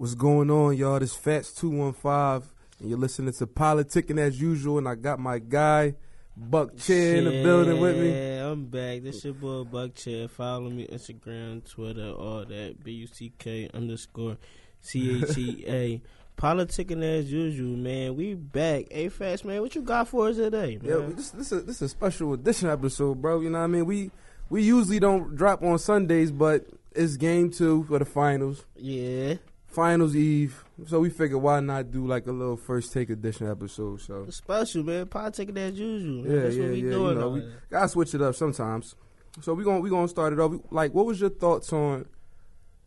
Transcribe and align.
What's 0.00 0.14
going 0.14 0.50
on, 0.50 0.78
y'all? 0.78 0.98
This 0.98 1.14
Fats 1.14 1.52
two 1.52 1.68
one 1.68 1.92
five, 1.92 2.50
and 2.78 2.88
you're 2.88 2.96
listening 2.96 3.34
to 3.34 3.46
Politicking 3.46 4.18
as 4.18 4.40
usual. 4.40 4.78
And 4.78 4.88
I 4.88 4.94
got 4.94 5.18
my 5.18 5.38
guy 5.38 5.94
Buck 6.34 6.74
Chea 6.78 7.18
in 7.18 7.24
the 7.24 7.42
building 7.42 7.78
with 7.78 7.98
me. 7.98 8.10
Yeah, 8.10 8.46
I'm 8.46 8.64
back. 8.64 9.02
This 9.02 9.22
your 9.26 9.34
boy 9.34 9.64
Buck 9.64 9.94
Chea. 9.94 10.26
Follow 10.26 10.70
me 10.70 10.86
Instagram, 10.86 11.70
Twitter, 11.70 12.12
all 12.12 12.46
that. 12.46 12.82
B 12.82 12.92
U 12.92 13.08
C 13.08 13.34
K 13.38 13.68
underscore 13.74 14.38
C 14.80 15.22
H 15.22 15.36
E 15.36 15.64
A. 15.68 16.02
Politicking 16.40 17.02
as 17.02 17.30
usual, 17.30 17.76
man. 17.76 18.16
We 18.16 18.32
back. 18.32 18.86
Hey, 18.90 19.10
Fats, 19.10 19.44
man, 19.44 19.60
what 19.60 19.74
you 19.74 19.82
got 19.82 20.08
for 20.08 20.28
us 20.28 20.36
today, 20.36 20.78
man? 20.82 20.98
Yeah, 20.98 21.14
this 21.14 21.28
this 21.32 21.52
is 21.52 21.64
this 21.66 21.76
is 21.76 21.82
a 21.82 21.88
special 21.90 22.32
edition 22.32 22.70
episode, 22.70 23.20
bro. 23.20 23.42
You 23.42 23.50
know 23.50 23.58
what 23.58 23.64
I 23.64 23.66
mean? 23.66 23.84
We 23.84 24.10
we 24.48 24.62
usually 24.62 24.98
don't 24.98 25.36
drop 25.36 25.62
on 25.62 25.78
Sundays, 25.78 26.32
but 26.32 26.64
it's 26.92 27.18
game 27.18 27.50
two 27.50 27.84
for 27.84 27.98
the 27.98 28.06
finals. 28.06 28.64
yeah. 28.76 29.34
Finals 29.70 30.16
Eve. 30.16 30.64
So 30.86 31.00
we 31.00 31.10
figured 31.10 31.40
why 31.40 31.60
not 31.60 31.90
do 31.90 32.06
like 32.06 32.26
a 32.26 32.32
little 32.32 32.56
first 32.56 32.92
take 32.92 33.10
edition 33.10 33.48
episode. 33.50 34.00
So 34.00 34.24
It's 34.26 34.38
special, 34.38 34.82
man. 34.82 35.06
Politicking 35.06 35.56
as 35.58 35.78
usual. 35.78 36.24
Man. 36.24 36.32
yeah, 36.36 36.42
That's 36.42 36.56
yeah, 36.56 36.62
what 36.62 36.70
we 36.72 36.76
yeah. 36.82 36.90
doing. 36.90 37.14
You 37.14 37.20
know, 37.20 37.28
we 37.30 37.42
gotta 37.70 37.88
switch 37.88 38.14
it 38.14 38.22
up 38.22 38.34
sometimes. 38.34 38.94
So 39.42 39.54
we 39.54 39.62
gonna 39.64 39.80
we 39.80 39.90
gonna 39.90 40.08
start 40.08 40.32
it 40.32 40.40
off. 40.40 40.52
Like, 40.70 40.92
what 40.92 41.06
was 41.06 41.20
your 41.20 41.30
thoughts 41.30 41.72
on 41.72 42.06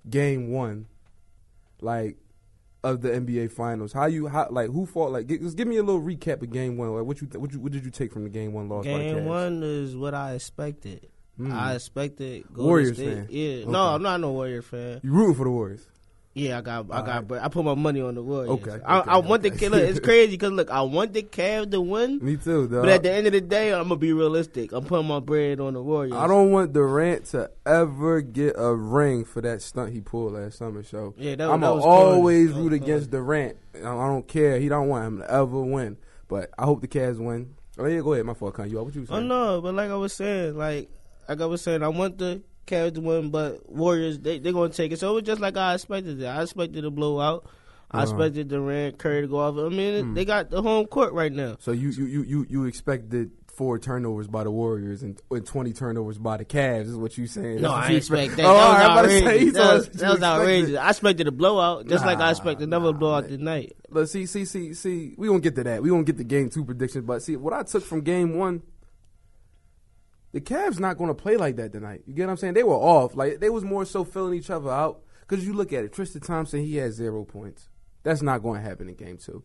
game 0.09 0.49
one, 0.51 0.87
like 1.81 2.17
of 2.84 3.01
the 3.01 3.09
NBA 3.09 3.51
Finals? 3.51 3.93
How 3.93 4.07
you 4.07 4.27
how 4.27 4.47
like 4.49 4.70
who 4.70 4.85
fought? 4.85 5.11
Like, 5.11 5.27
just 5.27 5.55
give 5.55 5.67
me 5.67 5.77
a 5.77 5.84
little 5.84 6.01
recap 6.01 6.41
of 6.41 6.51
game 6.51 6.75
one. 6.77 6.93
Like, 6.93 7.05
what 7.05 7.21
you 7.21 7.27
th- 7.27 7.37
what 7.39 7.53
you 7.53 7.59
what 7.61 7.71
did 7.71 7.85
you 7.85 7.91
take 7.91 8.11
from 8.11 8.23
the 8.23 8.29
game 8.29 8.51
one 8.53 8.67
loss? 8.67 8.84
Game 8.84 9.25
one 9.25 9.63
is 9.63 9.95
what 9.95 10.13
I 10.13 10.34
expected. 10.34 11.07
Mm. 11.39 11.51
I 11.51 11.75
expected 11.75 12.43
Golden 12.47 12.65
Warriors 12.65 12.97
State. 12.97 13.13
fan. 13.13 13.27
Yeah, 13.29 13.53
Okay. 13.61 13.71
no, 13.71 13.81
I'm 13.81 14.03
not 14.03 14.20
no 14.20 14.34
Warrior 14.34 14.61
fan. 14.61 14.99
You 15.01 15.11
rooting 15.11 15.34
for 15.35 15.45
the 15.45 15.49
Warriors? 15.49 15.87
Yeah, 16.35 16.57
I 16.57 16.61
got, 16.61 16.87
I 16.89 16.97
All 16.97 17.03
got, 17.03 17.07
right. 17.07 17.27
but 17.27 17.43
I 17.43 17.47
put 17.47 17.63
my 17.63 17.75
money 17.75 18.01
on 18.01 18.15
the 18.15 18.23
Warriors. 18.23 18.49
Okay, 18.49 18.79
I, 18.84 18.99
okay, 18.99 19.09
I 19.12 19.17
want 19.17 19.45
okay. 19.45 19.55
the 19.55 19.70
look. 19.70 19.81
It's 19.84 19.99
crazy 20.03 20.31
because 20.31 20.51
look, 20.51 20.71
I 20.71 20.81
want 20.81 21.13
the 21.13 21.21
Cavs 21.21 21.70
to 21.71 21.79
win, 21.79 22.20
Me 22.23 22.37
too, 22.37 22.67
dog. 22.67 22.81
but 22.81 22.90
at 22.90 23.03
the 23.03 23.12
end 23.12 23.27
of 23.27 23.34
the 23.34 23.41
day, 23.41 23.71
I'm 23.71 23.84
gonna 23.84 23.98
be 23.98 24.13
realistic. 24.13 24.71
I'm 24.71 24.84
putting 24.84 25.07
my 25.07 25.20
bread 25.20 25.59
on 25.59 25.75
the 25.75 25.84
Warriors. 25.84 26.15
I 26.15 26.25
don't 26.25 26.51
want 26.51 26.73
Durant 26.73 27.25
to 27.25 27.51
ever 27.67 28.21
get 28.21 28.55
a 28.57 28.73
ring 28.73 29.25
for 29.25 29.41
that 29.41 29.62
stunt 29.62 29.93
he 29.93 30.01
pulled 30.01 30.34
last 30.34 30.57
summer. 30.57 30.81
So 30.81 31.13
Yeah, 31.17 31.35
that, 31.35 31.49
I'm 31.49 31.62
that 31.62 31.75
was 31.75 31.84
always. 31.84 32.51
Root 32.51 32.73
against 32.73 33.12
Durant. 33.12 33.57
I 33.75 33.79
I 33.79 34.07
don't 34.07 34.27
care. 34.27 34.59
He 34.59 34.70
don't 34.70 34.87
want 34.87 35.05
him 35.05 35.18
to 35.20 35.31
ever 35.31 35.62
win. 35.62 35.97
But 36.27 36.49
I 36.57 36.65
hope 36.65 36.81
the 36.81 36.87
Cavs 36.87 37.20
win. 37.20 37.53
Oh 37.77 37.85
yeah, 37.85 37.99
go 38.01 38.13
ahead. 38.13 38.25
My 38.25 38.34
fault. 38.34 38.57
You 38.68 38.84
what 38.84 38.95
you 38.95 39.03
oh, 39.03 39.05
saying? 39.05 39.09
Oh 39.12 39.20
no, 39.20 39.62
but 39.62 39.75
like 39.75 39.91
I 39.91 39.95
was 39.95 40.13
saying, 40.13 40.57
like 40.57 40.90
like 41.29 41.41
I 41.41 41.45
was 41.45 41.62
saying, 41.62 41.84
I 41.84 41.90
want 41.90 42.18
the 42.18 42.41
Cavs 42.67 42.95
to 42.95 43.01
win, 43.01 43.29
but 43.29 43.69
Warriors 43.69 44.19
they 44.19 44.39
they're 44.39 44.53
gonna 44.53 44.69
take 44.69 44.91
it. 44.91 44.99
So 44.99 45.11
it 45.11 45.13
was 45.15 45.23
just 45.23 45.41
like 45.41 45.57
I 45.57 45.73
expected 45.75 46.21
it. 46.21 46.25
I 46.25 46.41
expected 46.41 46.85
a 46.85 46.91
blowout. 46.91 47.45
I 47.91 47.97
Uh-huh. 48.03 48.03
expected 48.11 48.47
Durant, 48.47 48.97
Curry 48.97 49.21
to 49.21 49.27
go 49.27 49.37
off. 49.37 49.55
I 49.57 49.69
mean, 49.69 50.03
Hmm. 50.03 50.13
they 50.15 50.25
got 50.25 50.49
the 50.49 50.61
home 50.61 50.85
court 50.87 51.13
right 51.13 51.31
now. 51.31 51.57
So 51.59 51.71
you 51.71 51.89
you 51.89 52.05
you 52.05 52.23
you 52.23 52.45
you 52.49 52.65
expected 52.65 53.31
four 53.47 53.77
turnovers 53.77 54.27
by 54.27 54.43
the 54.43 54.49
Warriors 54.49 55.03
and, 55.03 55.21
and 55.29 55.45
twenty 55.45 55.73
turnovers 55.73 56.17
by 56.17 56.37
the 56.37 56.45
Cavs 56.45 56.87
is 56.87 56.95
what 56.95 57.15
you 57.19 57.27
saying? 57.27 57.61
No, 57.61 57.69
That's 57.69 57.73
what 57.73 57.84
I 57.84 57.89
you 57.91 57.97
expect 57.97 58.37
that. 58.37 58.45
Oh, 58.45 58.53
that 58.53 58.69
right, 58.71 58.81
I'm 58.85 58.91
about 58.91 59.05
was 59.05 59.11
to 59.13 59.17
outrageous. 59.27 59.53
That 59.53 59.73
was, 59.75 59.87
that 59.89 60.09
was 60.13 60.23
outrageous. 60.23 60.77
I 60.79 60.89
expected 60.89 61.27
a 61.27 61.31
blowout, 61.31 61.87
just 61.87 62.03
like 62.03 62.17
I 62.17 62.31
expected 62.31 62.67
another 62.67 62.93
nah, 62.93 62.97
blowout 62.97 63.29
man. 63.29 63.37
tonight. 63.37 63.75
But 63.91 64.09
see, 64.09 64.25
see, 64.25 64.45
see, 64.45 64.73
see, 64.73 65.13
we 65.19 65.28
gonna 65.28 65.39
get 65.39 65.53
to 65.57 65.63
that. 65.66 65.84
We 65.84 65.89
gonna 65.89 66.01
get 66.03 66.17
the 66.17 66.23
game 66.23 66.50
two 66.50 66.66
predictions. 66.66 67.06
But 67.06 67.22
see, 67.22 67.35
what 67.35 67.53
I 67.53 67.61
took 67.61 67.84
from 67.84 68.01
game 68.01 68.35
one, 68.39 68.63
the 70.34 70.41
Cavs 70.41 70.79
not 70.79 70.97
gonna 70.97 71.13
play 71.13 71.38
like 71.38 71.56
that 71.56 71.72
tonight. 71.72 72.01
You 72.06 72.13
get 72.13 72.25
what 72.25 72.31
I'm 72.31 72.38
saying? 72.38 72.56
They 72.56 72.63
were 72.63 72.73
off. 72.73 73.16
Like 73.16 73.39
they 73.39 73.50
was 73.50 73.63
more 73.63 73.85
so 73.85 74.03
filling 74.03 74.34
each 74.38 74.50
other 74.50 74.69
out. 74.69 75.03
Because 75.28 75.45
you 75.45 75.53
look 75.53 75.72
at 75.73 75.84
it, 75.84 75.94
Tristan 75.94 76.22
Thompson, 76.22 76.63
he 76.63 76.75
had 76.75 76.91
zero 76.94 77.23
points. 77.23 77.69
That's 78.03 78.22
not 78.22 78.44
going 78.44 78.62
to 78.62 78.67
happen 78.67 78.90
in 78.90 78.95
game 78.95 79.17
two. 79.17 79.44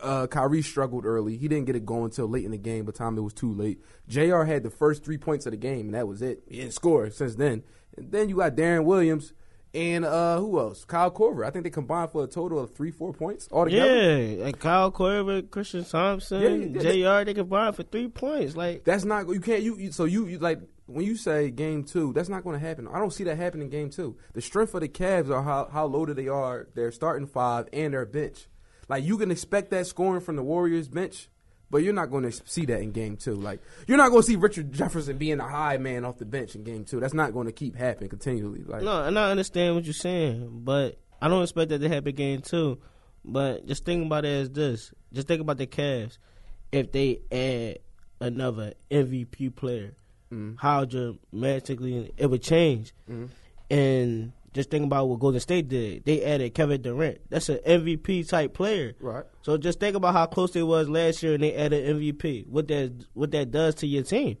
Uh, 0.00 0.26
Kyrie 0.26 0.62
struggled 0.62 1.04
early. 1.04 1.36
He 1.36 1.46
didn't 1.46 1.66
get 1.66 1.76
it 1.76 1.86
going 1.86 2.06
until 2.06 2.26
late 2.28 2.44
in 2.44 2.50
the 2.50 2.58
game. 2.58 2.86
The 2.86 2.92
time 2.92 3.16
it 3.16 3.20
was 3.20 3.34
too 3.34 3.52
late, 3.52 3.78
Jr. 4.08 4.42
had 4.42 4.62
the 4.62 4.70
first 4.70 5.04
three 5.04 5.18
points 5.18 5.46
of 5.46 5.52
the 5.52 5.58
game, 5.58 5.86
and 5.86 5.94
that 5.94 6.08
was 6.08 6.22
it. 6.22 6.42
He 6.48 6.56
didn't 6.56 6.72
score 6.72 7.08
since 7.10 7.36
then. 7.36 7.62
And 7.96 8.10
then 8.10 8.28
you 8.28 8.36
got 8.36 8.56
Deron 8.56 8.84
Williams 8.84 9.32
and 9.76 10.04
uh, 10.04 10.38
who 10.38 10.58
else? 10.58 10.84
Kyle 10.84 11.10
Korver. 11.10 11.46
I 11.46 11.50
think 11.50 11.64
they 11.64 11.70
combined 11.70 12.10
for 12.10 12.24
a 12.24 12.26
total 12.26 12.58
of 12.58 12.74
three, 12.74 12.90
four 12.90 13.12
points 13.12 13.46
altogether. 13.52 13.94
Yeah, 13.94 14.46
and 14.46 14.58
Kyle 14.58 14.90
Korver, 14.90 15.50
Tristan 15.50 15.84
Thompson, 15.84 16.72
Yeah, 16.72 16.80
yeah, 16.82 17.18
Jr. 17.20 17.24
They 17.26 17.34
combined 17.34 17.76
for 17.76 17.82
three 17.82 18.08
points. 18.08 18.56
Like 18.56 18.84
That's 18.84 19.04
not 19.04 19.28
you 19.28 19.40
can't 19.40 19.62
you, 19.62 19.76
you 19.76 19.92
so 19.92 20.04
you, 20.04 20.26
you 20.26 20.38
like 20.38 20.60
when 20.86 21.04
you 21.04 21.16
say 21.16 21.50
game 21.50 21.84
two, 21.84 22.12
that's 22.12 22.28
not 22.28 22.44
going 22.44 22.58
to 22.58 22.66
happen. 22.66 22.88
I 22.88 22.98
don't 22.98 23.12
see 23.12 23.24
that 23.24 23.36
happening 23.36 23.66
in 23.66 23.70
game 23.70 23.90
two. 23.90 24.16
The 24.32 24.40
strength 24.40 24.74
of 24.74 24.80
the 24.80 24.88
Cavs 24.88 25.30
are 25.30 25.42
how 25.42 25.68
how 25.70 25.86
loaded 25.86 26.16
they 26.16 26.28
are. 26.28 26.68
Their 26.74 26.90
starting 26.90 27.26
five 27.26 27.68
and 27.72 27.92
their 27.92 28.06
bench. 28.06 28.46
Like 28.88 29.04
you 29.04 29.18
can 29.18 29.30
expect 29.30 29.70
that 29.70 29.86
scoring 29.86 30.20
from 30.20 30.36
the 30.36 30.42
Warriors 30.42 30.88
bench, 30.88 31.28
but 31.70 31.82
you're 31.82 31.92
not 31.92 32.10
going 32.10 32.24
to 32.24 32.32
see 32.32 32.64
that 32.66 32.80
in 32.80 32.92
game 32.92 33.16
two. 33.16 33.34
Like 33.34 33.60
you're 33.86 33.96
not 33.98 34.10
going 34.10 34.22
to 34.22 34.26
see 34.26 34.36
Richard 34.36 34.72
Jefferson 34.72 35.18
being 35.18 35.40
a 35.40 35.48
high 35.48 35.76
man 35.78 36.04
off 36.04 36.18
the 36.18 36.24
bench 36.24 36.54
in 36.54 36.64
game 36.64 36.84
two. 36.84 37.00
That's 37.00 37.14
not 37.14 37.32
going 37.32 37.46
to 37.46 37.52
keep 37.52 37.76
happening 37.76 38.08
continually. 38.10 38.62
Like 38.64 38.82
no, 38.82 39.04
and 39.04 39.18
I 39.18 39.30
understand 39.30 39.74
what 39.74 39.84
you're 39.84 39.94
saying, 39.94 40.60
but 40.64 40.98
I 41.20 41.28
don't 41.28 41.42
expect 41.42 41.70
that 41.70 41.78
to 41.80 41.88
happen 41.88 42.14
game 42.14 42.42
two. 42.42 42.78
But 43.24 43.66
just 43.66 43.84
think 43.84 44.06
about 44.06 44.24
it 44.24 44.28
as 44.42 44.50
this: 44.50 44.92
just 45.12 45.26
think 45.28 45.40
about 45.40 45.58
the 45.58 45.66
Cavs. 45.66 46.18
If 46.72 46.92
they 46.92 47.20
add 47.32 47.78
another 48.20 48.74
MVP 48.90 49.54
player, 49.54 49.94
Mm. 50.32 50.56
how 50.58 50.84
dramatically 50.84 52.12
it 52.16 52.26
would 52.26 52.42
change. 52.42 52.92
Mhm. 53.08 53.28
And 53.70 54.32
just 54.56 54.70
think 54.70 54.84
about 54.84 55.08
what 55.08 55.20
Golden 55.20 55.40
State 55.40 55.68
did. 55.68 56.04
They 56.04 56.24
added 56.24 56.54
Kevin 56.54 56.82
Durant. 56.82 57.20
That's 57.28 57.48
an 57.48 57.58
MVP 57.66 58.28
type 58.28 58.54
player. 58.54 58.94
right. 59.00 59.24
So 59.42 59.56
just 59.56 59.78
think 59.78 59.94
about 59.94 60.14
how 60.14 60.26
close 60.26 60.52
they 60.52 60.62
was 60.64 60.88
last 60.88 61.22
year, 61.22 61.34
and 61.34 61.42
they 61.42 61.54
added 61.54 61.96
MVP. 61.96 62.48
What 62.48 62.66
that 62.68 63.06
what 63.12 63.30
that 63.30 63.52
does 63.52 63.76
to 63.76 63.86
your 63.86 64.02
team, 64.02 64.38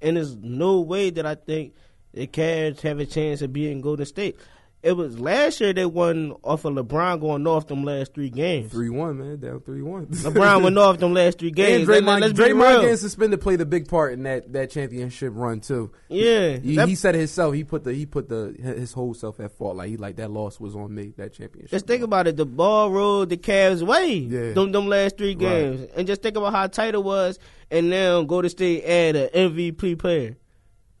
and 0.00 0.16
there's 0.16 0.36
no 0.36 0.80
way 0.80 1.10
that 1.10 1.26
I 1.26 1.34
think 1.34 1.74
the 2.14 2.26
Cavs 2.26 2.80
have 2.80 2.98
a 2.98 3.04
chance 3.06 3.42
of 3.42 3.52
beating 3.52 3.82
Golden 3.82 4.06
State. 4.06 4.38
It 4.86 4.96
was 4.96 5.18
last 5.18 5.60
year 5.60 5.72
they 5.72 5.84
won 5.84 6.32
off 6.44 6.64
of 6.64 6.74
LeBron 6.74 7.20
going 7.20 7.44
off 7.48 7.66
them 7.66 7.82
last 7.82 8.14
three 8.14 8.30
games. 8.30 8.70
Three 8.70 8.88
one 8.88 9.18
man 9.18 9.40
down 9.40 9.60
three 9.62 9.82
one. 9.82 10.06
LeBron 10.06 10.62
went 10.62 10.78
off 10.78 10.98
them 10.98 11.12
last 11.12 11.40
three 11.40 11.50
games. 11.52 11.88
Let- 11.88 12.04
Draymond, 12.04 12.32
Draymond 12.34 12.80
getting 12.82 12.96
suspended 12.96 13.40
played 13.40 13.60
a 13.60 13.66
big 13.66 13.88
part 13.88 14.12
in 14.12 14.22
that, 14.22 14.52
that 14.52 14.70
championship 14.70 15.32
run 15.34 15.58
too. 15.60 15.90
Yeah, 16.08 16.58
He, 16.58 16.76
he 16.76 16.94
said 16.94 17.16
it 17.16 17.18
himself. 17.18 17.52
He 17.54 17.64
put 17.64 17.82
the 17.82 17.92
he 17.92 18.06
put 18.06 18.28
the 18.28 18.54
his 18.62 18.92
whole 18.92 19.12
self 19.12 19.40
at 19.40 19.50
fault. 19.50 19.74
Like 19.74 19.88
he 19.90 19.96
like 19.96 20.16
that 20.16 20.30
loss 20.30 20.60
was 20.60 20.76
on 20.76 20.94
me. 20.94 21.12
That 21.16 21.32
championship. 21.32 21.72
Just 21.72 21.88
think 21.88 22.04
about 22.04 22.28
it. 22.28 22.36
The 22.36 22.46
ball 22.46 22.92
rolled 22.92 23.30
the 23.30 23.36
Cavs' 23.36 23.82
way. 23.82 24.12
Yeah. 24.14 24.52
Them, 24.52 24.70
them 24.70 24.86
last 24.86 25.18
three 25.18 25.34
games. 25.34 25.88
And 25.96 26.06
just 26.06 26.22
think 26.22 26.36
about 26.36 26.52
how 26.52 26.68
tight 26.68 26.94
it 26.94 27.02
was. 27.02 27.40
And 27.72 27.90
now 27.90 28.22
Golden 28.22 28.50
State 28.50 28.84
add 28.84 29.16
an 29.16 29.30
MVP 29.50 29.98
player. 29.98 30.36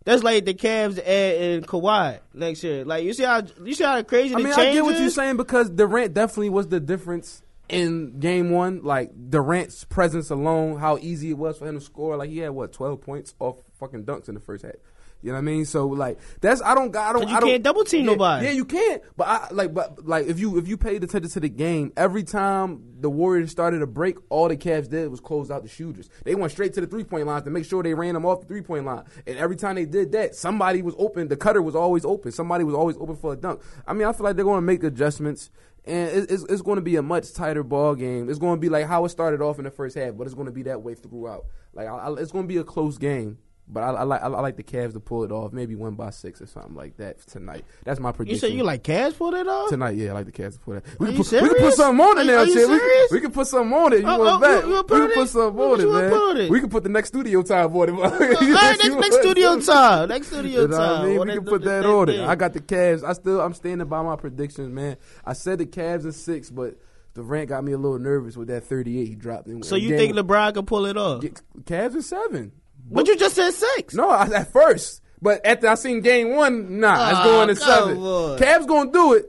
That's 0.06 0.22
like 0.22 0.44
the 0.44 0.54
Cavs 0.54 1.04
in 1.04 1.64
Kawhi 1.64 2.20
next 2.32 2.62
year. 2.62 2.84
Like 2.84 3.02
you 3.02 3.12
see 3.12 3.24
how 3.24 3.42
you 3.64 3.74
see 3.74 3.82
how 3.82 4.00
crazy 4.04 4.36
I 4.36 4.38
mean, 4.38 4.52
I 4.52 4.72
get 4.72 4.84
what 4.84 4.98
you're 5.00 5.10
saying 5.10 5.36
because 5.36 5.68
Durant 5.68 6.14
definitely 6.14 6.50
was 6.50 6.68
the 6.68 6.78
difference 6.78 7.42
in 7.68 8.20
game 8.20 8.50
one. 8.50 8.84
Like 8.84 9.10
Durant's 9.30 9.82
presence 9.82 10.30
alone, 10.30 10.78
how 10.78 10.96
easy 10.98 11.30
it 11.30 11.38
was 11.38 11.58
for 11.58 11.66
him 11.66 11.74
to 11.74 11.80
score. 11.84 12.16
Like 12.16 12.30
he 12.30 12.38
had 12.38 12.50
what 12.50 12.72
12 12.72 13.00
points 13.00 13.34
off 13.40 13.56
fucking 13.80 14.04
dunks 14.04 14.28
in 14.28 14.34
the 14.34 14.40
first 14.40 14.64
half. 14.64 14.76
You 15.22 15.32
know 15.32 15.38
what 15.38 15.38
I 15.38 15.44
mean? 15.44 15.64
So 15.64 15.86
like 15.88 16.18
that's 16.40 16.62
I 16.62 16.74
don't 16.74 16.94
I 16.94 17.12
don't 17.12 17.28
you 17.28 17.34
I 17.34 17.40
don't 17.40 17.48
can't 17.48 17.62
double 17.62 17.84
team 17.84 18.04
yeah, 18.04 18.10
nobody. 18.12 18.46
Yeah, 18.46 18.52
you 18.52 18.64
can't. 18.64 19.02
But 19.16 19.26
I 19.26 19.48
like 19.50 19.74
but 19.74 20.06
like 20.06 20.26
if 20.26 20.38
you 20.38 20.56
if 20.58 20.68
you 20.68 20.76
paid 20.76 21.02
attention 21.02 21.30
to 21.30 21.40
the 21.40 21.48
game, 21.48 21.92
every 21.96 22.22
time 22.22 22.82
the 23.00 23.10
Warriors 23.10 23.50
started 23.50 23.82
a 23.82 23.86
break, 23.86 24.18
all 24.28 24.48
the 24.48 24.56
Cavs 24.56 24.88
did 24.88 25.10
was 25.10 25.20
close 25.20 25.50
out 25.50 25.62
the 25.62 25.68
shooters. 25.68 26.08
They 26.24 26.34
went 26.34 26.52
straight 26.52 26.74
to 26.74 26.80
the 26.80 26.86
three 26.86 27.04
point 27.04 27.26
line 27.26 27.42
to 27.42 27.50
make 27.50 27.64
sure 27.64 27.82
they 27.82 27.94
ran 27.94 28.14
them 28.14 28.24
off 28.26 28.40
the 28.40 28.46
three 28.46 28.62
point 28.62 28.84
line. 28.84 29.04
And 29.26 29.36
every 29.36 29.56
time 29.56 29.74
they 29.74 29.86
did 29.86 30.12
that, 30.12 30.34
somebody 30.34 30.82
was 30.82 30.94
open. 30.98 31.28
The 31.28 31.36
cutter 31.36 31.62
was 31.62 31.74
always 31.74 32.04
open. 32.04 32.30
Somebody 32.32 32.64
was 32.64 32.74
always 32.74 32.96
open 32.96 33.16
for 33.16 33.32
a 33.32 33.36
dunk. 33.36 33.62
I 33.86 33.94
mean, 33.94 34.06
I 34.06 34.12
feel 34.12 34.24
like 34.24 34.36
they're 34.36 34.44
going 34.44 34.58
to 34.58 34.62
make 34.62 34.84
adjustments. 34.84 35.50
And 35.84 36.28
it's, 36.28 36.42
it's 36.42 36.62
going 36.62 36.76
to 36.76 36.82
be 36.82 36.96
a 36.96 37.02
much 37.02 37.32
tighter 37.32 37.62
ball 37.62 37.94
game. 37.94 38.28
It's 38.28 38.40
going 38.40 38.56
to 38.56 38.60
be 38.60 38.68
like 38.68 38.86
how 38.86 39.04
it 39.04 39.10
started 39.10 39.40
off 39.40 39.58
in 39.58 39.64
the 39.64 39.70
first 39.70 39.96
half, 39.96 40.16
but 40.16 40.26
it's 40.26 40.34
going 40.34 40.46
to 40.46 40.52
be 40.52 40.64
that 40.64 40.82
way 40.82 40.94
throughout. 40.94 41.46
Like 41.74 41.86
I, 41.86 41.96
I, 41.96 42.12
it's 42.14 42.32
going 42.32 42.44
to 42.44 42.48
be 42.48 42.56
a 42.56 42.64
close 42.64 42.98
game. 42.98 43.38
But 43.68 43.82
I, 43.82 43.88
I 43.90 44.02
like 44.04 44.22
I 44.22 44.28
like 44.28 44.56
the 44.56 44.62
Cavs 44.62 44.92
to 44.92 45.00
pull 45.00 45.24
it 45.24 45.32
off, 45.32 45.52
maybe 45.52 45.74
win 45.74 45.94
by 45.94 46.10
six 46.10 46.40
or 46.40 46.46
something 46.46 46.74
like 46.76 46.98
that 46.98 47.18
tonight. 47.26 47.64
That's 47.84 47.98
my 47.98 48.12
prediction. 48.12 48.34
You 48.36 48.50
said 48.52 48.56
you 48.56 48.62
like 48.62 48.84
Cavs 48.84 49.16
pull 49.18 49.34
it 49.34 49.48
off? 49.48 49.70
tonight? 49.70 49.96
Yeah, 49.96 50.10
I 50.10 50.12
like 50.12 50.26
the 50.26 50.32
Cavs 50.32 50.52
to 50.52 50.58
pull 50.60 50.74
that. 50.74 50.84
We 51.00 51.08
Are 51.08 51.12
can 51.12 51.24
put, 51.24 51.32
we 51.42 51.48
can 51.48 51.58
put 51.58 51.74
something 51.74 52.06
on 52.06 52.18
it 52.18 52.24
now, 52.26 52.36
are 52.38 52.46
you 52.46 52.68
We, 52.70 53.08
we 53.16 53.20
can 53.20 53.32
put 53.32 53.46
something 53.48 53.72
on 53.76 53.92
it. 53.92 54.00
You 54.02 54.06
Oh, 54.06 54.18
want 54.18 54.44
oh, 54.44 54.60
you 54.60 54.74
we 54.76 54.82
put 54.84 54.88
can 54.88 55.10
put 55.14 55.28
something 55.28 55.60
on 55.60 55.80
it, 55.80 55.86
man. 55.88 56.10
put 56.10 56.36
it? 56.36 56.50
We 56.50 56.60
can 56.60 56.70
put 56.70 56.82
the 56.84 56.88
next 56.90 57.08
studio 57.08 57.42
time 57.42 57.76
on 57.76 57.88
it. 57.88 57.92
Right, 57.92 58.40
next, 58.78 58.94
next 58.94 59.16
studio 59.20 59.60
time. 59.60 60.08
Next 60.10 60.28
studio 60.28 60.62
You 60.62 60.68
know 60.68 60.76
time. 60.76 61.02
I 61.02 61.06
mean? 61.06 61.20
We 61.20 61.32
can 61.34 61.44
put 61.44 61.62
that 61.64 61.84
on 61.86 62.08
it. 62.08 62.20
I 62.20 62.36
got 62.36 62.52
the 62.52 62.60
Cavs. 62.60 63.02
I 63.02 63.14
still 63.14 63.40
I'm 63.40 63.52
standing 63.54 63.88
by 63.88 64.00
my 64.02 64.14
predictions, 64.14 64.68
man. 64.72 64.96
I 65.24 65.32
said 65.32 65.58
the 65.58 65.66
Cavs 65.66 66.04
in 66.04 66.12
six, 66.12 66.50
but 66.50 66.76
Durant 67.14 67.48
got 67.48 67.64
me 67.64 67.72
a 67.72 67.78
little 67.78 67.98
nervous 67.98 68.36
with 68.36 68.46
that 68.48 68.62
38 68.64 69.08
he 69.08 69.14
dropped. 69.16 69.48
In, 69.48 69.62
So 69.64 69.74
you 69.74 69.96
think 69.96 70.14
LeBron 70.14 70.54
can 70.54 70.66
pull 70.66 70.86
it 70.86 70.96
off? 70.96 71.22
Get- 71.22 71.40
Cavs 71.64 71.94
in 71.94 72.02
seven? 72.02 72.52
But 72.90 73.08
you 73.08 73.16
just 73.16 73.34
said 73.34 73.52
six. 73.52 73.94
No, 73.94 74.08
I, 74.08 74.26
at 74.26 74.52
first, 74.52 75.02
but 75.20 75.44
after 75.44 75.68
I 75.68 75.74
seen 75.74 76.00
game 76.00 76.36
one, 76.36 76.80
nah, 76.80 77.10
it's 77.10 77.20
going 77.20 77.48
to 77.48 77.56
seven. 77.56 77.98
on. 77.98 78.38
Cavs 78.38 78.66
gonna 78.66 78.92
do 78.92 79.14
it, 79.14 79.26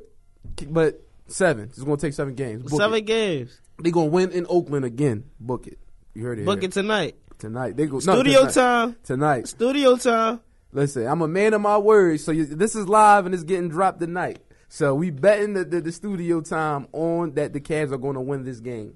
but 0.71 1.01
Seven. 1.27 1.65
It's 1.65 1.83
gonna 1.83 1.97
take 1.97 2.13
seven 2.13 2.35
games. 2.35 2.63
Book 2.63 2.79
Seven 2.79 2.97
It. 2.99 3.01
games. 3.05 3.59
They 3.81 3.91
gonna 3.91 4.07
win 4.07 4.31
in 4.31 4.45
Oakland 4.49 4.85
again. 4.85 5.25
Book 5.39 5.67
it. 5.67 5.77
You 6.13 6.23
heard 6.23 6.39
it. 6.39 6.45
Book 6.45 6.61
here. 6.61 6.69
it 6.69 6.73
tonight. 6.73 7.15
tonight. 7.37 7.75
They 7.77 7.85
go 7.85 7.95
no, 7.95 7.99
Studio 7.99 8.39
tonight. 8.41 8.53
time. 8.53 8.95
Tonight. 9.03 9.47
Studio 9.47 9.97
time. 9.97 10.39
Listen, 10.71 11.05
I'm 11.05 11.21
a 11.21 11.27
man 11.27 11.53
of 11.53 11.61
my 11.61 11.77
word. 11.77 12.19
So 12.21 12.31
you, 12.31 12.45
this 12.45 12.75
is 12.75 12.87
live 12.87 13.25
and 13.25 13.35
it's 13.35 13.43
getting 13.43 13.69
dropped 13.69 13.99
tonight. 13.99 14.39
So 14.69 14.95
we 14.95 15.11
betting 15.11 15.53
the, 15.53 15.63
the, 15.63 15.81
the 15.81 15.91
studio 15.91 16.41
time 16.41 16.87
on 16.91 17.33
that 17.35 17.53
the 17.53 17.61
Cavs 17.61 17.91
are 17.91 17.97
going 17.97 18.15
to 18.15 18.21
win 18.21 18.43
this 18.43 18.59
game. 18.59 18.95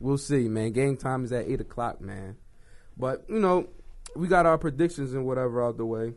We'll 0.00 0.18
see, 0.18 0.48
man. 0.48 0.72
Game 0.72 0.96
time 0.96 1.24
is 1.24 1.32
at 1.32 1.48
eight 1.48 1.60
o'clock, 1.60 2.00
man. 2.00 2.36
But 2.96 3.24
you 3.28 3.38
know, 3.38 3.68
we 4.18 4.28
got 4.28 4.46
our 4.46 4.58
predictions 4.58 5.12
and 5.14 5.24
whatever 5.24 5.62
out 5.62 5.76
the 5.76 5.86
way. 5.86 6.12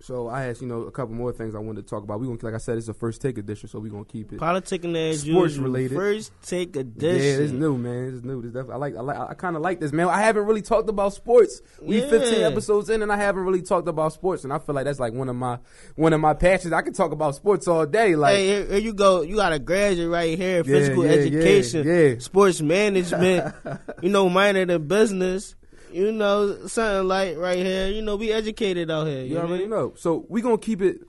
So 0.00 0.26
I 0.26 0.46
asked, 0.46 0.60
you 0.60 0.66
know, 0.66 0.80
a 0.80 0.90
couple 0.90 1.14
more 1.14 1.32
things 1.32 1.54
I 1.54 1.60
wanted 1.60 1.82
to 1.82 1.88
talk 1.88 2.02
about. 2.02 2.18
We 2.18 2.26
gonna, 2.26 2.36
like 2.42 2.54
I 2.54 2.58
said, 2.58 2.76
it's 2.76 2.88
a 2.88 2.92
first 2.94 3.22
take 3.22 3.38
edition, 3.38 3.68
so 3.68 3.78
we 3.78 3.88
gonna 3.88 4.04
keep 4.04 4.32
it. 4.32 4.40
Politicking 4.40 4.96
as 4.96 5.20
Sports 5.20 5.52
usual. 5.52 5.64
related. 5.66 5.94
First 5.94 6.32
take 6.42 6.74
edition. 6.74 7.20
Yeah, 7.22 7.44
it's 7.44 7.52
new, 7.52 7.78
man. 7.78 8.12
It's 8.12 8.24
new. 8.24 8.40
It's 8.40 8.48
definitely, 8.52 8.74
I 8.74 8.78
like. 8.78 8.96
I 8.96 9.00
like. 9.00 9.30
I 9.30 9.34
kind 9.34 9.54
of 9.54 9.62
like 9.62 9.78
this, 9.78 9.92
man. 9.92 10.08
I 10.08 10.20
haven't 10.20 10.44
really 10.46 10.60
talked 10.60 10.88
about 10.88 11.14
sports. 11.14 11.62
We 11.80 12.00
Yeah. 12.02 12.08
15 12.10 12.40
episodes 12.42 12.90
in, 12.90 13.00
and 13.02 13.12
I 13.12 13.16
haven't 13.16 13.44
really 13.44 13.62
talked 13.62 13.86
about 13.86 14.12
sports, 14.12 14.42
and 14.42 14.52
I 14.52 14.58
feel 14.58 14.74
like 14.74 14.86
that's 14.86 14.98
like 14.98 15.12
one 15.12 15.28
of 15.28 15.36
my 15.36 15.60
one 15.94 16.12
of 16.12 16.20
my 16.20 16.34
passions. 16.34 16.72
I 16.72 16.82
can 16.82 16.94
talk 16.94 17.12
about 17.12 17.36
sports 17.36 17.68
all 17.68 17.86
day. 17.86 18.16
Like, 18.16 18.34
hey, 18.34 18.46
here, 18.48 18.66
here 18.66 18.78
you 18.78 18.94
go. 18.94 19.22
You 19.22 19.36
got 19.36 19.52
a 19.52 19.60
graduate 19.60 20.10
right 20.10 20.36
here, 20.36 20.56
Yeah, 20.56 20.62
physical 20.64 21.04
yeah, 21.06 21.12
education, 21.12 21.86
yeah. 21.86 22.18
sports 22.18 22.60
management. 22.60 23.54
you 24.02 24.08
know, 24.08 24.28
minor 24.28 24.62
in 24.62 24.88
business. 24.88 25.54
You 25.92 26.12
know, 26.12 26.66
something 26.66 27.06
like 27.08 27.36
right 27.36 27.58
here. 27.58 27.88
You 27.88 28.02
know, 28.02 28.16
we 28.16 28.32
educated 28.32 28.90
out 28.90 29.06
here. 29.06 29.22
you 29.22 29.34
You, 29.34 29.38
already 29.38 29.66
know. 29.66 29.76
know. 29.88 29.94
So 29.96 30.24
we 30.28 30.40
gonna 30.40 30.58
keep 30.58 30.80
it 30.82 31.00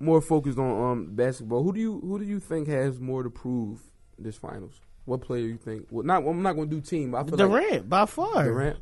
more 0.00 0.20
focused 0.20 0.58
on 0.58 0.90
um 0.90 1.06
basketball. 1.14 1.62
Who 1.62 1.72
do 1.72 1.80
you 1.80 2.00
who 2.00 2.18
do 2.18 2.24
you 2.24 2.40
think 2.40 2.68
has 2.68 2.98
more 3.00 3.22
to 3.22 3.30
prove 3.30 3.80
this 4.18 4.36
finals? 4.36 4.80
What 5.06 5.20
player 5.20 5.42
you 5.46 5.56
think? 5.58 5.86
Well, 5.90 6.04
not. 6.04 6.26
I'm 6.26 6.42
not 6.42 6.54
gonna 6.54 6.66
do 6.66 6.80
team. 6.80 7.14
I 7.14 7.24
feel 7.24 7.36
Durant 7.36 7.70
like 7.72 7.88
by 7.88 8.06
far 8.06 8.44
Durant. 8.44 8.78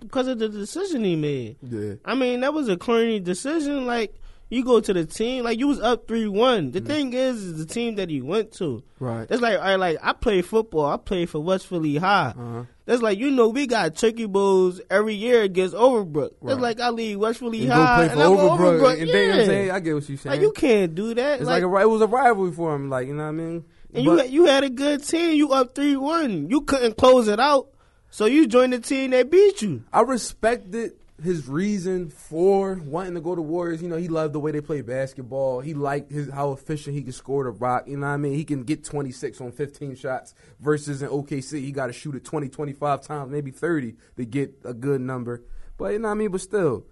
because 0.00 0.28
of 0.28 0.38
the 0.38 0.48
decision 0.48 1.02
he 1.04 1.16
made. 1.16 1.56
Yeah. 1.62 1.94
I 2.04 2.14
mean, 2.14 2.40
that 2.40 2.54
was 2.54 2.68
a 2.68 2.76
corny 2.76 3.18
decision. 3.20 3.84
Like 3.86 4.14
you 4.54 4.64
go 4.64 4.80
to 4.80 4.92
the 4.92 5.04
team, 5.04 5.44
like 5.44 5.58
you 5.58 5.66
was 5.68 5.80
up 5.80 6.06
three 6.06 6.28
one. 6.28 6.70
The 6.70 6.80
thing 6.80 7.12
is, 7.12 7.42
is 7.42 7.58
the 7.58 7.66
team 7.66 7.96
that 7.96 8.10
you 8.10 8.24
went 8.24 8.52
to. 8.54 8.82
Right. 9.00 9.28
That's 9.28 9.42
like 9.42 9.58
I 9.58 9.76
like 9.76 9.98
I 10.02 10.12
play 10.12 10.42
football. 10.42 10.86
I 10.86 10.96
play 10.96 11.26
for 11.26 11.40
West 11.40 11.66
Philly 11.66 11.96
High. 11.96 12.34
Uh-huh. 12.36 12.64
That's 12.86 13.02
like 13.02 13.18
you 13.18 13.30
know 13.30 13.48
we 13.48 13.66
got 13.66 13.96
turkey 13.96 14.26
bowls 14.26 14.80
every 14.88 15.14
year 15.14 15.42
against 15.42 15.74
Overbrook. 15.74 16.30
That's 16.42 16.60
like 16.60 16.80
I 16.80 16.90
leave 16.90 17.18
West 17.18 17.40
Philly 17.40 17.58
You 17.58 17.70
High 17.70 18.04
and 18.04 18.12
I 18.12 18.24
go 18.24 18.36
Overbrook, 18.36 18.80
Overbrook. 18.80 19.00
and 19.00 19.08
yeah. 19.08 19.12
then 19.12 19.22
you 19.22 19.28
know 19.34 19.40
I'm 19.40 19.46
saying. 19.46 19.70
I 19.72 19.80
get 19.80 19.94
what 19.94 20.08
you're 20.08 20.18
saying. 20.18 20.32
like 20.32 20.40
you 20.40 20.52
can't 20.52 20.94
do 20.94 21.14
that. 21.14 21.40
it's 21.40 21.46
like, 21.46 21.62
like, 21.62 21.82
a, 21.82 21.82
it 21.82 21.90
was 21.90 22.02
a 22.02 22.06
rivalry 22.06 22.52
for 22.52 22.74
him. 22.74 22.90
Like 22.90 23.06
you 23.08 23.14
know 23.14 23.24
what 23.24 23.28
I 23.30 23.32
mean. 23.32 23.64
and 23.92 23.92
But- 23.92 24.02
you 24.04 24.16
had, 24.16 24.30
you 24.30 24.44
had 24.46 24.64
a 24.64 24.70
good 24.70 25.04
team. 25.04 25.36
You 25.36 25.52
up 25.52 25.74
three 25.74 25.96
one. 25.96 26.48
You 26.48 26.60
couldn't 26.62 26.96
close 26.96 27.28
it 27.28 27.40
out, 27.40 27.68
so 28.10 28.26
you 28.26 28.46
joined 28.46 28.72
the 28.72 28.78
team 28.78 29.10
that 29.10 29.30
beat 29.30 29.62
you. 29.62 29.82
I 29.92 30.02
respected 30.02 30.92
his 31.22 31.46
reason 31.48 32.10
for 32.10 32.74
wanting 32.84 33.14
to 33.14 33.20
go 33.20 33.34
to 33.34 33.42
Warriors. 33.42 33.80
You 33.80 33.88
know, 33.88 33.96
he 33.96 34.08
loved 34.08 34.32
the 34.32 34.40
way 34.40 34.50
they 34.50 34.60
play 34.60 34.80
basketball. 34.80 35.60
He 35.60 35.74
liked 35.74 36.10
his 36.10 36.30
how 36.30 36.52
efficient 36.52 36.96
he 36.96 37.02
could 37.02 37.14
score 37.14 37.44
the 37.44 37.50
rock. 37.50 37.84
You 37.86 37.96
know 37.96 38.06
what 38.06 38.14
I 38.14 38.16
mean? 38.16 38.34
He 38.34 38.44
can 38.44 38.64
get 38.64 38.84
26 38.84 39.40
on 39.40 39.52
15 39.52 39.94
shots 39.96 40.34
versus 40.60 41.02
in 41.02 41.08
OKC, 41.08 41.60
he 41.60 41.72
got 41.72 41.86
to 41.86 41.92
shoot 41.92 42.16
it 42.16 42.24
20, 42.24 42.48
25 42.48 43.02
times, 43.02 43.30
maybe 43.30 43.50
30 43.50 43.94
to 44.16 44.24
get 44.24 44.54
a 44.64 44.74
good 44.74 45.00
number. 45.00 45.42
But 45.76 45.92
you 45.92 45.98
know 45.98 46.08
what 46.08 46.14
I 46.14 46.18
mean? 46.18 46.30
But 46.30 46.40
still, 46.40 46.86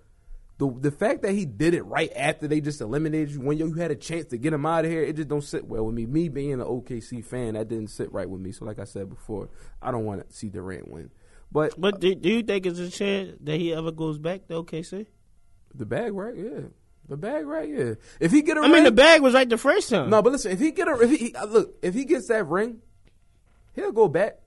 the 0.59 0.73
the 0.79 0.91
fact 0.93 1.23
that 1.23 1.33
he 1.33 1.45
did 1.45 1.75
it 1.75 1.83
right 1.83 2.13
after 2.15 2.47
they 2.47 2.61
just 2.61 2.81
eliminated 2.81 3.31
you, 3.31 3.41
when 3.41 3.59
you 3.59 3.73
had 3.75 3.91
a 3.91 3.97
chance 3.97 4.27
to 4.27 4.39
get 4.39 4.53
him 4.53 4.67
out 4.67 4.85
of 4.85 4.91
here, 4.91 5.03
it 5.03 5.17
just 5.17 5.29
don't 5.29 5.43
sit 5.43 5.67
well 5.67 5.85
with 5.85 5.95
me. 5.95 6.07
Me 6.07 6.29
being 6.29 6.53
an 6.53 6.61
OKC 6.61 7.25
fan, 7.25 7.55
that 7.55 7.69
didn't 7.69 7.89
sit 7.89 8.13
right 8.13 8.29
with 8.29 8.41
me. 8.41 8.53
So, 8.53 8.65
like 8.65 8.79
I 8.79 8.85
said 8.85 9.09
before, 9.09 9.49
I 9.81 9.91
don't 9.91 10.05
want 10.05 10.29
to 10.29 10.35
see 10.35 10.49
Durant 10.49 10.89
win. 10.89 11.11
But 11.53 11.79
But 11.81 12.01
do, 12.01 12.15
do 12.15 12.29
you 12.31 12.43
think 12.43 12.67
it's 12.67 12.79
a 12.79 12.91
chance 12.91 13.37
that 13.43 13.57
he 13.57 13.75
ever 13.75 13.93
goes 13.93 14.19
back 14.19 14.47
to 14.49 14.55
OKC? 14.63 15.07
The 15.75 15.87
bag, 15.87 16.13
right? 16.15 16.35
Yeah. 16.37 16.61
The 17.09 17.17
bag, 17.17 17.47
right? 17.47 17.69
Yeah. 17.69 17.95
If 18.21 18.33
he 18.33 18.43
get 18.43 18.57
a 18.57 18.61
I 18.61 18.63
ring, 18.65 18.73
mean, 18.73 18.85
the 18.85 18.93
bag 18.93 19.21
was 19.23 19.35
right 19.35 19.49
the 19.49 19.59
first 19.59 19.91
time. 19.91 20.09
no, 20.11 20.23
but 20.23 20.33
listen, 20.33 20.53
if 20.53 20.61
he 20.61 20.71
get 20.71 20.89
a, 20.89 20.99
if 21.01 21.11
he 21.11 21.35
uh, 21.35 21.45
look, 21.47 21.75
if 21.83 21.95
he 21.95 22.05
gets 22.05 22.29
that 22.29 22.47
ring, 22.47 22.79
he'll 23.75 23.93
go 23.93 24.09
back. 24.09 24.39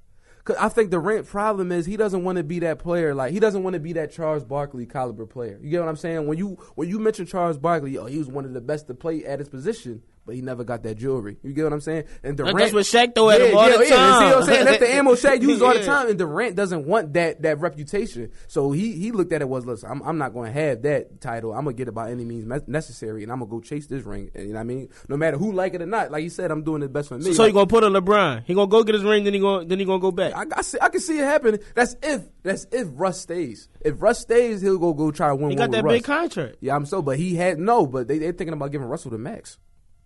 Cause 0.46 0.58
I 0.60 0.70
think 0.70 0.92
the 0.92 1.00
rent 1.00 1.26
problem 1.26 1.72
is 1.72 1.88
he 1.88 1.98
doesn't 1.98 2.24
want 2.24 2.38
to 2.38 2.44
be 2.44 2.60
that 2.60 2.78
player. 2.78 3.16
Like 3.16 3.34
he 3.34 3.40
doesn't 3.40 3.64
want 3.64 3.74
to 3.74 3.80
be 3.80 3.94
that 3.94 4.12
Charles 4.12 4.44
Barkley 4.44 4.86
caliber 4.86 5.26
player. 5.26 5.60
You 5.60 5.72
get 5.72 5.80
what 5.80 5.90
I'm 5.90 5.96
saying? 5.96 6.28
When 6.28 6.38
you 6.38 6.58
when 6.76 6.88
you 6.88 7.00
mention 7.00 7.26
Charles 7.26 7.58
Barkley, 7.58 7.98
oh, 7.98 8.06
he 8.06 8.20
was 8.20 8.28
one 8.28 8.46
of 8.46 8.54
the 8.54 8.62
best 8.62 8.86
to 8.88 8.94
play 8.94 9.26
at 9.26 9.40
his 9.40 9.50
position, 9.50 10.04
but 10.26 10.36
he 10.36 10.42
never 10.42 10.64
got 10.64 10.84
that 10.84 10.96
jewelry. 10.96 11.38
You 11.44 11.54
get 11.54 11.64
what 11.64 11.74
I'm 11.74 11.82
saying? 11.82 12.06
And 12.24 12.38
Durant, 12.38 12.58
that's 12.58 12.74
what 12.74 12.86
Shaq 12.86 13.14
throw 13.16 13.30
at 13.30 13.42
him 13.42 13.56
all 13.56 13.70
yeah, 13.70 13.78
the 13.78 13.84
yeah, 13.84 13.96
time. 13.96 14.20
See 14.20 14.26
what 14.26 14.38
I'm 14.38 14.44
saying? 14.44 14.66
That's 14.66 14.80
the 14.80 14.94
ammo 14.94 15.12
Shaq 15.14 15.42
uses 15.42 15.62
all 15.62 15.74
the 15.74 15.86
time. 15.86 16.10
And 16.10 16.18
Durant 16.18 16.56
doesn't 16.56 16.86
want 16.86 17.14
that 17.14 17.42
that 17.44 17.60
reputation. 17.60 18.32
So 18.48 18.72
he 18.72 18.94
he 18.94 19.12
looked 19.12 19.32
at 19.34 19.42
it 19.42 19.50
was, 19.50 19.66
listen, 19.66 19.90
I'm, 19.90 20.02
I'm 20.04 20.18
not 20.18 20.34
going 20.34 20.52
to 20.52 20.60
have 20.60 20.82
that 20.84 21.22
title. 21.22 21.54
I'm 21.54 21.66
gonna 21.66 21.74
get 21.74 21.88
it 21.88 21.94
by 21.94 22.12
any 22.12 22.26
means 22.26 22.46
necessary, 22.68 23.24
and 23.24 23.32
I'm 23.32 23.40
gonna 23.40 23.52
go 23.52 23.60
chase 23.60 23.88
this 23.88 24.04
ring. 24.04 24.32
And, 24.34 24.48
you 24.48 24.54
know 24.54 24.56
what 24.56 24.62
I 24.62 24.66
mean? 24.66 24.90
No 25.10 25.18
matter 25.18 25.38
who 25.38 25.52
like 25.52 25.74
it 25.74 25.82
or 25.82 25.86
not, 25.86 26.12
like 26.12 26.24
you 26.24 26.30
said, 26.30 26.52
I'm 26.52 26.64
doing 26.64 26.82
the 26.82 26.90
best 26.90 27.10
for 27.10 27.18
me. 27.18 27.34
So 27.34 27.44
Like, 27.44 27.50
he 27.50 27.54
gonna 27.54 27.68
put 27.68 27.84
a 27.84 27.88
LeBron. 27.88 28.44
He 28.46 28.54
gonna 28.54 28.68
go 28.68 28.84
get 28.84 28.96
his 28.96 29.04
ring, 29.04 29.24
then 29.24 29.34
he 29.34 29.40
gonna 29.40 29.66
then 29.66 29.80
he 29.80 29.86
gonna 29.86 30.00
go 30.00 30.12
back. 30.12 30.34
I, 30.34 30.46
I, 30.56 30.62
see, 30.62 30.78
I 30.82 30.90
can 30.90 31.02
see 31.02 31.20
it 31.20 31.26
happening. 31.26 31.60
That's 31.74 31.96
if 32.02 32.24
that's 32.44 32.66
if 32.72 32.88
Russ 32.94 33.22
stays. 33.22 33.70
If 33.82 34.02
Russ 34.02 34.20
stays, 34.20 34.62
he'll 34.62 34.78
go 34.78 34.94
go 34.94 35.12
try 35.12 35.30
to 35.30 35.36
win. 35.36 35.52
He 35.52 35.58
one 35.58 35.70
got 35.70 35.72
that 35.72 35.84
big 35.84 36.08
Russ. 36.08 36.20
contract. 36.20 36.58
Yeah, 36.62 36.76
I'm 36.76 36.86
so, 36.86 37.02
but 37.02 37.18
he 37.18 37.36
had 37.36 37.60
no. 37.60 37.86
But 37.86 38.08
they 38.08 38.20
they're 38.20 38.32
thinking 38.32 38.54
about 38.54 38.72
giving 38.72 38.88
Russell 38.88 39.12
the 39.12 39.18
max, 39.18 39.58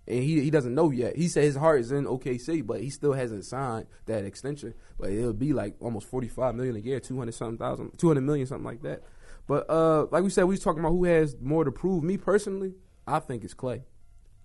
and 0.10 0.24
he 0.24 0.42
he 0.42 0.50
doesn't 0.50 0.74
know 0.74 0.90
yet. 0.92 1.16
He 1.16 1.28
said 1.28 1.44
his 1.44 1.56
heart 1.56 1.82
is 1.82 1.92
in 1.92 2.06
OKC, 2.06 2.66
but 2.66 2.82
he 2.82 2.90
still 2.90 3.14
hasn't 3.14 3.46
signed 3.46 3.86
that 4.06 4.26
extension. 4.26 4.74
But 5.00 5.12
it'll 5.12 5.34
be 5.34 5.54
like 5.54 5.76
almost 5.80 6.08
45 6.08 6.56
million 6.56 6.76
a 6.76 6.80
year, 6.80 7.00
200 7.00 7.34
something 7.34 7.58
thousand, 7.58 7.98
two 7.98 8.08
hundred 8.08 8.22
million 8.22 8.48
something 8.48 8.66
like 8.66 8.82
that. 8.82 9.04
But 9.48 9.70
uh, 9.70 10.08
like 10.12 10.24
we 10.24 10.30
said, 10.30 10.44
we 10.44 10.54
was 10.54 10.60
talking 10.60 10.80
about 10.80 10.92
who 10.92 11.06
has 11.06 11.36
more 11.42 11.64
to 11.64 11.72
prove. 11.72 12.04
Me 12.04 12.18
personally, 12.18 12.76
I 13.08 13.20
think 13.20 13.44
it's 13.44 13.54
Clay. 13.54 13.84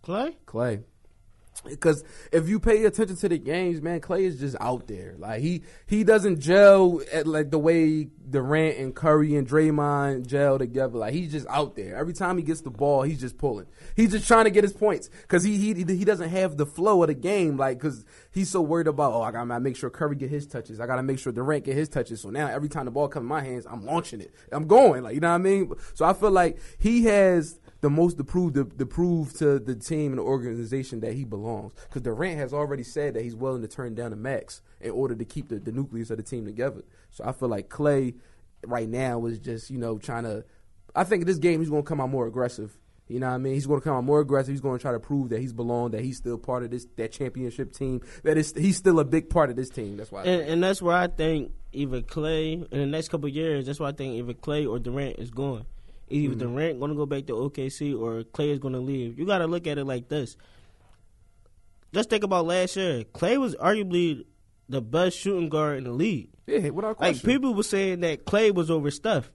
Clay. 0.02 0.36
Clay. 0.46 0.80
Because 1.62 2.04
if 2.32 2.48
you 2.48 2.58
pay 2.60 2.84
attention 2.84 3.16
to 3.16 3.28
the 3.28 3.38
games, 3.38 3.80
man, 3.80 4.00
Clay 4.00 4.24
is 4.24 4.38
just 4.38 4.56
out 4.60 4.86
there. 4.86 5.14
Like 5.18 5.40
he 5.40 5.62
he 5.86 6.04
doesn't 6.04 6.40
gel 6.40 7.00
at 7.12 7.26
like 7.26 7.50
the 7.50 7.58
way 7.58 8.08
Durant 8.28 8.78
and 8.78 8.94
Curry 8.94 9.36
and 9.36 9.46
Draymond 9.46 10.26
gel 10.26 10.58
together. 10.58 10.98
Like 10.98 11.14
he's 11.14 11.32
just 11.32 11.46
out 11.48 11.76
there. 11.76 11.96
Every 11.96 12.12
time 12.12 12.36
he 12.36 12.42
gets 12.42 12.60
the 12.62 12.70
ball, 12.70 13.02
he's 13.02 13.20
just 13.20 13.38
pulling. 13.38 13.66
He's 13.96 14.10
just 14.10 14.26
trying 14.26 14.44
to 14.44 14.50
get 14.50 14.64
his 14.64 14.72
points 14.72 15.08
because 15.22 15.44
he 15.44 15.56
he 15.56 15.74
he 15.74 16.04
doesn't 16.04 16.30
have 16.30 16.56
the 16.56 16.66
flow 16.66 17.02
of 17.02 17.08
the 17.08 17.14
game. 17.14 17.56
Like 17.56 17.78
because 17.78 18.04
he's 18.32 18.50
so 18.50 18.60
worried 18.60 18.88
about 18.88 19.12
oh 19.12 19.22
I 19.22 19.30
gotta 19.30 19.60
make 19.60 19.76
sure 19.76 19.90
Curry 19.90 20.16
get 20.16 20.30
his 20.30 20.46
touches. 20.46 20.80
I 20.80 20.86
gotta 20.86 21.02
make 21.02 21.18
sure 21.18 21.32
Durant 21.32 21.64
get 21.64 21.76
his 21.76 21.88
touches. 21.88 22.20
So 22.20 22.30
now 22.30 22.48
every 22.48 22.68
time 22.68 22.86
the 22.86 22.90
ball 22.90 23.08
comes 23.08 23.24
in 23.24 23.28
my 23.28 23.42
hands, 23.42 23.66
I'm 23.70 23.84
launching 23.84 24.20
it. 24.20 24.34
I'm 24.52 24.66
going 24.66 25.02
like 25.02 25.14
you 25.14 25.20
know 25.20 25.30
what 25.30 25.34
I 25.34 25.38
mean. 25.38 25.72
So 25.94 26.04
I 26.04 26.12
feel 26.12 26.30
like 26.30 26.58
he 26.78 27.04
has 27.04 27.58
the 27.84 27.90
most 27.90 28.16
to 28.16 28.24
prove 28.24 28.54
to, 28.54 28.64
to 28.64 28.86
prove 28.86 29.34
to 29.34 29.58
the 29.58 29.74
team 29.74 30.12
and 30.12 30.18
the 30.18 30.22
organization 30.22 31.00
that 31.00 31.12
he 31.12 31.22
belongs. 31.22 31.74
Because 31.86 32.00
Durant 32.00 32.38
has 32.38 32.54
already 32.54 32.82
said 32.82 33.12
that 33.12 33.22
he's 33.22 33.36
willing 33.36 33.60
to 33.60 33.68
turn 33.68 33.94
down 33.94 34.08
the 34.08 34.16
max 34.16 34.62
in 34.80 34.90
order 34.90 35.14
to 35.14 35.24
keep 35.26 35.50
the, 35.50 35.58
the 35.58 35.70
nucleus 35.70 36.08
of 36.08 36.16
the 36.16 36.22
team 36.22 36.46
together. 36.46 36.82
So 37.10 37.24
I 37.24 37.32
feel 37.32 37.50
like 37.50 37.68
Clay 37.68 38.14
right 38.66 38.88
now 38.88 39.26
is 39.26 39.38
just 39.38 39.68
you 39.70 39.76
know 39.76 39.98
trying 39.98 40.24
to. 40.24 40.44
I 40.96 41.04
think 41.04 41.26
this 41.26 41.36
game 41.36 41.60
he's 41.60 41.68
going 41.68 41.82
to 41.82 41.86
come 41.86 42.00
out 42.00 42.08
more 42.08 42.26
aggressive. 42.26 42.74
You 43.06 43.20
know 43.20 43.28
what 43.28 43.34
I 43.34 43.38
mean? 43.38 43.52
He's 43.52 43.66
going 43.66 43.80
to 43.80 43.84
come 43.84 43.96
out 43.96 44.04
more 44.04 44.20
aggressive. 44.20 44.54
He's 44.54 44.62
going 44.62 44.78
to 44.78 44.82
try 44.82 44.92
to 44.92 44.98
prove 44.98 45.28
that 45.28 45.40
he's 45.40 45.52
belong, 45.52 45.90
that 45.90 46.00
he's 46.00 46.16
still 46.16 46.38
part 46.38 46.62
of 46.62 46.70
this 46.70 46.86
that 46.96 47.12
championship 47.12 47.74
team. 47.74 48.00
That 48.22 48.38
is 48.38 48.54
he's 48.56 48.78
still 48.78 48.98
a 48.98 49.04
big 49.04 49.28
part 49.28 49.50
of 49.50 49.56
this 49.56 49.68
team. 49.68 49.98
That's 49.98 50.10
why. 50.10 50.22
And, 50.22 50.40
and 50.40 50.64
that's 50.64 50.80
where 50.80 50.96
I 50.96 51.08
think 51.08 51.52
either 51.70 52.00
Clay 52.00 52.54
in 52.54 52.66
the 52.70 52.86
next 52.86 53.10
couple 53.10 53.28
of 53.28 53.34
years. 53.34 53.66
That's 53.66 53.78
why 53.78 53.90
I 53.90 53.92
think 53.92 54.14
either 54.14 54.32
Clay 54.32 54.64
or 54.64 54.78
Durant 54.78 55.18
is 55.18 55.30
going. 55.30 55.66
Either 56.08 56.34
Mm-hmm. 56.34 56.54
Durant 56.54 56.78
going 56.78 56.90
to 56.90 56.96
go 56.96 57.06
back 57.06 57.26
to 57.26 57.32
OKC 57.32 57.98
or 57.98 58.24
Clay 58.24 58.50
is 58.50 58.58
going 58.58 58.74
to 58.74 58.80
leave. 58.80 59.18
You 59.18 59.26
got 59.26 59.38
to 59.38 59.46
look 59.46 59.66
at 59.66 59.78
it 59.78 59.84
like 59.84 60.08
this. 60.08 60.36
Just 61.92 62.10
think 62.10 62.24
about 62.24 62.46
last 62.46 62.76
year. 62.76 63.04
Clay 63.04 63.38
was 63.38 63.54
arguably 63.56 64.24
the 64.68 64.80
best 64.82 65.16
shooting 65.16 65.48
guard 65.48 65.78
in 65.78 65.84
the 65.84 65.92
league. 65.92 66.30
yeah, 66.46 66.70
without 66.70 66.96
question. 66.96 67.16
Like 67.16 67.24
people 67.24 67.54
were 67.54 67.62
saying 67.62 68.00
that 68.00 68.24
Clay 68.24 68.50
was 68.50 68.70
over 68.70 68.90
Steph. 68.90 69.30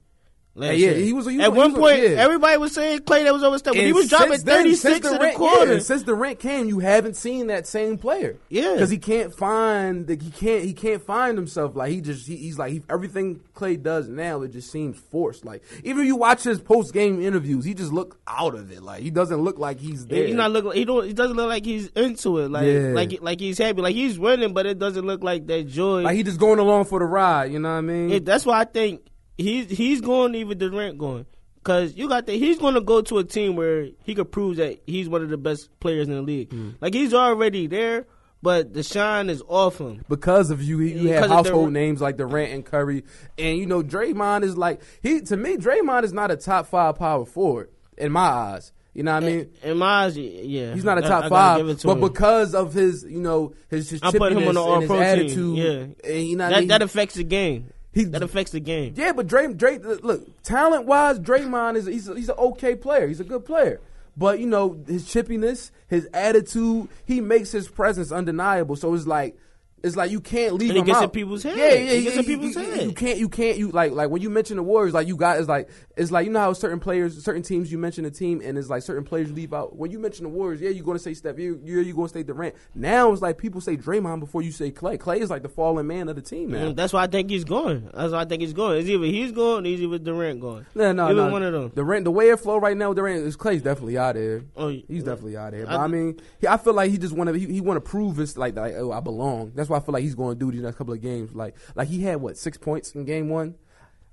Last 0.60 0.78
Yeah, 0.78 0.92
year. 0.92 0.94
he 0.96 1.13
was- 1.13 1.25
he 1.25 1.38
was- 1.38 1.46
At 1.48 1.54
he 1.54 1.58
one 1.58 1.72
was- 1.74 1.80
point, 1.80 2.01
yeah. 2.04 2.10
everybody 2.10 2.58
was 2.58 2.74
saying 2.74 3.00
Clay 3.00 3.24
that 3.24 3.34
was 3.34 3.44
over 3.44 3.58
Steph. 3.58 3.75
When 3.75 3.86
he 3.86 3.94
was 3.94 4.10
dropping 4.10 4.32
since 4.32 4.44
then- 4.44 4.58
thirty 4.63 4.75
since 4.75 4.98
in 4.98 5.01
the 5.13 5.18
Durant- 5.18 5.36
quarter. 5.36 5.74
Yeah, 5.74 5.80
since 5.80 6.04
Durant 6.04 6.39
came, 6.39 6.68
you 6.68 6.80
haven't 6.80 7.16
seen 7.16 7.48
that 7.48 7.66
same 7.66 7.98
player. 7.98 8.36
Yeah. 8.50 8.74
because 8.74 8.89
he 8.89 8.98
can't 8.98 9.34
find 9.34 10.06
the, 10.08 10.16
he 10.22 10.30
can't 10.32 10.63
he 10.66 10.74
can't 10.74 11.01
find 11.01 11.38
himself. 11.38 11.75
Like 11.75 11.92
he 11.92 12.01
just 12.01 12.28
he, 12.28 12.36
he's 12.36 12.58
like 12.60 12.74
he, 12.74 12.82
everything 12.89 13.39
Clay 13.54 13.78
does 13.78 14.08
now. 14.10 14.42
It 14.42 14.51
just 14.51 14.70
seems 14.72 14.98
forced. 15.12 15.46
Like 15.46 15.63
even 15.84 16.01
if 16.01 16.08
you 16.08 16.16
watch 16.18 16.44
his 16.44 16.60
post 16.60 16.94
game 16.94 17.22
interviews, 17.22 17.63
he 17.66 17.74
just 17.74 17.94
look 17.94 18.18
out 18.28 18.54
of 18.56 18.72
it. 18.72 18.84
Like 18.84 19.01
he 19.01 19.10
doesn't 19.12 19.38
look 19.42 19.58
like 19.60 19.80
he's 19.80 20.06
there. 20.08 20.25
He's 20.28 20.36
not 20.36 20.51
look. 20.51 20.75
He 20.75 20.84
don't. 20.86 21.06
He 21.08 21.13
doesn't 21.13 21.38
look 21.38 21.48
like 21.48 21.66
he's 21.66 21.88
into 21.96 22.38
it. 22.39 22.51
Like 22.51 22.66
Yeah. 22.68 22.92
like 22.94 23.22
like 23.22 23.39
he's 23.39 23.58
happy. 23.58 23.82
Like 23.82 23.96
he's 23.96 24.20
winning, 24.20 24.54
but 24.54 24.66
it 24.66 24.78
doesn't 24.80 25.06
look 25.06 25.24
like 25.24 25.48
that 25.48 25.68
joy. 25.68 26.01
like 26.01 26.16
he 26.18 26.24
just 26.24 26.39
going 26.39 26.60
along 26.60 26.86
for 26.86 27.00
the 27.00 27.06
ride. 27.06 27.51
You 27.51 27.60
know 27.60 27.70
what 27.70 27.75
I 27.75 27.82
mean? 27.82 28.12
It- 28.12 28.25
that's 28.25 28.46
why 28.46 28.60
I 28.60 28.66
think 28.66 29.01
he's 29.39 29.69
he's 29.69 30.01
going. 30.01 30.36
Even 30.36 30.58
Durant 30.58 30.98
going. 30.98 31.25
Cause 31.63 31.93
you 31.96 32.08
got 32.08 32.25
that 32.25 32.34
he's 32.34 32.58
going 32.58 32.75
to 32.75 32.81
go 32.81 33.01
to 33.01 33.17
a 33.17 33.24
team 33.24 33.55
where 33.55 33.89
he 34.03 34.15
could 34.15 34.31
prove 34.31 34.55
that 34.58 34.81
he's 34.88 35.10
one 35.10 35.22
of 35.22 35.29
the 35.29 35.38
best 35.38 35.69
players 35.81 36.08
in 36.08 36.15
the 36.15 36.22
league. 36.22 36.50
Mm. 36.51 36.75
Like 36.79 36.93
he's 36.93 37.13
already 37.13 37.67
there, 37.67 38.08
but 38.41 38.74
the 38.74 38.81
shine 38.81 39.29
is 39.29 39.43
off 39.48 39.77
him. 39.77 40.05
because 40.08 40.51
of 40.51 40.63
you, 40.63 40.79
you 40.79 41.10
have 41.10 41.24
Because 41.24 41.31
household 41.31 41.74
names 41.74 42.01
like 42.01 42.15
Durant 42.15 42.53
and 42.53 42.65
Curry, 42.65 43.03
and 43.38 43.58
you 43.58 43.65
know 43.65 43.84
Draymond 43.84 44.43
is 44.43 44.58
like 44.58 44.81
he 45.03 45.19
to 45.22 45.36
me. 45.36 45.58
Draymond 45.58 46.03
is 46.03 46.13
not 46.13 46.31
a 46.31 46.38
top 46.38 46.67
five 46.67 46.96
power 46.98 47.25
forward 47.25 47.69
in 47.98 48.12
my 48.13 48.22
eyes. 48.22 48.72
You 48.93 49.03
know 49.03 49.13
what 49.13 49.24
I 49.24 49.27
mean? 49.27 49.51
In 49.62 49.77
my 49.77 50.05
eyes, 50.05 50.17
yeah, 50.17 50.74
He's 50.74 50.84
not 50.84 50.98
a 50.98 51.01
top 51.01 51.25
I 51.25 51.58
give 51.58 51.77
five, 51.77 51.84
but 51.84 51.91
him. 51.91 52.01
because 52.01 52.55
of 52.55 52.74
his, 52.74 53.03
you 53.03 53.19
know, 53.19 53.53
his 53.69 53.89
his 53.89 54.01
I 54.01 54.12
put 54.12 54.31
him 54.31 54.39
on 54.39 54.43
the 54.43 54.48
his 54.50 54.58
all-pro 54.58 54.96
team, 54.96 55.03
attitude, 55.03 55.58
yeah. 55.58 56.10
and 56.12 56.27
you 56.27 56.36
know 56.36 56.46
what 56.46 56.53
I 56.55 56.60
mean? 56.60 56.69
that 56.69 56.81
affects 56.81 57.15
the 57.15 57.24
game. 57.24 57.72
He- 57.91 58.03
that 58.05 58.22
affects 58.24 58.51
the 58.51 58.60
game. 58.60 58.93
Yeah, 58.96 59.13
but 59.13 59.27
Dray, 59.27 59.51
Dray 59.53 59.77
look, 59.79 60.43
talent 60.43 60.86
wise, 60.86 61.19
Draymond 61.19 61.75
is 61.75 61.86
he's 61.88 62.08
a, 62.08 62.15
he's 62.15 62.29
an 62.29 62.36
okay 62.38 62.75
player. 62.75 63.08
He's 63.08 63.19
a 63.19 63.24
good 63.24 63.46
player. 63.46 63.81
But 64.17 64.39
you 64.39 64.48
know 64.48 64.77
his 64.88 65.05
chippiness, 65.05 65.72
his 65.88 66.08
attitude, 66.13 66.89
he 67.05 67.22
makes 67.22 67.51
his 67.51 67.67
presence 67.69 68.12
undeniable. 68.12 68.75
So 68.75 68.93
it's 68.93 69.08
like 69.08 69.38
it's 69.81 69.96
like 69.96 70.12
you 70.12 70.19
can't 70.19 70.55
leave 70.55 70.72
And 70.72 70.75
he 70.75 70.79
him 70.81 70.86
gets 70.88 70.98
out. 70.98 71.03
in 71.05 71.10
people's 71.12 71.41
head. 71.43 71.58
Yeah, 71.58 71.74
yeah, 71.74 71.91
He 71.93 72.03
gets 72.03 72.15
yeah, 72.15 72.19
in 72.22 72.25
people's 72.27 72.55
you, 72.55 72.62
you- 72.62 72.72
head. 72.72 72.84
You 72.84 72.91
can't, 72.93 73.17
you 73.17 73.29
can't, 73.29 73.58
you 73.58 73.72
like 73.72 73.93
like 73.93 74.10
when 74.10 74.22
you 74.22 74.29
mention 74.29 74.58
the 74.58 74.63
Warriors, 74.63 74.93
like 74.93 75.08
you 75.08 75.15
got 75.15 75.39
it's 75.39 75.48
like 75.48 75.69
it's 76.00 76.12
like 76.12 76.25
you 76.25 76.32
know 76.32 76.39
how 76.39 76.53
certain 76.53 76.79
players, 76.79 77.22
certain 77.24 77.44
teams, 77.44 77.72
you 77.72 77.77
mention 77.77 78.06
a 78.06 78.10
team, 78.12 78.41
and 78.44 78.58
it's 78.58 78.70
like 78.70 78.82
certain 78.82 79.03
players 79.03 79.32
leave 79.32 79.53
out. 79.53 79.75
When 79.75 79.91
you 79.91 80.00
mention 80.00 80.24
the 80.24 80.29
Warriors, 80.29 80.62
yeah, 80.62 80.70
you're 80.70 80.86
going 80.86 80.98
to 80.98 81.03
say 81.03 81.13
Steph, 81.13 81.38
you 81.38 81.60
you're, 81.63 81.82
you're 81.82 81.96
going 81.96 82.08
to 82.08 82.13
say 82.13 82.24
Durant. 82.24 82.56
Now 82.74 83.12
it's 83.12 83.22
like 83.22 83.38
people 83.38 83.60
say 83.60 83.75
Draymond 83.75 84.22
before 84.22 84.41
you 84.41 84.51
say 84.51 84.72
Clay. 84.72 84.98
Clay 84.98 85.20
is 85.20 85.29
like 85.29 85.44
the 85.44 85.50
fallen 85.50 85.86
man 85.88 86.08
of 86.08 86.15
the 86.15 86.22
team 86.22 86.51
now. 86.51 86.70
Mm, 86.70 86.75
That's 86.75 86.94
why 86.94 87.03
I 87.03 87.08
think 87.08 87.29
he's 87.29 87.44
going. 87.44 87.89
That's 87.94 88.13
why 88.13 88.22
I 88.22 88.25
think 88.25 88.41
he's 88.41 88.53
going. 88.53 88.79
It's 88.79 88.88
either 88.88 89.06
he's 89.06 89.34
going, 89.34 89.65
or 89.65 89.70
it's 89.70 89.82
either 89.82 90.00
Durant 90.00 90.39
going. 90.39 90.65
No, 90.74 90.91
no, 90.94 91.06
either 91.06 91.15
no. 91.15 91.32
one 91.32 91.44
of 91.44 91.51
them. 91.53 91.72
Durant, 91.75 92.06
the 92.06 92.12
way 92.12 92.29
it 92.29 92.39
flow 92.39 92.58
right 92.58 92.77
now, 92.77 92.94
Durant 92.94 93.25
is 93.25 93.36
Clay's 93.36 93.62
definitely 93.62 93.98
out 93.98 94.15
there. 94.15 94.44
Oh, 94.56 94.70
He's 94.70 95.03
definitely 95.03 95.36
out 95.36 95.51
there. 95.51 95.65
But 95.65 95.75
I- 95.75 95.84
I, 95.84 95.88
mean, 95.88 96.20
he, 96.39 96.48
I 96.48 96.58
feel 96.58 96.74
like 96.74 96.91
he 96.91 96.98
just 96.98 97.13
want 97.13 97.29
to 97.29 97.34
he, 97.38 97.46
he 97.46 97.62
want 97.62 97.77
to 97.77 97.82
prove 97.82 98.20
it's 98.20 98.38
like, 98.38 98.56
like 98.56 98.75
oh 98.75 98.91
I 98.91 99.01
belong. 99.01 99.51
That's 99.56 99.70
why 99.70 99.77
I 99.77 99.79
feel 99.82 99.94
like 99.94 100.03
he's 100.03 100.15
going 100.15 100.38
to 100.38 100.46
do 100.46 100.51
these 100.51 100.62
next 100.62 100.77
couple 100.77 100.94
of 100.94 101.01
games. 101.01 101.34
Like 101.36 101.56
like 101.75 101.88
he 101.89 102.03
had 102.03 102.22
what 102.22 102.38
six 102.38 102.58
points 102.58 102.96
in 102.96 103.03
game 103.06 103.27
one. 103.29 103.56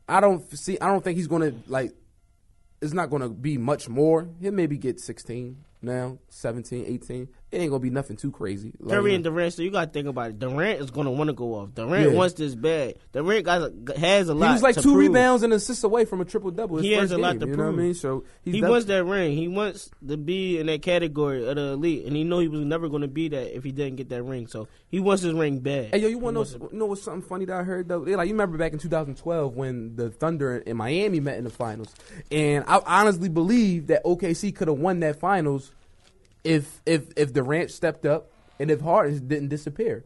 I 0.08 0.20
don't 0.20 0.42
see. 0.56 0.78
I 0.80 0.86
don't 0.86 1.02
think 1.02 1.16
he's 1.16 1.26
going 1.26 1.42
to 1.42 1.70
like. 1.70 1.92
It's 2.80 2.92
not 2.92 3.10
going 3.10 3.22
to 3.22 3.28
be 3.28 3.58
much 3.58 3.88
more. 3.88 4.28
He'll 4.40 4.52
maybe 4.52 4.76
get 4.76 5.00
sixteen 5.00 5.64
now, 5.82 6.18
17, 6.28 6.84
18. 6.86 7.28
It 7.56 7.60
ain't 7.62 7.70
to 7.80 7.84
be 7.84 7.90
nothing 7.90 8.16
too 8.16 8.30
crazy. 8.30 8.72
Like, 8.78 8.94
Curry 8.98 9.14
and 9.14 9.25
Durant. 9.25 9.54
So 9.54 9.62
you 9.62 9.70
got 9.70 9.86
to 9.86 9.90
think 9.90 10.08
about 10.08 10.30
it. 10.30 10.38
Durant 10.38 10.80
is 10.80 10.90
to 11.06 11.10
want 11.10 11.28
to 11.28 11.34
go 11.34 11.54
off. 11.54 11.75
Durant 11.75 12.10
Yeah. 12.12 12.16
wants 12.16 12.34
this 12.34 12.54
bad. 12.54 12.96
Durant 13.12 13.44
got 13.46 13.72
has 13.96 14.28
a 14.28 14.34
he 14.34 14.38
lot. 14.38 14.52
was 14.52 14.62
like 14.62 14.75
two 14.75 14.82
prove. 14.82 14.96
rebounds 14.96 15.42
and 15.42 15.52
assists 15.54 15.82
away 15.82 16.04
from 16.04 16.20
a 16.20 16.26
triple 16.26 16.50
double. 16.50 16.76
He 16.78 16.92
has 16.92 17.12
a 17.12 17.18
lot 17.18 17.32
game, 17.32 17.40
to 17.40 17.46
You 17.46 17.56
know 17.56 17.62
what 17.64 17.68
I 17.68 17.72
prove. 17.72 17.84
mean? 17.84 17.94
So 17.94 18.25
He 18.44 18.60
wants 18.62 18.84
that 18.86 19.04
ring. 19.04 19.36
He 19.36 19.48
wants 19.48 19.90
to 20.06 20.16
be 20.18 20.58
in 20.58 20.66
that 20.66 20.82
category 20.82 21.48
of 21.48 21.56
the 21.56 21.62
elite, 21.72 22.04
and 22.04 22.14
he 22.14 22.25
know 22.25 22.40
he 22.40 22.48
was 22.48 22.64
never 22.64 22.88
to 23.02 23.08
be 23.08 23.28
that 23.28 23.56
if 23.56 23.64
he 23.64 23.72
didn't 23.72 23.96
get 23.96 24.10
that 24.10 24.22
ring. 24.22 24.46
So 24.48 24.68
he 24.88 25.00
wants 25.00 25.22
his 25.22 25.32
ring 25.32 25.60
bad. 25.60 25.94
Hey 25.94 26.00
yo, 26.00 26.08
you 26.08 26.18
want 26.18 26.36
to 26.46 26.58
know, 26.58 26.68
know 26.72 26.86
what's 26.86 27.02
something 27.02 27.26
funny 27.26 27.46
that 27.46 27.56
I 27.58 27.62
heard 27.62 27.88
though? 27.88 28.00
Like 28.00 28.28
you 28.28 28.34
remember 28.34 28.58
back 28.58 28.72
in 28.75 28.78
2012 28.78 29.56
when 29.56 29.96
the 29.96 30.10
Thunder 30.10 30.58
in 30.58 30.76
Miami 30.76 31.20
met 31.20 31.38
in 31.38 31.44
the 31.44 31.50
finals, 31.50 31.94
and 32.30 32.64
I 32.68 32.80
honestly 32.86 33.28
believe 33.30 33.86
that 33.86 34.04
OKC 34.04 34.54
could 34.54 34.68
have 34.68 34.78
won 34.78 35.00
that 35.00 35.18
finals 35.18 35.72
if 36.47 36.81
if 36.87 37.09
if 37.17 37.33
Durant 37.33 37.71
stepped 37.71 38.07
up 38.07 38.31
and 38.59 38.71
if 38.71 38.81
Harden 38.81 39.26
didn't 39.26 39.49
disappear. 39.49 40.05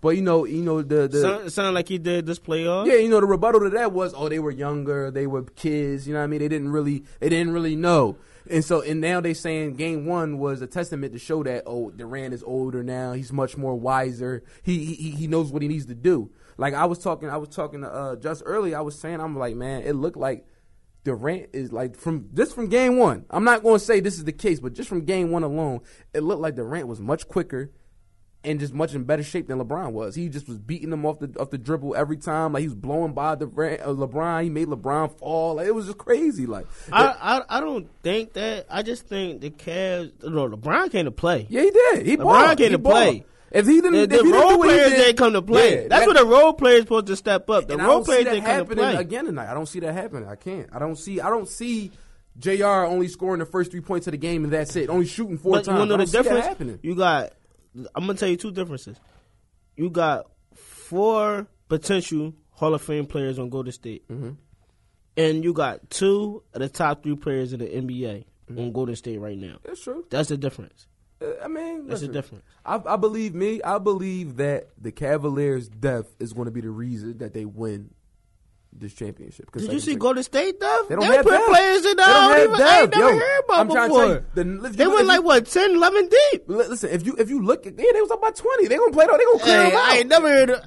But 0.00 0.10
you 0.10 0.22
know, 0.22 0.44
you 0.44 0.62
know 0.62 0.82
the 0.82 1.08
the 1.08 1.20
Sound, 1.20 1.52
sound 1.52 1.74
like 1.74 1.88
he 1.88 1.98
did 1.98 2.26
this 2.26 2.38
playoff. 2.38 2.86
yeah, 2.86 2.94
you 2.94 3.08
know 3.08 3.20
the 3.20 3.26
rebuttal 3.26 3.60
to 3.60 3.70
that 3.70 3.92
was 3.92 4.14
oh 4.16 4.28
they 4.28 4.38
were 4.38 4.50
younger, 4.50 5.10
they 5.10 5.26
were 5.26 5.42
kids, 5.42 6.06
you 6.06 6.14
know 6.14 6.20
what 6.20 6.24
I 6.24 6.28
mean? 6.28 6.40
They 6.40 6.48
didn't 6.48 6.70
really 6.70 7.04
they 7.20 7.28
didn't 7.28 7.52
really 7.52 7.76
know. 7.76 8.16
And 8.50 8.64
so 8.64 8.80
and 8.80 9.00
now 9.00 9.20
they 9.20 9.34
saying 9.34 9.74
game 9.74 10.06
1 10.06 10.38
was 10.38 10.62
a 10.62 10.66
testament 10.66 11.12
to 11.12 11.18
show 11.18 11.42
that 11.42 11.64
oh 11.66 11.90
Durant 11.90 12.32
is 12.32 12.42
older 12.44 12.82
now, 12.82 13.12
he's 13.12 13.32
much 13.32 13.56
more 13.56 13.74
wiser. 13.74 14.42
He 14.62 14.84
he 14.94 15.10
he 15.10 15.26
knows 15.26 15.50
what 15.50 15.62
he 15.62 15.68
needs 15.68 15.86
to 15.86 15.94
do. 15.94 16.30
Like 16.56 16.74
I 16.74 16.84
was 16.86 16.98
talking 16.98 17.28
I 17.28 17.36
was 17.36 17.48
talking 17.48 17.80
to 17.80 17.88
uh 17.88 18.16
just 18.16 18.42
earlier 18.46 18.78
I 18.78 18.82
was 18.82 18.98
saying 18.98 19.20
I'm 19.20 19.36
like 19.36 19.56
man, 19.56 19.82
it 19.82 19.94
looked 19.94 20.16
like 20.16 20.46
Durant 21.08 21.48
is 21.52 21.72
like 21.72 21.96
from 21.96 22.28
just 22.34 22.54
from 22.54 22.68
game 22.68 22.98
1. 22.98 23.24
I'm 23.30 23.44
not 23.44 23.62
going 23.62 23.78
to 23.78 23.84
say 23.84 24.00
this 24.00 24.18
is 24.18 24.24
the 24.24 24.32
case, 24.32 24.60
but 24.60 24.74
just 24.74 24.88
from 24.88 25.04
game 25.04 25.30
1 25.30 25.42
alone, 25.42 25.80
it 26.12 26.20
looked 26.22 26.42
like 26.42 26.54
Durant 26.54 26.86
was 26.86 27.00
much 27.00 27.26
quicker 27.28 27.70
and 28.44 28.60
just 28.60 28.72
much 28.72 28.94
in 28.94 29.02
better 29.04 29.22
shape 29.24 29.48
than 29.48 29.58
LeBron 29.58 29.92
was. 29.92 30.14
He 30.14 30.28
just 30.28 30.46
was 30.48 30.58
beating 30.58 30.92
him 30.92 31.04
off 31.04 31.18
the 31.18 31.34
off 31.40 31.50
the 31.50 31.58
dribble 31.58 31.96
every 31.96 32.16
time. 32.16 32.52
Like 32.52 32.60
he 32.60 32.68
was 32.68 32.76
blowing 32.76 33.12
by 33.12 33.34
the 33.34 33.46
uh, 33.46 33.88
LeBron. 33.92 34.44
He 34.44 34.50
made 34.50 34.68
LeBron 34.68 35.18
fall. 35.18 35.54
Like, 35.56 35.66
it 35.66 35.74
was 35.74 35.86
just 35.86 35.98
crazy. 35.98 36.46
Like 36.46 36.66
I, 36.92 37.42
I 37.48 37.56
I 37.58 37.60
don't 37.60 37.88
think 38.02 38.34
that. 38.34 38.66
I 38.70 38.82
just 38.82 39.06
think 39.08 39.40
the 39.40 39.50
Cavs. 39.50 40.12
No, 40.22 40.48
LeBron 40.48 40.90
came 40.92 41.06
to 41.06 41.10
play. 41.10 41.46
yeah, 41.48 41.62
he 41.62 41.70
did. 41.70 42.06
He 42.06 42.16
LeBron 42.16 42.22
balled. 42.22 42.58
came 42.58 42.66
He 42.66 42.72
to 42.72 42.78
balled. 42.78 42.94
play. 42.96 43.24
If 43.50 43.66
he 43.66 43.80
didn't, 43.80 43.92
The, 43.92 43.98
if 44.02 44.08
the 44.10 44.16
he 44.16 44.22
didn't 44.22 44.32
do 44.32 44.38
role 44.40 44.58
players 44.58 44.90
did- 44.90 44.96
didn't 44.96 45.16
come 45.16 45.32
to 45.32 45.42
play. 45.42 45.82
Yeah, 45.82 45.88
That's 45.88 46.00
that- 46.02 46.06
what 46.06 46.16
the 46.16 46.26
role 46.26 46.52
players 46.52 46.80
supposed 46.82 47.06
to 47.06 47.16
step 47.16 47.48
up. 47.50 47.66
The 47.68 47.74
and 47.74 47.82
role 47.82 48.04
players 48.04 48.24
didn't 48.24 48.44
come 48.44 48.66
to 48.66 48.74
play. 48.76 48.94
again 48.96 49.24
tonight. 49.24 49.50
I 49.50 49.54
don't 49.54 49.66
see 49.66 49.80
that 49.80 49.92
happening. 49.94 50.28
I 50.28 50.36
can't. 50.36 50.68
I 50.72 50.78
don't 50.78 50.96
see. 50.96 51.20
I 51.20 51.30
don't 51.30 51.48
see. 51.48 51.90
Jr. 52.38 52.64
only 52.66 53.08
scoring 53.08 53.40
the 53.40 53.46
first 53.46 53.70
three 53.72 53.80
points 53.80 54.06
of 54.06 54.12
the 54.12 54.16
game 54.16 54.44
and 54.44 54.52
that's 54.52 54.76
it. 54.76 54.88
Only 54.90 55.06
shooting 55.06 55.38
four 55.38 55.52
But 55.54 55.58
you 55.66 55.72
times. 55.72 55.80
I 55.80 55.84
know 55.86 55.88
don't 55.96 55.98
the 56.00 56.06
see 56.06 56.12
that 56.18 56.22
difference? 56.24 56.46
happening. 56.46 56.78
You 56.82 56.94
got. 56.94 57.32
I'm 57.94 58.06
gonna 58.06 58.14
tell 58.14 58.28
you 58.28 58.36
two 58.36 58.52
differences. 58.52 58.96
You 59.76 59.90
got 59.90 60.26
four 60.54 61.46
potential 61.68 62.34
Hall 62.50 62.74
of 62.74 62.82
Fame 62.82 63.06
players 63.06 63.38
on 63.38 63.48
Golden 63.50 63.72
State, 63.72 64.06
Mm-hmm. 64.08 64.30
and 65.16 65.44
you 65.44 65.52
got 65.52 65.90
two 65.90 66.42
of 66.54 66.60
the 66.60 66.68
top 66.68 67.02
three 67.02 67.16
players 67.16 67.52
in 67.52 67.60
the 67.60 67.66
NBA 67.66 68.24
Mm-hmm. 68.50 68.58
on 68.60 68.72
Golden 68.72 68.96
State 68.96 69.18
right 69.20 69.36
now. 69.36 69.56
That's 69.64 69.82
true. 69.82 70.06
That's 70.08 70.28
the 70.30 70.36
difference. 70.38 70.86
Uh, 71.20 71.26
I 71.42 71.48
mean, 71.48 71.86
That's 71.88 72.00
listen, 72.02 72.12
difference. 72.12 72.44
I, 72.64 72.80
I 72.86 72.96
believe 72.96 73.34
me. 73.34 73.60
I 73.62 73.78
believe 73.78 74.36
that 74.36 74.68
the 74.80 74.92
Cavaliers' 74.92 75.68
death 75.68 76.06
is 76.20 76.32
going 76.32 76.44
to 76.46 76.50
be 76.52 76.60
the 76.60 76.70
reason 76.70 77.18
that 77.18 77.34
they 77.34 77.44
win 77.44 77.90
this 78.72 78.94
championship. 78.94 79.50
Did 79.50 79.62
like 79.62 79.72
you 79.72 79.80
see 79.80 79.92
said, 79.92 80.00
Golden 80.00 80.22
State 80.22 80.60
depth? 80.60 80.88
They 80.88 80.94
don't 80.94 81.04
have 81.06 81.24
put 81.24 81.32
depth. 81.32 81.46
players 81.48 81.84
in 81.86 81.96
They 81.96 82.02
there. 82.04 82.06
I 82.06 82.34
don't 82.34 82.48
even, 82.50 82.62
I 82.62 82.80
ain't 82.82 82.90
depth, 82.92 82.96
never 83.00 83.10
yo. 83.14 83.18
heard 83.18 83.40
about 83.44 83.58
I'm 83.58 83.66
before. 83.88 84.06
you, 84.06 84.24
the- 84.34 84.68
they 84.76 84.86
went 84.86 85.06
like 85.06 85.24
what 85.24 85.46
10, 85.46 85.70
11 85.74 86.08
deep. 86.32 86.42
Listen, 86.46 86.90
if 86.90 87.04
you 87.04 87.16
if 87.18 87.28
you 87.30 87.42
look, 87.42 87.66
at, 87.66 87.72
yeah, 87.78 87.92
they 87.92 88.00
was 88.00 88.10
up 88.10 88.20
by 88.20 88.30
twenty. 88.30 88.68
They 88.68 88.76
gonna 88.76 88.92
play. 88.92 89.06
They 89.06 89.24
gonna 89.24 89.38
clear 89.40 89.62
Hey, 89.62 89.70
them 89.70 89.78
out. 89.78 89.90
I 89.90 89.96
ain't 89.96 90.08
never 90.08 90.28
heard. 90.28 90.50
Of, 90.50 90.64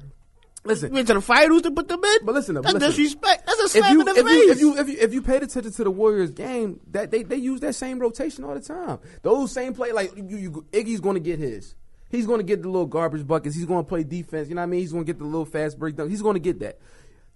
listen, 0.64 0.92
went 0.92 1.06
to 1.08 1.14
the 1.14 1.20
finals 1.20 1.62
to 1.62 1.70
put 1.70 1.88
them 1.88 2.02
in. 2.04 2.18
but 2.24 2.34
listen, 2.34 2.54
That's 2.54 2.72
listen. 2.74 2.88
disrespect. 2.88 3.46
That's 3.46 3.60
a 3.60 3.64
if 3.64 3.70
slap 3.70 3.92
you 3.92 4.00
in 4.00 4.06
the 4.06 4.12
if 4.12 4.26
face. 4.26 4.34
you, 4.34 4.50
if 4.50 4.60
you 4.60 4.78
if 4.78 4.88
you 4.88 4.96
if 5.00 5.14
you 5.14 5.22
paid 5.22 5.42
attention 5.42 5.72
to 5.72 5.84
the 5.84 5.90
Warriors 5.90 6.30
game, 6.30 6.80
that 6.90 7.10
they 7.10 7.22
they 7.22 7.36
use 7.36 7.60
that 7.60 7.74
same 7.74 7.98
rotation 7.98 8.44
all 8.44 8.54
the 8.54 8.60
time. 8.60 8.98
Those 9.22 9.52
same 9.52 9.74
play 9.74 9.92
like 9.92 10.16
you, 10.16 10.36
you 10.36 10.50
Iggy's 10.72 11.00
going 11.00 11.14
to 11.14 11.20
get 11.20 11.38
his. 11.38 11.74
He's 12.10 12.26
going 12.26 12.40
to 12.40 12.44
get 12.44 12.60
the 12.60 12.68
little 12.68 12.86
garbage 12.86 13.26
buckets. 13.26 13.56
He's 13.56 13.64
going 13.64 13.84
to 13.84 13.88
play 13.88 14.04
defense. 14.04 14.48
You 14.48 14.54
know 14.54 14.60
what 14.60 14.66
I 14.66 14.70
mean? 14.70 14.80
He's 14.80 14.92
going 14.92 15.04
to 15.04 15.10
get 15.10 15.18
the 15.18 15.24
little 15.24 15.46
fast 15.46 15.78
break 15.78 15.96
dunk. 15.96 16.10
He's 16.10 16.20
going 16.20 16.34
to 16.34 16.40
get 16.40 16.60
that. 16.60 16.78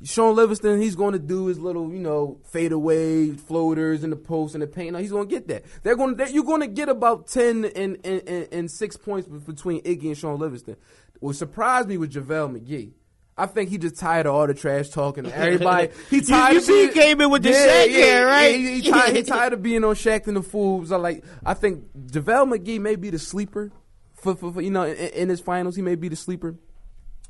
Shaun 0.04 0.37
Livingston, 0.37 0.78
he's 0.78 0.95
going 0.95 1.14
to 1.14 1.18
do 1.18 1.47
his 1.47 1.59
little, 1.59 1.90
you 1.90 1.99
know, 1.99 2.38
fadeaway 2.45 3.30
floaters 3.30 4.04
in 4.04 4.11
the 4.11 4.16
post 4.16 4.54
and 4.54 4.62
the 4.62 4.66
paint. 4.66 4.92
No, 4.92 4.99
he's 4.99 5.11
going 5.11 5.26
to 5.26 5.35
get 5.35 5.49
that. 5.49 5.64
They're 5.83 5.97
going. 5.97 6.18
to 6.18 6.30
You're 6.30 6.45
going 6.45 6.61
to 6.61 6.66
get 6.66 6.90
about 6.90 7.28
ten 7.28 7.64
and, 7.64 7.97
and, 8.04 8.28
and, 8.28 8.49
and 8.52 8.71
six 8.71 8.99
points 8.99 9.26
between 9.26 9.80
Iggy 9.85 10.09
and 10.09 10.18
Shaun 10.18 10.38
Livingston. 10.38 10.76
What 11.21 11.37
surprised 11.37 11.88
me 11.88 11.97
was 11.97 12.11
JaVale 12.11 12.61
McGee. 12.61 12.92
I 13.38 13.46
think 13.46 13.68
he 13.68 13.76
just 13.76 13.96
tired 13.98 14.26
of 14.26 14.34
all 14.34 14.46
the 14.46 14.54
trash 14.54 14.88
talking. 14.88 15.26
Everybody, 15.32 15.90
he 16.08 16.22
tired. 16.22 16.52
you 16.52 16.58
of 16.58 16.64
see 16.64 16.80
he 16.80 16.86
being- 16.86 16.98
came 16.98 17.20
in 17.20 17.30
with 17.30 17.42
the 17.42 17.50
Shaq 17.50 17.90
hair, 17.90 18.26
right? 18.26 18.46
Yeah, 18.48 18.56
he, 18.56 18.80
he 18.80 18.90
tired, 18.90 19.16
he 19.16 19.22
tired 19.34 19.52
of 19.52 19.62
being 19.62 19.84
on 19.84 19.94
Shaq 19.94 20.26
and 20.26 20.36
the 20.36 20.42
Fools. 20.42 20.90
I 20.90 20.96
like. 20.96 21.24
I 21.44 21.54
think 21.54 21.84
JaVale 21.94 22.56
McGee 22.56 22.80
may 22.80 22.96
be 22.96 23.10
the 23.10 23.18
sleeper 23.18 23.72
for, 24.14 24.34
for, 24.34 24.52
for 24.52 24.60
you 24.62 24.70
know 24.70 24.84
in, 24.84 24.96
in 24.96 25.28
his 25.28 25.40
finals. 25.40 25.76
He 25.76 25.82
may 25.82 25.96
be 25.96 26.08
the 26.08 26.16
sleeper. 26.16 26.54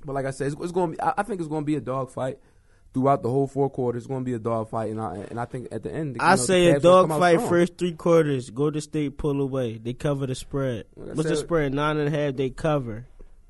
But 0.04 0.14
like 0.14 0.26
I 0.26 0.30
said, 0.30 0.48
it's, 0.52 0.56
it's 0.60 0.72
going 0.72 0.92
be. 0.92 1.00
I, 1.00 1.14
I 1.18 1.22
think 1.24 1.40
it's 1.40 1.48
going 1.48 1.62
to 1.62 1.66
be 1.66 1.74
a 1.74 1.80
dog 1.80 2.10
fight 2.12 2.38
throughout 2.94 3.22
the 3.24 3.28
whole 3.28 3.48
four 3.48 3.68
quarters. 3.68 4.02
It's 4.04 4.06
going 4.06 4.20
to 4.20 4.24
be 4.24 4.34
a 4.34 4.38
dog 4.38 4.70
fight, 4.70 4.90
and 4.90 5.00
I 5.00 5.26
and 5.28 5.40
I 5.40 5.44
think 5.44 5.68
at 5.72 5.82
the 5.82 5.90
end, 5.90 6.14
you 6.14 6.22
I 6.22 6.30
know, 6.30 6.36
say 6.36 6.68
a 6.68 6.78
dog 6.78 7.08
fight 7.08 7.40
first 7.40 7.78
three 7.78 7.94
quarters. 7.94 8.50
Golden 8.50 8.80
State 8.80 9.18
pull 9.18 9.40
away. 9.40 9.78
They 9.78 9.94
cover 9.94 10.28
the 10.28 10.36
spread. 10.36 10.84
Like 10.94 11.16
What's 11.16 11.28
the 11.30 11.36
spread? 11.36 11.74
Nine 11.74 11.96
and 11.96 12.14
a 12.14 12.16
half. 12.16 12.36
They 12.36 12.50
cover. 12.50 13.06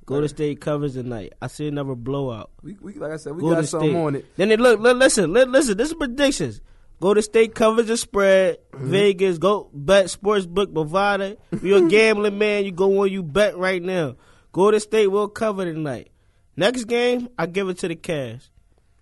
Golden 0.07 0.29
State 0.29 0.61
covers 0.61 0.95
tonight. 0.95 1.33
I 1.43 1.49
see 1.49 1.67
another 1.67 1.95
blowout. 1.97 2.51
We, 2.63 2.77
we, 2.81 2.95
like 2.95 3.11
I 3.13 3.17
said, 3.17 3.35
we 3.35 3.43
Go 3.43 3.55
got 3.55 3.67
something 3.67 3.91
state. 3.91 3.99
on 4.01 4.15
it. 4.15 4.37
Then 4.37 4.49
they 4.49 4.57
look. 4.57 4.79
look 4.81 4.97
listen. 4.97 5.33
Li- 5.33 5.45
listen. 5.45 5.77
This 5.77 5.89
is 5.89 5.95
predictions. 5.95 6.61
Golden 7.01 7.23
State 7.23 7.55
covers 7.55 7.89
the 7.89 7.97
spread. 7.97 8.59
Mm-hmm. 8.73 8.91
Vegas. 8.91 9.39
Go 9.39 9.69
bet 9.75 10.07
sportsbook 10.07 10.67
Bovada. 10.73 11.37
If 11.53 11.63
you're 11.65 11.85
a 11.85 11.89
gambling 11.89 12.39
man, 12.39 12.65
you 12.65 12.73
go 12.73 13.03
on. 13.03 13.11
You 13.11 13.23
bet 13.23 13.57
right 13.59 13.83
now. 13.83 14.15
Golden 14.53 14.81
State. 14.81 15.09
We'll 15.09 15.29
cover 15.29 15.65
tonight. 15.65 16.11
Next 16.57 16.85
game, 16.85 17.29
I 17.39 17.47
give 17.47 17.69
it 17.69 17.79
to 17.79 17.89
the 17.89 17.97
Cavs. 17.97 18.49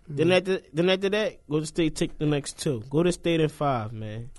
Then 0.09 0.29
Mm-hmm. 0.29 0.33
after, 0.33 0.61
then 0.73 0.91
after 0.91 1.09
that, 1.11 1.47
Golden 1.49 1.67
State. 1.67 1.95
Take 1.97 2.19
the 2.19 2.27
next 2.27 2.59
two. 2.59 2.83
Golden 2.91 3.13
State 3.13 3.41
in 3.41 3.49
five, 3.49 3.93
man. 3.93 4.31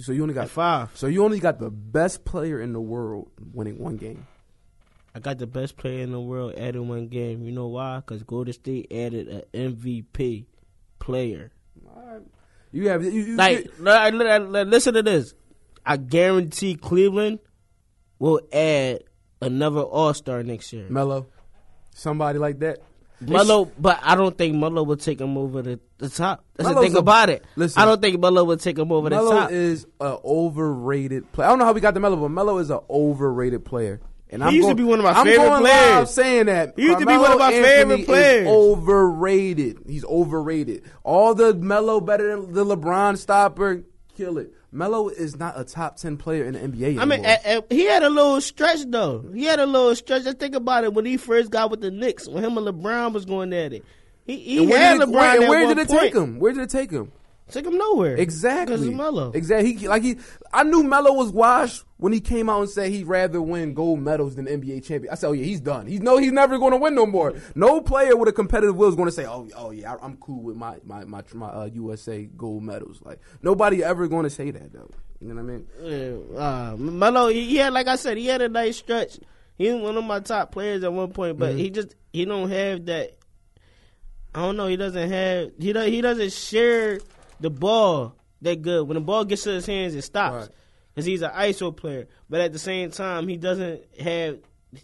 So 0.00 0.12
you 0.12 0.22
only 0.22 0.32
got 0.34 0.44
At 0.44 0.50
five. 0.50 0.90
So 0.94 1.06
you 1.06 1.24
only 1.24 1.38
got 1.40 1.58
the 1.58 1.70
best 1.70 2.24
player 2.24 2.60
in 2.60 2.72
the 2.72 2.80
world 2.80 3.30
winning 3.52 3.78
one 3.78 3.96
game. 3.96 4.26
I 5.14 5.20
got 5.20 5.38
the 5.38 5.46
best 5.46 5.76
player 5.76 6.02
in 6.02 6.12
the 6.12 6.20
world 6.20 6.54
added 6.56 6.80
one 6.80 7.08
game. 7.08 7.42
You 7.42 7.52
know 7.52 7.66
why? 7.68 7.96
Because 7.96 8.22
Golden 8.22 8.52
State 8.52 8.90
added 8.92 9.28
an 9.28 9.42
MVP 9.76 10.46
player. 10.98 11.52
Right. 11.82 12.20
You 12.72 12.88
have 12.88 13.04
you, 13.04 13.10
you, 13.10 13.36
Like, 13.36 13.68
listen 13.78 14.94
to 14.94 15.02
this. 15.02 15.34
I 15.84 15.98
guarantee 15.98 16.74
Cleveland 16.76 17.40
will 18.18 18.40
add 18.52 19.04
another 19.42 19.80
All 19.80 20.14
Star 20.14 20.42
next 20.42 20.72
year. 20.72 20.86
Melo, 20.88 21.26
somebody 21.94 22.38
like 22.38 22.60
that. 22.60 22.78
Melo, 23.20 23.66
but 23.78 24.00
I 24.02 24.14
don't 24.16 24.36
think 24.36 24.56
Melo 24.56 24.82
will 24.82 24.96
take 24.96 25.20
him 25.20 25.36
over 25.36 25.62
the, 25.62 25.78
the 25.98 26.08
top. 26.08 26.44
That's 26.54 26.68
the 26.68 26.74
Melo's 26.74 26.86
thing 26.86 26.96
a- 26.96 27.00
about 27.00 27.30
it. 27.30 27.44
listen. 27.54 27.80
I 27.80 27.84
don't 27.84 28.00
think 28.00 28.18
Melo 28.18 28.44
will 28.44 28.56
take 28.56 28.78
him 28.78 28.90
over 28.90 29.10
the 29.10 29.16
Melo 29.16 29.30
top. 29.32 29.50
is 29.52 29.86
an 30.00 30.16
overrated 30.24 31.30
player. 31.32 31.48
I 31.48 31.50
don't 31.50 31.58
know 31.58 31.64
how 31.66 31.72
we 31.72 31.80
got 31.80 31.94
the 31.94 32.00
Melo, 32.00 32.16
but 32.16 32.30
Melo 32.30 32.58
is 32.58 32.70
an 32.70 32.80
overrated 32.90 33.64
player. 33.64 34.00
And 34.32 34.42
He 34.42 34.48
I'm 34.48 34.54
used 34.54 34.68
to 34.70 34.74
be 34.74 34.82
one 34.82 34.98
of 34.98 35.04
my 35.04 35.12
I'm 35.12 35.26
favorite 35.26 35.46
going 35.46 35.60
players. 35.62 35.94
Live 35.98 36.08
saying 36.08 36.46
that 36.46 36.72
He 36.76 36.82
used 36.86 36.98
to 37.00 37.06
be 37.06 37.16
one 37.16 37.32
of 37.32 37.38
my 37.38 37.52
Anthony 37.52 37.68
favorite 38.02 38.06
players. 38.06 38.48
overrated. 38.48 39.78
He's 39.86 40.04
overrated. 40.06 40.82
All 41.04 41.34
the 41.34 41.54
Melo 41.54 42.00
better 42.00 42.30
than 42.40 42.52
the 42.52 42.64
LeBron 42.64 43.18
stopper. 43.18 43.82
Kill 44.16 44.38
it. 44.38 44.52
Melo 44.74 45.08
is 45.08 45.38
not 45.38 45.58
a 45.60 45.64
top 45.64 45.96
ten 45.96 46.16
player 46.16 46.44
in 46.44 46.54
the 46.54 46.60
NBA. 46.60 46.96
Anymore. 46.96 47.02
I 47.02 47.04
mean, 47.04 47.24
a- 47.24 47.28
a- 47.28 47.30
eh, 47.30 47.56
eh, 47.58 47.60
he 47.70 47.84
had 47.84 48.02
a 48.02 48.08
little 48.10 48.40
stretch 48.40 48.80
though. 48.86 49.22
He 49.34 49.44
had 49.44 49.60
a 49.60 49.66
little 49.66 49.94
stretch. 49.94 50.24
Just 50.24 50.38
think 50.38 50.54
about 50.54 50.84
it 50.84 50.94
when 50.94 51.04
he 51.04 51.18
first 51.18 51.50
got 51.50 51.70
with 51.70 51.82
the 51.82 51.90
Knicks, 51.90 52.26
when 52.26 52.42
him 52.42 52.56
and 52.56 52.66
LeBron 52.66 53.12
was 53.12 53.26
going 53.26 53.52
at 53.52 53.72
it. 53.74 53.84
He, 54.24 54.36
he 54.38 54.58
And 54.62 54.70
had 54.72 54.98
did 55.00 55.08
LeBron 55.08 55.12
where, 55.14 55.48
where 55.48 55.66
did 55.66 55.78
it 55.78 55.88
point. 55.88 56.00
take 56.00 56.14
him? 56.14 56.38
Where 56.38 56.52
did 56.52 56.62
it 56.62 56.70
take 56.70 56.90
him? 56.90 57.12
Took 57.50 57.66
him 57.66 57.76
nowhere. 57.76 58.16
Exactly. 58.16 58.76
Because 58.76 58.86
of 58.88 58.94
Melo. 58.94 59.30
Exactly. 59.32 59.74
He, 59.74 59.88
like 59.88 60.02
he, 60.02 60.16
I 60.54 60.62
knew 60.62 60.82
Melo 60.84 61.12
was 61.12 61.30
washed 61.30 61.84
when 61.98 62.12
he 62.12 62.20
came 62.20 62.48
out 62.48 62.60
and 62.60 62.70
said 62.70 62.90
he'd 62.90 63.06
rather 63.06 63.42
win 63.42 63.74
gold 63.74 64.00
medals 64.00 64.36
than 64.36 64.46
NBA 64.46 64.84
champion. 64.84 65.12
I 65.12 65.16
said, 65.16 65.26
oh 65.28 65.32
yeah, 65.32 65.44
he's 65.44 65.60
done. 65.60 65.86
He's 65.86 66.00
no, 66.00 66.16
he's 66.16 66.32
never 66.32 66.58
going 66.58 66.70
to 66.72 66.78
win 66.78 66.94
no 66.94 67.04
more. 67.04 67.34
No 67.54 67.80
player 67.82 68.16
with 68.16 68.28
a 68.28 68.32
competitive 68.32 68.74
will 68.76 68.88
is 68.88 68.94
going 68.94 69.08
to 69.08 69.12
say, 69.12 69.26
oh, 69.26 69.48
oh 69.56 69.70
yeah, 69.70 69.92
I- 69.94 70.04
I'm 70.04 70.16
cool 70.16 70.42
with 70.42 70.56
my 70.56 70.78
my 70.84 71.04
my, 71.04 71.22
my 71.34 71.48
uh, 71.48 71.64
USA 71.74 72.24
gold 72.24 72.62
medals. 72.62 73.00
Like 73.04 73.18
nobody 73.42 73.84
ever 73.84 74.08
going 74.08 74.24
to 74.24 74.30
say 74.30 74.50
that 74.50 74.72
though. 74.72 74.90
You 75.20 75.28
know 75.34 75.42
what 75.42 75.52
I 75.52 75.54
mean? 75.54 76.28
Yeah, 76.34 76.38
uh, 76.42 76.76
Melo, 76.76 77.32
had, 77.32 77.72
like 77.72 77.86
I 77.86 77.96
said, 77.96 78.16
he 78.16 78.26
had 78.26 78.40
a 78.42 78.48
nice 78.48 78.76
stretch. 78.78 79.18
He 79.58 79.70
was 79.70 79.80
one 79.82 79.96
of 79.96 80.04
my 80.04 80.20
top 80.20 80.50
players 80.52 80.82
at 80.84 80.92
one 80.92 81.12
point, 81.12 81.38
but 81.38 81.50
Mm-hmm. 81.50 81.58
he 81.58 81.70
just 81.70 81.94
he 82.12 82.24
don't 82.24 82.48
have 82.50 82.86
that. 82.86 83.12
I 84.34 84.40
don't 84.40 84.56
know. 84.56 84.66
He 84.66 84.76
doesn't 84.76 85.10
have 85.10 85.50
he 85.58 85.72
does 85.74 85.86
he 85.88 86.00
doesn't 86.00 86.32
share 86.32 86.98
the 87.42 87.50
ball 87.50 88.16
that 88.40 88.62
good. 88.62 88.88
When 88.88 88.94
the 88.94 89.00
ball 89.00 89.24
gets 89.24 89.42
to 89.44 89.50
his 89.50 89.66
hands, 89.66 89.94
it 89.94 90.02
stops 90.02 90.34
Right. 90.46 90.48
because 90.94 91.04
he's 91.04 91.22
an 91.22 91.30
ISO 91.30 91.76
player. 91.76 92.08
But 92.30 92.40
at 92.40 92.52
the 92.52 92.58
same 92.58 92.90
time, 92.90 93.28
he 93.28 93.36
doesn't 93.36 93.82
have 94.00 94.38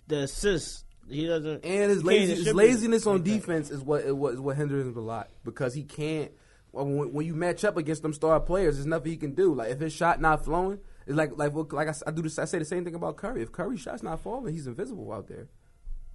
the 0.06 0.22
assists. 0.24 0.84
He 1.08 1.26
doesn't 1.26 1.64
And 1.64 1.90
his 1.90 2.04
lazy, 2.04 2.34
his 2.34 2.52
laziness 2.54 3.06
on 3.06 3.22
defense 3.22 3.70
is 3.70 3.82
what 3.82 4.02
is 4.02 4.12
what 4.12 4.34
is 4.34 4.40
what 4.40 4.56
hinders 4.56 4.86
him 4.86 4.96
a 4.96 5.00
lot 5.00 5.30
because 5.44 5.72
he 5.72 5.82
can't. 5.82 6.30
When, 6.70 7.14
when 7.14 7.26
you 7.26 7.34
match 7.34 7.64
up 7.64 7.78
against 7.78 8.02
them 8.02 8.12
star 8.12 8.38
players, 8.40 8.74
there's 8.76 8.86
nothing 8.86 9.10
he 9.10 9.16
can 9.16 9.32
do. 9.34 9.54
Like 9.54 9.70
if 9.70 9.80
his 9.80 9.94
shot 9.94 10.20
not 10.20 10.44
flowing, 10.44 10.78
it's 11.06 11.16
like 11.16 11.30
like 11.38 11.54
like 11.72 11.88
I, 11.88 11.94
I 12.06 12.10
do 12.10 12.20
this. 12.20 12.38
I 12.38 12.44
say 12.44 12.58
the 12.58 12.66
same 12.66 12.84
thing 12.84 12.94
about 12.94 13.16
Curry. 13.16 13.42
If 13.42 13.52
Curry's 13.52 13.80
shot's 13.80 14.02
not 14.02 14.20
falling, 14.20 14.52
he's 14.52 14.66
invisible 14.66 15.10
out 15.10 15.28
there, 15.28 15.48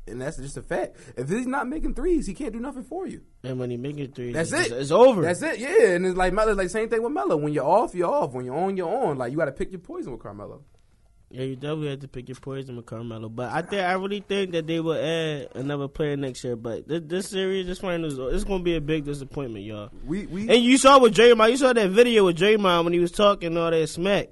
and 0.08 0.22
that's 0.22 0.38
just 0.38 0.58
a 0.58 0.62
fact. 0.62 0.98
If 1.16 1.30
he's 1.30 1.48
not 1.48 1.68
making 1.68 1.94
threes, 1.94 2.28
he 2.28 2.34
can't 2.34 2.54
do 2.54 2.60
nothing 2.60 2.84
for 2.84 3.08
you. 3.08 3.22
And 3.44 3.60
when 3.60 3.70
he 3.70 3.78
making 3.78 4.12
threes, 4.12 4.34
That's 4.34 4.52
it's, 4.52 4.72
it. 4.72 4.78
It's 4.78 4.92
over. 4.92 5.22
That's 5.22 5.42
it. 5.42 5.60
Yeah, 5.60 5.92
and 5.92 6.06
it's 6.06 6.18
like 6.18 6.34
Melo. 6.34 6.54
Like 6.54 6.70
same 6.70 6.90
thing 6.90 7.02
with 7.02 7.14
Melo. 7.14 7.38
When 7.38 7.54
you're 7.54 7.66
off, 7.66 7.96
you're 7.96 8.10
off. 8.10 8.34
When 8.34 8.46
you're 8.46 8.56
on, 8.56 8.76
you're 8.78 8.94
on. 8.94 9.18
Like 9.18 9.32
you 9.32 9.38
got 9.38 9.46
to 9.46 9.52
pick 9.52 9.72
your 9.72 9.80
poison 9.80 10.12
with 10.12 10.22
Carmelo. 10.22 10.64
Yeah, 11.34 11.46
you 11.46 11.56
definitely 11.56 11.90
have 11.90 12.00
to 12.02 12.08
pick 12.08 12.30
your 12.30 12.36
poison 12.36 12.76
with 12.76 12.86
Carmelo. 12.86 13.28
But 13.28 13.52
I 13.52 13.64
think 13.64 13.82
I 13.82 13.94
really 13.94 14.20
think 14.20 14.52
that 14.52 14.68
they 14.68 14.80
will 14.80 14.94
add 14.94 15.50
another 15.56 15.88
player 15.88 16.16
next 16.16 16.44
year. 16.44 16.56
But 16.56 16.88
this, 16.88 17.02
this 17.06 17.30
series, 17.30 17.66
this 17.66 17.80
finals, 17.80 18.20
it's 18.20 18.44
going 18.44 18.60
to 18.60 18.64
be 18.64 18.76
a 18.76 18.82
big 18.82 19.06
disappointment, 19.06 19.66
y'all. 19.66 19.90
We 20.06 20.28
we 20.28 20.48
And 20.48 20.64
you 20.64 20.78
saw 20.78 21.00
with 21.00 21.16
Draymond, 21.16 21.50
you 21.50 21.58
saw 21.58 21.74
that 21.74 21.90
video 21.90 22.26
with 22.26 22.38
Draymond 22.38 22.84
when 22.84 22.94
he 22.94 23.00
was 23.00 23.12
talking 23.12 23.58
all 23.58 23.72
that 23.72 23.88
smack. 23.88 24.30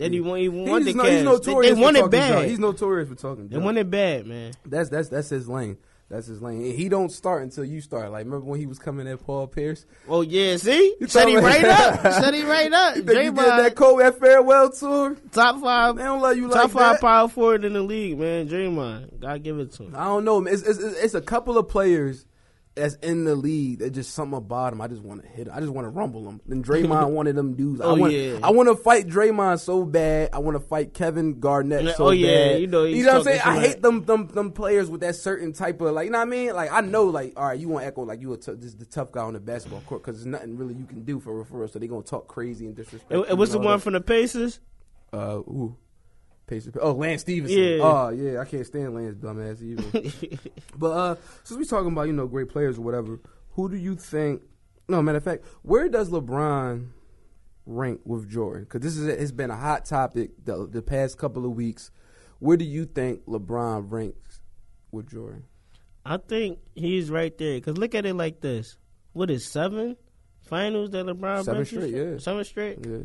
That 0.00 0.12
he 0.12 0.20
won, 0.20 0.38
he 0.40 0.48
won 0.48 0.82
he's, 0.82 0.94
the 0.94 0.98
no, 1.02 1.04
he's 1.04 1.20
Cavs. 1.20 1.24
notorious. 1.24 1.70
They, 1.70 1.74
they 1.76 1.80
won 1.80 1.96
it 1.96 2.00
talking 2.00 2.18
junk. 2.20 2.32
bad. 2.34 2.48
He's 2.48 2.58
notorious 2.58 3.08
for 3.08 3.14
talking. 3.14 3.48
They 3.48 3.54
junk. 3.54 3.64
won 3.64 3.76
it 3.78 3.90
bad, 3.90 4.26
man. 4.26 4.52
That's 4.66 4.88
that's 4.88 5.08
that's 5.10 5.28
his 5.28 5.48
lane. 5.48 5.76
That's 6.08 6.26
his 6.26 6.42
lane. 6.42 6.64
And 6.64 6.74
he 6.74 6.88
don't 6.88 7.12
start 7.12 7.44
until 7.44 7.64
you 7.64 7.80
start. 7.80 8.10
Like 8.10 8.24
remember 8.24 8.44
when 8.44 8.58
he 8.58 8.66
was 8.66 8.80
coming 8.80 9.06
at 9.06 9.24
Paul 9.24 9.46
Pierce? 9.46 9.86
Oh 10.08 10.22
yeah, 10.22 10.56
see, 10.56 10.96
You 11.00 11.06
set 11.06 11.28
he 11.28 11.34
talking- 11.34 11.44
right 11.46 11.64
up, 11.64 12.00
set 12.12 12.34
him 12.34 12.48
right 12.48 12.72
up. 12.72 12.96
You 12.96 13.02
think 13.02 13.16
you 13.18 13.30
did 13.30 13.36
that 13.36 13.76
that 13.76 14.18
farewell 14.18 14.70
tour? 14.70 15.16
top 15.30 15.60
five, 15.60 15.94
They 15.96 16.02
don't 16.02 16.20
love 16.20 16.36
you 16.36 16.48
top 16.48 16.54
like 16.56 16.70
five 16.72 16.92
that. 16.94 17.00
power 17.00 17.28
forward 17.28 17.64
in 17.64 17.74
the 17.74 17.82
league, 17.82 18.18
man. 18.18 18.48
Draymond, 18.48 19.20
gotta 19.20 19.38
give 19.38 19.60
it 19.60 19.70
to 19.74 19.84
him. 19.84 19.94
I 19.94 20.04
don't 20.06 20.24
know. 20.24 20.44
It's, 20.46 20.62
it's, 20.62 20.80
it's 20.80 20.98
it's 21.00 21.14
a 21.14 21.20
couple 21.20 21.56
of 21.58 21.68
players 21.68 22.26
that's 22.80 22.94
in 22.96 23.24
the 23.24 23.34
league 23.34 23.78
that 23.78 23.90
just 23.90 24.12
something 24.14 24.36
about 24.36 24.72
him. 24.72 24.80
I 24.80 24.88
just 24.88 25.02
want 25.02 25.22
to 25.22 25.28
hit. 25.28 25.46
Him. 25.46 25.52
I 25.54 25.60
just 25.60 25.72
want 25.72 25.84
to 25.84 25.90
rumble 25.90 26.28
him. 26.28 26.40
And 26.48 26.64
Draymond 26.66 27.10
one 27.10 27.26
of 27.26 27.34
them 27.36 27.54
dudes. 27.54 27.80
I 27.80 27.84
Oh, 27.84 27.94
want, 27.94 28.12
yeah. 28.12 28.38
I 28.42 28.50
want 28.50 28.68
to 28.68 28.76
fight 28.76 29.06
Draymond 29.06 29.60
so 29.60 29.84
bad. 29.84 30.30
I 30.32 30.38
want 30.38 30.56
to 30.56 30.60
fight 30.60 30.94
Kevin 30.94 31.40
Garnett 31.40 31.96
so 31.96 32.08
oh, 32.08 32.10
yeah, 32.10 32.52
bad. 32.52 32.60
you 32.60 32.66
know, 32.66 32.84
he's 32.84 32.98
you 32.98 33.04
know 33.04 33.12
what 33.12 33.18
I'm 33.18 33.24
saying. 33.24 33.40
I 33.44 33.60
shit 33.60 33.70
hate 33.74 33.82
them 33.82 34.04
them 34.04 34.26
them 34.28 34.52
players 34.52 34.88
with 34.90 35.02
that 35.02 35.16
certain 35.16 35.52
type 35.52 35.80
of 35.80 35.92
like. 35.92 36.06
You 36.06 36.10
know 36.12 36.18
what 36.18 36.26
I 36.28 36.30
mean? 36.30 36.54
Like 36.54 36.72
I 36.72 36.80
know 36.80 37.04
like 37.04 37.34
all 37.36 37.46
right, 37.46 37.58
you 37.58 37.68
want 37.68 37.84
to 37.84 37.86
echo 37.86 38.02
like 38.02 38.20
you 38.20 38.32
a 38.32 38.36
t- 38.36 38.52
this 38.54 38.74
the 38.74 38.86
tough 38.86 39.12
guy 39.12 39.22
on 39.22 39.34
the 39.34 39.40
basketball 39.40 39.82
court 39.82 40.02
because 40.02 40.16
there's 40.16 40.26
nothing 40.26 40.56
really 40.56 40.74
you 40.74 40.86
can 40.86 41.04
do 41.04 41.20
for 41.20 41.34
real, 41.34 41.44
for 41.44 41.58
real. 41.58 41.68
So 41.68 41.78
they 41.78 41.86
gonna 41.86 42.02
talk 42.02 42.26
crazy 42.28 42.66
and 42.66 42.74
disrespect. 42.74 43.10
And, 43.12 43.20
you 43.20 43.26
and 43.26 43.38
what's 43.38 43.52
the 43.52 43.58
one 43.58 43.76
that. 43.78 43.82
from 43.82 43.92
the 43.92 44.00
Pacers? 44.00 44.60
Uh, 45.12 45.38
ooh. 45.38 45.76
Oh, 46.80 46.92
Lance 46.92 47.22
Stephenson. 47.22 47.58
Yeah. 47.58 47.78
Oh, 47.80 48.08
yeah. 48.10 48.40
I 48.40 48.44
can't 48.44 48.66
stand 48.66 48.94
Lance 48.94 49.16
dumbass 49.16 49.62
either. 49.62 50.38
but 50.76 50.90
uh, 50.90 51.16
since 51.44 51.58
we 51.58 51.64
talking 51.64 51.92
about 51.92 52.06
you 52.06 52.12
know 52.12 52.26
great 52.26 52.48
players 52.48 52.78
or 52.78 52.82
whatever, 52.82 53.20
who 53.50 53.68
do 53.68 53.76
you 53.76 53.96
think? 53.96 54.42
No, 54.88 55.00
matter 55.02 55.18
of 55.18 55.24
fact, 55.24 55.44
where 55.62 55.88
does 55.88 56.10
LeBron 56.10 56.88
rank 57.66 58.00
with 58.04 58.28
Jordan? 58.28 58.64
Because 58.64 58.80
this 58.80 58.96
is 58.96 59.06
it's 59.06 59.32
been 59.32 59.50
a 59.50 59.56
hot 59.56 59.84
topic 59.84 60.30
the, 60.44 60.66
the 60.66 60.82
past 60.82 61.18
couple 61.18 61.44
of 61.44 61.52
weeks. 61.52 61.90
Where 62.38 62.56
do 62.56 62.64
you 62.64 62.86
think 62.86 63.24
LeBron 63.26 63.90
ranks 63.90 64.40
with 64.90 65.10
Jordan? 65.10 65.44
I 66.04 66.16
think 66.16 66.58
he's 66.74 67.10
right 67.10 67.36
there. 67.36 67.56
Because 67.56 67.78
look 67.78 67.94
at 67.94 68.06
it 68.06 68.14
like 68.14 68.40
this: 68.40 68.76
what 69.12 69.30
is 69.30 69.46
seven 69.46 69.96
finals 70.42 70.90
that 70.90 71.06
LeBron 71.06 71.44
Seven 71.44 71.64
straight, 71.64 71.94
yeah. 71.94 72.18
seven 72.18 72.44
straight. 72.44 72.78
Yeah. 72.84 72.98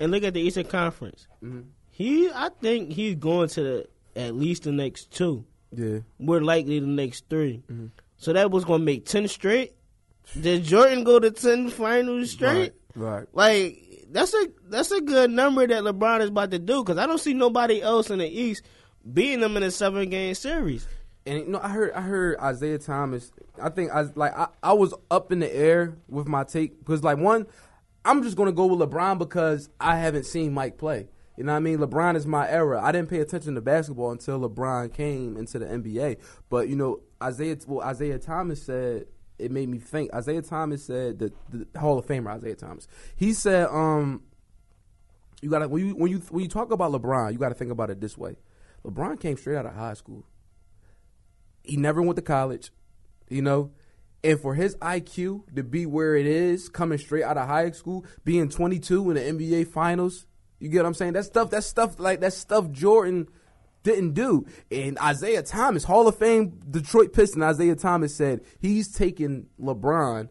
And 0.00 0.12
look 0.12 0.22
at 0.22 0.34
the 0.34 0.40
Eastern 0.40 0.66
Conference. 0.66 1.26
Mhm. 1.42 1.64
He, 1.96 2.28
I 2.34 2.48
think 2.60 2.90
he's 2.92 3.14
going 3.14 3.48
to 3.50 3.62
the 3.62 3.86
at 4.16 4.34
least 4.34 4.64
the 4.64 4.72
next 4.72 5.12
two. 5.12 5.44
Yeah. 5.72 5.98
More 6.18 6.42
likely 6.42 6.80
the 6.80 6.86
next 6.88 7.24
3 7.30 7.62
Mhm. 7.70 7.90
So 8.16 8.32
that 8.32 8.50
was 8.50 8.64
going 8.64 8.80
to 8.80 8.84
make 8.84 9.06
ten 9.06 9.28
straight. 9.28 9.74
Did 10.40 10.64
Jordan 10.64 11.04
go 11.04 11.18
to 11.20 11.30
ten 11.30 11.68
finals 11.70 12.32
straight? 12.32 12.74
Right. 12.96 13.26
Right. 13.26 13.26
Like 13.32 14.06
that's 14.10 14.34
a 14.34 14.46
that's 14.68 14.90
a 14.90 15.00
good 15.00 15.30
number 15.30 15.66
that 15.66 15.82
LeBron 15.84 16.20
is 16.22 16.28
about 16.30 16.50
to 16.50 16.58
do 16.58 16.82
because 16.82 16.98
I 16.98 17.06
don't 17.06 17.18
see 17.18 17.34
nobody 17.34 17.80
else 17.82 18.10
in 18.10 18.18
the 18.18 18.26
East 18.28 18.62
beating 19.12 19.40
them 19.40 19.56
in 19.56 19.62
a 19.62 19.70
seven 19.70 20.08
game 20.10 20.34
series. 20.34 20.86
And 21.26 21.38
you 21.40 21.48
know, 21.48 21.60
I 21.62 21.68
heard 21.68 21.92
I 21.92 22.00
heard 22.00 22.38
Isaiah 22.40 22.78
Thomas. 22.78 23.30
I 23.62 23.68
think 23.68 23.90
I 23.92 24.02
like 24.14 24.36
I, 24.36 24.48
I 24.62 24.72
was 24.72 24.94
up 25.10 25.30
in 25.32 25.38
the 25.40 25.54
air 25.54 25.94
with 26.08 26.26
my 26.28 26.42
take 26.44 26.78
because 26.78 27.02
like 27.04 27.18
one, 27.18 27.46
I'm 28.04 28.22
just 28.22 28.36
gonna 28.36 28.52
go 28.52 28.66
with 28.66 28.88
LeBron 28.88 29.18
because 29.18 29.68
I 29.80 29.96
haven't 29.96 30.24
seen 30.26 30.54
Mike 30.54 30.76
play. 30.78 31.08
You 31.36 31.44
know 31.44 31.52
what 31.52 31.56
I 31.56 31.60
mean? 31.60 31.78
LeBron 31.78 32.16
is 32.16 32.26
my 32.26 32.48
era. 32.48 32.80
I 32.82 32.92
didn't 32.92 33.10
pay 33.10 33.18
attention 33.18 33.56
to 33.56 33.60
basketball 33.60 34.12
until 34.12 34.40
LeBron 34.40 34.92
came 34.92 35.36
into 35.36 35.58
the 35.58 35.66
NBA. 35.66 36.18
But 36.48 36.68
you 36.68 36.76
know, 36.76 37.00
Isaiah 37.22 37.56
well 37.66 37.86
Isaiah 37.86 38.18
Thomas 38.18 38.62
said 38.62 39.06
it 39.38 39.50
made 39.50 39.68
me 39.68 39.78
think. 39.78 40.12
Isaiah 40.14 40.42
Thomas 40.42 40.84
said 40.84 41.18
the, 41.18 41.32
Hall 41.78 41.98
of 41.98 42.06
Famer 42.06 42.28
Isaiah 42.28 42.54
Thomas. 42.54 42.86
He 43.16 43.32
said, 43.32 43.66
um, 43.68 44.22
you 45.42 45.50
gotta 45.50 45.68
when 45.68 45.86
you 45.86 45.94
when 45.94 46.10
you 46.10 46.18
when 46.30 46.42
you 46.42 46.48
talk 46.48 46.70
about 46.70 46.92
LeBron, 46.92 47.32
you 47.32 47.38
gotta 47.38 47.54
think 47.54 47.72
about 47.72 47.90
it 47.90 48.00
this 48.00 48.16
way. 48.16 48.36
LeBron 48.84 49.18
came 49.18 49.36
straight 49.36 49.56
out 49.56 49.66
of 49.66 49.74
high 49.74 49.94
school. 49.94 50.24
He 51.64 51.76
never 51.76 52.00
went 52.02 52.16
to 52.16 52.22
college, 52.22 52.70
you 53.28 53.42
know. 53.42 53.72
And 54.22 54.40
for 54.40 54.54
his 54.54 54.74
IQ 54.76 55.54
to 55.54 55.62
be 55.62 55.84
where 55.84 56.16
it 56.16 56.26
is, 56.26 56.70
coming 56.70 56.96
straight 56.96 57.24
out 57.24 57.36
of 57.36 57.46
high 57.46 57.70
school, 57.72 58.06
being 58.24 58.48
22 58.48 59.10
in 59.10 59.16
the 59.16 59.20
NBA 59.20 59.68
Finals, 59.68 60.26
you 60.64 60.70
get 60.70 60.78
what 60.78 60.86
I'm 60.86 60.94
saying? 60.94 61.12
That 61.12 61.24
stuff, 61.24 61.50
that 61.50 61.62
stuff, 61.62 62.00
like 62.00 62.20
that 62.20 62.32
stuff 62.32 62.70
Jordan 62.70 63.28
didn't 63.82 64.12
do. 64.14 64.46
And 64.70 64.98
Isaiah 64.98 65.42
Thomas, 65.42 65.84
Hall 65.84 66.08
of 66.08 66.16
Fame 66.16 66.58
Detroit 66.70 67.12
Piston, 67.12 67.42
Isaiah 67.42 67.76
Thomas 67.76 68.14
said 68.16 68.40
he's 68.58 68.90
taking 68.90 69.48
LeBron 69.60 70.30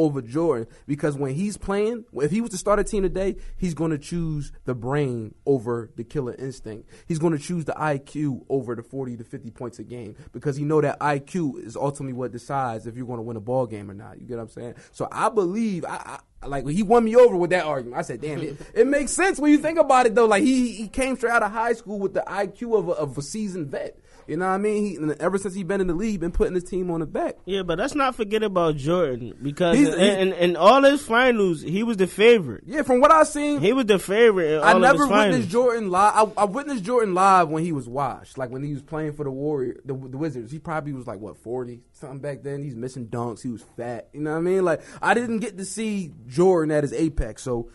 over 0.00 0.22
Jordan 0.22 0.66
because 0.86 1.16
when 1.16 1.34
he's 1.34 1.58
playing, 1.58 2.06
if 2.14 2.30
he 2.30 2.40
was 2.40 2.50
to 2.50 2.56
start 2.56 2.78
a 2.78 2.84
team 2.84 3.02
today, 3.02 3.36
he's 3.58 3.74
going 3.74 3.90
to 3.90 3.98
choose 3.98 4.50
the 4.64 4.74
brain 4.74 5.34
over 5.44 5.90
the 5.96 6.04
killer 6.04 6.34
instinct. 6.38 6.88
He's 7.06 7.18
going 7.18 7.36
to 7.36 7.38
choose 7.38 7.66
the 7.66 7.72
IQ 7.72 8.46
over 8.48 8.74
the 8.74 8.82
40 8.82 9.18
to 9.18 9.24
50 9.24 9.50
points 9.50 9.78
a 9.78 9.84
game 9.84 10.16
because 10.32 10.56
he 10.56 10.64
know 10.64 10.80
that 10.80 10.98
IQ 11.00 11.64
is 11.64 11.76
ultimately 11.76 12.14
what 12.14 12.32
decides 12.32 12.86
if 12.86 12.96
you're 12.96 13.06
going 13.06 13.18
to 13.18 13.22
win 13.22 13.36
a 13.36 13.40
ball 13.40 13.66
game 13.66 13.90
or 13.90 13.94
not. 13.94 14.18
You 14.18 14.26
get 14.26 14.36
what 14.36 14.44
I'm 14.44 14.48
saying? 14.48 14.74
So 14.92 15.06
I 15.12 15.28
believe 15.28 15.84
I, 15.86 16.20
like 16.46 16.66
he 16.66 16.82
won 16.82 17.04
me 17.04 17.14
over 17.16 17.36
with 17.36 17.50
that 17.50 17.66
argument. 17.66 17.98
I 17.98 18.02
said, 18.02 18.22
damn, 18.22 18.40
it, 18.40 18.56
it 18.72 18.86
makes 18.86 19.12
sense 19.12 19.38
when 19.38 19.50
you 19.50 19.58
think 19.58 19.78
about 19.78 20.06
it 20.06 20.14
though. 20.14 20.24
Like 20.24 20.42
he 20.42 20.72
he 20.72 20.88
came 20.88 21.16
straight 21.16 21.32
out 21.32 21.42
of 21.42 21.52
high 21.52 21.74
school 21.74 21.98
with 21.98 22.14
the 22.14 22.24
IQ 22.26 22.78
of 22.78 22.88
a, 22.88 22.92
of 22.92 23.18
a 23.18 23.22
seasoned 23.22 23.68
vet. 23.68 23.98
You 24.26 24.36
know 24.36 24.46
what 24.46 24.52
I 24.54 24.58
mean? 24.58 24.84
He, 24.84 24.96
and 24.96 25.12
ever 25.20 25.38
since 25.38 25.54
he 25.54 25.62
been 25.62 25.80
in 25.80 25.86
the 25.86 25.94
league, 25.94 26.20
been 26.20 26.30
putting 26.32 26.54
his 26.54 26.64
team 26.64 26.90
on 26.90 27.00
the 27.00 27.06
back. 27.06 27.36
Yeah, 27.44 27.62
but 27.62 27.78
let's 27.78 27.94
not 27.94 28.14
forget 28.14 28.42
about 28.42 28.76
Jordan 28.76 29.34
because 29.42 29.76
He's- 29.76 29.94
in, 29.94 30.28
in, 30.28 30.32
in 30.34 30.56
all 30.56 30.82
his 30.82 31.02
finals, 31.02 31.62
he 31.62 31.82
was 31.82 31.96
the 31.96 32.06
favorite. 32.06 32.64
Yeah, 32.66 32.82
from 32.82 33.00
what 33.00 33.10
I 33.10 33.24
seen, 33.24 33.60
He 33.60 33.72
was 33.72 33.86
the 33.86 33.98
favorite 33.98 34.60
I 34.62 34.78
never 34.78 34.98
his 35.04 35.08
finals. 35.08 35.28
witnessed 35.32 35.48
Jordan 35.50 35.90
live. 35.90 36.32
I, 36.36 36.42
I 36.42 36.44
witnessed 36.44 36.84
Jordan 36.84 37.14
live 37.14 37.48
when 37.48 37.64
he 37.64 37.72
was 37.72 37.88
washed, 37.88 38.38
like 38.38 38.50
when 38.50 38.62
he 38.62 38.72
was 38.72 38.82
playing 38.82 39.14
for 39.14 39.24
the 39.24 39.30
Warrior, 39.30 39.80
the, 39.84 39.94
the 39.94 40.18
Wizards. 40.18 40.52
He 40.52 40.58
probably 40.58 40.92
was 40.92 41.06
like 41.06 41.18
what 41.20 41.36
forty 41.38 41.80
something 41.92 42.18
back 42.20 42.42
then. 42.42 42.62
He's 42.62 42.76
missing 42.76 43.06
dunks. 43.08 43.42
He 43.42 43.48
was 43.50 43.62
fat. 43.76 44.08
You 44.12 44.20
know 44.20 44.32
what 44.32 44.38
I 44.38 44.40
mean? 44.42 44.64
Like 44.64 44.82
I 45.02 45.14
didn't 45.14 45.38
get 45.38 45.58
to 45.58 45.64
see 45.64 46.12
Jordan 46.26 46.70
at 46.74 46.84
his 46.84 46.92
apex, 46.92 47.42
so 47.42 47.70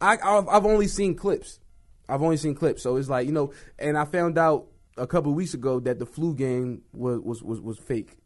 I 0.00 0.16
I've, 0.22 0.48
I've 0.48 0.66
only 0.66 0.88
seen 0.88 1.14
clips. 1.14 1.58
I've 2.08 2.22
only 2.22 2.36
seen 2.38 2.54
clips, 2.56 2.82
so 2.82 2.96
it's 2.96 3.08
like 3.08 3.26
you 3.26 3.32
know. 3.32 3.52
And 3.78 3.96
I 3.96 4.04
found 4.04 4.36
out 4.38 4.66
a 4.96 5.06
couple 5.06 5.30
of 5.30 5.36
weeks 5.36 5.54
ago 5.54 5.80
that 5.80 5.98
the 5.98 6.06
flu 6.06 6.34
game 6.34 6.82
was 6.92 7.20
was 7.20 7.42
was, 7.42 7.60
was 7.60 7.78
fake. 7.78 8.16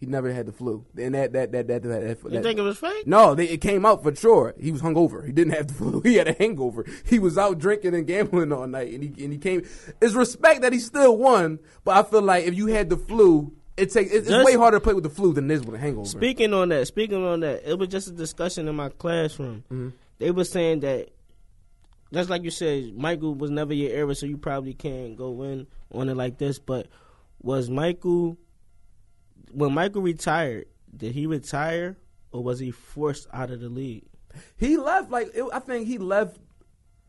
He 0.00 0.06
never 0.06 0.32
had 0.32 0.46
the 0.46 0.52
flu, 0.52 0.84
and 0.98 1.14
that 1.14 1.32
that 1.32 1.52
that 1.52 1.68
that 1.68 1.82
that. 1.82 2.00
that, 2.00 2.18
You 2.24 2.30
that 2.30 2.42
think 2.42 2.58
it 2.58 2.62
was 2.62 2.78
fake? 2.78 3.06
no, 3.06 3.34
they, 3.34 3.48
it 3.48 3.60
came 3.60 3.86
out 3.86 4.02
for 4.02 4.14
sure. 4.14 4.52
He 4.60 4.70
was 4.72 4.82
hungover. 4.82 5.24
He 5.24 5.32
didn't 5.32 5.54
have 5.54 5.68
the 5.68 5.74
flu. 5.74 6.00
He 6.04 6.16
had 6.16 6.28
a 6.28 6.32
hangover. 6.34 6.84
He 7.06 7.18
was 7.18 7.38
out 7.38 7.58
drinking 7.58 7.94
and 7.94 8.06
gambling 8.06 8.52
all 8.52 8.66
night, 8.66 8.92
and 8.92 9.02
he 9.02 9.24
and 9.24 9.32
he 9.32 9.38
came. 9.38 9.62
It's 10.02 10.14
respect 10.14 10.62
that 10.62 10.72
he 10.72 10.78
still 10.80 11.16
won, 11.16 11.60
but 11.84 11.96
I 11.96 12.08
feel 12.08 12.22
like 12.22 12.44
if 12.44 12.54
you 12.54 12.66
had 12.66 12.90
the 12.90 12.96
flu, 12.96 13.52
it 13.76 13.92
take 13.92 14.06
it's, 14.08 14.14
it's 14.16 14.28
Just- 14.28 14.44
way 14.44 14.54
harder 14.56 14.78
to 14.78 14.80
play 14.82 14.94
with 14.94 15.04
the 15.04 15.10
flu 15.10 15.32
than 15.32 15.50
it 15.50 15.54
is 15.54 15.64
with 15.64 15.76
a 15.76 15.78
hangover. 15.78 16.06
Speaking 16.08 16.52
on 16.52 16.68
that, 16.70 16.86
speaking 16.88 17.24
on 17.24 17.40
that, 17.40 17.62
it 17.64 17.78
was 17.78 17.88
just 17.88 18.08
a 18.08 18.12
discussion 18.12 18.66
in 18.68 18.74
my 18.74 18.88
classroom. 18.88 19.62
Mm-hmm. 19.72 19.88
They 20.18 20.32
were 20.32 20.44
saying 20.44 20.80
that, 20.80 21.08
just 22.14 22.30
like 22.30 22.44
you 22.44 22.50
said, 22.50 22.94
Michael 22.96 23.34
was 23.34 23.50
never 23.50 23.74
your 23.74 23.90
era, 23.90 24.14
so 24.14 24.24
you 24.24 24.38
probably 24.38 24.72
can't 24.72 25.16
go 25.16 25.42
in 25.42 25.66
on 25.92 26.08
it 26.08 26.16
like 26.16 26.38
this. 26.38 26.58
But 26.58 26.86
was 27.42 27.68
Michael, 27.68 28.38
when 29.50 29.74
Michael 29.74 30.02
retired, 30.02 30.66
did 30.96 31.12
he 31.12 31.26
retire 31.26 31.98
or 32.30 32.42
was 32.42 32.60
he 32.60 32.70
forced 32.70 33.26
out 33.32 33.50
of 33.50 33.60
the 33.60 33.68
league? 33.68 34.04
He 34.56 34.76
left 34.76 35.10
like 35.10 35.30
it, 35.34 35.44
I 35.52 35.58
think 35.58 35.86
he 35.86 35.98
left 35.98 36.38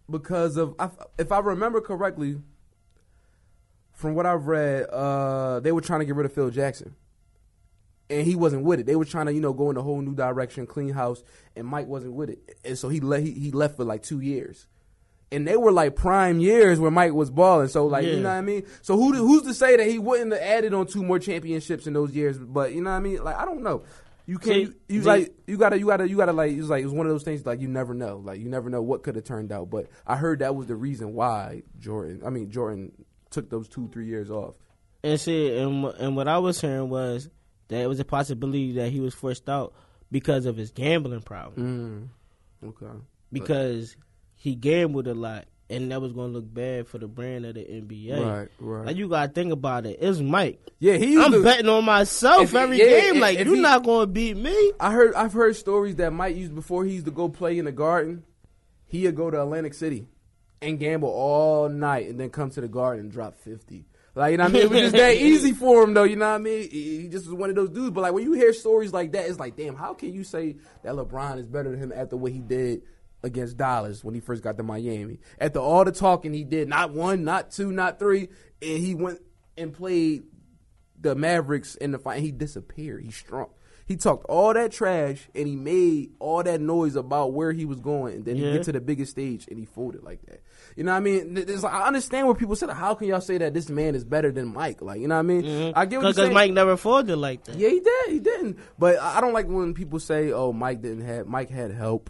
because 0.10 0.58
of 0.58 0.76
if 1.18 1.32
I 1.32 1.40
remember 1.40 1.82
correctly. 1.82 2.42
From 3.94 4.14
what 4.14 4.26
I've 4.26 4.48
read, 4.48 4.88
uh, 4.90 5.62
they 5.62 5.72
were 5.72 5.80
trying 5.80 6.02
to 6.02 6.06
get 6.06 6.16
rid 6.16 6.26
of 6.26 6.34
Phil 6.34 6.50
Jackson, 6.50 6.96
and 8.10 8.28
he 8.28 8.36
wasn't 8.36 8.64
with 8.64 8.82
it. 8.82 8.86
They 8.86 8.98
were 8.98 9.06
trying 9.06 9.28
to 9.28 9.34
you 9.34 9.40
know 9.40 9.54
go 9.54 9.70
in 9.70 9.78
a 9.78 9.82
whole 9.82 10.02
new 10.02 10.14
direction, 10.14 10.68
clean 10.68 10.90
house, 10.90 11.24
and 11.56 11.66
Mike 11.66 11.88
wasn't 11.88 12.14
with 12.14 12.30
it, 12.32 12.58
and 12.66 12.78
so 12.78 12.90
he 12.90 13.00
le- 13.00 13.22
he, 13.22 13.32
he 13.32 13.52
left 13.52 13.78
for 13.78 13.86
like 13.86 14.04
two 14.04 14.20
years. 14.20 14.68
And 15.32 15.48
they 15.48 15.58
were 15.58 15.72
like 15.72 15.96
prime 15.96 16.40
years 16.40 16.80
where 16.80 16.92
Mike 16.92 17.14
was 17.14 17.30
balling. 17.32 17.68
So 17.68 17.88
like 17.88 18.06
you 18.06 18.20
know 18.22 18.30
what 18.30 18.36
I 18.36 18.42
mean. 18.42 18.64
So 18.82 18.96
who 18.96 19.14
who's 19.14 19.44
to 19.44 19.54
say 19.54 19.76
that 19.76 19.88
he 19.88 19.98
wouldn't 20.00 20.32
have 20.32 20.42
added 20.42 20.74
on 20.74 20.86
two 20.88 21.04
more 21.04 21.20
championships 21.20 21.88
in 21.88 21.94
those 21.94 22.14
years? 22.16 22.38
But 22.38 22.74
you 22.74 22.82
know 22.82 22.92
what 22.92 22.98
I 22.98 23.00
mean. 23.00 23.24
Like 23.24 23.36
I 23.36 23.44
don't 23.46 23.62
know. 23.64 23.84
You 24.28 24.38
can't. 24.40 24.58
You, 24.58 24.74
you 24.88 25.02
see- 25.02 25.08
like 25.08 25.34
you 25.48 25.58
gotta 25.58 25.78
you 25.80 25.86
gotta 25.88 26.08
you 26.08 26.16
gotta 26.18 26.32
like 26.34 26.52
it's 26.52 26.68
like 26.70 26.84
it's 26.84 26.94
one 26.94 27.06
of 27.06 27.12
those 27.12 27.24
things 27.24 27.46
like 27.46 27.60
you 27.60 27.68
never 27.68 27.94
know. 27.94 28.18
Like 28.24 28.40
you 28.40 28.50
never 28.50 28.70
know 28.70 28.82
what 28.82 29.04
could 29.04 29.16
have 29.16 29.26
turned 29.26 29.52
out. 29.52 29.70
But 29.70 29.88
I 30.08 30.16
heard 30.16 30.40
that 30.40 30.56
was 30.56 30.68
the 30.68 30.76
reason 30.76 31.14
why 31.14 31.64
Jordan. 31.80 32.22
I 32.26 32.30
mean 32.30 32.50
Jordan 32.52 32.92
took 33.32 33.50
those 33.50 33.68
two 33.68 33.90
three 33.92 34.06
years 34.08 34.30
off. 34.32 34.56
And 35.04 35.20
see, 35.20 35.58
and 35.58 35.86
and 35.86 36.16
what 36.16 36.28
I 36.28 36.38
was 36.38 36.62
hearing 36.62 36.90
was 36.90 37.30
that 37.68 37.82
it 37.82 37.88
was 37.88 38.00
a 38.00 38.06
possibility 38.06 38.74
that 38.74 38.92
he 38.92 39.00
was 39.00 39.14
forced 39.16 39.50
out 39.50 39.74
because 40.12 40.46
of 40.46 40.56
his 40.56 40.72
gambling 40.72 41.22
problem. 41.22 42.10
Mm. 42.64 42.70
Okay. 42.70 43.00
because 43.32 43.96
he 44.46 44.56
gambled 44.56 45.08
a 45.08 45.14
lot, 45.16 45.46
and 45.72 45.92
that 45.92 46.00
was 46.02 46.14
going 46.14 46.32
to 46.32 46.38
look 46.38 46.54
bad 46.54 46.88
for 46.88 47.00
the 47.00 47.08
brand 47.08 47.46
of 47.46 47.56
the 47.56 47.62
NBA. 47.62 48.24
Right. 48.24 48.48
Right. 48.60 48.86
Like 48.86 48.96
you 48.96 49.10
got 49.10 49.26
to 49.28 49.32
think 49.34 49.52
about 49.52 49.86
it. 49.88 49.98
It's 50.00 50.20
Mike. 50.20 50.60
yeah. 50.80 50.98
He. 50.98 51.14
Used 51.14 51.26
I'm 51.26 51.32
to, 51.32 51.44
betting 51.44 51.68
on 51.68 51.84
myself 51.84 52.44
If 52.44 52.54
every 52.56 52.78
yeah, 52.78 52.86
game. 53.02 53.16
if- 53.16 53.22
Like 53.22 53.40
if 53.40 53.48
you're 53.48 53.56
he- 53.56 53.62
not 53.62 53.84
going 53.84 54.04
to 54.08 54.12
beat 54.12 54.38
me. 54.38 54.72
I 54.80 54.92
heard 54.92 55.16
I've 55.16 55.34
heard 55.34 55.56
stories 55.56 55.96
that 55.96 56.14
Mike 56.14 56.36
used 56.36 56.54
before 56.54 56.86
he 56.86 56.94
used 56.94 57.06
to 57.06 57.12
go 57.12 57.28
play 57.30 57.58
in 57.58 57.66
the 57.66 57.72
garden. 57.72 58.24
He'd 58.86 59.16
go 59.16 59.32
to 59.32 59.42
Atlantic 59.42 59.74
City 59.74 60.08
and 60.62 60.80
gamble 60.80 61.10
all 61.10 61.68
night 61.70 62.08
and 62.08 62.20
then 62.20 62.30
come 62.30 62.50
to 62.52 62.62
the 62.62 62.68
garden 62.68 63.06
and 63.06 63.12
drop 63.12 63.36
fifty. 63.36 63.88
Like 64.14 64.32
you 64.32 64.38
know 64.38 64.44
what 64.46 64.52
I 64.52 64.54
mean? 64.54 64.62
It 64.64 64.70
was 64.70 64.80
just 64.80 64.96
that 64.96 65.16
easy 65.18 65.52
for 65.52 65.84
him 65.84 65.94
though, 65.94 66.04
you 66.04 66.16
know 66.16 66.30
what 66.30 66.36
I 66.36 66.38
mean? 66.38 66.70
He 66.70 67.02
he 67.02 67.08
just 67.10 67.26
was 67.26 67.34
one 67.36 67.50
of 67.50 67.56
those 67.58 67.70
dudes. 67.72 67.92
But 67.92 68.02
like 68.02 68.14
when 68.14 68.24
you 68.24 68.32
hear 68.34 68.54
stories 68.54 68.94
like 68.94 69.12
that, 69.14 69.26
it's 69.28 69.40
like, 69.40 69.58
damn, 69.58 69.76
how 69.76 69.94
can 69.96 70.14
you 70.14 70.24
say 70.24 70.56
that 70.84 70.94
LeBron 70.94 71.40
is 71.40 71.48
better 71.48 71.72
than 71.72 71.80
him 71.80 71.92
after 71.94 72.16
what 72.16 72.32
he 72.32 72.40
did 72.40 72.84
against 73.26 73.58
Dallas 73.58 74.04
when 74.04 74.14
he 74.14 74.22
first 74.22 74.42
got 74.44 74.56
to 74.58 74.64
Miami? 74.64 75.20
After 75.40 75.60
all 75.60 75.84
the 75.84 75.92
talking 75.92 76.34
he 76.34 76.44
did, 76.46 76.70
not 76.70 76.92
one, 76.92 77.24
not 77.26 77.52
two, 77.52 77.72
not 77.72 78.00
three, 78.00 78.30
and 78.62 78.78
he 78.80 78.96
went 78.96 79.20
and 79.58 79.74
played 79.74 80.24
the 81.00 81.16
Mavericks 81.16 81.76
in 81.76 81.92
the 81.92 82.00
fight. 82.00 82.22
He 82.22 82.32
disappeared. 82.32 83.04
He 83.04 83.12
shrunk. 83.12 83.50
He 83.88 83.98
talked 83.98 84.26
all 84.28 84.52
that 84.56 84.72
trash 84.72 85.28
and 85.36 85.48
he 85.48 85.56
made 85.56 86.14
all 86.18 86.42
that 86.42 86.60
noise 86.60 86.96
about 86.96 87.34
where 87.34 87.52
he 87.52 87.66
was 87.66 87.80
going, 87.80 88.16
and 88.16 88.26
then 88.26 88.36
he 88.36 88.44
Yeah. 88.44 88.54
get 88.54 88.64
to 88.64 88.72
the 88.72 88.82
biggest 88.82 89.12
stage 89.12 89.46
and 89.48 89.60
he 89.60 89.66
folded 89.66 90.02
like 90.04 90.26
that. 90.26 90.42
You 90.76 90.84
know 90.86 90.92
what 90.92 90.98
I 90.98 91.02
mean? 91.02 91.38
It's 91.38 91.62
like, 91.62 91.72
I 91.72 91.86
understand 91.86 92.26
where 92.26 92.36
people 92.36 92.56
said, 92.56 92.72
"How 92.72 92.96
can 92.96 93.08
y'all 93.10 93.22
say 93.22 93.38
that 93.38 93.54
this 93.54 93.70
man 93.70 93.94
is 93.94 94.04
better 94.04 94.32
than 94.32 94.52
Mike?" 94.52 94.82
Like, 94.82 95.00
you 95.02 95.08
know 95.08 95.14
what 95.14 95.20
I 95.20 95.22
mean? 95.22 95.44
Mm-hmm. 95.44 95.78
I 95.78 95.86
get 95.86 95.98
what 95.98 96.04
you're 96.06 96.14
Because. 96.14 96.32
Mike 96.34 96.52
never 96.54 96.78
folded 96.78 97.16
like 97.18 97.44
that. 97.44 97.58
Yeah, 97.58 97.70
he 97.70 97.80
did. 97.80 98.10
He 98.10 98.20
didn't. 98.20 98.58
But 98.80 98.98
I 98.98 99.22
don't 99.22 99.34
like 99.34 99.48
when 99.48 99.76
people 99.76 100.00
say, 100.00 100.32
"Oh, 100.32 100.52
Mike 100.52 100.82
didn't 100.82 101.06
have 101.06 101.28
Mike 101.28 101.52
had 101.52 101.70
help." 101.72 102.10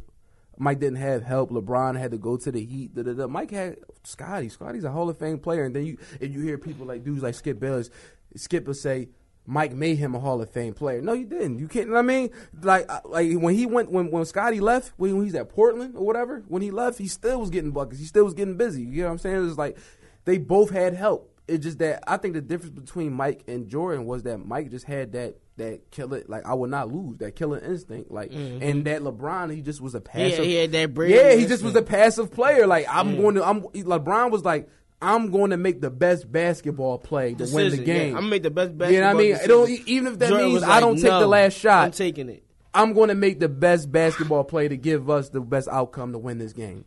Mike 0.57 0.79
didn't 0.79 0.97
have 0.97 1.23
help. 1.23 1.49
LeBron 1.49 1.97
had 1.99 2.11
to 2.11 2.17
go 2.17 2.37
to 2.37 2.51
the 2.51 2.63
Heat. 2.63 2.95
Da, 2.95 3.03
da, 3.03 3.13
da. 3.13 3.27
Mike 3.27 3.51
had 3.51 3.77
Scottie. 4.03 4.49
Scottie's 4.49 4.83
a 4.83 4.91
Hall 4.91 5.09
of 5.09 5.17
Fame 5.17 5.39
player. 5.39 5.65
And 5.65 5.75
then 5.75 5.85
you, 5.85 5.97
if 6.19 6.31
you 6.33 6.41
hear 6.41 6.57
people 6.57 6.85
like 6.85 7.03
dudes 7.03 7.23
like 7.23 7.35
Skip 7.35 7.59
Bayless, 7.59 7.89
Skip 8.35 8.65
will 8.65 8.73
say 8.73 9.09
Mike 9.45 9.73
made 9.73 9.97
him 9.97 10.15
a 10.15 10.19
Hall 10.19 10.41
of 10.41 10.49
Fame 10.49 10.73
player. 10.73 11.01
No, 11.01 11.13
you 11.13 11.25
didn't. 11.25 11.59
You 11.59 11.67
can't. 11.67 11.87
You 11.87 11.93
know 11.93 11.99
I 11.99 12.01
mean, 12.01 12.31
like, 12.61 12.85
uh, 12.89 13.01
like 13.05 13.31
when 13.33 13.55
he 13.55 13.65
went 13.65 13.91
when 13.91 14.09
when 14.11 14.25
Scottie 14.25 14.59
left, 14.59 14.93
when 14.97 15.23
he's 15.23 15.35
at 15.35 15.49
Portland 15.49 15.95
or 15.95 16.05
whatever, 16.05 16.43
when 16.47 16.61
he 16.61 16.71
left, 16.71 16.97
he 16.97 17.07
still 17.07 17.39
was 17.39 17.49
getting 17.49 17.71
buckets. 17.71 17.99
He 17.99 18.05
still 18.05 18.25
was 18.25 18.33
getting 18.33 18.57
busy. 18.57 18.83
You 18.83 19.03
know 19.03 19.07
what 19.07 19.11
I'm 19.13 19.17
saying? 19.19 19.47
It's 19.47 19.57
like 19.57 19.77
they 20.25 20.37
both 20.37 20.71
had 20.71 20.93
help. 20.93 21.31
It's 21.47 21.63
just 21.63 21.77
that 21.79 22.03
I 22.07 22.17
think 22.17 22.33
the 22.33 22.41
difference 22.41 22.73
between 22.73 23.13
Mike 23.13 23.43
and 23.47 23.67
Jordan 23.67 24.05
was 24.05 24.23
that 24.23 24.39
Mike 24.39 24.71
just 24.71 24.85
had 24.85 25.11
that 25.11 25.37
that 25.57 25.89
killer 25.91 26.21
like 26.27 26.45
I 26.45 26.53
will 26.53 26.67
not 26.67 26.91
lose 26.93 27.17
that 27.19 27.35
killer 27.35 27.59
instinct 27.59 28.11
like 28.11 28.31
and 28.33 28.83
that 28.85 29.01
LeBron 29.01 29.53
he 29.55 29.61
just 29.61 29.79
was 29.81 29.95
a 29.95 29.99
Mm-hmm. 30.01 30.17
Passive 30.19 30.43
he 30.45 30.55
had 30.55 30.71
that 30.73 30.93
brain. 30.93 31.11
yeah 31.11 31.33
he 31.35 31.45
just 31.45 31.63
was 31.63 31.75
a 31.75 31.81
passive 31.81 32.31
player 32.31 32.67
like 32.67 32.85
I'm 32.89 33.15
going 33.15 33.35
to 33.35 33.43
I'm 33.45 33.61
LeBron 33.61 34.31
was 34.31 34.43
like 34.43 34.67
I'm 35.01 35.29
going 35.31 35.51
to 35.51 35.57
make 35.57 35.81
the 35.81 35.89
best 35.89 36.31
basketball 36.31 36.97
play 36.97 37.33
to 37.35 37.47
win 37.53 37.69
the 37.71 37.77
game 37.77 38.11
Yeah, 38.11 38.17
I'm 38.17 38.23
gonna 38.23 38.27
make 38.29 38.43
the 38.43 38.49
best 38.51 38.71
you 38.71 38.77
basketball. 38.77 39.01
know 39.01 39.59
what 39.59 39.69
I 39.69 39.71
mean 39.71 39.83
even 39.85 40.13
if 40.13 40.19
that 40.19 40.29
Jordan 40.29 40.45
means 40.47 40.61
was 40.61 40.63
I 40.69 40.79
don't 40.79 40.95
take 40.95 41.03
the 41.03 41.27
last 41.27 41.53
shot 41.57 41.85
I'm 41.85 41.91
taking 41.91 42.29
it. 42.29 42.43
I'm 42.73 42.91
going 42.93 43.07
to 43.07 43.15
make 43.15 43.39
the 43.39 43.47
best 43.47 43.89
basketball 43.89 44.43
play 44.43 44.67
to 44.67 44.75
give 44.75 45.09
us 45.09 45.29
the 45.29 45.39
best 45.39 45.69
outcome 45.69 46.11
to 46.11 46.17
win 46.17 46.37
this 46.37 46.51
game 46.53 46.83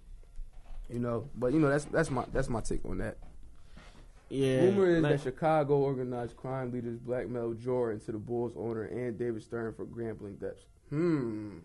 you 0.90 0.98
know 0.98 1.28
but 1.34 1.52
you 1.52 1.58
know 1.58 1.68
that's 1.70 1.84
that's 1.86 2.10
my 2.10 2.24
that's 2.32 2.48
my 2.48 2.60
take 2.60 2.84
on 2.84 2.98
that 2.98 3.16
Yeah. 4.30 4.56
Rumor 4.62 4.86
is 4.96 5.02
like- 5.02 5.12
that 5.16 5.22
Chicago 5.22 5.76
organized 5.78 6.36
crime 6.36 6.70
leaders 6.72 6.98
blackmailed 6.98 7.58
Jordan 7.60 8.00
to 8.00 8.12
the 8.12 8.18
Bulls 8.18 8.52
owner 8.56 8.82
and 8.84 9.18
David 9.18 9.42
Stern 9.42 9.72
for 9.74 9.84
gambling 9.86 10.36
debts. 10.36 10.62
Hmm. 10.90 11.58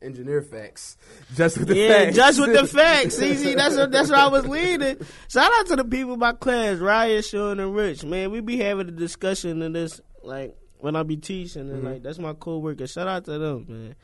Engineer 0.00 0.42
facts. 0.42 0.96
Just 1.36 1.58
with 1.58 1.68
the 1.68 1.76
yeah, 1.76 1.88
facts. 2.06 2.16
just 2.16 2.40
with 2.40 2.52
the 2.52 2.66
facts. 2.66 3.14
See, 3.18 3.34
see, 3.36 3.54
that's 3.54 3.76
what, 3.76 3.92
that's 3.92 4.10
where 4.10 4.18
I 4.18 4.26
was 4.26 4.44
leading. 4.48 4.96
Shout 5.28 5.52
out 5.60 5.66
to 5.68 5.76
the 5.76 5.84
people 5.84 6.14
in 6.14 6.18
my 6.18 6.32
class, 6.32 6.78
Ryan, 6.78 7.22
Sean, 7.22 7.60
and 7.60 7.72
Rich. 7.72 8.02
Man, 8.04 8.32
we 8.32 8.40
be 8.40 8.56
having 8.56 8.88
a 8.88 8.90
discussion 8.90 9.62
in 9.62 9.72
this, 9.72 10.00
like 10.24 10.56
when 10.80 10.96
I 10.96 11.04
be 11.04 11.16
teaching, 11.18 11.70
and 11.70 11.78
Mm-hmm. 11.78 11.86
like 11.86 12.02
that's 12.02 12.18
my 12.18 12.32
co-worker. 12.32 12.88
Shout 12.88 13.06
out 13.06 13.24
to 13.26 13.38
them, 13.38 13.66
man. 13.68 13.94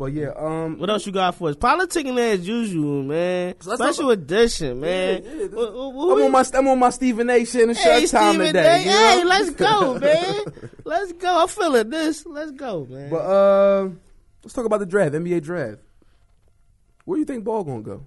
But 0.00 0.14
yeah, 0.14 0.30
um, 0.34 0.78
What 0.78 0.88
else 0.88 1.04
you 1.04 1.12
got 1.12 1.34
for 1.34 1.50
us? 1.50 1.56
Politicking 1.56 2.18
as 2.18 2.48
usual, 2.48 3.02
man. 3.02 3.54
So 3.60 3.74
Special 3.76 4.10
edition, 4.12 4.80
man. 4.80 5.22
Yeah, 5.22 5.30
yeah, 5.34 5.46
What- 5.48 5.74
what- 5.74 6.10
I'm 6.12 6.16
we- 6.16 6.24
on 6.24 6.32
my 6.32 6.44
I'm 6.54 6.68
on 6.68 6.78
my 6.78 6.88
Stephen 6.88 7.28
A. 7.28 7.44
Shannon 7.44 7.74
Hey, 7.76 8.06
shut 8.06 8.10
time 8.12 8.30
Stephen 8.32 8.46
today. 8.46 8.62
Day. 8.62 8.84
you 8.84 8.90
Hey, 8.90 9.20
know? 9.22 9.28
let's 9.28 9.50
go, 9.50 9.98
man. 9.98 10.40
let's 10.86 11.12
go. 11.12 11.42
I'm 11.42 11.48
feeling 11.48 11.90
this. 11.90 12.24
Let's 12.24 12.52
go, 12.52 12.86
man. 12.88 13.10
But 13.10 13.16
uh, 13.18 13.88
let's 14.42 14.54
talk 14.54 14.64
about 14.64 14.80
the 14.80 14.86
draft, 14.86 15.12
NBA 15.14 15.42
draft. 15.42 15.80
Where 17.04 17.16
do 17.16 17.20
you 17.20 17.26
think 17.26 17.44
Ball 17.44 17.62
gonna 17.62 17.82
go? 17.82 18.06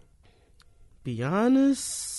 be 1.03 1.21
honest. 1.21 2.12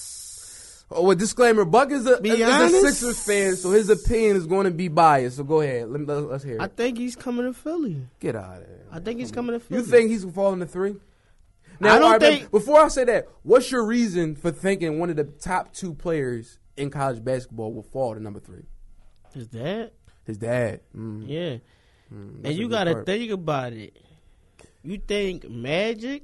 Oh, 0.95 1.11
a 1.11 1.17
disclaimer: 1.17 1.65
Buck 1.65 1.91
is 1.91 2.07
a, 2.07 2.23
is 2.23 2.41
a? 2.41 2.69
Sixers 2.69 3.25
fan, 3.25 3.57
so 3.57 3.71
his 3.71 3.91
opinion 3.91 4.37
is 4.37 4.47
going 4.47 4.65
to 4.65 4.71
be 4.71 4.89
biased. 4.89 5.37
So 5.37 5.45
go 5.45 5.61
ahead, 5.61 5.91
let 5.91 6.01
me, 6.01 6.07
let, 6.07 6.31
us 6.31 6.43
hear 6.43 6.57
it. 6.57 6.61
I 6.61 6.69
think 6.69 6.99
he's 6.99 7.17
coming 7.17 7.45
to 7.47 7.53
Philly. 7.53 8.07
Get 8.21 8.37
out 8.37 8.63
of 8.63 8.69
there. 8.69 8.87
I 8.93 9.01
think 9.01 9.19
he's 9.19 9.33
coming 9.33 9.55
to 9.55 9.61
Philly. 9.61 9.81
You 9.81 9.87
think 9.87 10.11
he's 10.11 10.23
gonna 10.23 10.33
fall 10.35 10.53
into 10.53 10.67
three? 10.67 10.97
I 11.81 11.99
don't 11.99 12.13
right, 12.13 12.21
think- 12.21 12.51
Before 12.51 12.81
I 12.81 12.89
say 12.89 13.05
that, 13.05 13.29
what's 13.43 13.71
your 13.71 13.85
reason 13.85 14.37
for 14.37 14.51
thinking 14.53 15.01
one 15.01 15.11
of 15.11 15.17
the 15.17 15.25
top 15.25 15.73
two 15.73 15.95
players 15.95 16.59
in 16.77 16.91
college 16.91 17.23
basketball 17.25 17.73
will 17.73 17.83
fall 17.83 18.15
to 18.15 18.21
number 18.21 18.41
three? 18.41 18.65
His 19.35 19.49
dad? 19.49 19.91
His 20.25 20.39
dad. 20.39 20.81
Mm, 20.97 21.25
Yeah. 21.27 21.57
mm, 22.13 22.45
and 22.45 22.55
you 22.55 22.69
got 22.69 22.85
to 22.85 23.03
think 23.03 23.33
about 23.33 23.73
it. 23.73 23.97
you 24.83 24.99
think 24.99 25.49
Magic 25.49 26.23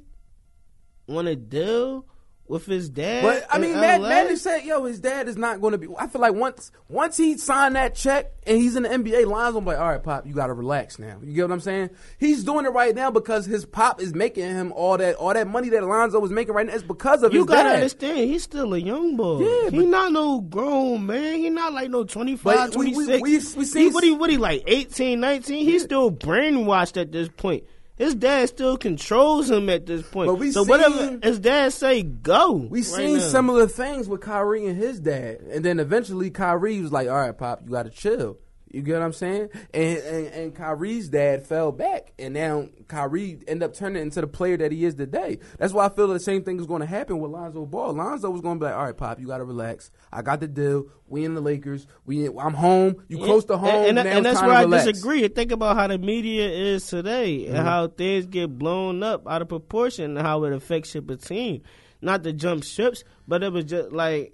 want 1.06 1.26
to 1.26 1.34
deal 1.34 2.04
with 2.50 2.66
his 2.66 2.90
dad? 2.90 3.22
But 3.22 3.46
I 3.50 3.58
mean, 3.58 3.72
Mad? 3.74 4.02
Magic 4.02 4.36
said, 4.36 4.64
"Yo, 4.64 4.84
his 4.84 5.00
dad 5.00 5.28
is 5.28 5.36
not 5.38 5.60
going 5.62 5.72
to 5.72 5.78
be." 5.78 5.88
I 5.98 6.06
feel 6.08 6.20
like 6.20 6.34
once 6.34 6.70
once 6.88 7.16
he 7.16 7.38
signed 7.38 7.76
that 7.76 7.94
check 7.94 8.32
and 8.46 8.58
he's 8.58 8.76
in 8.76 8.82
the 8.82 8.88
NBA, 8.90 9.24
Lonzo 9.26 9.60
be 9.60 9.66
like, 9.68 9.78
"All 9.78 9.88
right, 9.88 10.02
Pop, 10.02 10.26
you 10.26 10.34
got 10.34 10.48
to 10.48 10.52
relax 10.52 10.98
now." 10.98 11.16
You 11.22 11.32
get 11.32 11.42
what 11.44 11.52
I'm 11.52 11.60
saying? 11.60 11.90
He's 12.18 12.44
doing 12.44 12.66
it 12.66 12.70
right 12.70 12.94
now 12.94 13.10
because 13.10 13.46
his 13.46 13.64
pop 13.64 14.02
is 14.02 14.14
making 14.14 14.44
him 14.50 14.72
all 14.72 14.98
that 14.98 15.14
all 15.14 15.32
that 15.32 15.46
money 15.46 15.68
that 15.70 15.82
Alonzo 15.82 16.18
was 16.18 16.30
making 16.30 16.52
right 16.54 16.66
now 16.66 16.74
is 16.74 16.82
because 16.82 17.22
of 17.22 17.32
You 17.32 17.46
gotta 17.46 17.68
dad. 17.68 17.74
understand, 17.76 18.18
he's 18.18 18.42
still 18.42 18.74
a 18.74 18.78
young 18.78 19.16
boy. 19.16 19.40
Yeah, 19.40 19.70
he 19.70 19.86
not 19.86 20.12
no 20.12 20.40
grown 20.40 21.06
man. 21.06 21.38
He 21.38 21.48
not 21.50 21.72
like 21.72 21.88
no 21.90 22.04
25, 22.04 22.42
But 22.42 22.76
we- 22.76 22.86
we- 22.88 22.92
26. 23.06 23.56
we- 23.56 23.64
we 23.64 23.80
he, 23.84 23.88
what 23.90 24.04
he 24.04 24.10
what 24.10 24.28
he 24.30 24.36
like 24.36 24.64
18, 24.66 25.20
19? 25.20 25.64
He's 25.64 25.82
still 25.84 26.10
brainwashed 26.10 27.00
at 27.00 27.12
this 27.12 27.28
point. 27.28 27.64
His 28.00 28.14
dad 28.14 28.48
still 28.48 28.78
controls 28.78 29.50
him 29.50 29.68
at 29.68 29.84
this 29.84 30.00
point. 30.02 30.28
But 30.28 30.36
we 30.36 30.52
so 30.52 30.62
seen- 30.62 30.70
whatever 30.70 31.18
his 31.22 31.38
dad 31.38 31.74
say, 31.74 32.02
go. 32.02 32.52
We 32.52 32.78
right 32.78 32.84
seen 32.86 33.18
now. 33.18 33.28
similar 33.28 33.66
things 33.66 34.08
with 34.08 34.22
Kyrie 34.22 34.64
and 34.64 34.76
his 34.76 34.98
dad, 35.00 35.40
and 35.50 35.62
then 35.62 35.78
eventually 35.78 36.30
Kyrie 36.30 36.80
was 36.80 36.92
like, 36.92 37.08
"All 37.10 37.14
right, 37.16 37.36
Pop, 37.36 37.60
you 37.66 37.72
got 37.72 37.82
to 37.82 37.90
chill." 37.90 38.38
You 38.72 38.82
get 38.82 38.94
what 38.94 39.02
I'm 39.02 39.12
saying? 39.12 39.48
And, 39.74 39.98
and 39.98 40.26
and 40.28 40.54
Kyrie's 40.54 41.08
dad 41.08 41.44
fell 41.44 41.72
back, 41.72 42.12
and 42.20 42.34
now 42.34 42.68
Kyrie 42.86 43.40
ended 43.48 43.64
up 43.64 43.74
turning 43.74 44.00
into 44.00 44.20
the 44.20 44.28
player 44.28 44.56
that 44.58 44.70
he 44.70 44.84
is 44.84 44.94
today. 44.94 45.40
That's 45.58 45.72
why 45.72 45.86
I 45.86 45.88
feel 45.88 46.06
the 46.06 46.20
same 46.20 46.44
thing 46.44 46.60
is 46.60 46.66
going 46.66 46.80
to 46.80 46.86
happen 46.86 47.18
with 47.18 47.32
Lonzo 47.32 47.66
Ball. 47.66 47.94
Lonzo 47.94 48.30
was 48.30 48.40
going 48.40 48.58
to 48.58 48.60
be 48.60 48.66
like, 48.66 48.76
"All 48.76 48.84
right, 48.84 48.96
Pop, 48.96 49.18
you 49.18 49.26
got 49.26 49.38
to 49.38 49.44
relax. 49.44 49.90
I 50.12 50.22
got 50.22 50.38
the 50.38 50.46
deal. 50.46 50.86
We 51.08 51.24
in 51.24 51.34
the 51.34 51.40
Lakers. 51.40 51.88
We 52.06 52.26
I'm 52.26 52.54
home. 52.54 53.02
You 53.08 53.18
close 53.18 53.44
to 53.46 53.56
home. 53.56 53.86
And, 53.86 53.98
and, 53.98 54.08
and 54.08 54.24
that's 54.24 54.40
where 54.40 54.52
I 54.52 54.62
relax." 54.62 54.86
disagree. 54.86 55.26
Think 55.26 55.50
about 55.50 55.76
how 55.76 55.88
the 55.88 55.98
media 55.98 56.48
is 56.48 56.86
today 56.86 57.46
and 57.46 57.56
mm-hmm. 57.56 57.64
how 57.64 57.88
things 57.88 58.26
get 58.26 58.56
blown 58.56 59.02
up 59.02 59.26
out 59.26 59.42
of 59.42 59.48
proportion 59.48 60.16
and 60.16 60.24
how 60.24 60.44
it 60.44 60.52
affects 60.52 60.94
your 60.94 61.02
team. 61.16 61.62
Not 62.00 62.22
to 62.22 62.32
jump 62.32 62.62
ships, 62.62 63.02
but 63.26 63.42
it 63.42 63.52
was 63.52 63.64
just 63.64 63.90
like 63.90 64.32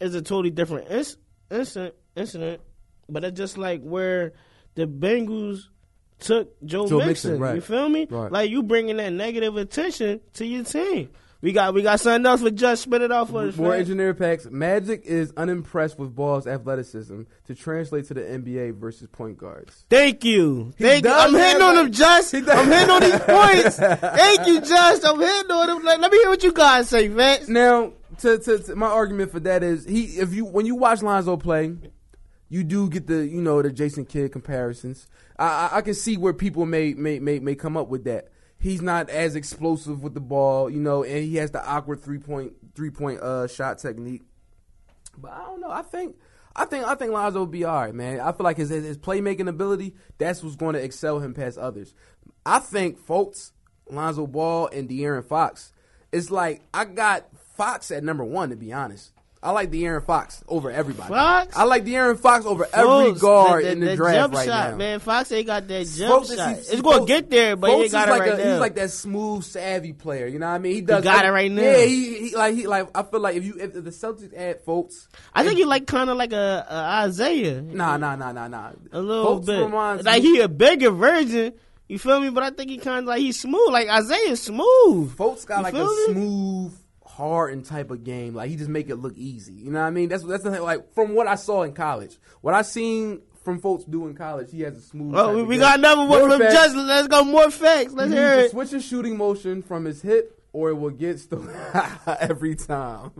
it's 0.00 0.16
a 0.16 0.22
totally 0.22 0.50
different 0.50 0.88
inc- 0.88 1.16
incident. 1.48 1.94
Incident, 2.16 2.60
but 3.08 3.24
it's 3.24 3.36
just 3.36 3.58
like 3.58 3.82
where 3.82 4.32
the 4.74 4.86
Bengals 4.86 5.68
took 6.20 6.60
Joe, 6.64 6.86
Joe 6.88 6.98
Mixon. 6.98 7.32
Mixon, 7.32 7.38
right. 7.38 7.54
You 7.56 7.60
feel 7.60 7.88
me? 7.88 8.06
Right. 8.10 8.30
Like 8.30 8.50
you 8.50 8.62
bringing 8.62 8.96
that 8.98 9.12
negative 9.12 9.56
attention 9.56 10.20
to 10.34 10.44
your 10.46 10.64
team. 10.64 11.10
We 11.40 11.52
got 11.52 11.72
we 11.72 11.82
got 11.82 12.00
something 12.00 12.26
else 12.26 12.42
for 12.42 12.50
just 12.50 12.82
spit 12.82 13.00
it 13.00 13.12
off 13.12 13.30
for 13.30 13.42
us. 13.46 13.56
More 13.56 13.72
engineer 13.72 14.12
packs. 14.12 14.46
Magic 14.50 15.04
is 15.04 15.32
unimpressed 15.36 15.96
with 15.96 16.12
Ball's 16.16 16.48
athleticism 16.48 17.22
to 17.46 17.54
translate 17.54 18.06
to 18.06 18.14
the 18.14 18.22
NBA 18.22 18.74
versus 18.74 19.06
point 19.12 19.38
guards. 19.38 19.84
Thank 19.88 20.24
you. 20.24 20.72
He 20.76 20.82
Thank 20.82 21.04
you. 21.04 21.12
I'm 21.12 21.32
hitting 21.32 21.62
on 21.62 21.78
him, 21.78 21.92
Just. 21.92 22.34
I'm 22.34 22.42
hitting 22.44 22.90
on 22.90 23.00
these 23.02 23.20
points. 23.20 23.76
Thank 24.16 24.48
you, 24.48 24.60
Just. 24.62 25.06
I'm 25.06 25.20
hitting 25.20 25.50
on 25.52 25.66
them. 25.68 25.84
Like, 25.84 26.00
let 26.00 26.10
me 26.10 26.18
hear 26.18 26.28
what 26.28 26.42
you 26.42 26.52
guys 26.52 26.88
say, 26.88 27.06
Vance. 27.06 27.48
Now, 27.48 27.92
to, 28.18 28.38
to, 28.38 28.58
to- 28.58 28.74
my 28.74 28.88
argument 28.88 29.30
for 29.30 29.38
that 29.38 29.62
is 29.62 29.84
he 29.84 30.18
if 30.18 30.34
you 30.34 30.44
when 30.44 30.66
you 30.66 30.74
watch 30.74 31.02
Lonzo 31.02 31.36
play, 31.36 31.72
you 32.48 32.64
do 32.64 32.88
get 32.88 33.06
the 33.06 33.26
you 33.26 33.40
know 33.40 33.60
the 33.62 33.70
Jason 33.70 34.04
Kidd 34.04 34.32
comparisons. 34.32 35.06
I, 35.38 35.46
I, 35.46 35.76
I 35.78 35.80
can 35.82 35.94
see 35.94 36.16
where 36.16 36.32
people 36.32 36.66
may, 36.66 36.94
may 36.94 37.18
may 37.18 37.38
may 37.38 37.54
come 37.54 37.76
up 37.76 37.88
with 37.88 38.04
that. 38.04 38.28
He's 38.58 38.82
not 38.82 39.08
as 39.10 39.36
explosive 39.36 40.02
with 40.02 40.14
the 40.14 40.20
ball, 40.20 40.68
you 40.68 40.80
know, 40.80 41.04
and 41.04 41.24
he 41.24 41.36
has 41.36 41.52
the 41.52 41.64
awkward 41.64 42.02
three 42.02 42.18
point 42.18 42.54
three 42.74 42.90
point 42.90 43.20
uh, 43.20 43.46
shot 43.46 43.78
technique. 43.78 44.22
But 45.16 45.32
I 45.32 45.44
don't 45.44 45.60
know. 45.60 45.70
I 45.70 45.82
think 45.82 46.16
I 46.56 46.64
think 46.64 46.86
I 46.86 46.94
think 46.94 47.12
Lonzo 47.12 47.40
will 47.40 47.46
be 47.46 47.64
all 47.64 47.80
right, 47.80 47.94
man. 47.94 48.20
I 48.20 48.32
feel 48.32 48.44
like 48.44 48.56
his 48.56 48.70
his, 48.70 48.98
playmaking 48.98 49.48
ability 49.48 49.94
that's 50.18 50.42
what's 50.42 50.56
going 50.56 50.74
to 50.74 50.82
excel 50.82 51.20
him 51.20 51.34
past 51.34 51.58
others. 51.58 51.94
I 52.44 52.58
think 52.58 52.98
Fox, 52.98 53.52
Lonzo 53.90 54.26
Ball 54.26 54.68
and 54.68 54.88
De'Aaron 54.88 55.24
Fox. 55.24 55.72
It's 56.10 56.30
like 56.30 56.62
I 56.72 56.86
got 56.86 57.28
Fox 57.56 57.90
at 57.90 58.02
number 58.02 58.24
one 58.24 58.50
to 58.50 58.56
be 58.56 58.72
honest. 58.72 59.12
I 59.48 59.52
like 59.52 59.70
De'Aaron 59.70 60.04
Fox 60.04 60.44
over 60.46 60.70
everybody. 60.70 61.08
Fox? 61.08 61.56
I 61.56 61.64
like 61.64 61.86
De'Aaron 61.86 62.18
Fox 62.18 62.44
over 62.44 62.68
every 62.70 63.18
guard 63.18 63.64
the- 63.64 63.70
in 63.72 63.80
the, 63.80 63.86
the 63.86 63.96
draft 63.96 64.16
jump 64.16 64.34
right 64.34 64.46
shot, 64.46 64.70
now. 64.72 64.76
man. 64.76 65.00
Fox 65.00 65.32
ain't 65.32 65.46
got 65.46 65.66
that 65.68 65.86
jump 65.86 66.24
is- 66.24 66.36
shot. 66.36 66.50
he- 66.56 66.60
it's 66.60 66.82
gonna 66.82 67.06
get 67.06 67.30
there, 67.30 67.56
but 67.56 67.70
he 67.70 67.82
ain't 67.84 67.92
got 67.92 68.08
it 68.08 68.10
like 68.10 68.20
right 68.20 68.32
a, 68.32 68.36
now. 68.44 68.50
He's 68.52 68.60
like 68.60 68.74
that 68.74 68.90
smooth, 68.90 69.42
savvy 69.44 69.94
player. 69.94 70.26
You 70.26 70.38
know 70.38 70.48
what 70.48 70.52
I 70.52 70.58
mean? 70.58 70.74
He 70.74 70.80
does. 70.82 71.02
got 71.02 71.24
it 71.24 71.30
right 71.30 71.50
now. 71.50 71.62
Yeah, 71.62 71.84
he, 71.86 72.28
he 72.28 72.36
like 72.36 72.54
he 72.56 72.66
like. 72.66 72.88
I 72.94 73.02
feel 73.04 73.20
like 73.20 73.36
if 73.36 73.44
you 73.46 73.56
if 73.58 73.72
the 73.72 73.80
Celtics 73.90 74.36
add 74.36 74.60
Fox, 74.60 75.08
I 75.34 75.44
think 75.44 75.56
he 75.56 75.64
like 75.64 75.86
kind 75.86 76.10
of 76.10 76.18
like 76.18 76.34
a, 76.34 76.66
a 76.68 76.74
Isaiah, 77.06 77.62
nah, 77.62 77.96
nah, 77.96 78.16
nah, 78.16 78.32
nah, 78.32 78.48
nah. 78.48 78.72
a 78.92 79.00
little 79.00 79.40
bit. 79.40 79.70
Like 80.04 80.22
he 80.22 80.40
a 80.40 80.48
bigger 80.48 80.90
version. 80.90 81.54
You 81.88 81.98
feel 81.98 82.20
me? 82.20 82.28
But 82.28 82.42
I 82.42 82.50
think 82.50 82.68
he 82.68 82.76
kind 82.76 82.98
of 82.98 83.04
like 83.06 83.20
he's 83.20 83.40
smooth. 83.40 83.70
Like 83.72 83.88
Isaiah's 83.88 84.42
smooth. 84.42 85.16
Fox 85.16 85.46
got 85.46 85.58
You 85.58 85.62
like 85.62 85.72
a 85.74 85.78
me? 85.86 86.04
smooth, 86.12 86.72
hardened 87.18 87.64
type 87.66 87.90
of 87.90 88.04
game. 88.04 88.34
Like 88.34 88.48
he 88.48 88.56
just 88.56 88.70
make 88.70 88.88
it 88.88 88.96
look 88.96 89.16
easy. 89.16 89.52
You 89.52 89.70
know 89.72 89.80
what 89.80 89.86
I 89.86 89.90
mean? 89.90 90.08
That's 90.08 90.22
that's 90.22 90.44
the 90.44 90.50
thing, 90.52 90.62
like 90.62 90.94
from 90.94 91.14
what 91.14 91.26
I 91.26 91.34
saw 91.34 91.62
in 91.64 91.72
college. 91.74 92.16
What 92.40 92.54
I 92.54 92.62
seen 92.62 93.22
from 93.44 93.58
Fox 93.60 93.84
do 93.84 94.06
in 94.06 94.14
college, 94.14 94.50
he 94.52 94.60
has 94.62 94.76
a 94.76 94.80
smooth. 94.80 95.14
Oh, 95.16 95.34
we, 95.34 95.40
of 95.42 95.46
we 95.48 95.54
game. 95.56 95.60
got 95.62 95.78
another 95.78 96.02
one 96.06 96.08
More 96.20 96.30
from 96.30 96.40
facts. 96.40 96.54
Just. 96.54 96.76
Let's 96.76 97.08
go 97.08 97.24
more 97.24 97.50
facts. 97.50 97.92
Let's 97.92 98.10
He 98.10 98.16
hear 98.16 98.32
it. 98.34 98.50
switch 98.52 98.70
his 98.70 98.84
shooting 98.84 99.16
motion 99.16 99.62
from 99.62 99.84
his 99.84 100.00
hip, 100.02 100.40
or 100.52 100.70
it 100.70 100.74
will 100.74 100.90
get 100.90 101.18
stolen 101.18 101.54
every 102.20 102.54
time. 102.54 103.10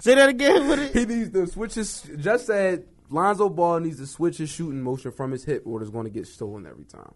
Say 0.00 0.14
that 0.16 0.28
again 0.28 0.68
with 0.68 0.80
it. 0.80 0.94
he 0.98 1.06
needs 1.06 1.30
to 1.32 1.46
switch 1.46 1.74
his. 1.74 2.02
Just 2.18 2.46
said 2.46 2.84
Lonzo 3.10 3.48
Ball 3.48 3.80
needs 3.80 3.98
to 3.98 4.06
switch 4.06 4.38
his 4.38 4.50
shooting 4.50 4.82
motion 4.82 5.12
from 5.12 5.30
his 5.32 5.44
hip, 5.44 5.62
or 5.66 5.80
it's 5.82 5.90
going 5.90 6.04
to 6.04 6.10
get 6.10 6.26
stolen 6.26 6.66
every 6.66 6.84
time. 6.84 7.12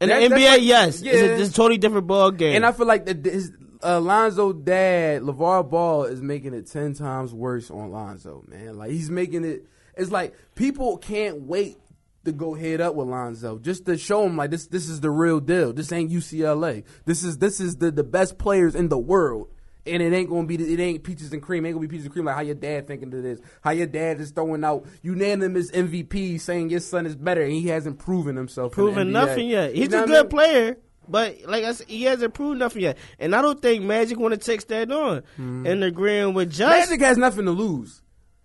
In 0.00 0.08
That- 0.10 0.20
the 0.28 0.34
NBA, 0.34 0.48
like- 0.50 0.62
yes, 0.62 1.00
yeah. 1.00 1.12
it's 1.12 1.22
a, 1.22 1.40
it's 1.42 1.50
a 1.50 1.54
totally 1.54 1.78
different 1.78 2.06
ball 2.06 2.30
game. 2.30 2.56
And 2.56 2.66
I 2.66 2.72
feel 2.72 2.86
like 2.86 3.06
that 3.06 3.24
his 3.24 3.50
uh, 3.82 4.00
Lonzo 4.00 4.52
dad, 4.52 5.22
LeVar 5.22 5.68
Ball, 5.68 6.04
is 6.04 6.20
making 6.22 6.54
it 6.54 6.66
ten 6.66 6.94
times 6.94 7.32
worse 7.34 7.70
on 7.70 7.90
Lonzo, 7.90 8.44
man. 8.48 8.76
Like 8.76 8.90
he's 8.90 9.10
making 9.10 9.44
it. 9.44 9.66
It's 9.96 10.10
like 10.10 10.34
people 10.54 10.98
can't 10.98 11.42
wait 11.42 11.78
to 12.24 12.32
go 12.32 12.54
head 12.54 12.80
up 12.80 12.94
with 12.96 13.08
Lonzo 13.08 13.58
just 13.58 13.86
to 13.86 13.96
show 13.96 14.24
him 14.24 14.36
like 14.36 14.50
this. 14.50 14.66
This 14.66 14.88
is 14.88 15.00
the 15.00 15.10
real 15.10 15.40
deal. 15.40 15.72
This 15.72 15.92
ain't 15.92 16.10
UCLA. 16.10 16.84
This 17.04 17.22
is 17.24 17.38
this 17.38 17.60
is 17.60 17.76
the 17.76 17.90
the 17.90 18.04
best 18.04 18.36
players 18.38 18.74
in 18.74 18.88
the 18.88 18.98
world. 18.98 19.48
And 19.88 20.02
it 20.02 20.12
ain't 20.12 20.28
gonna 20.28 20.48
be 20.48 20.56
it 20.56 20.80
ain't 20.80 21.04
peaches 21.04 21.32
and 21.32 21.40
cream. 21.40 21.64
It 21.64 21.68
ain't 21.68 21.76
gonna 21.76 21.86
be 21.86 21.90
peaches 21.90 22.06
and 22.06 22.12
cream 22.12 22.24
like 22.24 22.34
how 22.34 22.40
your 22.42 22.56
dad 22.56 22.88
thinking 22.88 23.14
of 23.14 23.22
this. 23.22 23.38
How 23.60 23.70
your 23.70 23.86
dad 23.86 24.20
is 24.20 24.32
throwing 24.32 24.64
out 24.64 24.84
unanimous 25.02 25.70
MVP 25.70 26.40
saying 26.40 26.70
your 26.70 26.80
son 26.80 27.06
is 27.06 27.14
better 27.14 27.42
and 27.42 27.52
he 27.52 27.68
hasn't 27.68 28.00
proven 28.00 28.34
himself. 28.34 28.72
proven 28.72 29.12
nothing 29.12 29.48
yet. 29.48 29.74
He's 29.76 29.84
You 29.84 29.88
know 29.90 29.98
a 29.98 30.00
what 30.00 30.10
I 30.10 30.12
good 30.14 30.22
mean? 30.24 30.30
player, 30.30 30.76
but 31.08 31.36
like 31.46 31.64
I 31.64 31.72
said, 31.72 31.86
he 31.88 32.02
hasn't 32.04 32.34
proved 32.34 32.58
nothing 32.58 32.82
yet. 32.82 32.98
And 33.18 33.34
I 33.34 33.42
don't 33.42 33.60
think 33.60 33.84
Magic 33.84 34.18
want 34.18 34.34
to 34.34 34.38
take 34.40 34.66
that 34.68 34.90
on. 34.90 35.22
Hmm. 35.36 35.66
And 35.66 35.84
agreeing 35.84 36.34
with 36.34 36.50
Just. 36.52 36.90
Magic 36.90 37.04
has 37.04 37.16
nothing 37.18 37.44
to 37.46 37.50
lose. 37.52 38.02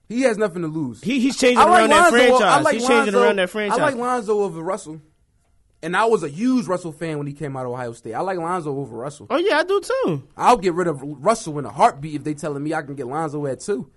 He 0.08 0.24
has 0.24 0.38
nothing 0.38 0.62
to 0.63 0.67
lose. 0.67 1.02
he, 1.02 1.19
he's 1.21 1.38
changing 1.38 1.60
I 1.60 1.63
like 1.65 1.80
around 1.82 1.89
that 1.91 2.12
Lonzo. 2.12 2.17
franchise. 2.17 2.41
I 2.41 2.62
like 2.62 2.74
he's 2.74 2.88
changing 2.88 3.15
around 3.15 3.36
that 3.38 3.50
franchise. 3.50 3.80
I 3.80 3.82
like 3.82 3.95
Lonzo 3.95 4.41
over 4.41 4.62
Russell. 4.62 5.02
And 5.84 5.95
I 5.97 6.06
was 6.06 6.21
a 6.21 6.28
huge 6.30 6.67
Russell 6.67 6.91
fan 6.91 7.17
when 7.17 7.28
he 7.28 7.34
came 7.34 7.56
out 7.58 7.65
of 7.65 7.71
Ohio 7.71 7.93
State. 7.93 8.13
I 8.13 8.19
like 8.19 8.38
Lonzo 8.38 8.78
over 8.78 8.95
Russell. 8.95 9.28
oh 9.30 9.38
yeah, 9.38 9.58
I 9.58 9.63
do 9.63 9.82
too. 9.82 10.28
I'll 10.38 10.58
get 10.58 10.74
rid 10.74 10.88
of 10.88 11.02
Russell 11.02 11.58
in 11.60 11.65
a 11.65 11.71
heartbeat 11.71 12.15
if 12.15 12.24
they 12.24 12.34
telling 12.34 12.62
me 12.62 12.74
I 12.74 12.82
can 12.84 12.93
get 12.95 13.08
Lonzo 13.08 13.45
at 13.47 13.62
two. 13.62 13.89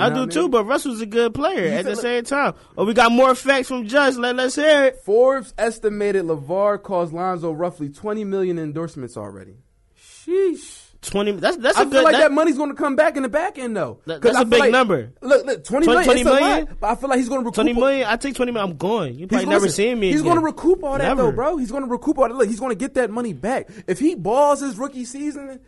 You 0.00 0.06
I 0.06 0.10
do 0.14 0.20
what 0.20 0.30
too, 0.32 0.42
mean? 0.42 0.50
but 0.50 0.64
Russell's 0.64 1.00
a 1.00 1.06
good 1.06 1.34
player 1.34 1.66
You 1.66 1.72
at 1.72 1.84
the 1.84 1.96
same 1.96 2.24
time. 2.24 2.54
Oh, 2.76 2.84
we 2.84 2.94
got 2.94 3.12
more 3.12 3.34
facts 3.34 3.68
from 3.68 3.86
Just. 3.86 4.18
Let 4.18 4.36
let's 4.36 4.54
hear 4.56 4.84
it. 4.86 4.96
Forbes 5.04 5.54
estimated 5.58 6.24
LeVar 6.24 6.82
caused 6.82 7.12
Lonzo 7.12 7.52
roughly 7.52 7.88
20 7.88 8.24
million 8.24 8.58
endorsements 8.58 9.16
already. 9.16 9.56
Sheesh. 9.98 10.86
Twenty. 11.02 11.32
That's 11.32 11.56
that's 11.56 11.78
a 11.78 11.80
I 11.80 11.84
good. 11.84 11.92
I 11.92 11.96
feel 11.96 12.04
like 12.04 12.12
that- 12.12 12.18
that, 12.20 12.32
money's 12.32 12.58
going 12.58 12.68
to 12.68 12.76
come 12.76 12.94
back 12.94 13.16
in 13.16 13.22
the 13.22 13.30
back 13.30 13.58
end 13.58 13.74
though. 13.74 14.00
That- 14.04 14.20
'Cause 14.20 14.32
that's 14.32 14.36
I 14.36 14.42
a 14.42 14.44
big 14.44 14.60
like- 14.60 14.70
number. 14.70 15.12
Look, 15.22 15.46
look, 15.46 15.64
20 15.64 15.86
20 15.86 15.86
million, 15.86 15.98
it's 16.10 16.20
a 16.20 16.24
20 16.24 16.24
lot, 16.30 16.40
million? 16.50 16.76
but 16.78 16.86
I 16.90 16.94
feel 16.94 17.08
like 17.08 17.18
he's 17.20 17.28
going 17.30 17.40
to 17.40 17.44
recoup. 17.46 17.54
Twenty 17.54 17.72
million. 17.72 18.06
I 18.06 18.16
take 18.16 18.34
twenty 18.34 18.52
million. 18.52 18.70
I'm 18.72 18.76
going. 18.76 19.14
You 19.14 19.20
He's 19.20 19.28
probably 19.28 19.46
never 19.46 19.68
seen 19.70 19.98
me. 19.98 20.10
He's 20.12 20.20
going 20.20 20.36
to 20.36 20.44
recoup 20.44 20.84
all 20.84 20.98
that 20.98 21.04
Never. 21.04 21.22
though, 21.22 21.32
bro. 21.32 21.56
He's 21.56 21.70
going 21.70 21.84
to 21.84 21.88
recoup 21.88 22.18
all 22.18 22.28
that. 22.28 22.34
Look, 22.34 22.48
he's 22.48 22.60
going 22.60 22.68
to 22.70 22.76
get 22.76 22.92
that 22.94 23.10
money 23.10 23.32
back. 23.32 23.70
If 23.86 23.98
he 23.98 24.14
balls 24.14 24.60
his 24.60 24.76
rookie 24.76 25.06
season, 25.06 25.60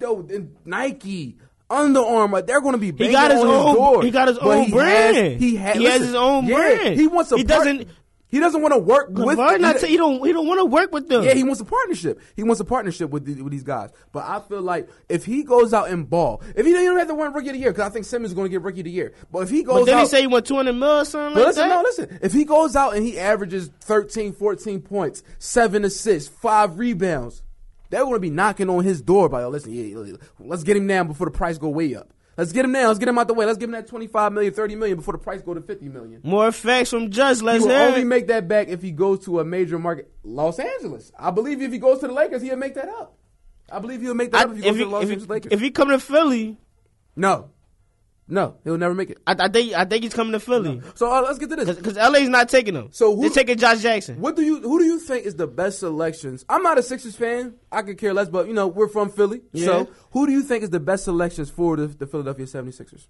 yo, 0.00 0.22
then 0.22 0.56
Nike, 0.64 1.36
Under 1.72 2.00
Armour, 2.00 2.42
they're 2.42 2.60
going 2.60 2.72
to 2.74 2.78
be 2.78 2.86
He 2.86 2.92
banging 2.92 3.12
got 3.12 3.30
his 3.30 3.40
on 3.40 3.46
own. 3.48 3.94
his. 3.96 4.04
He 4.04 4.10
got 4.10 4.28
his 4.28 4.38
own 4.38 4.64
he 4.64 4.70
brand. 4.72 5.16
Has, 5.16 5.40
he 5.40 5.56
has, 5.56 5.76
he 5.76 5.84
has 5.84 6.00
his 6.02 6.14
own 6.14 6.46
yeah, 6.46 6.56
brand. 6.56 7.00
He 7.00 7.06
wants 7.06 7.32
a. 7.32 7.36
He 7.38 7.44
part- 7.44 7.64
doesn't. 7.64 7.88
He 8.28 8.40
doesn't 8.40 8.62
want 8.62 8.72
to 8.72 8.78
work 8.78 9.10
with. 9.10 9.36
LeVar 9.36 9.60
not. 9.60 9.78
he- 9.82 9.88
He 9.88 9.96
don't. 9.98 10.24
He 10.26 10.32
don't 10.32 10.46
want 10.46 10.58
to 10.60 10.64
work 10.64 10.90
with 10.90 11.06
them. 11.06 11.22
yeah, 11.22 11.34
he 11.34 11.44
wants 11.44 11.60
a 11.60 11.66
partnership. 11.66 12.18
He 12.34 12.42
wants 12.42 12.60
a 12.60 12.64
partnership 12.64 13.10
with 13.10 13.26
the, 13.26 13.42
with 13.42 13.52
these 13.52 13.62
guys. 13.62 13.90
But 14.10 14.24
I 14.26 14.40
feel 14.40 14.62
like 14.62 14.88
if 15.10 15.26
he 15.26 15.42
goes 15.42 15.74
out 15.74 15.90
and 15.90 16.08
ball, 16.08 16.42
if 16.56 16.64
he, 16.64 16.72
he 16.72 16.84
don't 16.84 16.96
have 16.96 17.08
to 17.08 17.14
win 17.14 17.30
rookie 17.34 17.48
of 17.48 17.52
the 17.54 17.58
year 17.60 17.72
because 17.72 17.86
I 17.86 17.90
think 17.92 18.06
Simmons 18.06 18.30
is 18.30 18.34
going 18.34 18.46
to 18.46 18.50
get 18.50 18.62
rookie 18.62 18.80
of 18.80 18.84
the 18.84 18.90
year. 18.90 19.12
But 19.30 19.40
if 19.40 19.50
he 19.50 19.62
goes 19.62 19.80
But 19.80 19.84
then 19.84 19.96
out, 19.96 20.00
he 20.00 20.06
say 20.06 20.20
he 20.22 20.26
won 20.28 20.42
two 20.44 20.56
hundred 20.56 20.72
mil 20.72 21.00
or 21.00 21.04
something 21.04 21.34
but 21.34 21.40
like 21.40 21.46
listen, 21.48 21.68
that. 21.68 21.74
no, 21.74 21.82
listen. 21.82 22.18
If 22.22 22.32
he 22.32 22.44
goes 22.46 22.74
out 22.74 22.96
and 22.96 23.04
he 23.04 23.18
averages 23.18 23.70
13, 23.82 24.32
14 24.32 24.80
points, 24.80 25.22
seven 25.38 25.84
assists, 25.84 26.30
five 26.34 26.78
rebounds, 26.78 27.42
they're 27.92 28.00
going 28.02 28.14
to 28.14 28.20
be 28.20 28.30
knocking 28.30 28.70
on 28.70 28.82
his 28.82 29.02
door 29.02 29.28
by, 29.28 29.42
oh, 29.42 29.50
listen, 29.50 29.70
yeah, 29.72 30.16
let's 30.40 30.62
get 30.64 30.76
him 30.78 30.86
now 30.86 31.04
before 31.04 31.26
the 31.26 31.30
price 31.30 31.58
go 31.58 31.68
way 31.68 31.94
up. 31.94 32.10
Let's 32.38 32.50
get 32.50 32.64
him 32.64 32.72
now. 32.72 32.86
Let's 32.88 32.98
get 32.98 33.08
him 33.08 33.18
out 33.18 33.28
the 33.28 33.34
way. 33.34 33.44
Let's 33.44 33.58
give 33.58 33.68
him 33.68 33.72
that 33.72 33.86
25 33.86 34.32
million, 34.32 34.54
30 34.54 34.76
million 34.76 34.96
before 34.96 35.12
the 35.12 35.18
price 35.18 35.42
go 35.42 35.52
to 35.52 35.60
50 35.60 35.90
million. 35.90 36.22
More 36.24 36.50
facts 36.50 36.88
from 36.88 37.10
Just. 37.10 37.42
He 37.42 37.46
Let's 37.46 37.62
he 37.64 37.68
will 37.68 37.76
only 37.76 38.00
it. 38.00 38.04
make 38.06 38.28
that 38.28 38.48
back 38.48 38.68
if 38.68 38.80
he 38.80 38.90
goes 38.90 39.26
to 39.26 39.40
a 39.40 39.44
major 39.44 39.78
market, 39.78 40.10
Los 40.24 40.58
Angeles. 40.58 41.12
I 41.18 41.30
believe 41.30 41.60
if 41.60 41.70
he 41.70 41.76
goes 41.78 41.98
to 42.00 42.06
the 42.06 42.14
Lakers, 42.14 42.40
he'll 42.40 42.56
make 42.56 42.74
that 42.76 42.88
up. 42.88 43.18
I 43.70 43.78
believe 43.80 44.00
he'll 44.00 44.14
make 44.14 44.30
that 44.32 44.48
I- 44.48 44.50
up 44.50 44.50
if 44.52 44.56
he 44.56 44.62
goes 44.62 44.70
if, 44.70 44.72
to 44.72 44.78
he, 44.78 44.84
the 44.84 44.90
Los 44.90 45.02
Angeles 45.04 45.28
Lakers. 45.28 45.52
if 45.52 45.60
he 45.60 45.70
come 45.70 45.88
to 45.90 45.98
Philly, 46.00 46.56
no, 47.14 47.50
no, 48.32 48.56
he'll 48.64 48.78
never 48.78 48.94
make 48.94 49.10
it. 49.10 49.18
I, 49.26 49.36
I 49.38 49.48
think 49.48 49.74
I 49.74 49.84
think 49.84 50.02
he's 50.04 50.14
coming 50.14 50.32
to 50.32 50.40
Philly 50.40 50.80
So 50.94 51.12
uh, 51.12 51.20
let's 51.22 51.38
get 51.38 51.50
to 51.50 51.56
this. 51.56 51.76
because 51.76 51.96
LA's 51.96 52.28
not 52.28 52.48
taking 52.48 52.74
him. 52.74 52.88
So 52.90 53.14
who- 53.14 53.20
they're 53.22 53.30
taking 53.30 53.58
Josh 53.58 53.82
Jackson. 53.82 54.20
What 54.20 54.36
do 54.36 54.42
you 54.42 54.60
who 54.60 54.78
do 54.78 54.84
you 54.86 54.98
think 54.98 55.26
is 55.26 55.36
the 55.36 55.46
best 55.46 55.78
selections? 55.80 56.44
I'm 56.48 56.62
not 56.62 56.78
a 56.78 56.82
Sixers 56.82 57.14
fan. 57.14 57.54
I 57.70 57.82
could 57.82 57.98
care 57.98 58.14
less, 58.14 58.28
but 58.28 58.48
you 58.48 58.54
know, 58.54 58.66
we're 58.68 58.88
from 58.88 59.10
Philly. 59.10 59.42
Yeah. 59.52 59.66
So 59.66 59.88
who 60.12 60.26
do 60.26 60.32
you 60.32 60.42
think 60.42 60.62
is 60.64 60.70
the 60.70 60.80
best 60.80 61.04
selections 61.04 61.50
for 61.50 61.76
the, 61.76 61.86
the 61.88 62.06
Philadelphia 62.06 62.46
76ers? 62.46 63.06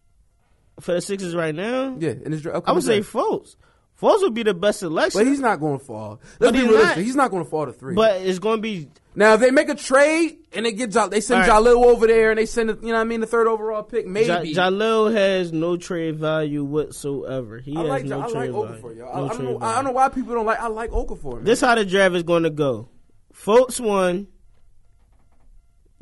for 0.81 0.95
the 0.95 1.01
Sixers 1.01 1.35
right 1.35 1.55
now? 1.55 1.97
Yeah, 1.99 2.15
this 2.15 2.41
draft. 2.43 2.67
I 2.67 2.73
would 2.73 2.83
say 2.83 3.01
Fultz. 3.01 3.57
Fultz 4.03 4.21
would 4.23 4.35
be 4.35 4.43
the 4.43 4.53
best 4.55 4.81
selection. 4.81 5.21
But 5.21 5.29
he's 5.29 5.39
not 5.39 5.61
going 5.61 5.79
to 5.79 5.85
fall. 5.85 6.21
Let's 6.39 6.39
But 6.39 6.53
be 6.53 6.59
he's 6.59 6.69
realistic. 6.69 6.97
not. 6.97 7.05
He's 7.05 7.17
not 7.17 7.31
going 7.31 7.45
to 7.45 7.49
fall 7.49 7.67
to 7.67 7.73
three. 7.73 7.95
but 7.95 8.21
it's 8.23 8.41
going 8.41 8.59
to 8.59 8.63
be 8.63 8.89
now, 9.15 9.35
if 9.35 9.41
they 9.41 9.51
make 9.51 9.69
a 9.69 9.75
trade 9.75 10.39
and 10.55 10.65
they 10.65 10.73
get 10.73 10.91
they 11.11 11.21
send 11.21 11.43
All 11.43 11.63
right. 11.63 11.75
Jahlil 11.75 11.85
over 11.85 12.07
there 12.07 12.31
and 12.31 12.39
they 12.39 12.47
send 12.47 12.71
you 12.71 12.89
know 12.89 12.95
what 12.95 13.01
I 13.01 13.05
mean 13.05 13.21
the 13.21 13.27
third 13.27 13.47
overall 13.47 13.83
pick, 13.83 14.07
maybe. 14.07 14.27
Ja- 14.27 14.71
Jahlil 14.71 15.13
has 15.13 15.53
no 15.53 15.77
trade 15.77 16.17
value 16.17 16.65
whatsoever. 16.65 17.59
He 17.59 17.77
I 17.77 17.81
has 17.81 17.89
like 17.89 18.05
no 18.07 18.23
I 18.23 18.31
trade 18.31 18.51
like 18.51 18.69
value. 18.69 18.83
Okafor, 18.83 18.97
yo. 18.97 19.05
No 19.05 19.11
I, 19.11 19.13
I, 19.13 19.29
don't 19.29 19.45
know, 19.45 19.59
I 19.61 19.75
don't 19.75 19.85
know 19.85 19.91
why 19.93 20.09
people 20.09 20.35
don't 20.35 20.47
like. 20.47 20.61
I 20.61 20.69
like 20.69 20.91
Okafor. 20.91 21.35
Man. 21.35 21.45
This 21.45 21.61
how 21.61 21.75
the 21.75 21.85
draft 21.85 22.15
is 22.15 22.23
going 22.23 22.45
to 22.45 22.51
go. 22.51 22.89
Fultz 23.35 23.81
one, 23.81 24.29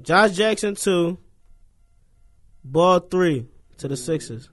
Josh 0.01 0.33
Jackson 0.33 0.77
two, 0.77 1.19
Ball 2.63 3.01
three 3.01 3.49
to 3.79 3.89
the 3.89 3.95
mm-hmm. 3.95 4.05
Sixers. 4.05 4.51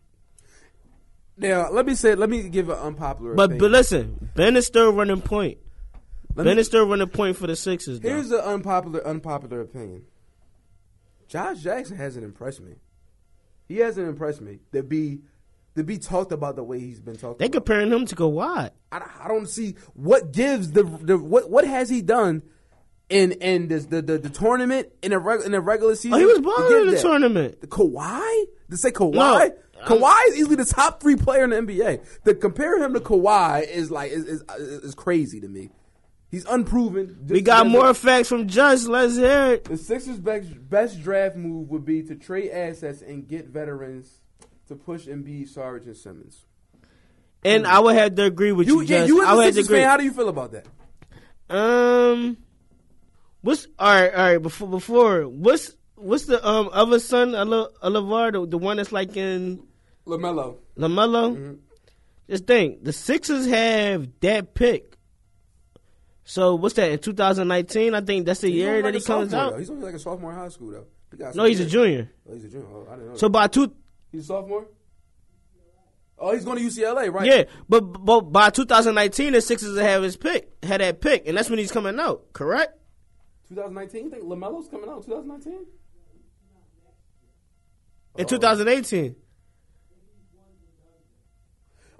Now, 1.38 1.70
let 1.70 1.86
me 1.86 1.96
say, 1.96 2.16
let 2.16 2.30
me 2.30 2.50
give 2.50 2.70
an 2.70 2.78
unpopular. 2.78 3.34
But 3.36 3.46
opinion. 3.52 3.60
but 3.60 3.72
listen, 3.72 4.30
Ben 4.36 4.56
is 4.56 4.66
still 4.66 4.92
running 4.92 5.22
point. 5.22 5.58
Let 6.36 6.44
Ben 6.46 6.56
me- 6.56 6.62
is 6.62 6.68
still 6.68 6.88
running 6.88 7.08
point 7.10 7.38
for 7.38 7.48
the 7.48 7.56
Sixers. 7.56 8.00
Though. 8.00 8.10
Here's 8.10 8.32
an 8.32 8.40
unpopular 8.42 9.06
unpopular 9.06 9.62
opinion. 9.62 10.04
Josh 11.28 11.60
Jackson 11.60 11.98
hasn't 11.98 12.24
impressed 12.24 12.62
me. 12.62 12.74
He 13.68 13.78
hasn't 13.78 14.08
impressed 14.08 14.42
me 14.42 14.60
to 14.72 14.82
be 14.84 15.20
to 15.76 15.84
be 15.84 15.98
talked 15.98 16.32
about 16.32 16.56
the 16.56 16.64
way 16.64 16.80
he's 16.80 17.00
been 17.00 17.18
talked. 17.18 17.40
They 17.40 17.46
about. 17.46 17.66
comparing 17.66 17.92
him 17.92 18.06
to 18.06 18.16
Kawhi. 18.16 18.72
I, 18.92 18.98
I 19.24 19.28
don't 19.28 19.48
see 19.48 19.76
what 19.94 20.32
gives 20.32 20.72
the 20.72 20.84
the 20.84 21.18
what 21.18 21.50
what 21.50 21.66
has 21.66 21.90
he 21.90 22.02
done 22.02 22.44
in 23.10 23.34
in 23.34 23.68
this, 23.68 23.86
the, 23.86 24.02
the 24.02 24.18
the 24.18 24.30
tournament 24.30 24.90
in 25.02 25.12
a 25.14 25.20
reg, 25.20 25.42
in 25.42 25.54
a 25.54 25.60
regular 25.62 25.96
season. 25.96 26.14
Oh, 26.14 26.18
he 26.20 26.26
was 26.26 26.40
balling 26.40 26.82
in 26.82 26.86
the 26.88 26.92
that? 26.94 27.02
tournament. 27.02 27.62
The 27.62 27.68
Kawhi? 27.68 28.46
To 28.70 28.78
say 28.78 28.92
Kawhi? 28.92 29.14
No, 29.14 29.52
Kawhi 29.86 30.16
is 30.30 30.38
easily 30.38 30.56
the 30.56 30.66
top 30.66 31.02
three 31.02 31.16
player 31.16 31.44
in 31.44 31.50
the 31.52 31.58
NBA. 31.58 32.24
To 32.26 32.34
compare 32.36 32.82
him 32.82 32.94
to 32.94 33.00
Kawhi 33.00 33.68
is 33.68 33.92
like 33.92 34.12
is 34.12 34.26
is, 34.26 34.42
is 34.60 34.96
crazy 34.96 35.40
to 35.42 35.48
me. 35.48 35.70
He's 36.30 36.46
unproven. 36.46 37.18
We 37.28 37.42
got 37.42 37.68
more 37.68 37.94
facts 37.94 38.28
from 38.28 38.48
Just. 38.48 38.88
Let's 38.88 39.16
hear 39.16 39.54
it. 39.54 39.64
The 39.64 39.78
Sixers' 39.78 40.20
best, 40.20 40.70
best 40.70 41.02
draft 41.02 41.38
move 41.38 41.70
would 41.70 41.86
be 41.86 42.04
to 42.04 42.16
trade 42.16 42.52
assets 42.52 43.02
and 43.02 43.26
get 43.28 43.48
veterans 43.48 44.12
to 44.68 44.76
push 44.76 45.06
Embiid, 45.08 45.48
Sarge, 45.48 45.86
and 45.86 45.96
Simmons. 45.96 46.44
And 47.46 47.66
I 47.66 47.80
would 47.80 47.96
have 47.96 48.16
to 48.16 48.26
agree 48.26 48.52
with 48.52 48.68
you, 48.68 48.82
You, 48.82 48.88
yeah, 48.88 49.06
you 49.06 49.24
I 49.24 49.32
as 49.32 49.36
would 49.38 49.42
a 49.42 49.46
have 49.46 49.54
to 49.54 49.56
Sixers 49.56 49.66
agree. 49.70 49.80
fan, 49.80 49.90
how 49.90 49.98
do 49.98 50.04
you 50.04 50.12
feel 50.12 50.28
about 50.28 50.52
that? 50.52 50.66
Um, 51.50 52.38
what's 53.42 53.68
all 53.80 53.88
right? 53.94 54.14
All 54.14 54.24
right. 54.24 54.38
Before 54.38 54.68
before 54.68 55.22
what's 55.30 55.74
what's 55.96 56.26
the 56.26 56.46
um 56.46 56.70
other 56.74 57.00
son 57.00 57.32
Alavar 57.32 58.34
the, 58.34 58.46
the 58.46 58.58
one 58.58 58.78
that's 58.78 58.92
like 58.92 59.16
in 59.16 59.64
Lamelo. 60.08 60.58
Lamelo? 60.78 61.36
Mm-hmm. 61.36 61.54
Just 62.30 62.46
think 62.48 62.84
the 62.84 62.92
Sixers 62.94 63.46
have 63.48 64.08
that 64.22 64.54
pick. 64.54 64.98
So 66.24 66.56
what's 66.56 66.76
that 66.76 66.92
in 66.92 67.00
2019? 67.00 67.94
I 67.94 68.02
think 68.02 68.26
that's 68.26 68.42
the 68.42 68.48
He's 68.50 68.58
year 68.58 68.70
only 68.70 68.82
that 68.82 68.88
like 68.94 69.02
he 69.02 69.06
comes 69.08 69.34
out. 69.34 69.52
though. 69.54 69.58
He's 69.60 69.70
only 69.70 69.84
like 69.86 69.94
a 69.94 70.00
sophomore 70.00 70.32
in 70.32 70.38
high 70.38 70.50
school 70.50 70.72
though. 70.72 70.86
He 71.16 71.24
No, 71.38 71.46
he's 71.46 71.62
a 71.62 71.66
junior. 71.66 72.12
Oh, 72.30 72.34
he's 72.34 72.44
a 72.46 72.50
junior. 72.50 72.68
Oh, 72.74 72.88
I 72.92 72.96
didn't 72.96 73.10
know. 73.12 73.16
So 73.16 73.28
that. 73.28 73.32
by 73.32 73.48
two, 73.48 73.74
he's 74.12 74.24
a 74.24 74.28
sophomore. 74.28 74.68
Oh, 76.20 76.34
he's 76.34 76.44
going 76.44 76.58
to 76.58 76.64
UCLA, 76.66 77.14
right? 77.14 77.28
yeah, 77.28 77.44
but 77.70 77.82
but 77.82 78.22
by 78.22 78.50
2019 78.50 79.34
the 79.34 79.40
Sixers 79.42 79.76
will 79.76 79.84
have 79.84 80.02
his 80.04 80.18
pick, 80.18 80.52
had 80.64 80.82
that 80.82 81.00
pick, 81.00 81.28
and 81.28 81.38
that's 81.38 81.50
when 81.50 81.60
he's 81.60 81.72
coming 81.72 81.98
out. 82.00 82.34
Correct? 82.34 82.74
2019. 83.50 84.04
You 84.06 84.10
think 84.10 84.24
Lamelo's 84.24 84.68
coming 84.68 84.90
out? 84.90 85.06
2019. 85.06 85.54
In 88.18 88.26
Oh. 88.26 88.28
2018. 88.28 89.16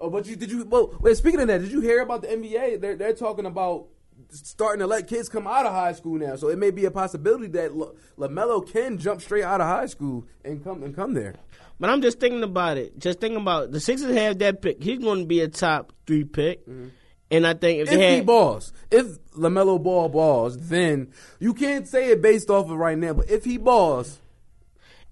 Oh, 0.08 0.10
but 0.10 0.26
you 0.26 0.38
did 0.38 0.50
you? 0.50 0.64
Well, 0.64 0.96
wait. 1.02 1.18
Speaking 1.18 1.42
of 1.42 1.48
that, 1.50 1.60
did 1.60 1.70
you 1.70 1.82
hear 1.82 2.00
about 2.00 2.22
the 2.22 2.30
NBA? 2.30 2.80
They're 2.80 2.96
they're 2.96 3.14
talking 3.14 3.46
about 3.46 3.88
starting 4.32 4.80
to 4.80 4.88
let 4.88 5.06
kids 5.06 5.28
come 5.28 5.46
out 5.46 5.66
of 5.66 5.74
high 5.74 5.92
school 5.92 6.18
now. 6.18 6.38
So 6.38 6.48
it 6.48 6.58
may 6.58 6.72
be 6.72 6.86
a 6.86 6.92
possibility 6.92 7.48
that 7.48 7.72
L- 7.72 7.94
Lamelo 8.18 8.66
can 8.66 8.98
jump 8.98 9.22
straight 9.22 9.44
out 9.44 9.60
of 9.60 9.68
high 9.68 9.86
school 9.88 10.26
and 10.46 10.64
come 10.64 10.82
and 10.84 10.96
come 10.96 11.14
there. 11.14 11.36
But 11.78 11.90
I'm 11.90 12.02
just 12.02 12.22
thinking 12.22 12.42
about 12.42 12.78
it. 12.78 12.98
Just 12.98 13.20
thinking 13.20 13.42
about 13.42 13.72
the 13.72 13.82
Sixers 13.82 14.16
have 14.16 14.40
that 14.40 14.62
pick. 14.62 14.82
He's 14.82 15.00
going 15.00 15.20
to 15.20 15.26
be 15.26 15.42
a 15.42 15.50
top 15.50 15.92
three 16.06 16.24
pick, 16.24 16.66
mm-hmm. 16.66 16.88
and 17.30 17.46
I 17.46 17.54
think 17.54 17.82
if, 17.82 17.92
If 17.92 18.00
they 18.00 18.16
he 18.16 18.22
balls, 18.22 18.72
if 18.90 19.20
Lamelo 19.32 19.84
ball 19.84 20.08
balls, 20.08 20.58
then 20.70 21.12
you 21.40 21.54
can't 21.54 21.86
say 21.86 22.12
it 22.12 22.22
based 22.22 22.50
off 22.50 22.70
of 22.70 22.78
right 22.78 22.98
now. 22.98 23.12
But 23.12 23.30
if 23.30 23.44
he 23.44 23.58
balls, 23.58 24.20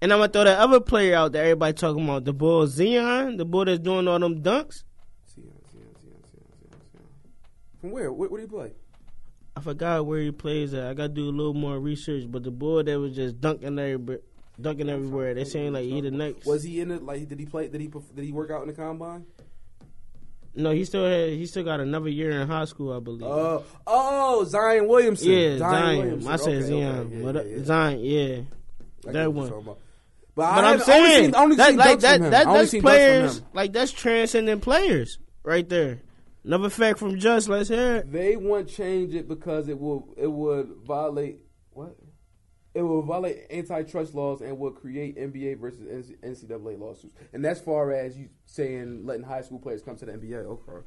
and 0.00 0.12
I'm 0.12 0.18
gonna 0.18 0.32
throw 0.32 0.44
that 0.44 0.58
other 0.58 0.80
player 0.80 1.14
out 1.16 1.32
that 1.32 1.40
everybody 1.40 1.72
talking 1.74 2.04
about, 2.04 2.24
the 2.24 2.32
boy 2.32 2.66
Zion, 2.66 3.36
the 3.36 3.44
boy 3.44 3.64
that's 3.64 3.78
doing 3.78 4.08
all 4.08 4.18
them 4.18 4.42
dunks. 4.42 4.82
From 7.86 7.92
where? 7.92 8.12
Where, 8.12 8.28
where 8.28 8.40
do 8.40 8.46
you 8.46 8.48
play? 8.48 8.72
I 9.56 9.60
forgot 9.60 10.04
where 10.04 10.20
he 10.20 10.30
plays 10.30 10.74
at. 10.74 10.86
I 10.86 10.94
got 10.94 11.04
to 11.04 11.08
do 11.08 11.28
a 11.28 11.30
little 11.30 11.54
more 11.54 11.78
research. 11.78 12.24
But 12.28 12.42
the 12.42 12.50
boy 12.50 12.82
that 12.82 12.98
was 12.98 13.14
just 13.16 13.40
dunking 13.40 13.78
everywhere, 13.78 14.20
dunking 14.60 14.90
everywhere. 14.90 15.34
They 15.34 15.44
saying 15.44 15.72
like 15.72 15.84
he 15.84 16.00
the 16.00 16.10
next. 16.10 16.46
Was 16.46 16.62
he 16.62 16.80
in 16.80 16.90
it? 16.90 17.02
Like, 17.02 17.28
did 17.28 17.38
he 17.38 17.46
play? 17.46 17.68
Did 17.68 17.80
he? 17.80 17.88
Did 17.88 18.24
he 18.24 18.32
work 18.32 18.50
out 18.50 18.62
in 18.62 18.68
the 18.68 18.74
combine? 18.74 19.24
no, 20.54 20.70
he 20.70 20.84
still 20.84 21.06
had. 21.06 21.30
He 21.30 21.46
still 21.46 21.64
got 21.64 21.80
another 21.80 22.08
year 22.08 22.30
in 22.40 22.48
high 22.48 22.64
school, 22.64 22.92
I 22.94 23.00
believe. 23.00 23.24
Oh, 23.24 23.64
oh, 23.86 24.44
Zion 24.44 24.88
Williamson. 24.88 25.30
yeah, 25.30 25.58
Zion. 25.58 25.98
Williamson. 25.98 26.32
I 26.32 26.36
said 26.36 26.54
Okay, 26.54 26.62
Zion. 26.62 26.84
okay, 26.84 27.16
yeah, 27.16 27.22
but, 27.22 27.34
yeah, 27.34 27.40
uh, 27.40 27.44
yeah. 27.44 27.64
Zion, 27.64 28.00
yeah. 28.00 28.38
I 29.08 29.12
that 29.12 29.32
one. 29.32 29.48
But, 29.64 29.78
But 30.34 30.42
I'm 30.42 30.64
I 30.64 30.72
only 30.72 30.84
saying 30.84 31.24
seen, 31.24 31.34
only 31.34 31.56
that, 31.56 31.74
like 31.76 32.00
that, 32.00 32.20
that 32.20 32.30
that's 32.30 32.70
seen 32.70 32.80
dunks 32.80 32.82
from 32.82 32.90
players 32.90 33.42
like 33.54 33.72
that's 33.72 33.92
transcending 33.92 34.60
players 34.60 35.18
right 35.42 35.66
there. 35.68 36.00
Another 36.46 36.70
fact 36.70 37.00
from 37.00 37.18
Just. 37.18 37.48
Let's 37.48 37.68
hear 37.68 37.96
it. 37.96 38.12
They 38.12 38.36
want 38.36 38.68
change 38.68 39.14
it 39.14 39.26
because 39.26 39.68
it 39.68 39.78
will 39.80 40.14
it 40.16 40.30
would 40.30 40.76
violate 40.86 41.40
what? 41.72 41.96
It 42.72 42.82
will 42.82 43.02
violate 43.02 43.46
antitrust 43.50 44.14
laws 44.14 44.42
and 44.42 44.56
will 44.58 44.70
create 44.70 45.16
NBA 45.16 45.58
versus 45.58 46.12
NCAA 46.22 46.78
lawsuits. 46.78 47.18
And 47.32 47.44
that's 47.44 47.58
far 47.58 47.90
as 47.90 48.16
you 48.16 48.28
saying 48.44 49.06
letting 49.06 49.24
high 49.24 49.42
school 49.42 49.58
players 49.58 49.82
come 49.82 49.96
to 49.96 50.06
the 50.06 50.12
NBA. 50.12 50.44
Okay. 50.44 50.86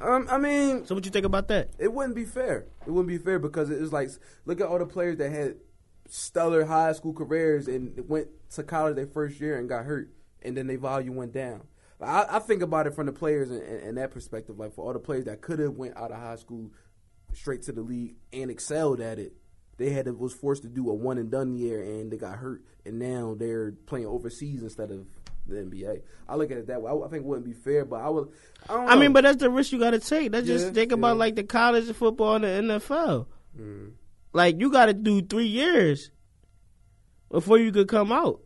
Um, 0.00 0.26
I 0.30 0.38
mean, 0.38 0.84
So 0.86 0.94
what 0.94 1.04
you 1.04 1.10
think 1.10 1.24
about 1.24 1.46
that? 1.48 1.70
it 1.78 1.92
wouldn't 1.92 2.16
be 2.16 2.24
fair. 2.24 2.66
It 2.86 2.90
wouldn't 2.90 3.08
be 3.08 3.18
fair 3.18 3.38
because 3.38 3.70
it's 3.70 3.92
like 3.92 4.10
look 4.44 4.60
at 4.60 4.66
all 4.66 4.78
the 4.78 4.86
players 4.86 5.18
that 5.18 5.30
had 5.30 5.56
stellar 6.08 6.64
high 6.64 6.92
school 6.92 7.12
careers 7.12 7.68
and 7.68 8.08
went 8.08 8.28
to 8.50 8.62
college 8.64 8.96
their 8.96 9.06
first 9.06 9.40
year 9.40 9.56
and 9.58 9.68
got 9.68 9.84
hurt, 9.84 10.10
and 10.42 10.56
then 10.56 10.66
their 10.66 10.78
value 10.78 11.12
went 11.12 11.32
down. 11.32 11.62
I, 12.00 12.26
I 12.36 12.38
think 12.40 12.62
about 12.62 12.86
it 12.86 12.94
from 12.94 13.06
the 13.06 13.12
players 13.12 13.50
and, 13.50 13.62
and, 13.62 13.80
and 13.80 13.98
that 13.98 14.10
perspective. 14.10 14.58
Like 14.58 14.74
for 14.74 14.84
all 14.84 14.92
the 14.92 14.98
players 14.98 15.24
that 15.24 15.40
could 15.40 15.58
have 15.58 15.74
went 15.74 15.96
out 15.96 16.10
of 16.10 16.18
high 16.18 16.36
school 16.36 16.70
straight 17.32 17.62
to 17.62 17.72
the 17.72 17.82
league 17.82 18.16
and 18.32 18.50
excelled 18.50 19.00
at 19.00 19.18
it, 19.18 19.32
they 19.78 19.90
had 19.90 20.06
to, 20.06 20.12
was 20.12 20.32
forced 20.32 20.62
to 20.62 20.68
do 20.68 20.88
a 20.90 20.94
one 20.94 21.18
and 21.18 21.30
done 21.30 21.54
year 21.54 21.82
and 21.82 22.10
they 22.10 22.16
got 22.16 22.38
hurt, 22.38 22.64
and 22.84 22.98
now 22.98 23.34
they're 23.38 23.72
playing 23.72 24.06
overseas 24.06 24.62
instead 24.62 24.90
of 24.90 25.06
the 25.46 25.56
NBA. 25.56 26.02
I 26.28 26.36
look 26.36 26.50
at 26.50 26.58
it 26.58 26.66
that 26.66 26.82
way. 26.82 26.90
I, 26.90 26.94
I 26.94 27.08
think 27.08 27.22
it 27.22 27.24
wouldn't 27.24 27.46
be 27.46 27.52
fair, 27.52 27.84
but 27.84 28.00
I 28.00 28.08
would. 28.08 28.28
I, 28.68 28.74
don't 28.74 28.88
I 28.88 28.96
mean, 28.96 29.12
but 29.12 29.24
that's 29.24 29.38
the 29.38 29.50
risk 29.50 29.72
you 29.72 29.78
got 29.78 29.90
to 29.90 30.00
take. 30.00 30.32
That's 30.32 30.46
just 30.46 30.66
Yeah, 30.66 30.72
think 30.72 30.92
about 30.92 31.14
yeah. 31.14 31.20
like 31.20 31.36
the 31.36 31.44
college 31.44 31.90
football 31.92 32.42
and 32.42 32.70
the 32.70 32.74
NFL. 32.78 33.26
Mm. 33.58 33.92
Like 34.32 34.60
you 34.60 34.70
got 34.70 34.86
to 34.86 34.94
do 34.94 35.22
three 35.22 35.46
years 35.46 36.10
before 37.30 37.58
you 37.58 37.72
could 37.72 37.88
come 37.88 38.12
out. 38.12 38.40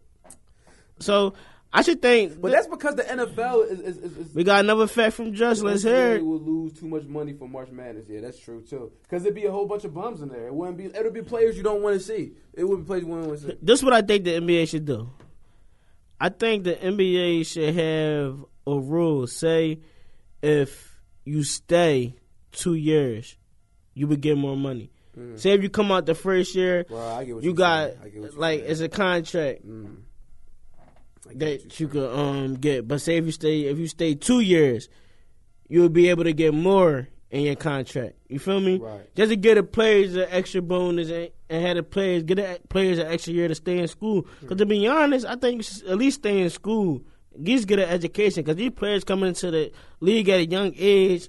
So 1.01 1.35
I 1.73 1.83
should 1.83 2.03
think. 2.03 2.41
But 2.41 2.51
that's 2.51 2.67
because 2.67 2.97
the 2.97 3.05
NFL 3.05 3.71
is. 3.71 3.81
is, 3.81 3.97
is, 3.99 4.17
is 4.17 4.35
we 4.35 4.43
got 4.43 4.61
another 4.61 4.87
fact 4.89 5.15
from 5.15 5.33
Just. 5.35 5.63
Let's 5.63 5.83
hear 5.85 6.17
it. 6.17 6.25
will 6.25 6.41
lose 6.41 6.73
too 6.73 6.89
much 6.89 7.05
money 7.05 7.33
for 7.33 7.49
March 7.49 7.71
Madness. 7.71 8.07
Yeah, 8.09 8.21
that's 8.21 8.39
true 8.39 8.63
too. 8.63 8.91
Because 9.03 9.23
there'd 9.23 9.35
be 9.35 9.45
a 9.47 9.53
whole 9.53 9.67
bunch 9.67 9.85
of 9.85 9.95
bums 9.95 10.21
in 10.21 10.29
there. 10.29 10.49
It 10.49 10.55
wouldn't 10.55 10.79
be. 10.79 10.87
It'll 10.87 11.13
be 11.13 11.23
players 11.23 11.57
you 11.57 11.63
don't 11.63 11.83
want 11.83 11.95
to 11.97 12.01
see. 12.01 12.33
It 12.55 12.65
wouldn't 12.65 12.87
be 12.87 12.89
players 12.89 13.03
you 13.03 13.09
wouldn't 13.09 13.29
want 13.29 13.41
to 13.41 13.47
see. 13.49 13.59
This 13.63 13.79
is 13.79 13.85
what 13.85 13.95
I 13.95 14.03
think 14.03 14.25
the 14.25 14.33
NBA 14.33 14.69
should 14.69 14.85
do. 14.85 15.11
I 16.21 16.29
think 16.29 16.65
the 16.65 16.75
NBA 16.75 17.47
should 17.47 17.75
have 17.75 18.45
a 18.67 18.79
rule. 18.79 19.27
Say 19.29 19.81
if 20.43 21.01
you 21.25 21.45
stay 21.45 22.17
two 22.53 22.75
years, 22.75 23.37
you 23.95 24.09
would 24.09 24.21
get 24.21 24.37
more 24.37 24.57
money. 24.57 24.91
Say 25.37 25.51
if 25.53 25.63
you 25.63 25.69
come 25.69 25.93
out 25.93 26.07
the 26.07 26.15
first 26.15 26.55
year, 26.55 26.87
Well, 26.89 27.17
I 27.17 27.25
get 27.25 27.35
what 27.35 27.45
you 27.45 27.51
you're 27.51 27.57
got 27.57 27.91
like 28.37 28.61
it's 28.61 28.81
a 28.81 28.89
contract. 28.89 29.67
Mm. 29.67 29.97
I 31.29 31.35
get 31.35 31.61
what 31.61 31.63
that 31.63 31.81
you 31.81 31.89
could 31.89 32.11
um 32.13 32.55
get. 32.55 32.89
But 32.89 33.01
say 33.01 33.17
if 33.17 33.27
you 33.27 33.33
stay 33.33 33.63
if 33.63 33.79
you 33.79 33.87
stay 33.87 34.15
two 34.15 34.41
years, 34.41 34.89
you'll 35.69 35.89
be 35.89 36.09
able 36.09 36.25
to 36.25 36.33
get 36.33 36.55
more 36.55 37.09
in 37.31 37.43
your 37.43 37.55
contract. 37.57 38.17
You 38.29 38.39
feel 38.39 38.61
me? 38.61 38.79
Right. 38.79 39.15
Just 39.15 39.31
to 39.31 39.37
get 39.37 39.55
the 39.55 39.63
players 39.63 40.17
an 40.17 40.27
extra 40.31 40.61
bonus 40.61 41.11
and, 41.11 41.31
and 41.49 41.65
have 41.65 41.77
the 41.77 41.83
players 41.83 42.25
get 42.25 42.37
the 42.37 42.61
players 42.69 42.99
an 42.99 43.07
extra 43.07 43.33
year 43.33 43.49
to 43.49 43.55
stay 43.55 43.79
in 43.79 43.89
school. 43.89 44.27
Because 44.41 44.59
to 44.59 44.67
be 44.67 44.87
honest, 44.87 45.27
I 45.27 45.37
think 45.37 45.65
at 45.89 45.97
least 45.97 46.21
stay 46.21 46.41
in 46.41 46.51
school. 46.51 47.03
At 47.35 47.45
least 47.45 47.69
get 47.69 47.79
an 47.79 47.89
education. 47.89 48.43
Because 48.43 48.57
these 48.57 48.73
players 48.73 49.05
coming 49.05 49.29
into 49.29 49.51
the 49.51 49.73
league 50.01 50.29
at 50.29 50.41
a 50.41 50.47
young 50.47 50.75
age. 50.77 51.29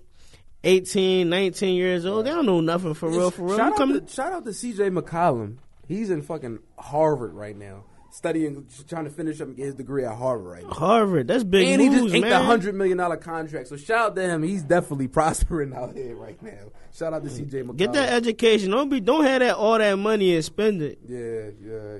18, 0.63 1.27
19 1.27 1.75
years 1.75 2.05
old, 2.05 2.23
they 2.23 2.29
don't 2.29 2.45
know 2.45 2.61
nothing 2.61 2.93
for 2.93 3.09
real, 3.09 3.31
for 3.31 3.47
real. 3.47 3.57
Shout 3.57 3.81
out, 3.81 3.87
to, 3.87 4.07
shout 4.07 4.31
out 4.31 4.45
to 4.45 4.51
CJ 4.51 4.95
McCollum. 4.95 5.57
He's 5.87 6.11
in 6.11 6.21
fucking 6.21 6.59
Harvard 6.77 7.33
right 7.33 7.57
now, 7.57 7.85
studying, 8.11 8.67
trying 8.87 9.05
to 9.05 9.09
finish 9.09 9.41
up 9.41 9.47
and 9.47 9.55
get 9.57 9.65
his 9.65 9.75
degree 9.75 10.05
at 10.05 10.15
Harvard 10.15 10.51
right 10.51 10.63
now. 10.63 10.73
Harvard, 10.73 11.27
that's 11.27 11.43
big 11.43 11.67
And 11.67 11.81
he 11.81 11.89
just 11.89 12.13
inked 12.13 12.27
man. 12.27 12.41
a 12.41 12.43
hundred 12.43 12.75
million 12.75 12.97
dollar 12.97 13.17
contract. 13.17 13.67
So 13.67 13.77
shout 13.77 14.11
out 14.11 14.15
to 14.15 14.21
him. 14.21 14.43
He's 14.43 14.63
definitely 14.63 15.07
prospering 15.19 15.73
out 15.73 15.95
here 15.95 16.15
right 16.15 16.41
now. 16.41 16.71
Shout 16.93 17.13
out 17.13 17.23
to 17.23 17.29
CJ 17.29 17.63
McCollum. 17.63 17.77
Get 17.77 17.93
that 17.93 18.09
education. 18.09 18.71
Don't 18.71 18.89
be 18.89 18.99
don't 18.99 19.23
have 19.23 19.39
that 19.39 19.55
all 19.55 19.77
that 19.77 19.97
money 19.97 20.35
and 20.35 20.43
spend 20.43 20.81
it. 20.81 20.99
Yeah, 21.07 21.49
yeah. 21.61 21.99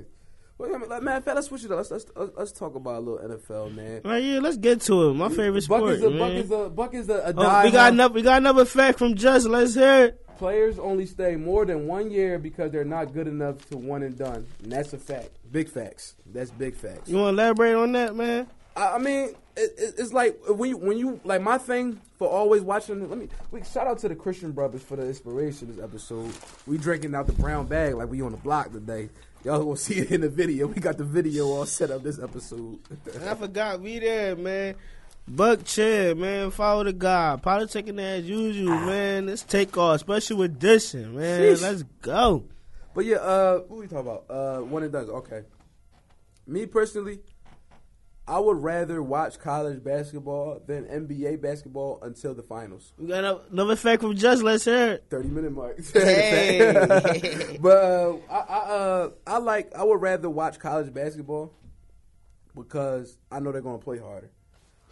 Well, 0.58 0.76
I 0.76 0.78
mean, 0.78 0.88
like, 0.88 1.02
man, 1.02 1.22
fact, 1.22 1.34
let's 1.34 1.48
switch 1.48 1.64
it 1.64 1.72
up. 1.72 1.78
Let's, 1.78 1.90
let's 1.90 2.06
let's 2.14 2.32
let's 2.36 2.52
talk 2.52 2.76
about 2.76 2.96
a 2.96 3.00
little 3.00 3.36
NFL, 3.36 3.74
man. 3.74 4.02
Right, 4.04 4.22
yeah, 4.22 4.38
let's 4.38 4.58
get 4.58 4.80
to 4.82 5.08
it. 5.08 5.14
My 5.14 5.28
favorite 5.28 5.66
Buck 5.66 5.78
sport. 5.78 5.94
is 5.94 6.02
a 6.04 6.10
man. 6.10 6.18
Buck 6.18 6.32
is 6.32 6.50
a 6.52 6.70
Buck 6.70 6.94
is 6.94 7.08
a, 7.08 7.14
a 7.14 7.34
Oh, 7.36 7.64
we 7.64 7.70
got 7.72 7.92
another 7.92 8.14
we 8.14 8.22
got 8.22 8.36
another 8.38 8.64
fact 8.64 8.98
from 8.98 9.16
Just. 9.16 9.48
Let's 9.48 9.74
hear 9.74 10.04
it. 10.04 10.21
Players 10.38 10.78
only 10.78 11.06
stay 11.06 11.36
more 11.36 11.64
than 11.64 11.86
one 11.86 12.10
year 12.10 12.38
because 12.38 12.72
they're 12.72 12.84
not 12.84 13.12
good 13.12 13.28
enough 13.28 13.68
to 13.70 13.76
one 13.76 14.02
and 14.02 14.16
done. 14.16 14.46
And 14.62 14.72
that's 14.72 14.92
a 14.92 14.98
fact. 14.98 15.30
Big 15.50 15.68
facts. 15.68 16.14
That's 16.26 16.50
big 16.50 16.74
facts. 16.74 17.08
You 17.08 17.16
want 17.16 17.36
to 17.36 17.42
elaborate 17.42 17.74
on 17.74 17.92
that, 17.92 18.16
man? 18.16 18.46
I, 18.76 18.94
I 18.94 18.98
mean, 18.98 19.34
it, 19.56 19.74
it, 19.76 19.94
it's 19.98 20.12
like 20.12 20.38
when 20.48 20.70
you 20.70 20.76
when 20.78 20.98
you 20.98 21.20
like 21.24 21.42
my 21.42 21.58
thing 21.58 22.00
for 22.18 22.28
always 22.28 22.62
watching. 22.62 23.08
Let 23.08 23.18
me 23.18 23.28
we 23.50 23.62
shout 23.64 23.86
out 23.86 23.98
to 23.98 24.08
the 24.08 24.14
Christian 24.14 24.52
brothers 24.52 24.82
for 24.82 24.96
the 24.96 25.06
inspiration 25.06 25.74
this 25.74 25.82
episode. 25.82 26.32
We 26.66 26.78
drinking 26.78 27.14
out 27.14 27.26
the 27.26 27.34
brown 27.34 27.66
bag 27.66 27.94
like 27.94 28.08
we 28.08 28.22
on 28.22 28.32
the 28.32 28.38
block 28.38 28.72
today. 28.72 29.10
Y'all 29.44 29.62
gonna 29.62 29.76
see 29.76 29.98
it 29.98 30.10
in 30.10 30.20
the 30.22 30.28
video. 30.28 30.66
We 30.68 30.80
got 30.80 30.98
the 30.98 31.04
video 31.04 31.46
all 31.46 31.66
set 31.66 31.90
up 31.90 32.02
this 32.02 32.18
episode. 32.18 32.78
I 33.26 33.34
forgot 33.34 33.80
we 33.80 33.98
there, 33.98 34.36
man. 34.36 34.76
Buck 35.28 35.64
Chea, 35.64 36.14
man. 36.14 36.50
Follow 36.50 36.84
the 36.84 36.92
God. 36.92 37.42
Politicking 37.42 37.98
as 38.00 38.24
usual, 38.28 38.70
man. 38.76 39.26
Let's 39.26 39.42
take 39.42 39.76
off, 39.78 39.96
especially 39.96 40.36
with 40.36 40.58
dissing, 40.60 41.12
man. 41.14 41.40
Sheesh. 41.40 41.62
Let's 41.62 41.82
go. 42.02 42.44
But 42.94 43.04
yeah, 43.06 43.16
uh, 43.16 43.58
what 43.60 43.78
we 43.80 43.86
talking 43.86 44.00
about? 44.10 44.24
Uh, 44.28 44.58
one 44.62 44.82
and 44.82 44.92
done. 44.92 45.08
Okay. 45.08 45.42
Me 46.46 46.66
personally, 46.66 47.20
I 48.26 48.38
would 48.40 48.58
rather 48.62 49.02
watch 49.02 49.38
college 49.38 49.82
basketball 49.82 50.60
than 50.66 50.84
NBA 50.84 51.40
basketball 51.40 52.00
until 52.02 52.34
the 52.34 52.42
finals. 52.42 52.92
We 52.98 53.06
got 53.06 53.20
another- 53.20 53.40
another 53.50 53.76
fact 53.76 54.02
from 54.02 54.16
Just. 54.16 54.42
Let's 54.42 54.64
hear 54.64 54.92
it. 54.94 55.04
Thirty 55.08 55.28
minute 55.28 55.52
mark. 55.52 55.78
Hey. 55.94 57.56
but 57.60 57.76
uh, 57.84 58.16
I, 58.28 58.36
I, 58.36 58.58
uh, 58.58 59.10
I 59.26 59.38
like. 59.38 59.72
I 59.74 59.84
would 59.84 60.00
rather 60.02 60.28
watch 60.28 60.58
college 60.58 60.92
basketball 60.92 61.54
because 62.56 63.16
I 63.30 63.40
know 63.40 63.52
they're 63.52 63.62
gonna 63.62 63.78
play 63.78 63.98
harder. 63.98 64.30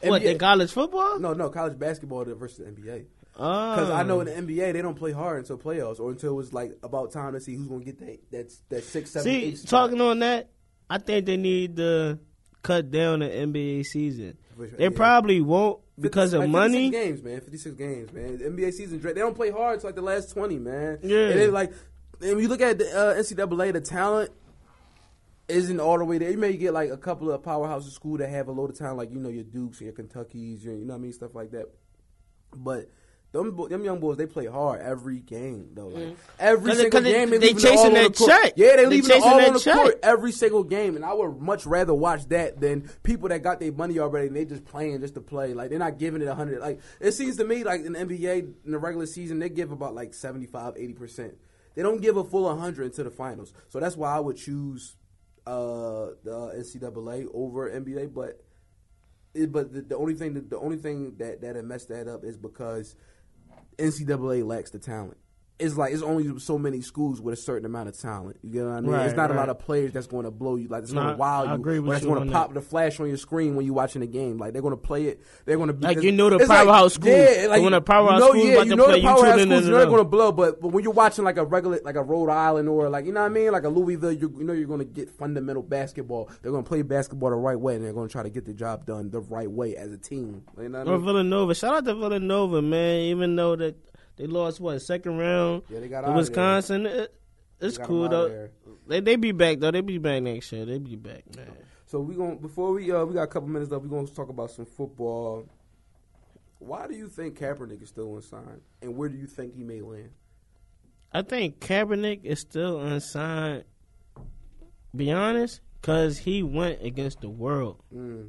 What, 0.03 0.23
NBA 0.23 0.33
in 0.33 0.39
college 0.39 0.73
football? 0.73 1.19
No, 1.19 1.33
no, 1.33 1.51
college 1.51 1.79
basketball 1.79 2.25
versus 2.25 2.59
the 2.59 2.65
NBA. 2.65 3.07
Oh. 3.39 3.75
Because 3.77 3.91
I 3.91 4.03
know 4.03 4.21
in 4.21 4.27
the 4.47 4.55
NBA 4.55 4.73
they 4.73 4.83
don't 4.83 4.97
play 4.97 5.13
hard 5.13 5.39
until 5.39 5.57
playoffs 5.59 6.01
or 6.01 6.11
until 6.11 6.41
it's 6.41 6.53
like 6.53 6.77
about 6.83 7.13
time 7.13 7.33
to 7.35 7.41
see 7.41 7.55
who's 7.55 7.69
gonna 7.69 7.85
get 7.85 7.99
that 8.01 8.19
that 8.33 8.53
that 8.71 8.85
six, 8.85 9.11
seven, 9.13 9.25
See, 9.25 9.57
talking 9.67 10.01
on 10.01 10.19
that, 10.21 10.51
I 10.89 10.99
think 10.99 11.27
they 11.27 11.37
need 11.37 11.77
to 11.77 12.19
cut 12.63 12.91
down 12.91 13.21
the 13.21 13.27
NBA 13.29 13.85
season. 13.87 14.37
They 14.59 14.85
yeah. 14.85 14.91
probably 14.95 15.41
won't 15.41 15.81
because 15.99 16.35
of 16.35 16.41
Like, 16.41 16.51
56 16.51 16.53
money. 16.53 16.91
games, 16.91 17.23
man. 17.23 17.41
Fifty 17.41 17.57
six 17.57 17.77
games, 17.77 18.13
man. 18.13 18.39
The 18.39 18.45
NBA 18.45 18.73
season, 18.73 19.01
they 19.01 19.15
don't 19.15 19.35
play 19.35 19.51
hard. 19.51 19.77
It's 19.77 19.85
like 19.85 19.95
the 19.95 20.03
last 20.03 20.33
twenty, 20.33 20.59
man. 20.59 20.99
Yeah. 21.03 21.29
and 21.29 21.41
they 21.41 21.47
like, 21.47 21.73
and 22.21 22.31
when 22.33 22.41
you 22.41 22.49
look 22.49 22.61
at 22.61 22.79
the 22.79 22.91
uh, 22.91 23.15
NCAA, 23.15 23.73
the 23.73 23.81
talent 23.81 24.31
isn't 25.51 25.81
all 25.81 25.99
the 25.99 26.05
way 26.05 26.19
there. 26.19 26.31
You 26.31 26.39
may 26.39 26.57
get 26.57 26.73
like 26.73 26.91
a 26.91 26.97
couple 26.97 27.31
of 27.31 27.43
powerhouses 27.43 27.91
school 27.93 28.17
that 28.19 28.29
have 28.31 28.49
a 28.49 28.53
load 28.53 28.71
of 28.71 28.79
talent, 28.79 28.99
like 28.99 29.11
you 29.13 29.19
know 29.21 29.29
your 29.29 29.45
Dukes 29.45 29.81
and 29.81 29.87
your 29.87 29.95
Kentuckies, 29.95 30.65
your, 30.65 30.75
you 30.75 30.85
know 30.85 30.95
what 30.95 30.99
I 31.01 31.03
mean, 31.03 31.13
stuff 31.13 31.35
like 31.35 31.51
that. 31.53 31.67
But 32.57 32.91
them 33.33 33.57
them 33.69 33.85
young 33.85 34.01
boys, 34.01 34.17
they 34.17 34.27
play 34.27 34.47
hard 34.47 34.81
every 34.81 35.21
game 35.21 35.69
though. 35.75 35.87
Like 35.87 36.03
mm-hmm. 36.03 36.15
every 36.41 36.71
'Cause 36.71 36.79
they- 36.79 36.83
single 36.85 37.01
they- 37.03 37.13
game, 37.13 37.31
they 37.31 37.37
it 37.51 37.59
chasing 37.59 37.95
that 37.95 38.15
the 38.15 38.27
check. 38.27 38.55
Yeah, 38.57 38.71
they 38.77 38.77
They 38.77 38.87
leaving 38.87 39.11
it 39.11 39.23
all 39.23 39.37
that 39.39 39.49
on 39.49 39.55
the 39.55 39.61
check. 39.61 39.75
court 39.77 39.99
every 40.03 40.33
single 40.33 40.65
game, 40.65 40.97
and 40.97 41.05
I 41.05 41.13
would 41.13 41.41
much 41.41 41.65
rather 41.65 41.95
watch 41.95 42.27
that 42.31 42.61
than 42.61 42.91
people 43.05 43.29
that 43.29 43.43
got 43.45 43.61
their 43.61 43.71
money 43.73 44.01
already 44.01 44.27
and 44.27 44.37
they 44.37 44.45
just 44.45 44.65
playing 44.65 45.01
just 45.01 45.15
to 45.15 45.21
play. 45.21 45.55
Like 45.55 45.71
they're 45.71 45.79
not 45.79 45.99
giving 45.99 46.23
it 46.23 46.27
a 46.29 46.35
hundred. 46.35 46.61
Like 46.61 46.81
it 46.99 47.13
seems 47.13 47.37
to 47.37 47.45
me 47.45 47.63
like 47.63 47.85
in 47.85 47.93
the 47.93 48.01
NBA 48.01 48.65
in 48.65 48.73
the 48.73 48.79
regular 48.79 49.07
season 49.07 49.39
they 49.39 49.49
give 49.49 49.71
about 49.71 49.95
like 49.95 50.13
75, 50.13 50.75
80 50.77 50.93
percent. 50.95 51.35
They 51.77 51.83
don't 51.83 52.03
give 52.03 52.17
a 52.17 52.25
full 52.25 52.53
hundred 52.59 52.87
into 52.87 53.05
the 53.05 53.11
finals. 53.13 53.53
So 53.69 53.79
that's 53.79 53.97
why 53.97 54.13
I 54.17 54.19
would 54.19 54.37
choose 54.39 54.97
uh, 55.47 56.11
the 56.25 56.55
NCAA 56.57 57.27
over 57.33 57.71
NBA. 57.71 58.15
But 58.15 58.41
it, 59.35 59.53
but 59.53 59.73
the, 59.73 59.83
the 59.83 59.97
only 59.97 60.15
thing 60.15 60.35
that 60.35 60.51
the 60.51 60.59
only 60.59 60.77
thing 60.77 61.17
that 61.19 61.41
that 61.43 61.63
messed 61.65 61.89
that 61.89 62.09
up 62.09 62.25
is 62.25 62.37
because 62.37 62.97
NCAA 63.79 64.45
lacks 64.45 64.71
the 64.71 64.79
talent. 64.79 65.17
It's 65.61 65.77
like 65.77 65.93
it's 65.93 66.03
only 66.03 66.39
so 66.41 66.59
many 66.59 66.81
schools 66.81 67.21
with 67.21 67.35
a 67.35 67.37
certain 67.41 67.67
amount 67.67 67.89
of 67.91 67.99
talent. 67.99 68.39
You 68.43 68.51
get 68.51 68.65
what 68.65 68.73
I 68.73 68.81
mean? 68.81 68.91
Right, 68.93 69.07
it's 69.07 69.17
not 69.17 69.31
a 69.31 69.35
lot 69.35 69.49
of 69.49 69.59
players 69.59 69.93
that's 69.93 70.07
going 70.07 70.25
to 70.25 70.31
blow 70.31 70.57
you. 70.57 70.69
Like 70.69 70.83
it's 70.85 70.93
going 70.93 71.07
to 71.09 71.17
wow 71.17 71.45
I 71.45 71.49
you. 71.49 71.55
agree 71.55 71.79
with 71.79 71.91
that's 71.93 72.05
going 72.05 72.21
to 72.25 72.27
that. 72.27 72.33
pop 72.33 72.55
the 72.55 72.61
flash 72.61 72.99
on 73.01 73.09
your 73.09 73.17
screen 73.17 73.57
when 73.57 73.67
you're 73.67 73.75
watching 73.75 74.01
the 74.01 74.07
game. 74.07 74.39
Like 74.39 74.53
they're 74.53 74.63
going 74.63 74.73
to 74.73 74.77
play 74.77 75.05
it. 75.07 75.21
They're 75.45 75.57
going 75.57 75.69
to 75.69 75.73
be 75.75 75.87
Like, 75.87 76.03
you 76.03 76.13
know 76.13 76.31
the 76.31 76.37
it's 76.37 76.49
like- 76.49 76.65
powerhouse 76.67 76.95
schools. 76.95 77.15
Yeah, 77.17 77.47
like 77.49 77.63
when 77.63 77.73
the 77.73 77.81
powerhouse 77.81 78.21
you 78.21 78.27
know, 78.27 78.31
schools 78.33 78.45
yeah, 78.47 78.53
about 78.55 78.65
you 78.67 78.71
to 78.71 78.77
know 78.77 78.85
play, 78.87 79.01
the 79.01 79.07
powerhouse 79.07 79.23
schools, 79.43 79.49
they're 79.67 79.79
them. 79.81 79.89
going 79.89 79.99
to 79.99 80.05
blow. 80.05 80.33
But 80.33 80.61
but 80.61 80.69
when 80.73 80.83
you're 80.85 80.93
watching 80.93 81.25
like 81.25 81.37
a 81.37 81.45
regular 81.45 81.81
like 81.85 81.97
a 81.97 82.03
Rhode 82.03 82.31
Island 82.31 82.69
or 82.69 82.89
like 82.89 83.05
you 83.07 83.13
know 83.13 83.21
what 83.21 83.27
I 83.27 83.35
mean, 83.35 83.53
like 83.53 83.65
a 83.65 83.69
Louisville, 83.69 84.13
you, 84.13 84.33
you 84.39 84.45
know 84.45 84.53
you're 84.53 84.67
going 84.69 84.79
to 84.81 84.85
get 84.85 85.11
fundamental 85.11 85.63
basketball. 85.63 86.31
They're 86.43 86.53
going 86.53 86.65
to 86.65 86.69
play 86.69 86.83
basketball 86.83 87.31
the 87.31 87.37
right 87.37 87.59
way, 87.59 87.75
and 87.77 87.85
they're 87.85 87.93
going 87.93 88.09
to 88.09 88.13
try 88.13 88.23
to 88.23 88.31
get 88.31 88.45
the 88.47 88.55
job 88.55 88.87
done 88.87 89.11
the 89.11 89.21
right 89.21 89.51
way 89.51 89.77
as 89.77 89.93
a 89.93 89.99
team. 89.99 90.43
You 90.61 90.69
know 90.69 90.79
what 90.81 90.89
I 90.89 90.91
Or 90.93 90.97
mean? 90.99 91.07
Villanova. 91.07 91.55
Shout 91.55 91.75
out 91.75 91.85
to 91.85 91.95
Villanova, 91.95 92.63
man. 92.63 93.01
Even 93.03 93.37
though 93.37 93.57
that 93.57 93.75
they 94.21 94.27
lost 94.27 94.61
what 94.61 94.79
second 94.83 95.17
round 95.17 95.63
Yeah, 95.71 95.81
they 95.81 95.89
got 95.89 96.03
to 96.03 96.13
Wisconsin, 96.13 96.85
it, 96.85 97.15
it's 97.59 97.79
cool 97.79 98.03
them 98.03 98.13
out 98.13 98.25
of 98.27 98.31
though. 98.31 98.49
They 98.87 99.01
they 99.01 99.17
be 99.17 99.33
back 99.33 99.61
though. 99.61 99.71
They 99.71 99.81
be 99.81 99.97
back 99.97 100.23
next 100.23 100.53
year. 100.53 100.67
They 100.67 100.79
be 100.79 100.97
back, 100.97 101.25
man. 101.35 101.53
So 101.87 102.01
we 102.01 102.15
going 102.15 102.37
before 102.37 102.73
we 102.73 102.93
uh 102.93 103.05
we 103.05 103.15
got 103.15 103.23
a 103.23 103.27
couple 103.29 103.49
minutes 103.49 103.71
left. 103.71 103.83
We 103.83 103.89
gonna 103.89 104.07
talk 104.09 104.29
about 104.29 104.51
some 104.51 104.67
football. 104.67 105.49
Why 106.59 106.87
do 106.87 106.95
you 106.95 107.09
think 107.09 107.39
Kaepernick 107.39 107.83
is 107.83 107.89
still 107.89 108.15
unsigned, 108.15 108.61
and 108.83 108.95
where 108.95 109.09
do 109.09 109.17
you 109.17 109.27
think 109.27 109.55
he 109.55 109.65
may 109.65 109.81
land? 109.81 110.11
I 111.11 111.23
think 111.23 111.61
Kaepernick 111.61 112.25
is 112.25 112.41
still 112.41 112.79
unsigned. 112.79 113.65
Be 114.95 115.11
honest, 115.13 115.63
cause 115.81 116.19
he 116.19 116.43
went 116.43 116.83
against 116.83 117.23
the 117.23 117.31
world. 117.31 117.83
Mm. 117.95 118.29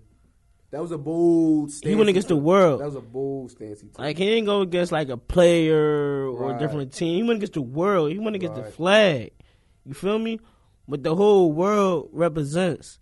That 0.72 0.82
was 0.82 0.92
a 0.92 0.98
bold. 0.98 1.72
Stance 1.72 1.90
He 1.90 1.96
went 1.96 2.10
against 2.10 2.30
the 2.30 2.36
world. 2.38 2.80
That 2.80 2.86
was 2.86 2.96
a 2.96 3.02
bold 3.02 3.52
stance 3.52 3.82
he 3.82 3.88
took. 3.88 4.00
Like 4.00 4.18
he 4.18 4.26
didn't 4.26 4.46
go 4.46 4.62
against 4.62 4.92
like 4.92 5.10
a 5.10 5.18
player 5.18 6.30
or 6.30 6.48
Right. 6.48 6.56
a 6.56 6.60
different 6.60 6.94
team. 6.94 7.16
He 7.16 7.24
went 7.24 7.38
against 7.38 7.54
the 7.54 7.62
world. 7.62 8.12
He 8.12 8.20
went 8.20 8.36
against 8.38 8.56
the 8.56 8.64
flag. 8.64 9.32
You 9.86 9.94
feel 9.94 10.18
me? 10.18 10.40
What 10.86 11.04
the 11.04 11.16
whole 11.16 11.52
world 11.52 12.10
represents. 12.14 13.00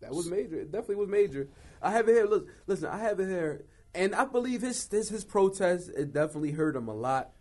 That 0.00 0.12
was 0.12 0.28
major. 0.30 0.56
It 0.60 0.70
definitely 0.72 0.96
was 0.96 1.08
major. 1.08 1.48
I 1.80 1.90
have 1.90 2.08
it 2.08 2.12
here. 2.12 2.26
Look, 2.26 2.48
listen, 2.66 2.88
I 2.88 2.98
have 2.98 3.18
it 3.20 3.28
here, 3.28 3.64
and 3.94 4.14
I 4.14 4.24
believe 4.24 4.62
his 4.62 4.88
his 4.88 5.08
his 5.08 5.24
protest 5.24 5.90
it 5.96 6.12
definitely 6.12 6.52
hurt 6.52 6.76
him 6.76 6.88
a 6.88 6.94
lot. 6.94 7.32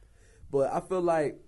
But 0.51 0.71
I 0.73 0.79
feel 0.81 1.01
like 1.01 1.39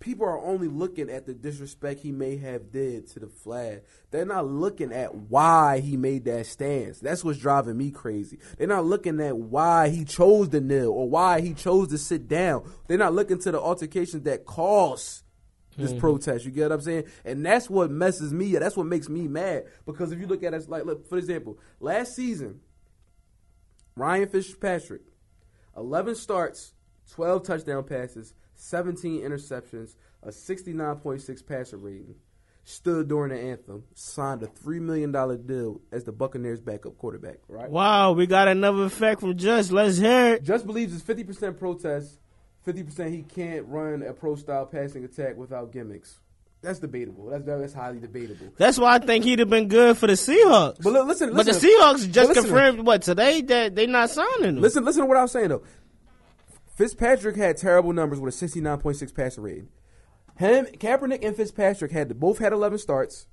people 0.00 0.26
are 0.26 0.38
only 0.44 0.68
looking 0.68 1.10
at 1.10 1.26
the 1.26 1.34
disrespect 1.34 2.00
he 2.00 2.12
may 2.12 2.36
have 2.36 2.70
did 2.70 3.08
to 3.08 3.20
the 3.20 3.26
flag. 3.26 3.82
They're 4.10 4.24
not 4.24 4.46
looking 4.46 4.92
at 4.92 5.14
why 5.14 5.80
he 5.80 5.96
made 5.96 6.24
that 6.26 6.46
stance. 6.46 7.00
That's 7.00 7.24
what's 7.24 7.38
driving 7.38 7.76
me 7.76 7.90
crazy. 7.90 8.38
They're 8.56 8.66
not 8.66 8.84
looking 8.84 9.20
at 9.20 9.36
why 9.36 9.88
he 9.88 10.04
chose 10.04 10.48
to 10.50 10.60
kneel 10.60 10.90
or 10.90 11.08
why 11.08 11.40
he 11.40 11.54
chose 11.54 11.88
to 11.88 11.98
sit 11.98 12.28
down. 12.28 12.70
They're 12.86 12.98
not 12.98 13.14
looking 13.14 13.38
to 13.40 13.50
the 13.50 13.60
altercations 13.60 14.22
that 14.24 14.44
caused 14.44 15.24
this 15.76 15.90
mm-hmm. 15.90 16.00
protest. 16.00 16.44
You 16.44 16.50
get 16.50 16.64
what 16.64 16.72
I'm 16.72 16.80
saying? 16.80 17.04
And 17.24 17.44
that's 17.44 17.70
what 17.70 17.90
messes 17.90 18.32
me. 18.32 18.54
up. 18.56 18.62
That's 18.62 18.76
what 18.76 18.86
makes 18.86 19.08
me 19.08 19.28
mad. 19.28 19.64
Because 19.86 20.12
if 20.12 20.18
you 20.18 20.26
look 20.26 20.42
at 20.42 20.54
it, 20.54 20.68
like, 20.68 20.84
look, 20.84 21.08
for 21.08 21.18
example, 21.18 21.58
last 21.80 22.14
season, 22.14 22.60
Ryan 23.94 24.28
Fitzpatrick, 24.28 25.02
11 25.76 26.16
starts, 26.16 26.74
12 27.12 27.44
touchdown 27.44 27.84
passes, 27.84 28.34
17 28.58 29.22
interceptions, 29.22 29.94
a 30.22 30.28
69.6 30.28 31.46
passer 31.46 31.76
rating. 31.76 32.16
Stood 32.64 33.08
during 33.08 33.30
the 33.30 33.40
anthem, 33.40 33.84
signed 33.94 34.42
a 34.42 34.46
$3 34.46 34.78
million 34.82 35.10
deal 35.46 35.80
as 35.90 36.04
the 36.04 36.12
Buccaneers 36.12 36.60
backup 36.60 36.98
quarterback, 36.98 37.38
right? 37.48 37.70
Wow, 37.70 38.12
we 38.12 38.26
got 38.26 38.46
another 38.46 38.90
fact 38.90 39.22
from 39.22 39.38
Just. 39.38 39.72
Let's 39.72 39.96
hear 39.96 40.34
it. 40.34 40.42
Just 40.42 40.66
believes 40.66 40.94
it's 40.94 41.02
50% 41.02 41.58
protest, 41.58 42.18
50% 42.66 43.10
he 43.10 43.22
can't 43.22 43.64
run 43.68 44.02
a 44.02 44.12
pro 44.12 44.36
style 44.36 44.66
passing 44.66 45.02
attack 45.02 45.38
without 45.38 45.72
gimmicks. 45.72 46.20
That's 46.60 46.80
debatable. 46.80 47.26
That's 47.26 47.44
that's 47.44 47.72
highly 47.72 48.00
debatable. 48.00 48.52
That's 48.56 48.78
why 48.78 48.96
I 48.96 48.98
think 48.98 49.24
he'd 49.24 49.38
have 49.38 49.48
been 49.48 49.68
good 49.68 49.96
for 49.96 50.08
the 50.08 50.14
Seahawks. 50.14 50.82
But 50.82 50.92
li- 50.92 51.00
listen, 51.02 51.32
But 51.34 51.46
the. 51.46 51.52
Seahawks 51.52 52.10
just 52.10 52.34
confirmed 52.34 52.80
what 52.80 53.02
today 53.02 53.40
that 53.42 53.76
they 53.76 53.86
not 53.86 54.10
signing 54.10 54.56
him. 54.56 54.60
Listen, 54.60 54.84
listen 54.84 55.02
to 55.02 55.06
what 55.06 55.16
I 55.16 55.22
was 55.22 55.30
saying 55.30 55.50
though. 55.50 55.62
Fitzpatrick 56.78 57.34
had 57.34 57.56
terrible 57.56 57.92
numbers 57.92 58.20
with 58.20 58.40
a 58.40 58.46
69.6 58.46 59.12
passer 59.12 59.40
rating. 59.40 59.68
Him, 60.36 60.66
Kaepernick, 60.66 61.26
and 61.26 61.34
Fitzpatrick 61.34 61.90
had 61.90 62.20
both 62.20 62.38
had 62.38 62.52
11 62.52 62.78
starts, 62.78 63.26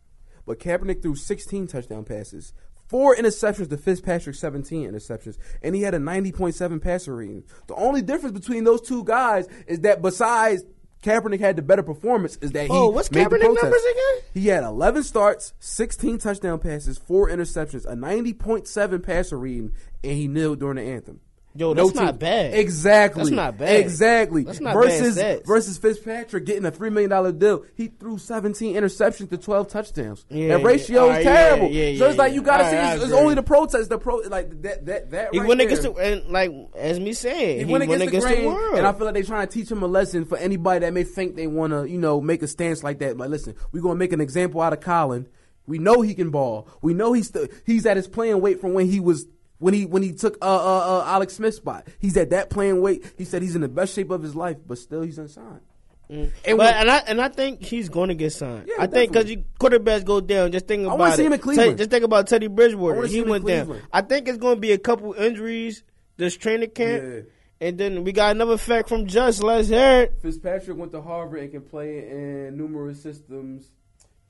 but 0.47 0.59
Kaepernick 0.59 1.03
threw 1.03 1.15
16 1.15 1.67
touchdown 1.67 2.05
passes, 2.05 2.53
four 2.87 3.15
interceptions 3.15 3.69
to 3.69 3.77
Fitzpatrick 3.77 4.35
17 4.35 4.91
interceptions, 4.91 5.37
and 5.61 5.75
he 5.75 5.83
had 5.83 5.93
a 5.93 5.99
90.7 5.99 6.81
passer 6.81 7.17
rating. 7.17 7.43
The 7.67 7.75
only 7.75 8.01
difference 8.01 8.39
between 8.39 8.63
those 8.63 8.81
two 8.81 9.03
guys 9.03 9.47
is 9.67 9.81
that 9.81 10.01
besides 10.01 10.63
Kaepernick 11.03 11.39
had 11.39 11.55
the 11.55 11.61
better 11.61 11.83
performance, 11.83 12.37
is 12.37 12.51
that 12.53 12.65
he 12.65 12.71
Oh, 12.71 12.89
what's 12.89 13.11
made 13.11 13.25
the 13.25 13.29
Kaepernick 13.29 13.41
protest. 13.41 13.63
numbers 13.63 13.83
again? 13.83 14.23
He 14.33 14.47
had 14.47 14.63
11 14.63 15.03
starts, 15.03 15.53
16 15.59 16.17
touchdown 16.17 16.57
passes, 16.57 16.97
four 16.97 17.29
interceptions, 17.29 17.85
a 17.85 17.95
90.7 17.95 19.03
passer 19.03 19.37
rating, 19.37 19.71
and 20.03 20.13
he 20.13 20.27
kneeled 20.27 20.61
during 20.61 20.77
the 20.77 20.81
anthem. 20.81 21.19
Yo, 21.57 21.73
that's 21.73 21.93
not 21.93 22.19
bad. 22.19 22.53
Exactly. 22.53 23.23
That's 23.23 23.31
not 23.31 23.57
bad. 23.57 23.79
Exactly. 23.79 24.43
That's 24.43 24.59
not 24.59 24.73
versus 24.73 25.15
bad 25.15 25.39
stats. 25.39 25.45
versus 25.47 25.77
Fitzpatrick 25.77 26.45
getting 26.45 26.65
a 26.65 26.71
three 26.71 26.89
million 26.89 27.09
dollar 27.09 27.31
deal. 27.31 27.63
He 27.75 27.87
threw 27.87 28.17
17 28.17 28.75
interceptions 28.75 29.29
to 29.29 29.37
12 29.37 29.69
touchdowns. 29.69 30.25
Yeah, 30.29 30.57
that 30.57 30.63
ratio 30.65 31.05
yeah. 31.07 31.17
is 31.19 31.25
Alright, 31.25 31.25
yeah, 31.25 31.33
terrible. 31.33 31.71
yeah, 31.71 31.97
so 31.97 32.09
it's 32.09 32.17
like 32.17 32.33
you 32.33 32.41
gotta 32.41 32.69
see. 32.69 32.75
I 32.75 32.95
It's, 32.95 33.03
it's 33.05 33.13
only 33.13 33.35
the 33.35 33.43
protest. 33.43 33.89
The 33.89 33.97
pro 33.97 34.17
like 34.17 34.61
that 34.63 34.85
that 34.85 35.11
that. 35.11 35.29
he 35.31 35.39
right 35.39 35.47
went 35.47 35.61
against 35.61 35.83
there. 35.83 35.93
the 35.93 35.99
and 36.23 36.31
like 36.31 36.51
as 36.75 36.99
me 36.99 37.13
saying, 37.13 37.59
He, 37.59 37.65
he, 37.65 37.71
went 37.71 37.83
against, 37.85 38.11
the, 38.11 38.19
grain, 38.19 38.45
world. 38.45 38.77
and 38.77 38.85
I 38.85 38.91
feel 38.91 39.05
like 39.05 39.13
they're 39.13 39.23
trying 39.23 39.47
to 39.47 39.53
teach 39.53 39.71
him 39.71 39.81
a 39.81 39.87
lesson 39.87 40.25
for 40.25 40.37
anybody 40.37 40.79
that 40.81 40.93
may 40.93 41.03
think 41.05 41.35
they 41.35 41.47
want 41.47 41.71
to, 41.71 41.89
you 41.89 41.97
know, 41.97 42.19
make 42.19 42.41
a 42.43 42.47
stance 42.47 42.83
like 42.83 42.99
that. 42.99 43.17
Like, 43.17 43.29
listen, 43.29 43.55
we're 43.71 43.81
gonna 43.81 43.95
make 43.95 44.11
an 44.11 44.19
example 44.21 44.61
out 44.61 44.73
of 44.73 44.81
Colin. 44.81 45.27
We 45.67 45.79
know 45.79 46.01
he 46.01 46.13
can 46.13 46.29
ball. 46.29 46.67
We 46.81 46.93
know 46.93 47.13
he's 47.13 47.27
still 47.27 47.47
he's 47.65 47.85
at 47.85 47.97
his 47.97 48.07
playing 48.07 48.41
weight 48.41 48.59
from 48.61 48.73
when 48.73 48.87
he 48.87 48.99
was 48.99 49.25
when 49.59 49.73
he 49.73 49.85
when 49.85 50.03
he 50.03 50.11
took 50.13 50.37
uh, 50.41 50.45
uh, 50.45 50.99
uh, 50.99 51.03
Alex 51.07 51.33
Smith's 51.35 51.57
spot. 51.57 51.87
He's 51.99 52.15
at 52.17 52.29
that 52.31 52.49
playing 52.49 52.81
weight. 52.81 53.05
He 53.17 53.25
said 53.25 53.41
he's 53.41 53.55
in 53.55 53.61
the 53.61 53.67
best 53.69 53.93
shape 53.93 54.11
of 54.11 54.21
his 54.23 54.35
life, 54.35 54.57
but 54.67 54.77
still 54.77 55.01
he's 55.01 55.17
unsigned. 55.17 55.61
And 56.07 56.31
but 56.45 56.57
when- 56.57 56.73
and 56.75 56.91
I 56.91 56.97
and 57.07 57.21
I 57.21 57.29
think 57.29 57.63
he's 57.63 57.89
going 57.89 58.09
to 58.09 58.15
get 58.15 58.31
signed. 58.31 58.67
Yeah, 58.67 58.75
I 58.83 58.85
think 58.87 59.11
because 59.11 59.25
definitely. 59.25 59.45
quarterbacks 59.59 60.05
go 60.05 60.21
down. 60.21 60.51
Just 60.51 60.67
think 60.67 60.81
I 60.81 60.85
about 60.85 60.99
wanna 60.99 61.13
it. 61.13 61.17
see 61.17 61.25
him 61.25 61.33
in 61.33 61.39
Cleveland. 61.39 61.67
Teddy- 61.71 61.77
just 61.79 61.89
think 61.89 62.03
about 62.03 62.27
Teddy 62.27 62.47
Bridgewater. 62.47 62.95
wanna 62.95 63.07
see 63.07 63.13
He 63.15 63.19
him 63.21 63.25
in 63.25 63.31
went 63.31 63.47
down. 63.47 63.65
Cleveland. 63.65 63.87
I 63.91 64.01
think 64.01 64.27
it's 64.27 64.37
going 64.37 64.55
to 64.55 64.61
be 64.61 64.71
a 64.71 64.77
couple 64.77 65.13
injuries 65.13 65.83
this 66.17 66.37
training 66.37 66.69
camp, 66.69 67.03
Yeah. 67.03 67.67
and 67.67 67.77
then 67.79 68.03
we 68.03 68.11
got 68.11 68.31
another 68.35 68.57
fact 68.57 68.87
from 68.87 69.07
Just. 69.07 69.41
Let's 69.41 69.67
hear 69.69 70.01
it. 70.01 70.13
Fitzpatrick 70.21 70.77
went 70.77 70.91
to 70.91 71.01
Harvard 71.01 71.39
and 71.41 71.51
can 71.51 71.61
play 71.61 72.07
in 72.07 72.55
numerous 72.55 73.01
systems. 73.01 73.71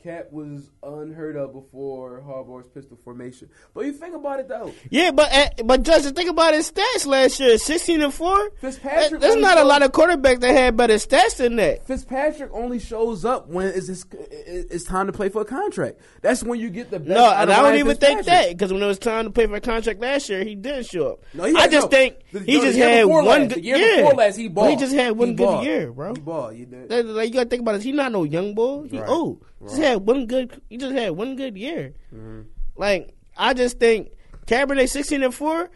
Cap 0.06 0.28
was 0.32 0.70
unheard 0.84 1.36
of 1.36 1.52
before 1.52 2.22
Harbaugh's 2.22 2.68
pistol 2.68 2.96
formation. 3.04 3.50
But 3.74 3.86
you 3.88 3.92
think 3.92 4.14
about 4.16 4.40
it 4.40 4.48
though. 4.48 4.72
Yeah, 4.92 5.10
but 5.10 5.34
uh, 5.34 5.64
but 5.66 5.82
Just 5.82 6.04
just 6.04 6.16
think 6.16 6.30
about 6.30 6.54
his 6.54 6.72
stats 6.72 7.08
last 7.08 7.40
year: 7.40 7.58
sixteen 7.58 8.02
and 8.02 8.14
four. 8.14 8.52
Fitzpatrick 8.62 9.20
That- 9.20 9.22
There's 9.22 9.36
not 9.42 9.58
a 9.58 9.64
lot 9.64 9.82
of 9.82 9.92
quarterbacks 9.92 10.42
that 10.42 10.52
had 10.56 10.78
better 10.78 10.94
stats 10.96 11.38
than 11.38 11.56
that. 11.56 11.88
Fitzpatrick 11.88 12.52
only 12.54 12.78
shows 12.78 13.26
up 13.26 13.48
when 13.48 13.66
it's, 13.70 13.90
it's, 13.90 14.06
it's 14.14 14.84
time 14.84 15.08
to 15.08 15.12
play 15.14 15.30
for 15.30 15.42
a 15.42 15.46
contract. 15.46 16.00
That's 16.22 16.44
when 16.44 16.60
you 16.60 16.70
get 16.70 16.92
the 16.92 17.00
best. 17.00 17.10
No, 17.10 17.26
and 17.32 17.52
I 17.52 17.64
don't 17.64 17.80
even 17.80 17.98
think 17.98 18.26
that 18.26 18.50
because 18.50 18.72
when 18.72 18.84
it 18.84 18.86
was 18.86 19.00
time 19.00 19.26
to 19.26 19.32
play 19.32 19.48
for 19.48 19.56
a 19.56 19.62
contract 19.62 20.00
last 20.00 20.30
year, 20.30 20.44
he 20.44 20.54
didn't 20.54 20.86
show 20.86 21.14
up. 21.14 21.24
No, 21.34 21.46
he 21.46 21.56
I 21.56 21.68
just 21.68 21.90
no, 21.92 21.98
think 21.98 22.18
the- 22.32 22.42
he 22.42 22.58
no, 22.60 22.64
just 22.66 22.78
had 22.78 23.06
one 23.08 23.26
last- 23.26 23.56
good 23.56 23.66
year 23.66 23.78
year. 23.78 23.98
before 24.04 24.14
last, 24.14 24.36
he 24.36 24.48
balled. 24.50 24.70
He 24.70 24.76
just 24.76 24.94
had 24.94 25.18
one 25.18 25.36
good 25.36 25.64
year, 25.64 25.92
bro. 25.92 26.14
He 26.14 26.22
balled. 26.22 26.56
You 26.56 26.68
did. 26.68 26.92
Like 27.08 27.30
you 27.30 27.34
gotta 27.34 27.50
think 27.50 27.62
about 27.64 27.74
it. 27.76 27.82
He 27.82 27.92
not 27.92 28.12
no 28.12 28.24
young 28.24 28.54
boy. 28.54 28.84
He 28.88 29.00
Right. 29.00 29.10
old. 29.10 29.44
Just 29.64 29.78
had 29.78 30.06
one 30.06 30.26
good. 30.28 30.62
He 30.70 30.78
just 30.78 30.94
had 30.96 31.12
one 31.12 31.36
good 31.36 31.58
year. 31.58 31.94
Mm-hmm. 32.14 32.42
Like 32.76 33.14
I 33.38 33.54
just 33.54 33.80
think 33.80 34.12
Kaepernick 34.48 34.90
sixteen 34.90 35.24
and 35.24 35.34
four. 35.34 35.70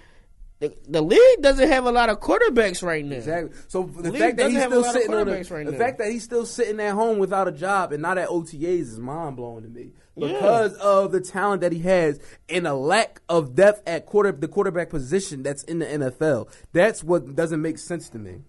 The, 0.59 0.75
the 0.89 1.01
league 1.01 1.41
doesn't 1.41 1.69
have 1.69 1.85
a 1.85 1.91
lot 1.91 2.09
of 2.09 2.19
quarterbacks 2.19 2.83
right 2.83 3.05
now. 3.05 3.15
Exactly. 3.15 3.55
So 3.69 3.83
the 3.83 4.11
League 4.11 4.21
fact 4.21 4.35
that 4.37 4.51
he's 4.51 4.61
still 4.61 4.83
sitting 4.83 5.13
on 5.13 5.25
the, 5.25 5.31
right 5.49 5.65
the 5.65 5.71
fact 5.77 5.99
that 5.99 6.11
he's 6.11 6.25
still 6.25 6.45
sitting 6.45 6.81
at 6.81 6.95
home 6.95 7.17
without 7.17 7.47
a 7.47 7.53
job 7.53 7.93
and 7.93 8.01
not 8.01 8.17
at 8.17 8.27
OTAs 8.27 8.65
is 8.81 8.99
mind 8.99 9.37
blowing 9.37 9.63
to 9.63 9.69
me 9.69 9.93
Yeah. 10.17 10.27
because 10.33 10.73
of 10.73 11.13
the 11.13 11.21
talent 11.21 11.61
that 11.61 11.71
he 11.71 11.79
has 11.83 12.19
and 12.49 12.67
a 12.67 12.73
lack 12.73 13.21
of 13.29 13.55
depth 13.55 13.87
at 13.87 14.05
quarter 14.05 14.33
the 14.33 14.49
quarterback 14.49 14.89
position 14.89 15.43
that's 15.43 15.63
in 15.63 15.79
the 15.79 15.85
NFL. 15.85 16.49
That's 16.73 17.05
what 17.05 17.37
doesn't 17.37 17.61
make 17.61 17.77
sense 17.77 18.09
to 18.09 18.19
me. 18.19 18.41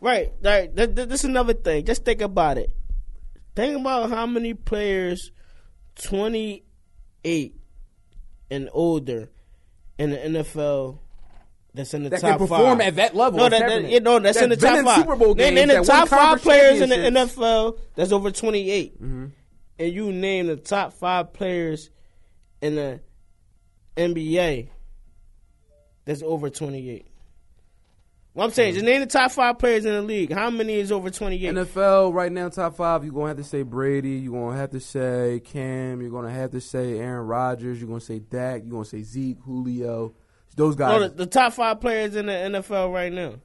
Right. 0.00 0.32
Right. 0.44 0.74
Th- 0.76 0.94
th- 0.94 1.08
This 1.08 1.20
is 1.24 1.30
another 1.30 1.54
thing. 1.54 1.84
Just 1.84 2.04
think 2.04 2.20
about 2.20 2.58
it. 2.58 2.70
Think 3.56 3.80
about 3.80 4.10
how 4.10 4.26
many 4.26 4.52
players 4.52 5.32
28 6.02 7.54
and 8.50 8.68
older 8.72 9.30
in 9.98 10.10
the 10.10 10.16
NFL 10.18 10.98
that's 11.72 11.94
in 11.94 12.04
the 12.04 12.10
that 12.10 12.20
top 12.20 12.38
can 12.38 12.38
perform 12.38 12.78
five. 12.78 12.88
at 12.88 12.96
that 12.96 13.16
level. 13.16 13.38
No, 13.38 13.48
that, 13.48 13.60
that, 13.60 13.90
you 13.90 14.00
know, 14.00 14.18
that's, 14.18 14.38
that's 14.38 14.44
in 14.44 14.50
the 14.50 14.56
top 14.56 14.84
five. 14.84 14.98
Super 14.98 15.16
Bowl 15.16 15.34
games, 15.34 15.58
in, 15.58 15.70
in 15.70 15.80
the 15.80 15.84
top 15.84 16.08
five 16.08 16.42
players 16.42 16.80
in 16.82 16.90
the 16.90 16.96
NFL 16.96 17.78
that's 17.94 18.12
over 18.12 18.30
28. 18.30 19.02
Mm-hmm. 19.02 19.26
And 19.78 19.92
you 19.92 20.12
name 20.12 20.46
the 20.46 20.56
top 20.56 20.92
five 20.92 21.32
players 21.32 21.90
in 22.60 22.76
the 22.76 23.00
NBA 23.96 24.68
that's 26.04 26.22
over 26.22 26.50
28. 26.50 27.06
Well, 28.36 28.46
I'm 28.46 28.52
saying, 28.52 28.74
just 28.74 28.84
name 28.84 29.00
the 29.00 29.06
top 29.06 29.32
five 29.32 29.58
players 29.58 29.86
in 29.86 29.94
the 29.94 30.02
league. 30.02 30.30
How 30.30 30.50
many 30.50 30.74
is 30.74 30.92
over 30.92 31.08
28? 31.08 31.54
NFL 31.54 32.12
right 32.12 32.30
now, 32.30 32.50
top 32.50 32.76
five. 32.76 33.02
You're 33.02 33.14
gonna 33.14 33.28
have 33.28 33.38
to 33.38 33.44
say 33.44 33.62
Brady. 33.62 34.18
You're 34.18 34.34
gonna 34.34 34.58
have 34.58 34.72
to 34.72 34.80
say 34.80 35.40
Cam. 35.42 36.02
You're 36.02 36.10
gonna 36.10 36.30
have 36.30 36.50
to 36.50 36.60
say 36.60 36.98
Aaron 36.98 37.26
Rodgers. 37.26 37.80
You're 37.80 37.88
gonna 37.88 37.98
say 37.98 38.18
Dak. 38.18 38.60
You're 38.64 38.72
gonna 38.72 38.84
say 38.84 39.00
Zeke, 39.00 39.38
Julio. 39.40 40.12
Those 40.54 40.76
guys. 40.76 41.00
No, 41.00 41.08
the, 41.08 41.14
the 41.14 41.26
top 41.26 41.54
five 41.54 41.80
players 41.80 42.14
in 42.14 42.26
the 42.26 42.32
NFL 42.32 42.92
right 42.92 43.10
now. 43.10 43.36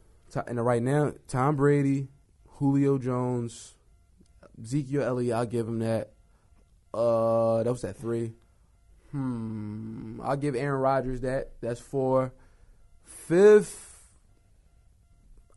In 0.46 0.58
the 0.58 0.62
right 0.62 0.84
now, 0.84 1.14
Tom 1.26 1.56
Brady, 1.56 2.10
Julio 2.58 2.98
Jones, 2.98 3.76
Ezekiel 4.62 5.04
Elliott. 5.04 5.38
I'll 5.38 5.46
give 5.46 5.70
him 5.70 5.80
that. 5.80 6.12
Uh, 6.94 7.64
that 7.64 7.72
was 7.72 7.84
that 7.84 7.96
three. 7.96 8.34
Hmm. 9.12 10.20
I'll 10.22 10.36
give 10.36 10.54
Aaron 10.54 10.82
Rodgers 10.82 11.22
that. 11.22 11.52
That's 11.62 11.80
four. 11.80 12.34
Fifth. 13.06 13.91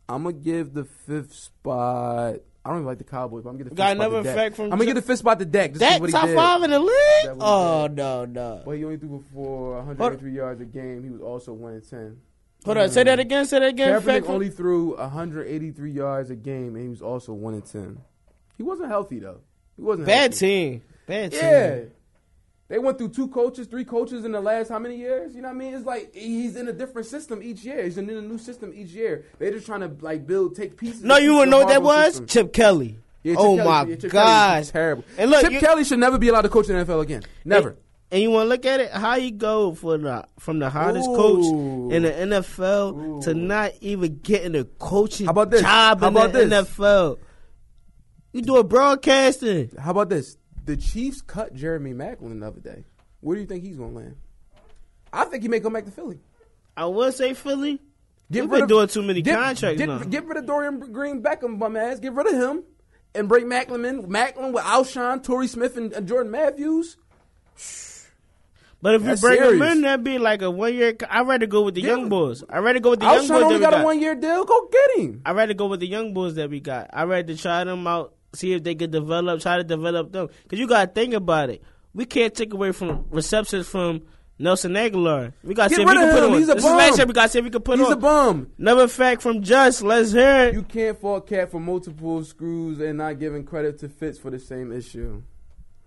I'm 0.07 0.23
gonna 0.23 0.33
give 0.33 0.73
the 0.73 0.85
fifth 0.85 1.33
spot. 1.33 2.35
I 2.63 2.69
don't 2.69 2.77
even 2.77 2.85
like 2.85 2.97
the 2.97 3.03
Cowboys, 3.03 3.43
but 3.43 3.49
I'm 3.51 3.55
gonna 3.57 3.65
give 3.65 3.69
the 3.69 3.75
Got 3.75 3.89
fifth 3.89 3.97
spot 3.97 4.07
another 4.07 4.17
to 4.17 4.23
Dak. 4.23 4.35
fact 4.35 4.55
from 4.55 4.63
I'm 4.65 4.69
gonna 4.71 4.85
give 4.85 4.95
the 4.95 5.01
fifth 5.01 5.19
spot 5.19 5.39
to 5.39 5.45
Dak. 5.45 5.71
Just 5.73 5.81
'cause 5.81 5.89
That 5.89 6.01
what 6.01 6.09
he 6.09 6.11
top 6.13 6.25
did. 6.27 6.35
five 6.35 6.63
in 6.63 6.69
the 6.71 6.79
league? 6.79 7.37
Oh 7.39 7.87
no, 7.91 8.25
no. 8.25 8.61
Well, 8.65 8.75
he 8.77 8.83
only 8.83 8.97
threw 8.97 9.23
for 9.33 9.75
183 9.77 10.31
yards 10.31 10.61
a 10.61 10.65
game. 10.65 11.03
He 11.03 11.09
was 11.09 11.21
also 11.21 11.53
one 11.53 11.73
in 11.73 11.81
ten. 11.81 12.17
Hold 12.65 12.77
on, 12.77 12.89
say 12.89 13.03
that 13.03 13.19
again. 13.19 13.45
Say 13.45 13.59
that 13.59 13.67
again. 13.69 14.01
Kaepernick 14.01 14.25
from- 14.25 14.33
only 14.33 14.49
threw 14.49 14.95
183 14.97 15.91
yards 15.91 16.31
a 16.31 16.35
game, 16.35 16.75
and 16.75 16.83
he 16.83 16.89
was 16.89 17.01
also 17.03 17.33
one 17.33 17.53
in 17.53 17.61
ten. 17.61 17.99
He 18.57 18.63
wasn't 18.63 18.89
healthy 18.89 19.19
though. 19.19 19.41
He 19.75 19.83
wasn't 19.83 20.07
Bad 20.07 20.31
healthy. 20.31 20.37
team. 20.39 20.81
Bad 21.05 21.31
team. 21.31 21.41
Yeah. 21.43 21.79
They 22.67 22.79
went 22.79 22.97
through 22.97 23.09
two 23.09 23.27
coaches, 23.27 23.67
three 23.67 23.85
coaches 23.85 24.25
in 24.25 24.31
the 24.31 24.41
last 24.41 24.69
how 24.69 24.79
many 24.79 24.95
years? 24.97 25.35
You 25.35 25.41
know 25.43 25.49
what 25.49 25.55
I 25.55 25.57
mean? 25.57 25.73
It's 25.75 25.85
like 25.85 26.13
he's 26.15 26.55
in 26.55 26.67
a 26.67 26.73
different 26.73 27.07
system 27.07 27.43
each 27.43 27.63
year. 27.63 27.83
He's 27.83 27.97
in 27.99 28.09
a 28.09 28.21
new 28.21 28.39
system 28.39 28.73
each 28.75 28.89
year. 28.89 29.25
They're 29.37 29.51
just 29.51 29.67
trying 29.67 29.81
to 29.81 29.91
like 30.03 30.25
build, 30.25 30.55
take 30.55 30.75
pieces. 30.75 31.03
No, 31.03 31.17
you 31.17 31.35
wanna 31.35 31.51
know 31.51 31.59
what 31.59 31.67
that 31.67 31.83
was? 31.83 32.13
system. 32.13 32.25
Chip 32.27 32.53
Kelly. 32.53 32.97
Yeah, 33.21 33.33
Chip 33.33 33.39
oh 33.41 33.55
Kelly- 33.57 33.67
my 33.69 33.83
yeah, 33.91 34.09
gosh. 34.09 34.69
terrible. 34.69 35.03
And 35.17 35.29
look, 35.29 35.41
Chip 35.43 35.53
you- 35.53 35.59
Kelly 35.59 35.83
should 35.83 35.99
never 35.99 36.17
be 36.17 36.29
allowed 36.29 36.41
to 36.41 36.49
coach 36.49 36.67
in 36.67 36.75
the 36.75 36.83
NFL 36.85 37.01
again. 37.01 37.21
Never. 37.43 37.69
And, 37.69 37.77
and 38.11 38.21
you 38.23 38.31
want 38.31 38.45
to 38.45 38.49
look 38.49 38.65
at 38.65 38.79
it? 38.79 38.91
How 38.91 39.15
you 39.15 39.31
go 39.31 39.73
for 39.75 39.97
the 39.99 40.25
from 40.39 40.57
the 40.59 40.69
hottest 40.71 41.07
Ooh. 41.07 41.15
coach 41.15 41.93
in 41.93 42.01
the 42.03 42.11
NFL 42.11 43.23
to 43.25 43.33
not 43.35 43.73
even 43.81 44.19
getting 44.23 44.55
a 44.55 44.63
coaching 44.63 45.25
How 45.27 45.31
about 45.33 45.51
this? 45.51 45.61
job 45.61 45.99
How 46.01 46.07
in 46.07 46.13
about 46.15 46.33
the 46.33 46.45
this? 46.45 46.67
NFL? 46.69 47.17
You 48.33 48.41
do 48.41 48.57
a 48.57 48.63
broadcasting. 48.63 49.71
How 49.79 49.91
about 49.91 50.09
this? 50.09 50.37
The 50.65 50.75
Chiefs 50.77 51.21
cut 51.21 51.53
Jeremy 51.53 51.93
Maclin 51.93 52.39
the 52.39 52.47
other 52.47 52.59
day. 52.59 52.83
Where 53.21 53.35
do 53.35 53.41
you 53.41 53.47
think 53.47 53.63
he's 53.63 53.77
gonna 53.77 53.93
land? 53.93 54.15
I 55.13 55.25
think 55.25 55.43
he 55.43 55.49
may 55.49 55.59
come 55.59 55.73
back 55.73 55.85
to 55.85 55.91
Philly. 55.91 56.19
I 56.75 56.85
would 56.87 57.13
say 57.13 57.33
Philly. 57.33 57.79
Get 58.31 58.41
rid 58.41 58.49
been 58.49 58.61
of- 58.63 58.69
doing 58.69 58.87
too 58.87 59.03
many 59.03 59.21
get, 59.21 59.35
contracts 59.39 59.77
get, 59.77 59.87
now. 59.87 59.99
Get 59.99 60.25
rid 60.25 60.37
of 60.37 60.45
Dorian 60.47 60.79
Green 60.91 61.21
Beckham, 61.21 61.59
bum 61.59 61.77
ass. 61.77 61.99
Get 61.99 62.13
rid 62.13 62.27
of 62.27 62.33
him 62.33 62.63
and 63.13 63.29
bring 63.29 63.45
Maclin 63.45 63.87
in. 63.87 64.03
Maclin 64.07 64.51
with 64.51 64.63
Alshon, 64.63 65.23
Torrey 65.23 65.47
Smith, 65.47 65.77
and, 65.77 65.93
and 65.93 66.07
Jordan 66.07 66.31
Matthews. 66.31 66.97
But 68.81 68.95
if 68.95 69.01
you 69.01 69.07
That's 69.07 69.21
bring 69.21 69.39
them 69.39 69.49
serious. 69.57 69.75
in, 69.75 69.81
that'd 69.81 70.03
be 70.03 70.17
like 70.19 70.41
a 70.41 70.51
one 70.51 70.73
year. 70.73 70.95
I'd 71.09 71.27
rather 71.27 71.45
go 71.47 71.61
with 71.63 71.75
the 71.75 71.81
Get 71.81 71.87
young 71.87 72.03
him. 72.03 72.09
boys. 72.09 72.43
I'd 72.49 72.59
rather 72.59 72.79
go 72.79 72.91
with 72.91 72.99
the 72.99 73.05
young 73.05 73.25
Alshon 73.25 73.41
only 73.43 73.59
got, 73.59 73.71
got. 73.71 73.81
a 73.81 73.83
one 73.85 73.99
year 74.01 74.15
deal. 74.15 74.43
Go 74.43 74.69
get 74.71 74.99
him. 74.99 75.21
I'd 75.25 75.35
rather 75.35 75.53
go 75.53 75.67
with 75.67 75.79
the 75.79 75.87
young 75.87 76.13
boys 76.13 76.35
that 76.35 76.49
we 76.49 76.59
got. 76.59 76.89
I'd 76.93 77.05
rather 77.05 77.35
try 77.35 77.63
them 77.63 77.87
out, 77.87 78.14
see 78.35 78.53
if 78.53 78.63
they 78.63 78.75
could 78.75 78.91
develop, 78.91 79.41
try 79.41 79.57
to 79.57 79.63
develop 79.63 80.11
them. 80.11 80.29
Because 80.43 80.59
you 80.59 80.67
got 80.67 80.85
to 80.85 81.01
think 81.01 81.13
about 81.13 81.49
it. 81.49 81.61
We 81.93 82.05
can't 82.05 82.33
take 82.33 82.53
away 82.53 82.71
from 82.73 83.05
receptions 83.09 83.67
from 83.67 84.01
Nelson 84.37 84.73
Agholor. 84.73 85.31
We 85.43 85.53
got 85.53 85.69
to 85.69 85.75
see 85.75 85.81
if 85.81 85.87
we 85.87 85.93
can 85.95 86.11
put 86.13 86.23
him. 86.25 86.31
on. 86.33 86.39
He's 86.39 86.49
a 86.49 86.55
this 86.55 86.63
is 86.63 86.69
bum. 86.69 86.97
year. 86.97 87.05
We 87.05 87.13
got 87.13 87.23
to 87.23 87.29
see 87.29 87.39
if 87.39 87.45
we 87.45 87.51
can 87.51 87.61
put 87.61 87.79
He's 87.79 87.87
on. 87.87 87.93
a 87.93 87.95
bum. 87.95 88.51
Another 88.57 88.87
fact 88.89 89.21
from 89.21 89.41
Just. 89.41 89.81
Let's 89.81 90.11
hear 90.11 90.47
it. 90.47 90.53
You 90.53 90.63
can't 90.63 90.99
fault 90.99 91.27
Cat 91.27 91.51
for 91.51 91.59
multiple 91.59 92.23
screws 92.23 92.79
and 92.81 92.97
not 92.97 93.17
giving 93.19 93.45
credit 93.45 93.79
to 93.79 93.89
Fitz 93.89 94.19
for 94.19 94.29
the 94.29 94.39
same 94.39 94.71
issue. 94.73 95.21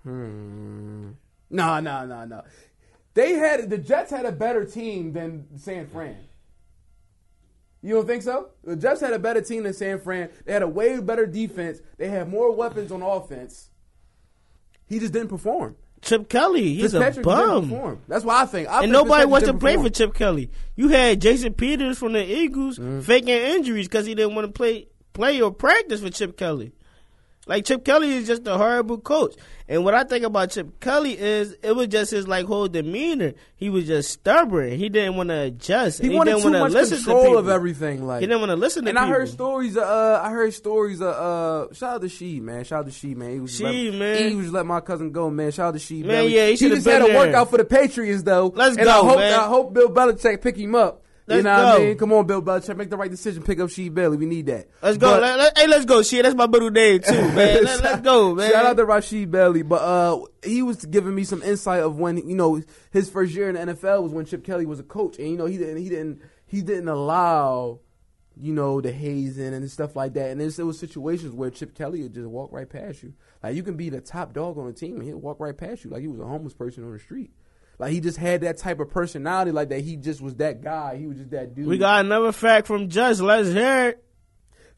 Hmm. 0.03 1.11
No, 1.51 1.81
no, 1.81 2.07
no, 2.07 2.25
no. 2.25 2.43
They 3.15 3.33
had 3.33 3.69
the 3.69 3.79
Jets 3.79 4.11
had 4.11 4.25
a 4.27 4.33
better 4.33 4.65
team 4.65 5.13
than 5.13 5.47
San 5.59 5.87
Fran. 5.89 6.17
You 7.83 7.95
don't 7.95 8.07
think 8.07 8.23
so? 8.23 8.49
The 8.65 8.75
Jets 8.77 9.01
had 9.01 9.13
a 9.13 9.19
better 9.19 9.41
team 9.41 9.63
than 9.63 9.73
San 9.73 10.01
Fran. 10.01 10.31
They 10.45 10.53
had 10.53 10.63
a 10.63 10.69
way 10.69 10.99
better 11.01 11.27
defense. 11.27 11.81
They 11.97 12.09
had 12.09 12.29
more 12.29 12.53
weapons 12.53 12.91
on 12.91 13.03
offense. 13.03 13.71
He 14.87 14.99
just 14.99 15.13
didn't 15.13 15.29
perform. 15.29 15.77
Chip 16.01 16.29
Kelly. 16.29 16.75
He's 16.75 16.95
a 16.95 17.01
Fitzpatrick 17.01 17.25
bum. 17.25 18.01
That's 18.09 18.25
why 18.25 18.43
I 18.43 18.47
think. 18.47 18.69
I 18.69 18.75
And 18.75 18.81
think 18.83 18.93
nobody 18.93 19.27
wants 19.27 19.47
to 19.49 19.55
play 19.55 19.77
for 19.77 19.91
Chip 19.91 20.15
Kelly. 20.15 20.51
You 20.77 20.89
had 20.89 21.21
Jason 21.21 21.55
Peters 21.55 21.99
from 21.99 22.13
the 22.13 22.25
Eagles 22.25 22.79
Mm. 22.79 23.03
faking 23.03 23.29
injuries 23.35 23.89
because 23.89 24.07
he 24.07 24.15
didn't 24.15 24.35
want 24.35 24.47
to 24.47 24.53
play 24.53 24.89
play 25.13 25.41
or 25.41 25.51
practice 25.53 26.01
for 26.01 26.11
Chip 26.11 26.37
Kelly. 26.37 26.73
Like 27.49 27.65
Chip 27.65 27.83
Kelly 27.83 28.13
is 28.13 28.27
just 28.27 28.47
a 28.47 28.59
horrible 28.59 28.99
coach. 28.99 29.35
And 29.71 29.83
what 29.85 29.95
I 29.95 30.05
think 30.05 30.25
about 30.25 30.51
Chip 30.51 30.81
Kelly 30.81 31.19
is 31.19 31.57
it 31.63 31.73
was 31.73 31.89
just 31.89 32.11
his 32.11 32.29
like 32.29 32.45
whole 32.45 32.69
demeanor. 32.69 33.33
He 33.57 33.71
was 33.71 33.87
just 33.87 34.11
stubborn. 34.11 34.73
He 34.73 34.91
didn't 34.91 35.17
want 35.17 35.31
to 35.31 35.41
adjust. 35.41 36.01
He 36.01 36.09
and 36.09 36.17
wanted 36.17 36.33
didn't 36.33 36.53
too 36.53 36.59
much 36.59 36.73
listen 36.73 36.99
to 36.99 37.05
control 37.05 37.39
of 37.39 37.49
everything. 37.49 38.07
Like 38.07 38.21
He 38.21 38.27
didn't 38.27 38.41
want 38.41 38.51
to 38.51 38.57
listen 38.57 38.85
to 38.85 38.91
And 38.91 38.99
people. 38.99 39.11
I 39.11 39.19
heard 39.19 39.29
stories. 39.31 39.77
Uh, 39.79 40.21
I 40.23 40.31
heard 40.31 40.53
stories. 40.53 41.01
Of, 41.01 41.09
uh, 41.09 41.75
shout 41.75 41.95
out 41.97 42.01
to 42.03 42.09
She 42.11 42.39
man. 42.41 42.65
Shout 42.65 42.81
out 42.81 42.87
to 42.87 42.93
She 42.93 43.15
man. 43.15 43.33
He 43.33 43.41
was 43.41 43.57
She, 43.57 43.91
let, 43.91 43.99
man. 43.99 44.29
He 44.29 44.37
was 44.37 44.53
let 44.53 44.67
my 44.67 44.81
cousin 44.81 45.11
go 45.11 45.31
man. 45.31 45.51
Shout 45.51 45.69
out 45.69 45.75
to 45.75 45.81
She 45.81 46.03
Man, 46.03 46.29
yeah, 46.31 46.47
he 46.49 46.57
he 46.57 46.69
just 46.69 46.87
had 46.87 47.03
a 47.03 47.15
workout 47.15 47.51
for 47.51 47.57
the 47.57 47.65
Patriots 47.65 48.23
though. 48.23 48.53
Let's 48.55 48.77
and 48.77 48.85
go, 48.85 48.91
I 48.91 49.09
hope, 49.09 49.19
man. 49.19 49.41
I 49.41 49.47
hope 49.47 49.73
Bill 49.73 49.91
Belichick 49.91 50.43
pick 50.43 50.57
him 50.57 50.75
up. 50.75 51.03
You 51.29 51.35
Let's 51.43 51.45
know 51.45 51.51
what 51.53 51.65
I 51.67 51.79
go. 51.79 51.85
mean? 51.85 51.99
Come 51.99 52.13
on, 52.15 52.27
Bill 52.27 52.43
Belichick, 52.43 52.77
make 52.77 52.89
the 52.91 52.97
right 52.97 53.11
decision. 53.11 53.43
Pick 53.43 53.61
up 53.61 53.69
She 53.71 53.89
Bailey. 53.91 54.17
We 54.17 54.27
need 54.27 54.47
that. 54.47 54.69
Let's 54.83 54.97
go. 54.97 55.11
But- 55.13 55.23
Let- 55.23 55.39
let- 55.39 55.59
hey, 55.59 55.67
let's 55.67 55.85
go. 55.85 56.03
Shit, 56.03 56.23
that's 56.23 56.35
my 56.35 56.47
middle 56.47 56.71
name 56.71 57.01
too, 57.01 57.13
man. 57.35 57.65
Let, 57.65 57.85
us 57.85 58.01
go, 58.01 58.35
man. 58.35 58.51
Shout 58.51 58.65
out 58.65 58.77
to 58.79 58.85
Rasheed 58.87 59.31
Bailey, 59.31 59.63
but 59.63 59.83
uh, 59.83 60.21
he 60.43 60.63
was 60.63 60.85
giving 60.87 61.15
me 61.15 61.25
some 61.25 61.43
insight 61.43 61.83
of 61.83 61.99
when 61.99 62.17
you 62.29 62.35
know 62.37 62.63
his 62.91 63.11
first 63.11 63.35
year 63.35 63.49
in 63.51 63.55
the 63.57 63.75
NFL 63.75 64.03
was 64.03 64.13
when 64.13 64.25
Chip 64.25 64.43
Kelly 64.45 64.65
was 64.67 64.81
a 64.81 64.85
coach, 64.85 65.19
and 65.19 65.29
you 65.29 65.37
know 65.37 65.47
he 65.47 65.59
didn't 65.59 65.77
he 65.77 65.89
didn't 65.89 66.21
he 66.47 66.63
didn't 66.63 66.89
allow 66.89 67.81
you 68.41 68.53
know 68.53 68.81
the 68.81 68.93
hazing 68.93 69.53
and 69.53 69.69
stuff 69.71 69.97
like 69.97 70.15
that, 70.15 70.31
and 70.31 70.41
there's, 70.41 70.57
there 70.57 70.65
was 70.65 70.79
situations 70.79 71.35
where 71.35 71.51
Chip 71.51 71.75
Kelly 71.75 72.03
would 72.03 72.15
just 72.15 72.27
walk 72.29 72.53
right 72.53 72.69
past 72.71 73.03
you, 73.03 73.13
like 73.43 73.55
you 73.57 73.63
can 73.63 73.77
be 73.77 73.91
the 73.91 74.01
top 74.01 74.33
dog 74.33 74.57
on 74.57 74.67
the 74.67 74.73
team 74.73 74.95
and 74.97 75.03
he'll 75.05 75.19
walk 75.19 75.41
right 75.41 75.57
past 75.57 75.85
you 75.85 75.91
like 75.91 76.01
he 76.03 76.09
was 76.09 76.21
a 76.21 76.25
homeless 76.25 76.55
person 76.55 76.85
on 76.85 76.93
the 76.93 76.99
street. 77.01 77.33
Like 77.79 77.93
he 77.93 78.01
just 78.01 78.19
had 78.19 78.41
that 78.41 78.59
type 78.59 78.81
of 78.81 78.91
personality, 78.91 79.53
like 79.53 79.69
that. 79.69 79.81
He 79.81 79.97
just 79.97 80.21
was 80.21 80.35
that 80.37 80.63
guy. 80.63 80.97
He 80.97 81.07
was 81.07 81.19
just 81.19 81.31
that 81.31 81.55
dude. 81.55 81.67
we 81.67 81.79
got 81.79 82.05
another 82.05 82.33
fact 82.33 82.67
from 82.67 82.89
Judge. 82.89 83.21
Let's 83.21 83.51
hear 83.51 83.91
it. 83.91 84.05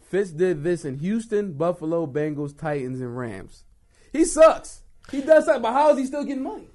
Fitz 0.01 0.33
did 0.33 0.63
this 0.65 0.85
in 0.85 0.99
Houston, 0.99 1.53
Buffalo, 1.53 2.07
Bengals, 2.07 2.57
Titans, 2.57 3.01
and 3.01 3.17
Rams. 3.17 3.65
He 4.13 4.25
sucks. 4.25 4.83
He 5.11 5.23
does 5.23 5.47
suck, 5.47 5.63
but 5.63 5.73
how 5.73 5.91
is 5.93 5.99
he 5.99 6.07
still 6.07 6.25
getting 6.25 6.43
money? 6.43 6.69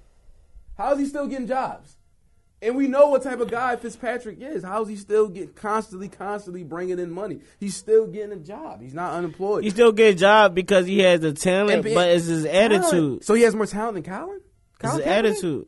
How 0.77 0.93
is 0.93 0.99
he 0.99 1.05
still 1.05 1.27
getting 1.27 1.47
jobs? 1.47 1.97
And 2.61 2.75
we 2.75 2.87
know 2.87 3.09
what 3.09 3.21
type 3.21 3.39
of 3.41 3.51
guy 3.51 3.75
Fitzpatrick 3.75 4.41
is. 4.41 4.63
How 4.63 4.81
is 4.81 4.87
he 4.87 4.95
still 4.95 5.27
get 5.27 5.55
constantly, 5.55 6.07
constantly 6.07 6.63
bringing 6.63 6.97
in 6.97 7.11
money? 7.11 7.41
He's 7.59 7.75
still 7.75 8.07
getting 8.07 8.31
a 8.31 8.37
job. 8.37 8.81
He's 8.81 8.93
not 8.93 9.13
unemployed. 9.13 9.63
He 9.63 9.69
still 9.69 9.91
get 9.91 10.15
a 10.15 10.17
job 10.17 10.55
because 10.55 10.87
he 10.87 10.99
has 10.99 11.19
the 11.19 11.33
talent, 11.33 11.85
And 11.85 11.93
but 11.93 12.09
it's 12.09 12.25
his 12.25 12.45
attitude. 12.45 12.89
Talent. 12.89 13.25
So 13.25 13.33
he 13.33 13.43
has 13.43 13.53
more 13.53 13.67
talent 13.67 13.95
than 13.95 14.03
Colin. 14.03 14.39
Colin 14.79 15.25
his 15.25 15.41
Kaepernick? 15.41 15.67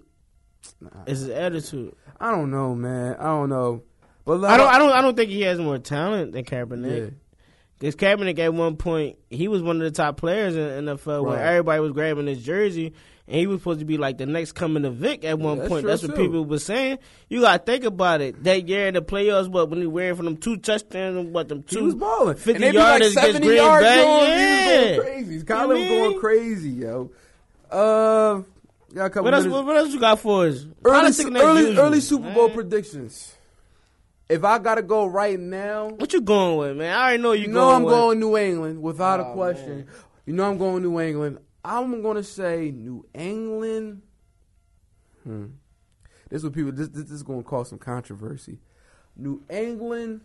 Attitude. 0.81 1.03
It's 1.07 1.19
his 1.21 1.29
attitude. 1.29 1.95
I 2.19 2.31
don't 2.31 2.51
know, 2.51 2.75
man. 2.75 3.15
I 3.19 3.23
don't 3.25 3.49
know. 3.49 3.83
But 4.25 4.43
I 4.43 4.57
don't. 4.57 4.67
I 4.67 4.77
don't. 4.77 4.91
I 4.91 5.01
don't 5.01 5.15
think 5.15 5.29
he 5.29 5.41
has 5.41 5.57
more 5.59 5.77
talent 5.77 6.33
than 6.33 6.43
Kaepernick. 6.43 6.99
Yeah. 6.99 7.09
Because 7.79 7.95
Kaepernick 7.95 8.39
at 8.39 8.53
one 8.53 8.75
point 8.75 9.17
he 9.29 9.47
was 9.47 9.61
one 9.61 9.77
of 9.77 9.83
the 9.83 9.91
top 9.91 10.17
players 10.17 10.55
in 10.55 10.85
the 10.85 10.95
NFL 10.95 11.25
when 11.25 11.39
everybody 11.39 11.79
was 11.79 11.91
grabbing 11.91 12.25
his 12.25 12.43
jersey, 12.43 12.93
and 13.27 13.35
he 13.35 13.45
was 13.45 13.59
supposed 13.61 13.79
to 13.79 13.85
be 13.85 13.97
like 13.97 14.17
the 14.17 14.25
next 14.25 14.53
coming 14.53 14.83
of 14.83 14.95
Vic 14.95 15.23
at 15.23 15.37
one 15.37 15.59
that's 15.59 15.69
point. 15.69 15.85
That's 15.85 16.01
what 16.01 16.15
too. 16.15 16.23
people 16.23 16.43
were 16.43 16.57
saying. 16.59 16.97
You 17.29 17.41
gotta 17.41 17.63
think 17.63 17.83
about 17.83 18.21
it. 18.21 18.43
That 18.43 18.67
year 18.67 18.87
in 18.87 18.95
the 18.95 19.01
playoffs, 19.03 19.47
what 19.47 19.69
when 19.69 19.79
he 19.79 19.85
ran 19.85 20.15
for 20.15 20.23
them 20.23 20.37
two 20.37 20.57
touchdowns 20.57 21.17
and 21.17 21.33
what 21.33 21.47
them 21.49 21.63
He 21.67 21.75
two 21.75 21.83
was 21.85 21.95
balling. 21.95 22.35
50 22.35 22.51
and 22.53 22.63
they 22.63 22.71
like 22.71 22.97
against 23.01 23.15
70 23.15 23.45
Green 23.45 23.57
yards 23.57 23.85
Bay. 23.85 24.03
on. 24.03 24.25
He 24.25 24.91
was 24.91 24.93
going 24.97 24.99
crazy. 25.01 25.43
Colin 25.45 25.79
was 25.79 25.87
going 25.87 26.19
crazy, 26.19 26.69
yo. 26.71 27.11
Uh, 27.69 28.41
got 28.93 29.05
a 29.05 29.09
couple 29.09 29.23
What 29.25 29.33
else? 29.33 29.45
minutes. 29.45 29.65
What, 29.65 29.75
else 29.77 29.93
you 29.93 29.99
got 29.99 30.19
for 30.19 30.45
us? 30.47 30.65
early, 30.85 31.11
early, 31.41 31.61
usual, 31.67 31.79
early 31.85 31.99
Super 32.01 32.33
Bowl 32.33 32.47
man. 32.47 32.55
predictions. 32.55 33.33
If 34.29 34.43
I 34.43 34.59
gotta 34.59 34.81
go 34.81 35.05
right 35.05 35.39
now, 35.39 35.89
What 35.89 36.11
you 36.13 36.21
going 36.21 36.57
with, 36.57 36.77
man? 36.77 36.93
I 36.93 37.01
already 37.01 37.23
know 37.23 37.31
you, 37.31 37.41
you 37.43 37.47
know 37.47 37.61
going 37.61 37.75
I'm 37.77 37.83
with. 37.83 37.93
going 37.93 38.19
New 38.19 38.37
England 38.37 38.81
without 38.81 39.19
a 39.21 39.27
Oh, 39.27 39.33
question. 39.33 39.77
man. 39.77 39.87
You 40.25 40.33
know 40.33 40.49
I'm 40.49 40.57
going 40.57 40.83
New 40.83 40.99
England. 40.99 41.37
I'm 41.63 42.01
gonna 42.01 42.23
say 42.23 42.71
New 42.71 43.05
England. 43.13 44.01
Hmm. 45.23 45.45
This 46.29 46.39
is 46.39 46.43
what 46.43 46.53
people. 46.53 46.73
This, 46.73 46.89
this 46.89 47.09
is 47.09 47.23
gonna 47.23 47.43
cause 47.43 47.69
some 47.69 47.79
controversy. 47.79 48.59
New 49.15 49.43
England 49.49 50.21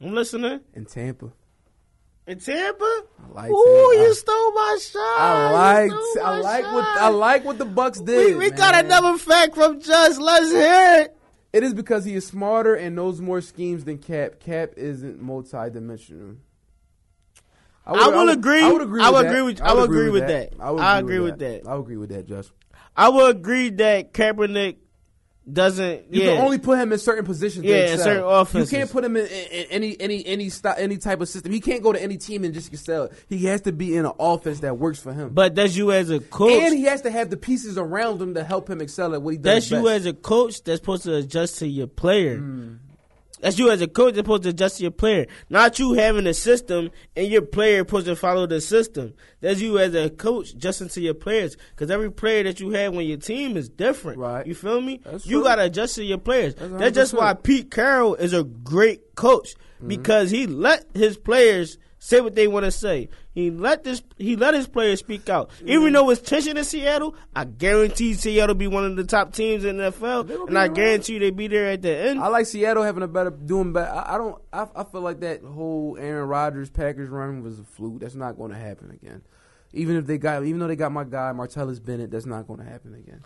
I'm 0.00 0.14
listening. 0.14 0.60
and 0.74 0.86
Tampa. 0.88 1.32
In 2.28 2.38
Tampa? 2.38 2.84
I 2.84 3.32
like 3.32 3.50
Ooh, 3.50 3.90
Tampa. 3.92 4.04
you 4.08 4.14
stole 4.14 4.52
my 4.52 4.78
shot. 4.80 5.00
I 5.00 5.50
like 5.52 5.92
I 6.22 6.38
like 6.38 6.64
what. 6.72 6.84
I 6.84 7.08
like 7.08 7.44
what 7.44 7.58
the 7.58 7.64
Bucs 7.66 8.04
did. 8.04 8.36
we 8.36 8.50
got 8.50 8.74
man. 8.74 8.84
another 8.84 9.16
fact 9.18 9.54
from 9.54 9.80
Just. 9.80 10.20
Let's 10.20 10.50
hear 10.50 11.00
it. 11.02 11.16
It 11.54 11.62
is 11.62 11.72
because 11.72 12.04
he 12.04 12.14
is 12.14 12.26
smarter 12.26 12.74
and 12.74 12.94
knows 12.94 13.20
more 13.22 13.40
schemes 13.40 13.84
than 13.84 13.96
Cap. 13.98 14.38
Cap 14.40 14.72
isn't 14.76 15.20
multi-dimensional. 15.22 16.36
I 17.86 17.92
will 17.92 18.26
would- 18.26 18.36
agree. 18.36 18.62
I 18.62 18.70
would 18.70 18.82
agree. 18.82 19.02
I 19.02 19.08
with 19.10 19.14
would 19.16 19.24
that. 19.24 19.30
agree 19.30 19.42
with- 19.42 19.62
I 19.62 19.64
I 19.64 19.72
would 19.72 19.80
would 19.80 19.90
agree 19.98 20.10
with 20.10 20.26
that. 20.26 20.52
I, 20.60 20.70
would 20.70 20.80
I 20.82 20.98
agree 20.98 21.18
with 21.20 21.38
that. 21.38 21.66
I 21.66 21.74
would 21.74 21.80
agree 21.80 21.96
with 21.96 22.10
that, 22.10 22.26
Josh. 22.26 22.44
I 22.94 23.08
will 23.08 23.26
agree 23.26 23.70
that 23.70 24.12
Kaepernick 24.12 24.76
doesn't. 25.52 26.12
You 26.12 26.22
yeah, 26.22 26.34
can 26.34 26.44
only 26.44 26.58
put 26.58 26.78
him 26.78 26.92
in 26.92 26.98
certain 26.98 27.24
positions. 27.24 27.64
Yeah, 27.64 27.92
in 27.92 27.98
certain 27.98 28.24
offenses. 28.24 28.72
You 28.72 28.78
can't 28.78 28.90
put 28.90 29.04
him 29.04 29.16
in, 29.16 29.26
in, 29.26 29.46
in 29.50 29.66
any 29.70 30.00
any 30.00 30.26
any 30.26 30.48
style, 30.50 30.74
any 30.78 30.96
type 30.96 31.20
of 31.20 31.28
system. 31.28 31.52
He 31.52 31.60
can't 31.60 31.82
go 31.82 31.92
to 31.92 32.02
any 32.02 32.16
team 32.16 32.44
and 32.44 32.54
just 32.54 32.72
excel. 32.72 33.10
He 33.28 33.44
has 33.46 33.62
to 33.62 33.72
be 33.72 33.96
in 33.96 34.06
an 34.06 34.12
offense 34.18 34.60
that 34.60 34.78
works 34.78 34.98
for 34.98 35.12
him. 35.12 35.30
but 35.30 35.54
that's 35.54 35.76
you 35.76 35.92
as 35.92 36.10
a 36.10 36.20
coach. 36.20 36.52
and 36.52 36.74
he 36.74 36.84
has 36.84 37.02
to 37.02 37.10
have 37.10 37.30
the 37.30 37.36
pieces 37.36 37.78
around 37.78 38.20
him 38.20 38.34
to 38.34 38.44
help 38.44 38.68
him 38.68 38.80
excel 38.80 39.14
at 39.14 39.22
what 39.22 39.30
he 39.32 39.38
does. 39.38 39.68
that's 39.68 39.70
you 39.70 39.78
best. 39.78 40.00
as 40.00 40.06
a 40.06 40.12
coach 40.12 40.62
that's 40.62 40.80
supposed 40.80 41.04
to 41.04 41.14
adjust 41.14 41.58
to 41.58 41.66
your 41.66 41.86
player. 41.86 42.38
Hmm. 42.38 42.74
That's 43.40 43.58
you 43.58 43.70
as 43.70 43.80
a 43.80 43.88
coach 43.88 44.14
supposed 44.14 44.42
to 44.44 44.50
adjust 44.50 44.78
to 44.78 44.82
your 44.82 44.92
player. 44.92 45.26
Not 45.48 45.78
you 45.78 45.94
having 45.94 46.26
a 46.26 46.34
system 46.34 46.90
and 47.16 47.28
your 47.28 47.42
player 47.42 47.80
supposed 47.80 48.06
to 48.06 48.16
follow 48.16 48.46
the 48.46 48.60
system. 48.60 49.14
That's 49.40 49.60
you 49.60 49.78
as 49.78 49.94
a 49.94 50.10
coach 50.10 50.52
adjusting 50.52 50.88
to 50.90 51.00
your 51.00 51.14
players. 51.14 51.56
Because 51.70 51.90
every 51.90 52.10
player 52.10 52.44
that 52.44 52.60
you 52.60 52.70
have 52.70 52.94
on 52.94 53.04
your 53.04 53.18
team 53.18 53.56
is 53.56 53.68
different. 53.68 54.18
Right. 54.18 54.46
You 54.46 54.54
feel 54.54 54.80
me? 54.80 55.00
That's 55.04 55.26
you 55.26 55.42
got 55.42 55.56
to 55.56 55.64
adjust 55.64 55.96
to 55.96 56.04
your 56.04 56.18
players. 56.18 56.54
That's 56.54 56.72
That's 56.72 56.94
just 56.94 57.14
why 57.14 57.34
Pete 57.34 57.70
Carroll 57.70 58.14
is 58.14 58.32
a 58.32 58.44
great 58.44 59.14
coach. 59.14 59.54
Mm-hmm. 59.76 59.88
Because 59.88 60.30
he 60.30 60.46
let 60.46 60.86
his 60.94 61.16
players 61.16 61.78
say 61.98 62.20
what 62.20 62.34
they 62.34 62.48
want 62.48 62.64
to 62.64 62.70
say. 62.70 63.08
He 63.38 63.52
let 63.52 63.84
this 63.84 64.02
he 64.16 64.34
let 64.34 64.54
his 64.54 64.66
players 64.66 64.98
speak 64.98 65.28
out. 65.28 65.50
Mm-hmm. 65.50 65.68
Even 65.68 65.92
though 65.92 66.10
it's 66.10 66.20
tension 66.20 66.56
in 66.56 66.64
Seattle, 66.64 67.14
I 67.36 67.44
guarantee 67.44 68.14
Seattle 68.14 68.56
be 68.56 68.66
one 68.66 68.84
of 68.84 68.96
the 68.96 69.04
top 69.04 69.32
teams 69.32 69.64
in 69.64 69.76
the 69.76 69.92
NFL, 69.92 70.48
and 70.48 70.58
I 70.58 70.66
guarantee 70.66 71.20
they 71.20 71.30
be 71.30 71.46
there 71.46 71.70
at 71.70 71.82
the 71.82 71.96
end. 71.96 72.18
I 72.18 72.26
like 72.26 72.46
Seattle 72.46 72.82
having 72.82 73.04
a 73.04 73.06
better 73.06 73.30
doing 73.30 73.72
better. 73.72 73.92
I, 73.92 74.16
I 74.16 74.18
don't. 74.18 74.42
I, 74.52 74.66
I 74.74 74.82
feel 74.82 75.02
like 75.02 75.20
that 75.20 75.44
whole 75.44 75.96
Aaron 76.00 76.26
Rodgers 76.26 76.68
Packers 76.68 77.08
run 77.08 77.44
was 77.44 77.60
a 77.60 77.62
fluke. 77.62 78.00
That's 78.00 78.16
not 78.16 78.36
going 78.36 78.50
to 78.50 78.58
happen 78.58 78.90
again. 78.90 79.22
Even 79.72 79.94
if 79.94 80.06
they 80.06 80.18
got, 80.18 80.44
even 80.44 80.58
though 80.58 80.66
they 80.66 80.74
got 80.74 80.90
my 80.90 81.04
guy 81.04 81.30
Martellus 81.32 81.80
Bennett, 81.80 82.10
that's 82.10 82.26
not 82.26 82.48
going 82.48 82.58
to 82.58 82.66
happen 82.66 82.92
again. 82.94 83.22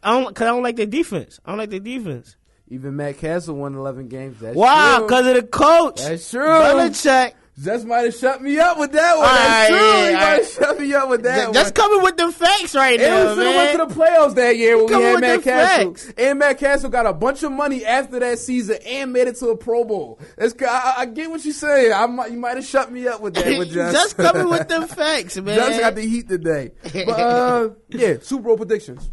I 0.00 0.12
don't, 0.12 0.32
cause 0.32 0.46
I 0.46 0.50
don't 0.50 0.62
like 0.62 0.76
their 0.76 0.86
defense. 0.86 1.40
I 1.44 1.50
don't 1.50 1.58
like 1.58 1.70
their 1.70 1.80
defense. 1.80 2.36
Even 2.68 2.94
Matt 2.94 3.18
Cassel 3.18 3.56
won 3.56 3.74
11 3.74 4.06
games. 4.06 4.38
That's 4.38 4.56
Wow, 4.56 5.00
because 5.02 5.26
of 5.26 5.34
the 5.34 5.42
coach. 5.42 6.02
That's 6.02 6.30
true. 6.30 6.46
Belichick. 6.46 7.32
Just 7.58 7.86
might 7.86 8.00
have 8.04 8.14
shut 8.14 8.42
me 8.42 8.58
up 8.58 8.78
with 8.78 8.92
that 8.92 9.16
one. 9.16 9.24
That's 9.24 9.70
right, 9.70 9.78
true. 9.78 9.78
yeah, 9.78 10.08
he 10.08 10.14
might 10.14 10.22
right. 10.22 10.36
have 10.44 10.46
shut 10.52 10.78
me 10.78 10.92
up 10.94 11.08
with 11.08 11.22
that 11.22 11.54
Just 11.54 11.78
one. 11.78 11.88
coming 11.88 12.02
with 12.04 12.16
the 12.18 12.30
facts 12.30 12.74
right 12.74 13.00
And 13.00 13.10
now, 13.10 13.34
have 13.34 13.38
went 13.38 13.72
to 13.72 13.94
the 13.94 13.94
playoffs 14.04 14.34
that 14.34 14.58
year 14.58 14.76
when 14.76 14.86
we 14.88 14.92
had 15.02 15.20
Matt 15.22 15.42
Cassel. 15.42 15.94
facts. 15.94 16.12
And 16.18 16.38
Matt 16.38 16.58
Cassel 16.58 16.90
got 16.90 17.06
a 17.06 17.14
bunch 17.14 17.42
of 17.44 17.52
money 17.52 17.82
after 17.82 18.18
that 18.20 18.38
season 18.40 18.76
and 18.86 19.10
made 19.10 19.26
it 19.26 19.36
to 19.36 19.48
a 19.48 19.56
Pro 19.56 19.84
Bowl. 19.84 20.20
That's, 20.36 20.54
I, 20.62 20.94
I 20.98 21.06
get 21.06 21.30
what 21.30 21.42
you're 21.46 21.54
saying. 21.54 21.94
I 21.94 22.04
might, 22.04 22.30
you 22.30 22.36
might 22.38 22.56
have 22.56 22.66
shut 22.66 22.92
me 22.92 23.08
up 23.08 23.22
with 23.22 23.34
that. 23.36 23.58
With 23.58 23.70
Just, 23.72 23.94
Just 23.94 24.16
coming 24.18 24.50
with 24.50 24.68
the 24.68 24.86
facts, 24.94 25.38
man. 25.38 25.56
Just 25.56 25.80
got 25.80 25.94
the 25.94 26.02
heat 26.02 26.28
today. 26.28 26.72
But 26.82 27.08
uh, 27.08 27.70
yeah, 27.88 28.16
Super 28.20 28.42
Bowl 28.42 28.58
predictions. 28.58 29.10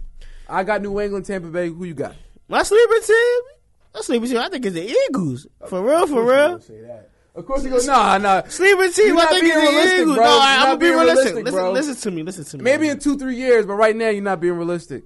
I 0.49 0.65
got 0.65 0.81
New 0.81 0.99
England, 0.99 1.25
Tampa 1.27 1.47
Bay. 1.47 1.69
Who 1.69 1.85
you 1.85 1.93
got? 1.93 2.13
My 2.49 2.63
sleeper 2.63 2.99
team. 3.07 3.41
My 3.95 4.01
sleeper 4.01 4.27
team. 4.27 4.37
I 4.39 4.49
think 4.49 4.65
it's 4.65 4.75
the 4.75 4.93
Eagles. 5.09 5.47
For 5.69 5.81
real, 5.81 6.07
for 6.07 6.25
real. 6.25 6.59
Say 6.59 6.81
that. 6.81 7.09
Of 7.35 7.47
course 7.47 7.63
he 7.63 7.69
goes, 7.69 7.87
nah, 7.87 8.17
nah. 8.19 8.43
Sleeper 8.47 8.89
team, 8.89 9.07
You're 9.07 9.17
I 9.19 9.25
think 9.25 9.43
being 9.43 9.55
the 9.55 9.61
realistic, 9.61 9.99
Eagles. 10.01 10.15
bro. 10.17 10.25
No, 10.25 10.39
I, 10.39 10.55
I'm 10.59 10.65
gonna 10.65 10.77
be 10.77 10.89
realistic. 10.89 11.35
realistic, 11.35 11.45
listen, 11.45 11.73
listen 11.73 11.95
to 11.95 12.11
me. 12.11 12.23
Listen 12.23 12.45
to 12.45 12.57
me. 12.57 12.63
Maybe 12.63 12.89
in 12.89 12.99
two, 12.99 13.17
three 13.17 13.37
years, 13.37 13.65
but 13.65 13.73
right 13.73 13.95
now 13.95 14.09
you're 14.09 14.23
not 14.23 14.39
being 14.39 14.53
realistic. 14.53 15.03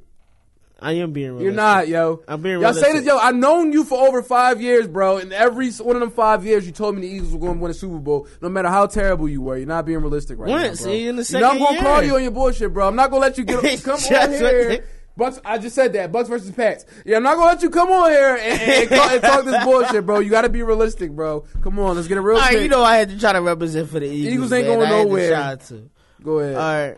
I 0.80 0.94
am 0.94 1.12
being 1.12 1.30
realistic. 1.30 1.46
You're 1.46 1.54
not, 1.54 1.88
yo. 1.88 2.22
I'm 2.28 2.42
being 2.42 2.62
Y'all 2.62 2.74
say 2.74 2.94
this, 2.94 3.04
yo. 3.06 3.18
I've 3.18 3.36
known 3.36 3.72
you 3.74 3.84
for 3.84 4.08
over 4.08 4.22
five 4.22 4.62
years, 4.62 4.88
bro. 4.88 5.18
And 5.18 5.34
every 5.34 5.72
one 5.72 5.96
of 5.96 6.02
them 6.02 6.12
five 6.12 6.46
years, 6.46 6.68
you 6.68 6.72
told 6.72 6.96
me 6.96 7.02
the 7.02 7.08
Eagles 7.08 7.32
were 7.34 7.40
going 7.40 7.56
to 7.56 7.60
win 7.60 7.72
a 7.72 7.74
Super 7.74 7.98
Bowl, 7.98 8.28
no 8.42 8.50
matter 8.50 8.68
how 8.70 8.86
terrible 8.86 9.28
you 9.28 9.42
were. 9.42 9.58
You're 9.58 9.66
not 9.66 9.86
being 9.86 10.00
realistic 10.00 10.38
right 10.38 10.50
Once, 10.50 10.82
now, 10.82 10.88
bro. 10.88 10.94
in 10.94 11.16
the 11.16 11.30
you 11.34 11.40
know, 11.40 11.50
I'm 11.50 11.58
gonna 11.58 11.80
call 11.80 12.04
you 12.04 12.16
on 12.16 12.22
your 12.22 12.32
bullshit, 12.32 12.74
bro. 12.74 12.88
I'm 12.88 12.96
not 12.96 13.10
gonna 13.10 13.22
let 13.22 13.38
you 13.40 13.44
get 13.46 13.84
come 13.84 13.96
on 13.96 14.32
here. 14.32 14.86
Bucks, 15.18 15.41
I 15.43 15.57
just 15.57 15.74
said 15.76 15.93
that. 15.93 16.11
Bucs 16.11 16.28
versus 16.28 16.51
Pats. 16.51 16.86
Yeah, 17.05 17.18
I'm 17.18 17.24
not 17.24 17.36
gonna 17.36 17.47
let 17.47 17.63
you 17.63 17.70
come 17.72 17.89
on 17.89 18.09
here 18.11 18.36
and, 18.39 18.61
and, 18.61 18.89
talk, 18.91 19.11
and 19.11 19.22
talk 19.22 19.45
this 19.45 19.63
bullshit, 19.63 20.05
bro. 20.05 20.20
You 20.20 20.30
got 20.30 20.43
to 20.43 20.49
be 20.49 20.61
realistic, 20.61 21.11
bro. 21.11 21.41
Come 21.61 21.80
on, 21.80 21.95
let's 21.95 22.07
get 22.07 22.18
a 22.18 22.22
real 22.22 22.38
All 22.38 22.41
right, 22.43 22.61
you 22.61 22.70
know 22.70 22.84
I 22.84 22.97
had 22.97 23.09
to 23.09 23.20
try 23.20 23.34
to 23.34 23.41
represent 23.41 23.89
for 23.89 23.99
the 23.99 24.05
Eagles. 24.05 24.34
Eagles 24.34 24.53
ain't 24.53 24.68
man. 24.68 24.78
going 24.78 24.88
I 24.88 25.03
nowhere. 25.03 25.57
to. 25.57 25.89
Go 26.24 26.39
ahead. 26.39 26.55
All 26.55 26.61
right, 26.61 26.97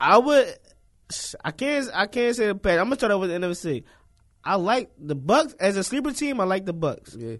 I 0.00 0.18
would. 0.18 0.54
I 1.44 1.50
can't. 1.52 1.88
I 1.94 2.06
can't 2.06 2.36
say 2.36 2.46
the 2.48 2.54
Pats. 2.54 2.78
I'm 2.78 2.86
gonna 2.86 2.96
start 2.96 3.18
with 3.18 3.30
the 3.30 3.36
NFC. 3.38 3.84
I 4.44 4.56
like 4.56 4.90
the 4.98 5.16
Bucs 5.16 5.54
as 5.60 5.76
a 5.76 5.84
sleeper 5.84 6.12
team. 6.12 6.40
I 6.40 6.44
like 6.44 6.66
the 6.66 6.74
Bucs. 6.74 7.16
yeah. 7.20 7.36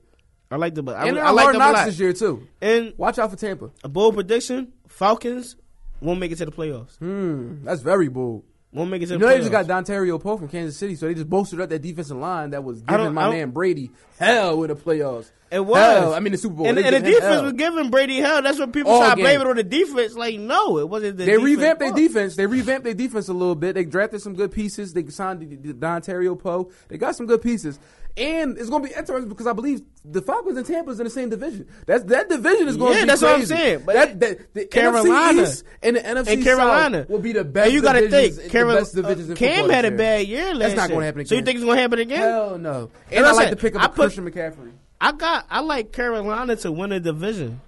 I 0.51 0.57
like 0.57 0.75
the 0.75 0.83
Bucs. 0.83 0.97
I, 0.97 1.09
And 1.09 1.19
I 1.19 1.29
on 1.29 1.35
like 1.37 1.53
them 1.53 1.61
a 1.61 1.85
this 1.85 1.99
year 1.99 2.13
too. 2.13 2.47
And 2.63 2.95
Watch 2.97 3.19
out 3.19 3.31
for 3.31 3.37
Tampa. 3.37 3.71
a 3.85 3.89
bold 3.89 4.15
prediction: 4.15 4.73
Falcons 4.87 5.57
won't 6.01 6.21
make 6.21 6.33
it 6.33 6.37
to 6.37 6.47
the 6.47 6.53
playoffs. 6.53 6.97
Hmm, 6.99 7.65
that's 7.65 7.83
very 7.83 8.09
bold. 8.09 8.45
Won't 8.73 8.91
make 8.91 9.01
it 9.01 9.07
to 9.07 9.15
You 9.15 9.19
know 9.19 9.27
playoffs. 9.27 9.31
they 9.31 9.39
just 9.39 9.51
got 9.51 9.67
Dontari 9.67 10.21
Poe 10.23 10.37
from 10.37 10.49
Kansas 10.49 10.77
City, 10.77 10.95
so 10.95 11.07
they 11.07 11.15
just 11.15 11.29
bolstered 11.31 11.61
up 11.61 11.71
that 11.71 11.81
defensive 11.81 12.19
line 12.19 12.51
that 12.51 12.63
was 12.63 12.83
giving 12.83 13.15
my 13.15 13.31
man 13.31 13.51
Brady 13.51 13.91
hell 14.19 14.63
in 14.63 14.69
the 14.69 14.77
playoffs. 14.77 15.31
It 15.51 15.65
was. 15.65 15.79
Hell, 15.79 16.13
I 16.13 16.21
mean 16.21 16.33
the 16.33 16.39
Super 16.39 16.57
Bowl. 16.57 16.67
and, 16.67 16.79
and 16.79 16.95
the 16.97 17.01
defense 17.01 17.25
hell. 17.25 17.45
was 17.45 17.55
giving 17.55 17.89
Brady 17.89 18.19
hell. 18.19 18.43
That's 18.43 18.59
what 18.59 18.71
people 18.75 18.93
All 18.93 19.01
try 19.01 19.11
to 19.11 19.17
blame 19.17 19.39
game. 19.39 19.47
it 19.47 19.51
on 19.51 19.57
the 19.57 19.63
defense. 19.65 20.15
Like, 20.15 20.39
no, 20.39 20.79
it 20.79 20.87
wasn't 20.91 21.17
the 21.17 21.25
They 21.25 21.39
revamped 21.39 21.81
their 21.81 21.93
defense. 21.93 22.37
They 22.37 22.45
revamped 22.47 22.85
their 22.85 22.93
defense 22.93 23.29
a 23.29 23.33
little 23.33 23.55
bit. 23.55 23.75
They 23.75 23.87
drafted 23.87 24.21
some 24.21 24.35
good 24.35 24.53
pieces. 24.53 24.93
They 24.93 25.07
signed 25.07 25.41
Dontari 25.81 26.39
Poe. 26.39 26.71
They 26.89 26.99
got 26.99 27.17
some 27.17 27.25
good 27.25 27.41
pieces. 27.41 27.79
And 28.19 28.59
it's 28.59 28.69
going 28.69 28.83
to 28.83 28.89
be 28.89 28.95
interesting 28.95 29.29
because 29.29 29.47
I 29.47 29.53
believe 29.53 29.83
the 30.05 30.21
Falcons 30.21 30.57
and 30.57 30.67
Tampa's 30.67 30.99
in 30.99 31.05
the 31.05 31.11
same 31.11 31.29
division. 31.31 31.69
That's 31.87 32.03
that 32.05 32.29
division 32.29 32.67
is 32.69 32.77
going 32.77 32.95
to 32.99 33.07
be 33.07 33.07
crazy. 33.07 33.07
Yeah, 33.07 33.07
that's 33.07 33.23
what 33.23 33.35
I'm 33.35 33.47
saying. 33.47 33.83
But 33.87 33.93
that, 33.95 34.21
that, 34.21 34.55
the 34.55 34.67
Carolina- 34.67 35.43
NFC 35.43 35.43
East 35.53 35.65
and 35.83 35.97
the 35.97 36.01
NFC 36.01 36.33
And 36.33 36.43
Carolina 36.45 36.99
South 37.03 37.09
will 37.11 37.19
be 37.21 37.33
the 37.33 37.45
best. 37.45 37.67
And 37.67 37.75
you 37.75 37.83
got 37.83 37.93
to 37.93 38.09
think, 38.09 38.51
Carolina, 38.51 38.85
in 38.95 39.33
uh, 39.33 39.35
Cam 39.37 39.71
had 39.71 39.85
a 39.85 39.91
bad 39.93 40.27
year 40.27 40.55
last 40.55 40.59
That's 40.59 40.75
not 40.77 40.91
gonna 40.91 41.05
happen 41.05 41.21
again. 41.21 41.29
So 41.29 41.35
you 41.37 41.43
think 41.43 41.57
it's 41.57 41.65
going 41.65 41.77
to 41.77 41.83
happen 41.83 41.99
again? 42.01 42.19
Hell 42.21 42.59
no. 42.59 42.91
And 43.09 43.19
And 43.19 43.27
I 43.27 43.31
I 43.31 43.33
like 43.33 43.45
said, 43.49 43.51
to 43.51 43.57
pick 43.57 43.77
up 43.77 43.83
I 43.83 43.85
a 43.85 43.89
put- 43.89 43.97
Christian 44.13 44.31
McCaffrey. 44.31 44.73
I 45.01 45.13
got. 45.13 45.47
I 45.49 45.61
like 45.61 45.93
Carolina 45.93 46.57
to 46.57 46.73
win 46.73 46.91
a 46.91 46.99
division. 46.99 47.61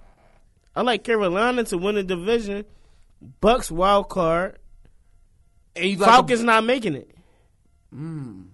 I 0.75 0.81
like 0.81 1.03
Carolina 1.05 1.63
to 1.65 1.77
win 1.77 1.95
a 1.97 2.03
division. 2.03 2.65
Bucs 3.41 3.71
wild 3.71 4.09
card. 4.09 4.57
And 5.75 5.85
you 5.85 5.95
like 5.97 6.09
Falcons 6.09 6.43
not 6.43 6.65
making 6.65 6.95
it. 6.95 7.09
Mm, 7.95 8.47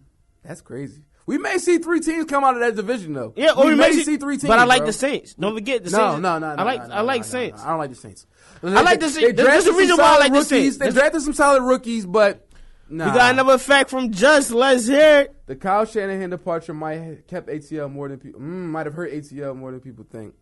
that's 0.43 0.61
crazy. 0.61 1.01
We 1.27 1.37
may 1.37 1.57
see 1.57 1.77
three 1.77 1.99
teams 1.99 2.25
come 2.25 2.43
out 2.45 2.55
of 2.55 2.61
that 2.61 2.75
division 2.75 3.13
though. 3.13 3.33
Yeah, 3.35 3.51
or 3.51 3.65
we, 3.65 3.75
may 3.75 3.89
may 3.91 4.03
see 4.03 4.15
three 4.17 4.37
teams. 4.37 4.47
But 4.47 4.59
I 4.59 4.63
like 4.63 4.79
bro. 4.79 4.87
the 4.87 4.93
Saints. 4.93 5.33
Don't 5.35 5.53
forget 5.53 5.83
the 5.83 5.91
No, 5.91 5.97
Saints. 5.97 6.21
no, 6.21 6.39
no, 6.39 6.55
no. 6.55 6.61
I 6.61 6.63
like. 6.63 6.81
no, 6.83 6.87
no, 6.87 6.93
I 6.95 7.01
like 7.01 7.23
Saints. 7.25 7.61
I 7.61 7.69
don't 7.69 7.77
like 7.79 7.89
the 7.89 7.95
Saints. 7.97 8.25
I 8.63 8.81
like 8.81 8.99
the 9.01 9.09
Saints. 9.09 9.33
There's- 9.41 9.65
a 9.67 9.73
reason 9.73 9.97
why 9.97 10.15
I 10.15 10.17
like 10.19 10.31
the. 10.33 10.43
Saints. 10.43 10.77
They 10.77 10.89
drafted 10.89 11.21
some 11.21 11.33
solid 11.33 11.63
rookies, 11.63 12.05
but 12.05 12.47
nah. 12.89 13.05
We 13.07 13.11
got 13.11 13.33
another 13.33 13.57
fact 13.57 13.89
from 13.89 14.11
Just. 14.11 14.51
Let's 14.51 14.87
hear 14.87 15.19
it. 15.21 15.35
The 15.47 15.57
Kyle 15.57 15.85
Shanahan 15.85 16.29
departure 16.29 16.73
might 16.73 16.95
have 16.95 17.27
kept 17.27 17.49
ATL 17.49 17.91
more 17.91 18.07
than 18.07 18.19
people. 18.19 18.39
Mm, 18.39 18.67
might 18.69 18.85
have 18.85 18.95
hurt 18.95 19.11
ATL 19.11 19.55
more 19.55 19.71
than 19.71 19.81
people 19.81 20.05
think. 20.09 20.33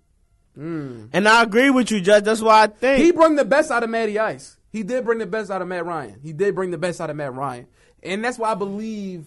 Mm. 0.58 1.10
And 1.14 1.28
I 1.28 1.42
agree 1.44 1.70
with 1.72 1.92
you, 1.92 2.00
Judge. 2.00 2.24
That's 2.24 2.42
why 2.42 2.64
I 2.64 2.68
think 2.68 3.04
He 3.04 3.12
brought 3.12 3.36
the 3.36 3.44
best 3.44 3.72
out 3.72 3.84
of 3.84 3.90
Matty 3.90 4.18
Ice. 4.20 4.58
He 4.72 4.84
did 4.84 5.04
bring 5.04 5.20
the 5.20 5.26
best 5.26 5.50
out 5.52 5.62
of 5.62 5.68
Matt 5.68 5.86
Ryan. 5.86 6.20
He 6.22 6.32
did 6.32 6.54
bring 6.54 6.70
the 6.72 6.78
best 6.78 7.02
out 7.02 7.10
of 7.10 7.16
Matt 7.16 7.34
Ryan, 7.34 7.68
and 8.04 8.24
that's 8.24 8.38
why 8.38 8.52
I 8.52 8.56
believe. 8.56 9.26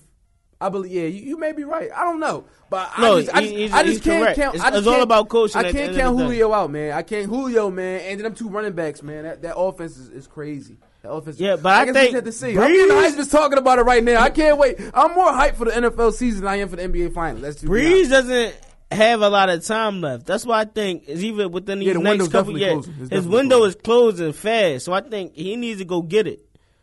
I 0.60 0.68
believe. 0.70 0.90
Yeah, 0.92 1.02
you, 1.02 1.22
you 1.30 1.38
may 1.38 1.52
be 1.52 1.62
right. 1.64 1.88
I 1.94 2.02
don't 2.04 2.18
know, 2.20 2.44
but 2.68 2.90
No, 2.98 3.16
I 3.18 3.20
just, 3.22 3.34
I 3.36 3.40
just, 3.42 3.52
he's- 3.54 3.72
I 3.72 3.82
just 3.84 3.92
he's 3.92 4.00
can't 4.02 4.22
correct. 4.24 4.38
count. 4.38 4.54
It's- 4.56 4.66
I 4.66 4.70
just 4.70 4.78
it's 4.80 4.88
all 4.88 5.02
about 5.02 5.28
coaching 5.28 5.56
I 5.64 5.70
can't 5.70 5.94
count. 5.96 6.18
Julio 6.18 6.52
out, 6.52 6.70
man. 6.70 6.92
I 6.92 7.02
can't 7.02 7.26
Julio, 7.26 7.70
man, 7.70 8.00
and 8.00 8.18
then 8.18 8.24
them 8.24 8.34
two 8.34 8.48
running 8.48 8.72
backs, 8.72 9.02
man. 9.02 9.22
That 9.24 9.42
that 9.42 9.56
offense 9.56 9.96
is, 9.96 10.08
is 10.10 10.26
crazy. 10.26 10.76
That 11.02 11.12
offense. 11.12 11.38
Yeah, 11.38 11.54
but 11.56 11.72
I 11.72 11.84
guess 11.84 11.94
we 11.94 12.00
think 12.00 12.12
just 12.12 12.14
have 12.16 12.24
to 12.24 12.32
see. 12.32 12.54
Brees- 12.54 13.06
I'm 13.06 13.14
just 13.16 13.30
talking 13.30 13.56
about 13.58 13.78
it 13.78 13.82
right 13.82 14.02
now. 14.02 14.20
I 14.20 14.30
can't 14.30 14.58
wait. 14.58 14.80
I'm 14.94 15.14
more 15.14 15.30
hyped 15.30 15.54
for 15.54 15.64
the 15.66 15.70
NFL 15.70 16.12
season 16.12 16.40
than 16.40 16.48
I 16.52 16.56
am 16.56 16.68
for 16.68 16.74
the 16.76 16.82
NBA 16.82 17.14
Finals. 17.14 17.42
That's 17.42 17.62
Brees 17.62 18.10
doesn't 18.10 18.56
have 18.90 19.20
a 19.20 19.28
lot 19.28 19.50
of 19.50 19.64
time 19.64 20.00
left. 20.00 20.26
That's 20.26 20.44
why 20.44 20.60
I 20.60 20.64
think 20.64 21.04
is 21.08 21.22
even 21.22 21.52
within 21.52 21.78
these 21.78 21.88
Yeah, 21.88 21.92
the 21.94 22.00
next 22.00 22.32
couple 22.32 22.58
years, 22.58 22.84
his 23.10 23.28
window 23.28 23.58
closing. 23.58 23.68
is 23.78 23.82
closing 23.84 24.32
fast. 24.32 24.86
So 24.86 24.92
I 24.92 25.02
think 25.02 25.34
he 25.36 25.54
needs 25.56 25.78
to 25.78 25.84
go 25.84 26.02
get 26.02 26.26
it. 26.26 26.40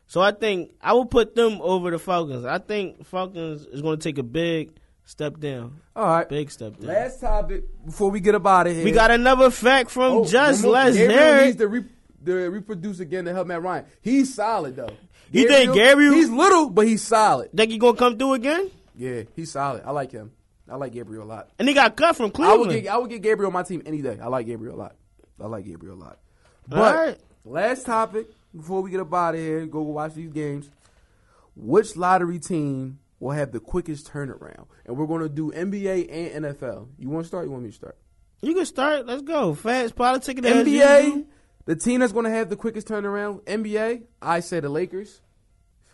So 0.08 0.22
I 0.22 0.32
think 0.32 0.72
I 0.82 0.94
will 0.94 1.06
put 1.06 1.36
them 1.36 1.60
over 1.62 1.92
the 1.92 2.00
Falcons. 2.00 2.46
I 2.46 2.60
think 2.60 3.06
Falcons 3.06 3.66
is 3.66 3.82
going 3.82 3.98
to 4.00 4.04
take 4.04 4.18
a 4.18 4.24
big 4.24 4.72
step 5.04 5.40
down. 5.40 5.80
All 5.96 6.06
right. 6.08 6.30
Big 6.30 6.52
step 6.52 6.78
down. 6.78 6.88
Last 6.88 7.22
topic 7.22 7.64
before 7.86 8.12
we 8.12 8.20
get 8.20 8.36
up 8.36 8.46
out 8.46 8.68
of 8.68 8.76
here. 8.76 8.84
we 8.86 8.92
got 8.92 9.12
another 9.12 9.50
fact 9.50 9.90
from 9.90 10.14
Oh, 10.14 10.26
Just 10.26 10.64
more- 10.64 10.74
Let's 10.74 10.96
needs 10.98 11.58
to, 11.58 11.68
re- 11.68 11.86
to 12.26 12.34
reproduce 12.50 13.00
again 13.00 13.26
to 13.26 13.34
help 13.34 13.48
Matt 13.48 13.62
Ryan. 13.64 13.86
He's 14.02 14.34
solid 14.34 14.76
though. 14.76 14.90
You 15.32 15.48
think 15.48 15.74
Gabriel- 15.74 16.14
He's 16.14 16.30
little, 16.30 16.70
but 16.70 16.88
he's 16.88 17.02
solid. 17.04 17.52
Think 17.56 17.72
he 17.72 17.78
gonna 17.78 17.98
come 17.98 18.18
through 18.18 18.34
again? 18.34 18.70
Yeah, 18.96 19.24
he's 19.36 19.52
solid. 19.52 19.84
I 19.86 19.92
like 19.92 20.12
him. 20.12 20.32
I 20.70 20.76
like 20.78 20.94
Gabriel 20.94 21.24
a 21.24 21.26
lot. 21.26 21.50
And 21.60 21.68
he 21.68 21.74
got 21.74 21.96
cut 21.96 22.16
from 22.16 22.26
I 22.26 22.28
would 22.28 22.34
Cleveland. 22.34 22.84
get 22.84 22.94
I 22.94 22.98
would 22.98 23.10
get 23.10 23.22
Gabriel 23.22 23.48
on 23.48 23.54
my 23.54 23.64
team 23.64 23.82
any 23.86 24.02
day. 24.02 24.18
I 24.22 24.28
like 24.28 24.46
Gabriel 24.46 24.76
a 24.76 24.78
lot. 24.80 24.96
I 25.42 25.48
like 25.48 25.66
Gabriel 25.66 25.96
a 25.96 26.02
lot. 26.02 26.20
But 26.68 26.96
right. 26.96 27.18
last 27.44 27.86
topic 27.86 28.28
before 28.56 28.82
we 28.82 28.92
get 28.92 29.00
up 29.00 29.14
out 29.14 29.36
of 29.36 29.42
here, 29.42 29.66
go 29.66 29.82
watch 29.82 30.14
these 30.14 30.32
games. 30.32 30.70
Which 31.56 31.96
lottery 31.96 32.40
team 32.40 33.00
will 33.20 33.32
have 33.32 33.52
the 33.52 33.60
quickest 33.60 34.12
turnaround? 34.12 34.68
And 34.86 34.98
we're 34.98 35.08
going 35.08 35.22
to 35.22 35.30
do 35.30 35.52
NBA 35.52 36.10
and 36.12 36.46
NFL. 36.46 36.88
You 36.98 37.10
want 37.10 37.24
to 37.26 37.28
start? 37.28 37.46
You 37.46 37.52
want 37.52 37.64
me 37.64 37.70
to 37.70 37.76
start? 37.76 37.98
You 38.42 38.54
can 38.54 38.66
start. 38.66 39.06
Let's 39.06 39.22
go. 39.22 39.54
Fast 39.56 39.96
politic. 39.96 40.38
NBA, 40.38 41.26
the 41.66 41.76
team 41.76 42.00
that's 42.02 42.14
going 42.14 42.26
to 42.26 42.32
have 42.32 42.50
the 42.50 42.56
quickest 42.56 42.88
turnaround. 42.88 43.42
NBA, 43.44 44.04
I 44.22 44.42
say 44.42 44.60
the 44.60 44.70
Lakers, 44.70 45.22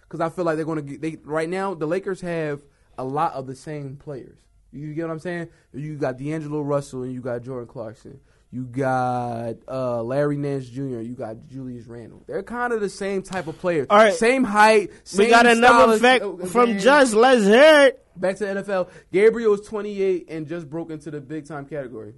because 0.01 0.19
I 0.19 0.29
feel 0.29 0.45
like 0.45 0.55
they're 0.55 0.65
going 0.65 0.83
to 0.83 0.97
get. 0.97 1.01
They 1.01 1.17
right 1.23 1.49
now 1.49 1.73
the 1.73 1.85
Lakers 1.85 2.21
have 2.21 2.61
a 2.97 3.03
lot 3.03 3.33
of 3.33 3.47
the 3.47 3.55
same 3.55 3.95
players. 3.95 4.39
You 4.71 4.93
get 4.93 5.03
what 5.03 5.11
I'm 5.11 5.19
saying? 5.19 5.49
You 5.73 5.97
got 5.97 6.17
D'Angelo 6.17 6.61
Russell 6.61 7.03
and 7.03 7.13
you 7.13 7.21
got 7.21 7.43
Jordan 7.43 7.67
Clarkson. 7.67 8.19
You 8.53 8.63
got 8.65 9.55
uh, 9.67 10.03
Larry 10.03 10.35
Nance 10.35 10.67
Jr. 10.67 10.99
You 10.99 11.13
got 11.17 11.47
Julius 11.47 11.85
Randle. 11.87 12.23
They're 12.27 12.43
kind 12.43 12.73
of 12.73 12.81
the 12.81 12.89
same 12.89 13.21
type 13.21 13.47
of 13.47 13.57
players. 13.59 13.87
All 13.89 13.97
right. 13.97 14.13
Same 14.13 14.43
height. 14.43 14.91
Same 15.05 15.25
We 15.25 15.29
got 15.29 15.45
another 15.45 15.97
fact 15.97 16.23
of- 16.23 16.41
of 16.41 16.51
from. 16.51 16.77
Just. 16.77 17.13
Let's 17.13 17.45
hear 17.45 17.87
it. 17.87 18.05
Back 18.19 18.35
to 18.37 18.45
the 18.45 18.61
NFL. 18.61 18.89
Gabriel 19.13 19.53
is 19.53 19.61
28 19.61 20.25
and 20.29 20.47
just 20.47 20.69
broke 20.69 20.91
into 20.91 21.09
the 21.11 21.21
big 21.21 21.47
time 21.47 21.65
category. 21.65 22.13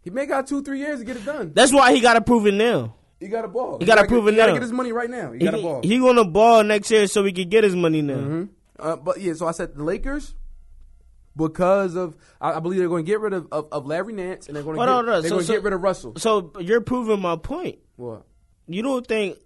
He 0.00 0.08
may 0.10 0.24
got 0.24 0.46
two, 0.46 0.62
three 0.62 0.78
years 0.78 1.00
to 1.00 1.04
get 1.04 1.16
it 1.16 1.26
done. 1.26 1.52
That's 1.54 1.72
why 1.74 1.92
he 1.92 2.00
got 2.00 2.14
to 2.14 2.22
prove 2.22 2.46
it 2.46 2.54
now. 2.54 2.94
He 3.20 3.28
got 3.28 3.44
a 3.44 3.48
ball. 3.48 3.78
He 3.80 3.84
gotta 3.84 4.02
gotta 4.02 4.08
prove 4.08 4.24
get, 4.24 4.28
it 4.28 4.32
He 4.34 4.36
gotta 4.38 4.52
get 4.52 4.62
his 4.62 4.72
money 4.72 4.92
right 4.92 5.10
now. 5.10 5.32
He 5.32 5.40
He, 5.40 5.44
got 5.44 5.54
a 5.54 5.60
ball. 5.60 5.80
he 5.82 5.98
gonna 5.98 6.24
ball 6.24 6.62
next 6.62 6.88
year 6.90 7.06
so 7.08 7.24
he 7.24 7.32
can 7.32 7.48
get 7.48 7.64
his 7.64 7.74
money 7.74 8.00
now. 8.00 8.14
hmm 8.14 8.44
Uh, 8.78 8.94
but 8.94 9.20
yeah, 9.20 9.32
so 9.34 9.46
I 9.48 9.50
said 9.50 9.74
the 9.74 9.82
Lakers 9.82 10.36
because 11.38 11.94
of 11.96 12.14
I, 12.40 12.52
I 12.54 12.60
believe 12.60 12.78
they're 12.80 12.88
going 12.88 13.04
to 13.06 13.10
get 13.10 13.20
rid 13.20 13.32
of, 13.32 13.48
of, 13.50 13.68
of 13.72 13.86
Larry 13.86 14.12
Nance 14.12 14.48
and 14.48 14.56
they're 14.56 14.62
going 14.62 14.76
to 14.76 14.84
get, 14.84 14.86
they're 14.86 15.22
So- 15.22 15.28
going 15.30 15.40
to 15.40 15.46
so- 15.46 15.52
get 15.54 15.62
rid 15.62 15.72
of 15.72 15.80
Russell. 15.82 16.12
So 16.18 16.52
you're 16.60 16.82
proving 16.82 17.20
my 17.22 17.36
point. 17.36 17.78
What? 17.96 18.26
You 18.66 18.82
don't 18.82 19.06
think 19.06 19.38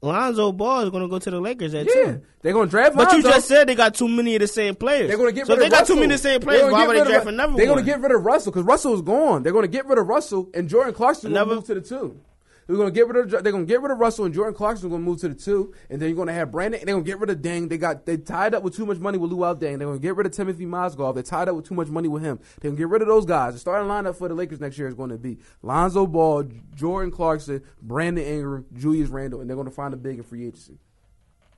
Lonzo 0.00 0.52
Ball 0.52 0.82
is 0.82 0.90
gonna 0.90 1.08
go 1.08 1.18
to 1.18 1.30
the 1.30 1.40
Lakers 1.40 1.72
at 1.74 1.86
Yeah, 1.86 1.92
two? 1.94 2.22
they're 2.42 2.52
going 2.52 2.66
to 2.68 2.70
draft. 2.70 2.94
But 2.96 3.12
you 3.12 3.22
just 3.22 3.48
said 3.48 3.68
they 3.68 3.74
got 3.74 3.94
too 3.94 4.06
many 4.08 4.34
of 4.36 4.40
the 4.40 4.46
same 4.46 4.74
players. 4.74 5.08
They're 5.08 5.16
going 5.16 5.30
to 5.30 5.34
get 5.34 5.46
so 5.46 5.54
rid 5.54 5.62
of 5.62 5.64
they 5.64 5.70
got 5.70 5.80
Russell. 5.80 5.94
too 5.96 6.00
many 6.02 6.14
of 6.14 6.20
the 6.22 6.28
same 6.28 6.40
players. 6.40 6.70
Why 6.70 6.86
would 6.86 6.96
they 6.96 7.04
draft 7.10 7.26
another 7.26 7.54
They're 7.56 7.66
going 7.66 7.78
to 7.78 7.84
get 7.84 8.00
rid 8.00 8.12
of 8.12 8.22
Russell 8.24 8.52
because 8.52 8.64
Russell's 8.66 9.00
gone. 9.02 9.42
They're 9.42 9.52
going 9.52 9.62
to 9.64 9.68
get 9.68 9.86
rid 9.86 9.98
of 9.98 10.06
Russell 10.06 10.50
and 10.54 10.68
Jordan 10.68 10.92
Clarkson 10.94 11.32
will 11.32 11.46
move 11.46 11.64
to 11.64 11.74
the 11.74 11.80
two. 11.80 12.20
They're 12.66 12.76
going 12.76 12.88
to 12.88 12.92
get 12.94 13.06
rid 13.08 13.16
of. 13.24 13.30
They're 13.44 13.52
going 13.52 13.66
to 13.66 13.70
get 13.72 13.82
rid 13.82 13.90
of 13.92 13.98
Russell 13.98 14.24
and 14.24 14.34
Jordan 14.34 14.54
Clarkson 14.54 14.88
going 14.88 15.02
to 15.02 15.04
move 15.04 15.20
to 15.20 15.28
the 15.28 15.34
two, 15.34 15.74
and 15.90 16.00
then 16.00 16.08
you're 16.08 16.16
going 16.16 16.28
to 16.28 16.34
have 16.34 16.50
Brandon. 16.50 16.80
And 16.80 16.88
they're 16.88 16.94
going 16.94 17.04
to 17.04 17.10
get 17.10 17.18
rid 17.20 17.30
of 17.30 17.38
Deng. 17.38 17.68
They 17.68 17.76
got 17.78 18.06
they 18.06 18.16
tied 18.16 18.54
up 18.54 18.62
with 18.62 18.74
too 18.76 18.86
much 18.86 18.98
money 18.98 19.18
with 19.18 19.30
Luol 19.30 19.54
Deng. 19.54 19.60
They're 19.60 19.78
going 19.78 19.98
to 19.98 20.02
get 20.02 20.16
rid 20.16 20.26
of 20.26 20.32
Timofey 20.32 20.66
Mozgov. 20.66 21.14
They're 21.14 21.22
tied 21.22 21.48
up 21.48 21.56
with 21.56 21.66
too 21.68 21.74
much 21.74 21.88
money 21.88 22.08
with 22.08 22.22
him. 22.22 22.38
They're 22.60 22.70
going 22.70 22.76
to 22.76 22.80
get 22.80 22.88
rid 22.88 23.02
of 23.02 23.08
those 23.08 23.26
guys. 23.26 23.52
The 23.54 23.58
starting 23.60 23.88
lineup 23.88 24.16
for 24.16 24.28
the 24.28 24.34
Lakers 24.34 24.60
next 24.60 24.78
year 24.78 24.88
is 24.88 24.94
going 24.94 25.10
to 25.10 25.18
be 25.18 25.38
Lonzo 25.62 26.06
Ball, 26.06 26.44
Jordan 26.74 27.10
Clarkson, 27.10 27.62
Brandon 27.82 28.24
Ingram, 28.24 28.64
Julius 28.72 29.08
Randle, 29.10 29.40
and 29.40 29.48
they're 29.50 29.56
going 29.56 29.68
to 29.68 29.74
find 29.74 29.92
a 29.92 29.96
big 29.98 30.16
in 30.18 30.22
free 30.24 30.46
agency. 30.46 30.78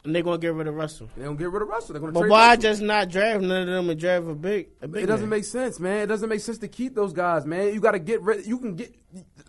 and 0.04 0.14
they're 0.14 0.22
gonna 0.22 0.38
get 0.38 0.54
rid 0.54 0.66
of 0.68 0.74
Russell. 0.74 1.08
They're 1.16 1.24
going 1.26 1.36
to 1.36 1.42
get 1.44 1.50
rid 1.52 1.62
of 1.62 1.68
Russell. 1.68 1.92
They're 1.94 2.00
to 2.02 2.12
But 2.12 2.20
trade 2.20 2.30
why 2.30 2.46
Russell. 2.50 2.62
just 2.62 2.82
not 2.82 3.08
draft 3.10 3.42
none 3.42 3.62
of 3.62 3.66
them 3.74 3.90
and 3.90 3.98
draft 3.98 4.26
a 4.28 4.34
big? 4.34 4.68
A 4.80 4.86
big 4.88 5.02
It 5.04 5.06
doesn't 5.06 5.28
man? 5.28 5.38
make 5.38 5.44
sense, 5.44 5.80
man. 5.80 6.02
It 6.02 6.06
doesn't 6.06 6.28
make 6.28 6.40
sense 6.40 6.58
to 6.58 6.68
keep 6.68 6.94
those 6.94 7.12
guys, 7.12 7.44
man. 7.44 7.74
You 7.74 7.80
got 7.80 7.92
to 7.92 7.98
get 7.98 8.22
rid. 8.22 8.46
You 8.46 8.58
can 8.58 8.76
get 8.76 8.94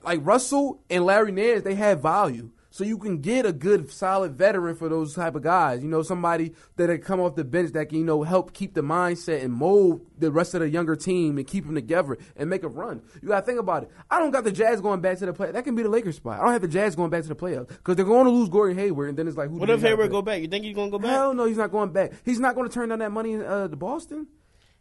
like 0.07 0.25
Russell 0.25 0.81
and 0.89 1.05
Larry 1.05 1.31
Nance. 1.33 1.63
They 1.63 1.75
have 1.75 2.01
value, 2.01 2.51
So 2.69 2.83
you 2.83 2.97
can 2.97 3.17
get 3.19 3.45
a 3.45 3.51
good, 3.51 3.91
solid 3.91 4.37
veteran 4.37 4.75
for 4.75 4.87
those 4.87 5.13
type 5.15 5.35
of 5.35 5.41
guys. 5.41 5.81
You 5.83 5.89
know, 5.89 6.01
somebody 6.01 6.53
that 6.77 6.87
can 6.87 7.01
come 7.01 7.19
off 7.19 7.35
the 7.35 7.43
bench 7.43 7.73
that 7.73 7.89
can, 7.89 7.97
you 7.97 8.05
know, 8.05 8.23
help 8.23 8.53
keep 8.53 8.73
the 8.73 8.81
mindset 8.81 9.43
and 9.43 9.51
mold 9.51 10.05
the 10.17 10.31
rest 10.31 10.53
of 10.53 10.61
the 10.61 10.69
younger 10.69 10.95
team 10.95 11.37
and 11.37 11.45
keep 11.45 11.65
them 11.65 11.75
together 11.75 12.17
and 12.37 12.49
make 12.49 12.63
a 12.63 12.67
run. 12.67 13.01
You 13.21 13.27
got 13.29 13.41
to 13.41 13.45
think 13.45 13.59
about 13.59 13.83
it. 13.83 13.91
I 14.09 14.19
don't 14.19 14.31
got 14.31 14.43
the 14.45 14.51
Jazz 14.51 14.79
going 14.79 15.01
back 15.01 15.17
to 15.17 15.25
the 15.25 15.33
play. 15.33 15.51
That 15.51 15.63
can 15.63 15.75
be 15.75 15.83
the 15.83 15.89
Lakers 15.89 16.15
spot. 16.15 16.39
I 16.39 16.43
don't 16.43 16.53
have 16.53 16.61
the 16.61 16.67
Jazz 16.67 16.95
going 16.95 17.09
back 17.09 17.23
to 17.23 17.29
the 17.29 17.35
playoffs 17.35 17.67
because 17.67 17.95
they're 17.97 18.05
going 18.05 18.25
to 18.25 18.31
lose 18.31 18.47
Gordon 18.47 18.77
Hayward, 18.77 19.09
and 19.09 19.17
then 19.17 19.27
it's 19.27 19.37
like, 19.37 19.49
who 19.49 19.57
What 19.57 19.69
if 19.69 19.81
Hayward 19.81 20.11
go 20.11 20.21
back? 20.21 20.41
You 20.41 20.47
think 20.47 20.63
he's 20.63 20.75
gonna 20.75 20.91
go 20.91 20.99
back? 20.99 21.11
Hell 21.11 21.33
no, 21.33 21.45
he's 21.45 21.57
not 21.57 21.71
going 21.71 21.91
back. 21.91 22.11
He's 22.23 22.39
not 22.39 22.55
going 22.55 22.67
to 22.69 22.73
turn 22.73 22.89
down 22.89 22.99
that 22.99 23.11
money 23.11 23.33
in 23.33 23.43
uh, 23.43 23.67
the 23.67 23.75
Boston. 23.75 24.27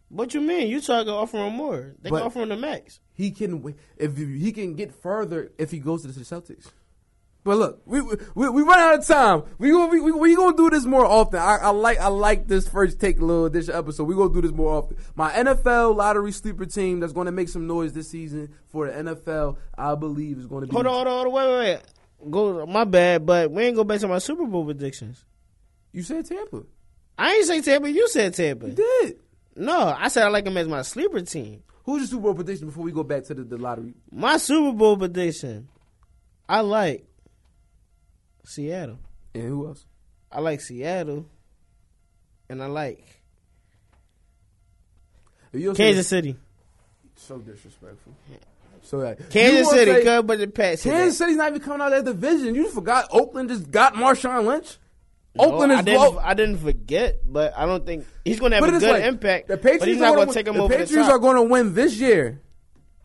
What 0.09 0.33
you 0.33 0.41
mean? 0.41 0.69
You 0.69 0.79
try 0.81 1.03
to 1.03 1.11
offer 1.11 1.37
him 1.37 1.53
more? 1.55 1.93
They 2.01 2.09
But- 2.09 2.17
can 2.19 2.25
offer 2.27 2.41
him 2.41 2.49
the 2.49 2.55
max. 2.57 2.99
he 3.13 3.31
can 3.31 3.75
if 3.97 4.15
he 4.17 4.51
can 4.51 4.75
get 4.75 4.93
further 4.93 5.51
if 5.57 5.71
he 5.71 5.79
goes 5.79 6.03
to 6.03 6.07
the 6.07 6.19
Celtics. 6.21 6.67
But 7.43 7.57
look, 7.57 7.81
we 7.85 8.01
we, 8.01 8.49
we 8.49 8.61
run 8.61 8.77
out 8.79 8.99
of 8.99 9.05
time. 9.05 9.43
We 9.57 9.71
gonna 9.71 9.87
we, 9.87 10.01
we, 10.01 10.11
we 10.11 10.35
gonna 10.35 10.55
do 10.57 10.69
this 10.69 10.83
more 10.85 11.05
often. 11.05 11.39
I, 11.39 11.57
I 11.61 11.69
like 11.69 11.97
I 11.97 12.07
like 12.07 12.47
this 12.47 12.67
first 12.67 12.99
take 12.99 13.19
little 13.21 13.45
edition 13.45 13.73
episode. 13.73 14.03
We 14.03 14.15
gonna 14.15 14.33
do 14.33 14.41
this 14.41 14.51
more 14.51 14.73
often. 14.73 14.97
My 15.15 15.31
NFL 15.31 15.95
lottery 15.95 16.33
sleeper 16.33 16.65
team 16.65 16.99
that's 16.99 17.13
gonna 17.13 17.31
make 17.31 17.47
some 17.47 17.65
noise 17.65 17.93
this 17.93 18.09
season 18.09 18.53
for 18.67 18.87
the 18.87 18.93
NFL, 18.93 19.57
I 19.77 19.95
believe 19.95 20.37
is 20.39 20.47
gonna 20.47 20.67
be. 20.67 20.73
Hold 20.73 20.87
on, 20.87 20.93
hold 20.93 21.07
on, 21.07 21.13
hold 21.13 21.27
on, 21.27 21.33
wait, 21.33 21.47
wait, 21.47 21.81
wait. 22.21 22.31
Go, 22.31 22.65
my 22.65 22.83
bad, 22.83 23.25
but 23.25 23.49
we 23.51 23.63
ain't 23.63 23.75
go 23.77 23.83
back 23.85 24.01
to 24.01 24.07
my 24.09 24.17
Super 24.19 24.45
Bowl 24.45 24.65
predictions. 24.65 25.23
You 25.93 26.03
said 26.03 26.25
Tampa. 26.25 26.63
I 27.17 27.33
ain't 27.33 27.45
say 27.45 27.61
Tampa. 27.61 27.89
You 27.89 28.09
said 28.09 28.33
Tampa. 28.33 28.67
You 28.67 28.73
did. 28.73 29.19
No, 29.57 29.95
I 29.97 30.07
said 30.09 30.23
I 30.23 30.29
like 30.29 30.45
him 30.45 30.55
as 30.57 30.67
my 30.67 30.83
sleeper 30.83 31.21
team. 31.21 31.63
Who's 31.83 32.01
your 32.01 32.07
Super 32.07 32.21
Bowl 32.23 32.33
prediction 32.35 32.67
before 32.67 32.83
we 32.83 32.91
go 32.91 33.03
back 33.03 33.23
to 33.25 33.33
the, 33.33 33.43
the 33.43 33.57
lottery? 33.57 33.93
My 34.11 34.37
Super 34.37 34.71
Bowl 34.77 34.97
prediction. 34.97 35.67
I 36.47 36.59
like 36.61 37.05
Seattle. 38.45 38.99
And 39.33 39.43
who 39.43 39.67
else? 39.67 39.85
I 40.31 40.41
like 40.41 40.61
Seattle, 40.61 41.25
and 42.49 42.61
I 42.61 42.67
like 42.67 43.21
Kansas 45.75 46.07
City. 46.07 46.35
So 47.15 47.37
disrespectful. 47.39 48.13
So 48.83 49.07
you 49.07 49.15
Kansas 49.29 49.69
City, 49.71 50.03
say- 50.03 50.21
but 50.21 50.39
the 50.39 50.47
Pats. 50.47 50.83
Kansas. 50.83 51.17
City's 51.17 51.35
not 51.37 51.49
even 51.49 51.61
coming 51.61 51.81
out 51.81 51.93
of 51.93 52.05
that 52.05 52.11
division. 52.11 52.55
You 52.55 52.69
forgot 52.69 53.07
Oakland 53.11 53.49
just 53.49 53.71
got 53.71 53.95
Marshawn 53.95 54.45
Lynch. 54.45 54.77
No, 55.37 55.43
Oakland 55.45 55.71
is 55.73 55.79
I 55.79 55.81
didn't, 55.81 55.99
low. 56.01 56.19
I 56.19 56.33
didn't 56.33 56.57
forget, 56.57 57.19
but 57.31 57.53
I 57.57 57.65
don't 57.65 57.85
think 57.85 58.05
he's 58.25 58.39
going 58.39 58.51
to 58.51 58.57
have 58.57 58.65
But 58.65 58.75
a 58.75 58.79
good 58.79 58.91
like, 58.91 59.03
impact. 59.03 59.47
The 59.47 59.57
Patriots 59.57 59.79
but 59.79 59.87
he's 59.87 59.97
are 59.97 60.01
not 60.01 60.15
gonna 60.15 60.25
win- 60.27 60.33
take 60.33 60.47
him 60.47 60.53
the 60.55 60.61
over 60.63 60.69
Patriots 60.73 60.91
the 60.93 61.01
top. 61.03 61.11
are 61.11 61.19
going 61.19 61.35
to 61.35 61.43
win 61.43 61.73
this 61.73 61.97
year, 61.99 62.41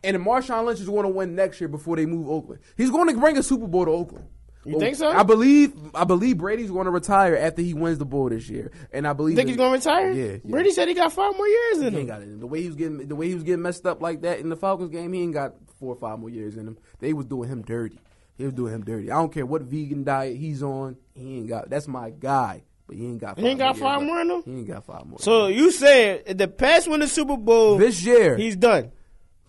and 0.03 0.17
Marshawn 0.17 0.65
Lynch 0.65 0.79
is 0.79 0.87
going 0.87 1.03
to 1.03 1.09
win 1.09 1.35
next 1.35 1.61
year 1.61 1.67
before 1.67 1.95
they 1.95 2.05
move 2.05 2.29
Oakland. 2.29 2.61
He's 2.77 2.89
going 2.91 3.07
to 3.13 3.19
bring 3.19 3.37
a 3.37 3.43
Super 3.43 3.67
Bowl 3.67 3.85
to 3.85 3.91
Oakland. 3.91 4.27
You 4.65 4.79
think 4.79 4.95
so? 4.95 5.09
I 5.09 5.23
believe. 5.23 5.73
I 5.93 6.05
believe 6.05 6.37
Brady's 6.37 6.71
going 6.71 6.85
to 6.85 6.91
retire 6.91 7.35
after 7.35 7.61
he 7.61 7.73
wins 7.73 7.97
the 7.97 8.05
bowl 8.05 8.29
this 8.29 8.49
year, 8.49 8.71
and 8.93 9.05
I 9.05 9.11
believe. 9.11 9.35
think 9.35 9.49
he's 9.49 9.57
going 9.57 9.71
to 9.71 9.77
retire? 9.77 10.11
Yeah, 10.13 10.31
yeah. 10.31 10.37
Brady 10.45 10.71
said 10.71 10.87
he 10.87 10.93
got 10.93 11.11
five 11.11 11.35
more 11.35 11.47
years 11.47 11.79
in 11.79 11.87
him. 11.87 11.93
He 11.93 11.99
ain't 11.99 12.09
him. 12.09 12.15
got 12.15 12.21
it. 12.21 12.39
The 12.39 12.47
way 12.47 12.61
he 12.61 12.67
was 12.67 12.77
getting, 12.77 13.05
the 13.07 13.15
way 13.15 13.27
he 13.27 13.33
was 13.35 13.43
getting 13.43 13.61
messed 13.61 13.85
up 13.85 14.01
like 14.01 14.21
that 14.21 14.39
in 14.39 14.47
the 14.47 14.55
Falcons 14.55 14.89
game, 14.89 15.11
he 15.11 15.21
ain't 15.21 15.33
got 15.33 15.55
four 15.81 15.93
or 15.93 15.97
five 15.97 16.17
more 16.17 16.29
years 16.29 16.55
in 16.55 16.65
him. 16.65 16.77
They 16.99 17.11
was 17.11 17.25
doing 17.25 17.49
him 17.49 17.61
dirty. 17.61 17.99
He 18.37 18.45
was 18.45 18.53
doing 18.53 18.73
him 18.73 18.83
dirty. 18.83 19.11
I 19.11 19.15
don't 19.15 19.31
care 19.31 19.45
what 19.45 19.61
vegan 19.63 20.03
diet 20.03 20.37
he's 20.37 20.63
on. 20.63 20.97
He 21.13 21.37
ain't 21.37 21.49
got. 21.49 21.69
That's 21.69 21.87
my 21.87 22.09
guy, 22.09 22.63
but 22.87 22.95
he 22.95 23.05
ain't 23.05 23.19
got. 23.19 23.37
He 23.37 23.47
ain't 23.47 23.59
got 23.59 23.77
five 23.77 24.01
more 24.01 24.21
in 24.21 24.29
him? 24.31 24.43
He 24.43 24.51
ain't 24.51 24.67
got 24.67 24.85
five 24.85 25.05
more. 25.05 25.19
So 25.19 25.47
you 25.47 25.71
said 25.71 26.37
the 26.37 26.47
past 26.47 26.87
win 26.87 26.99
the 27.01 27.07
Super 27.07 27.37
Bowl, 27.37 27.77
this 27.77 28.03
year, 28.03 28.35
he's 28.35 28.55
done. 28.55 28.91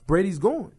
Brady's 0.07 0.39
gone. 0.39 0.73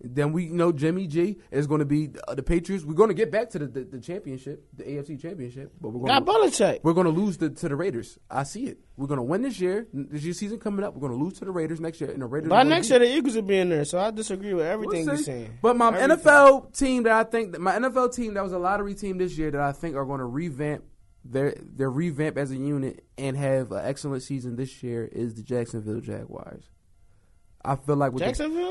Then 0.00 0.32
we 0.32 0.46
know 0.46 0.72
Jimmy 0.72 1.06
G 1.06 1.38
is 1.50 1.66
going 1.66 1.78
to 1.78 1.86
be 1.86 2.10
uh, 2.28 2.34
the 2.34 2.42
Patriots. 2.42 2.84
We're 2.84 2.94
going 2.94 3.08
to 3.08 3.14
get 3.14 3.30
back 3.30 3.48
to 3.50 3.58
the, 3.58 3.66
the, 3.66 3.84
the 3.84 4.00
championship, 4.00 4.66
the 4.74 4.84
AFC 4.84 5.20
championship, 5.20 5.72
but 5.80 5.88
we're 5.88 6.06
Got 6.06 6.26
going 6.26 6.50
to 6.50 6.56
Belichick. 6.56 6.80
we're 6.82 6.92
going 6.92 7.06
to 7.06 7.12
lose 7.12 7.38
the, 7.38 7.48
to 7.48 7.68
the 7.68 7.76
Raiders. 7.76 8.18
I 8.30 8.42
see 8.42 8.66
it. 8.66 8.78
We're 8.98 9.06
going 9.06 9.18
to 9.18 9.22
win 9.24 9.42
this 9.42 9.58
year. 9.58 9.86
This 9.92 10.22
year 10.22 10.34
season 10.34 10.58
coming 10.58 10.84
up. 10.84 10.94
We're 10.94 11.08
going 11.08 11.18
to 11.18 11.24
lose 11.24 11.38
to 11.38 11.44
the 11.46 11.50
Raiders 11.50 11.80
next 11.80 12.00
year, 12.00 12.10
and 12.10 12.20
the 12.20 12.26
Raiders. 12.26 12.50
By 12.50 12.62
next 12.62 12.90
year, 12.90 12.98
the 12.98 13.06
Eagles 13.06 13.36
will 13.36 13.42
be 13.42 13.56
in 13.56 13.70
there, 13.70 13.84
so 13.84 13.98
I 13.98 14.10
disagree 14.10 14.52
with 14.52 14.66
everything 14.66 15.06
We'll 15.06 15.14
you're 15.16 15.24
saying. 15.24 15.58
But 15.62 15.76
my 15.76 15.88
Everything. 15.98 16.18
NFL 16.18 16.76
team 16.76 17.02
that 17.04 17.12
I 17.12 17.24
think 17.24 17.52
that 17.52 17.60
my 17.60 17.72
NFL 17.72 18.14
team 18.14 18.34
that 18.34 18.42
was 18.42 18.52
a 18.52 18.58
lottery 18.58 18.94
team 18.94 19.18
this 19.18 19.36
year 19.38 19.50
that 19.50 19.60
I 19.60 19.72
think 19.72 19.96
are 19.96 20.04
going 20.04 20.20
to 20.20 20.26
revamp 20.26 20.84
their 21.24 21.54
their 21.60 21.90
revamp 21.90 22.36
as 22.38 22.50
a 22.50 22.56
unit 22.56 23.04
and 23.18 23.36
have 23.36 23.72
an 23.72 23.84
excellent 23.84 24.22
season 24.22 24.56
this 24.56 24.82
year 24.82 25.04
is 25.10 25.34
the 25.34 25.42
Jacksonville 25.42 26.00
Jaguars. 26.00 26.64
I 27.66 27.76
feel 27.76 27.96
like 27.96 28.12
with 28.12 28.22
the- 28.22 28.26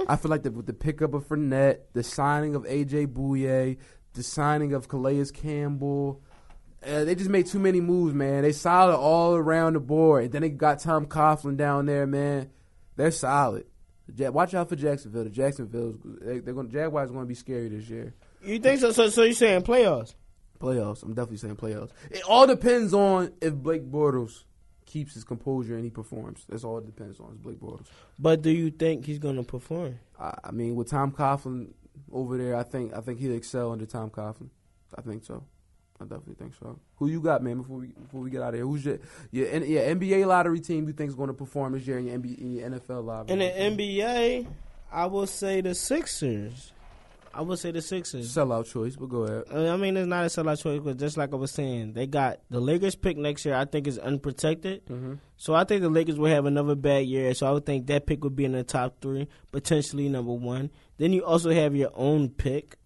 I 0.10 0.16
feel 0.16 0.30
like 0.32 0.44
the, 0.44 0.52
with 0.52 0.66
the 0.66 0.74
pickup 0.74 1.14
of 1.14 1.28
Fournette, 1.28 1.80
the 1.94 2.04
signing 2.04 2.56
of 2.56 2.64
AJ 2.64 3.08
Bouye, 3.08 3.78
the 4.14 4.24
signing 4.24 4.74
of 4.74 4.88
Calais 4.88 5.26
Campbell. 5.34 6.22
Uh, 6.86 7.04
they 7.04 7.16
just 7.16 7.30
made 7.32 7.48
too 7.48 7.58
many 7.60 7.82
moves, 7.82 8.14
man. 8.14 8.44
They 8.44 8.52
solid 8.52 8.96
all 8.96 9.36
around 9.36 9.74
the 9.74 9.80
board. 9.80 10.26
And 10.26 10.32
then 10.34 10.42
they 10.44 10.50
got 10.50 10.80
Tom 10.80 11.08
Coughlin 11.08 11.58
down 11.58 11.88
there, 11.88 12.06
man. 12.06 12.52
They're 12.96 13.10
solid. 13.12 13.66
Watch 14.18 14.54
out 14.54 14.70
for 14.70 14.76
Jacksonville. 14.76 15.24
The 15.24 15.32
Jacksonville, 15.32 15.96
they, 16.22 16.40
they're 16.40 16.54
going. 16.54 16.70
Jaguars 16.70 17.10
going 17.10 17.24
to 17.24 17.28
be 17.28 17.34
scary 17.34 17.70
this 17.70 17.90
year. 17.90 18.14
You 18.44 18.60
think 18.60 18.80
so? 18.80 18.92
So, 18.92 19.10
so 19.10 19.24
you're 19.24 19.34
saying 19.34 19.64
playoffs? 19.64 20.14
Playoffs. 20.60 21.02
I'm 21.02 21.16
definitely 21.16 21.38
saying 21.38 21.56
playoffs. 21.56 21.90
It 22.12 22.22
all 22.30 22.46
depends 22.46 22.94
on 22.94 23.34
if 23.42 23.56
Blake 23.56 23.90
Bortles 23.90 24.44
keeps 24.86 25.14
his 25.14 25.24
composure 25.24 25.76
and 25.76 25.84
he 25.84 25.90
performs. 25.90 26.46
That's 26.50 26.64
all 26.64 26.78
it 26.78 26.86
depends 26.86 27.20
on. 27.20 27.34
Is 27.34 27.38
Blake 27.38 27.60
Bortles. 27.60 27.88
But 28.20 28.42
do 28.42 28.50
you 28.50 28.72
think 28.72 29.06
he's 29.06 29.20
going 29.20 29.38
to 29.38 29.44
perform? 29.44 30.00
I, 30.20 30.34
I 30.46 30.52
mean, 30.52 30.76
with 30.76 30.90
Tom 30.90 31.12
Coughlin 31.12 31.72
over 32.12 32.38
there, 32.38 32.56
I 32.56 32.64
think 32.64 32.94
I 32.94 33.02
think 33.02 33.20
he'll 33.20 33.36
excel 33.36 33.72
under 33.72 33.86
Tom 33.86 34.10
Coughlin. 34.10 34.50
I 34.96 35.02
think 35.02 35.26
so. 35.26 35.44
I 36.00 36.04
definitely 36.04 36.36
think 36.36 36.54
so. 36.60 36.78
Who 36.98 37.08
you 37.08 37.22
got, 37.22 37.42
man? 37.42 37.58
Before 37.58 37.78
we 37.78 37.88
before 37.88 38.22
we 38.22 38.30
get 38.30 38.42
out 38.42 38.50
of 38.50 38.56
here, 38.56 38.66
who's 38.66 38.84
your 38.86 39.00
your, 39.32 39.64
your 39.64 39.84
NBA 39.84 40.26
lottery 40.28 40.60
team 40.60 40.88
you 40.88 40.94
think 40.94 41.10
is 41.10 41.16
going 41.16 41.28
to 41.28 41.34
perform 41.34 41.74
this 41.74 41.88
year 41.88 41.98
in 41.98 42.08
your, 42.08 42.18
NBA, 42.18 42.38
in 42.38 42.52
your 42.52 42.70
NFL 42.70 43.06
lottery? 43.06 43.34
In 43.34 43.40
the 43.40 43.84
NBA, 43.84 44.48
I 44.92 45.06
will 45.06 45.28
say 45.28 45.62
the 45.62 45.74
Sixers. 45.74 46.74
I 47.38 47.42
would 47.42 47.60
say 47.60 47.72
the 47.72 47.82
Sixers. 47.82 48.34
sellout 48.34 48.72
choice, 48.72 48.96
but 48.96 49.10
go 49.10 49.24
ahead. 49.24 49.44
Uh, 49.54 49.74
I 49.74 49.78
mean, 49.78 49.98
it's 49.98 50.08
not 50.08 50.24
a 50.24 50.28
sellout 50.28 50.62
choice, 50.64 50.80
but 50.84 50.98
just 50.98 51.18
like 51.18 51.34
I 51.34 51.36
was 51.36 51.52
saying, 51.52 51.94
they 51.94 52.08
got 52.08 52.40
the 52.50 52.60
Lakers 52.60 52.96
pick 52.96 53.18
next 53.18 53.44
year. 53.46 53.56
I 53.56 53.66
think 53.66 53.88
is 53.88 53.98
unprotected, 54.00 54.86
Mm-hmm. 54.88 55.14
so 55.38 55.54
I 55.54 55.64
think 55.66 55.82
the 55.82 55.90
Lakers 55.90 56.18
will 56.18 56.30
have 56.30 56.46
another 56.46 56.76
bad 56.76 57.06
year. 57.06 57.34
So 57.34 57.46
I 57.48 57.52
would 57.52 57.66
think 57.66 57.88
that 57.88 58.06
pick 58.08 58.24
would 58.24 58.36
be 58.36 58.46
in 58.46 58.54
the 58.54 58.64
top 58.64 59.02
three, 59.02 59.28
potentially 59.52 60.08
number 60.10 60.34
one. 60.34 60.72
Then 60.98 61.12
you 61.14 61.26
also 61.26 61.52
have 61.52 61.76
your 61.76 61.92
own 61.94 62.30
pick 62.30 62.78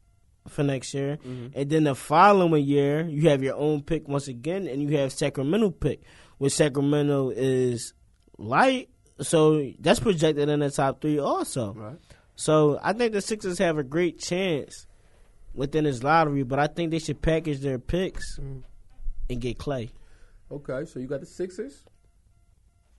for 0.47 0.63
next 0.63 0.93
year, 0.95 1.17
Mm-hmm. 1.17 1.47
and 1.59 1.69
then 1.69 1.83
the 1.83 1.93
following 1.95 2.65
year 2.65 3.01
you 3.07 3.29
have 3.29 3.43
your 3.43 3.55
own 3.55 3.83
pick 3.83 4.07
once 4.07 4.27
again, 4.27 4.67
and 4.67 4.81
you 4.81 4.97
have 4.97 5.11
Sacramento 5.13 5.69
pick, 5.71 6.01
which 6.39 6.53
Sacramento 6.53 7.29
is 7.29 7.93
light, 8.37 8.89
so 9.21 9.61
that's 9.79 9.99
projected 9.99 10.49
in 10.49 10.61
the 10.61 10.71
top 10.71 11.01
three 11.01 11.19
also. 11.19 11.73
Right. 11.73 11.97
So 12.39 12.79
I 12.81 12.93
think 12.93 13.11
the 13.11 13.19
Sixers 13.21 13.57
have 13.57 13.77
a 13.77 13.83
great 13.83 14.17
chance 14.17 14.87
within 15.53 15.83
this 15.83 16.03
lottery, 16.03 16.43
but 16.43 16.57
I 16.57 16.67
think 16.67 16.89
they 16.91 16.99
should 16.99 17.21
package 17.21 17.59
their 17.59 17.77
picks 17.77 18.39
Mhm. 18.39 18.63
and 19.29 19.41
get 19.41 19.57
Klay. 19.57 19.89
Okay, 20.49 20.85
so 20.85 21.01
you 21.01 21.07
got 21.07 21.19
the 21.19 21.25
Sixers. 21.25 21.83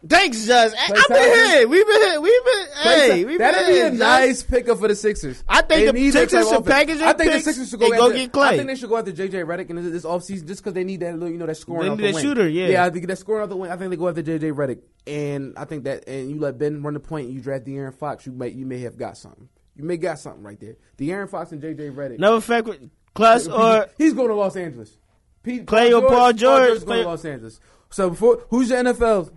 Thanks, 0.09 0.47
Judge. 0.47 0.73
I've 0.79 1.09
been 1.09 1.35
here. 1.49 1.69
We've 1.69 1.87
been 1.87 2.01
here. 2.01 2.21
We've 2.23 2.45
been. 2.45 2.67
Hey, 2.83 3.25
we've 3.27 3.39
That'd 3.39 3.67
been 3.67 3.93
be 3.93 3.97
a 3.97 3.99
nice 3.99 4.43
pickup 4.43 4.79
for 4.79 4.89
the 4.89 4.95
Sixers. 4.95 5.45
I 5.47 5.61
think 5.61 5.93
They 5.93 6.11
the 6.11 6.11
Sixers 6.11 6.49
should 6.49 6.65
package 6.65 7.01
I 7.01 7.13
think 7.13 7.33
the 7.33 7.41
Sixers 7.41 7.69
should 7.69 7.81
go, 7.81 7.91
go 7.91 8.11
get 8.11 8.33
Klay. 8.33 8.43
I 8.45 8.57
think 8.57 8.69
they 8.69 8.77
should 8.77 8.89
go 8.89 8.97
after 8.97 9.13
JJ 9.13 9.45
Redick 9.45 9.69
in 9.69 9.93
this 9.93 10.05
offseason 10.05 10.47
just 10.47 10.63
because 10.63 10.73
they 10.73 10.85
need 10.85 11.01
that 11.01 11.13
little, 11.15 11.29
you 11.29 11.37
know, 11.37 11.45
that 11.47 11.57
scoring. 11.57 11.83
They 11.83 11.89
need 11.91 11.99
the 11.99 12.03
that 12.07 12.15
wing. 12.15 12.23
shooter, 12.25 12.49
yeah. 12.49 12.69
Yeah, 12.69 12.85
I 12.87 12.91
think 12.91 13.07
that 13.09 13.17
scoring 13.17 13.43
out 13.43 13.51
the 13.51 13.57
wing. 13.57 13.71
I 13.71 13.77
think 13.77 13.91
they 13.91 13.97
go 13.97 14.09
after 14.09 14.23
JJ 14.23 14.55
Redick, 14.55 14.81
and 15.07 15.53
I 15.59 15.67
think 15.67 15.85
that, 15.85 16.09
and 16.09 16.31
you 16.31 16.39
let 16.39 16.57
Ben 16.57 16.83
run 16.83 16.95
the 16.95 17.01
point, 17.01 17.27
and 17.27 17.35
you 17.35 17.43
draft 17.43 17.67
De'Aaron 17.67 17.95
Fox, 17.95 18.25
you 18.25 18.33
may, 18.33 18.49
you 18.49 18.65
may 18.65 18.79
have 18.79 18.97
got 18.97 19.19
something. 19.19 19.49
You 19.77 19.85
may 19.85 19.99
got 19.99 20.19
something 20.19 20.43
right 20.43 20.59
there. 20.59 20.77
De'Aaron 20.99 21.29
Fox 21.29 21.53
and 21.53 21.63
JJ 21.63 21.95
Redick. 21.95 22.19
No 22.19 22.41
fact 22.41 22.67
with 22.67 22.81
Plus 23.15 23.49
or 23.49 23.89
he's 23.99 24.15
going 24.15 24.29
to 24.29 24.35
Los 24.35 24.57
Angeles. 24.57 24.97
Pete, 25.43 25.67
Klay 25.67 25.93
or 25.95 26.09
Paul 26.09 26.33
George. 26.33 26.71
is 26.71 26.85
going 26.85 27.01
Klay- 27.01 27.03
to 27.03 27.09
Los 27.09 27.25
Angeles. 27.25 27.61
So 27.91 28.11
before, 28.11 28.45
who's 28.51 28.71
your 28.71 28.83
NFL 28.83 29.31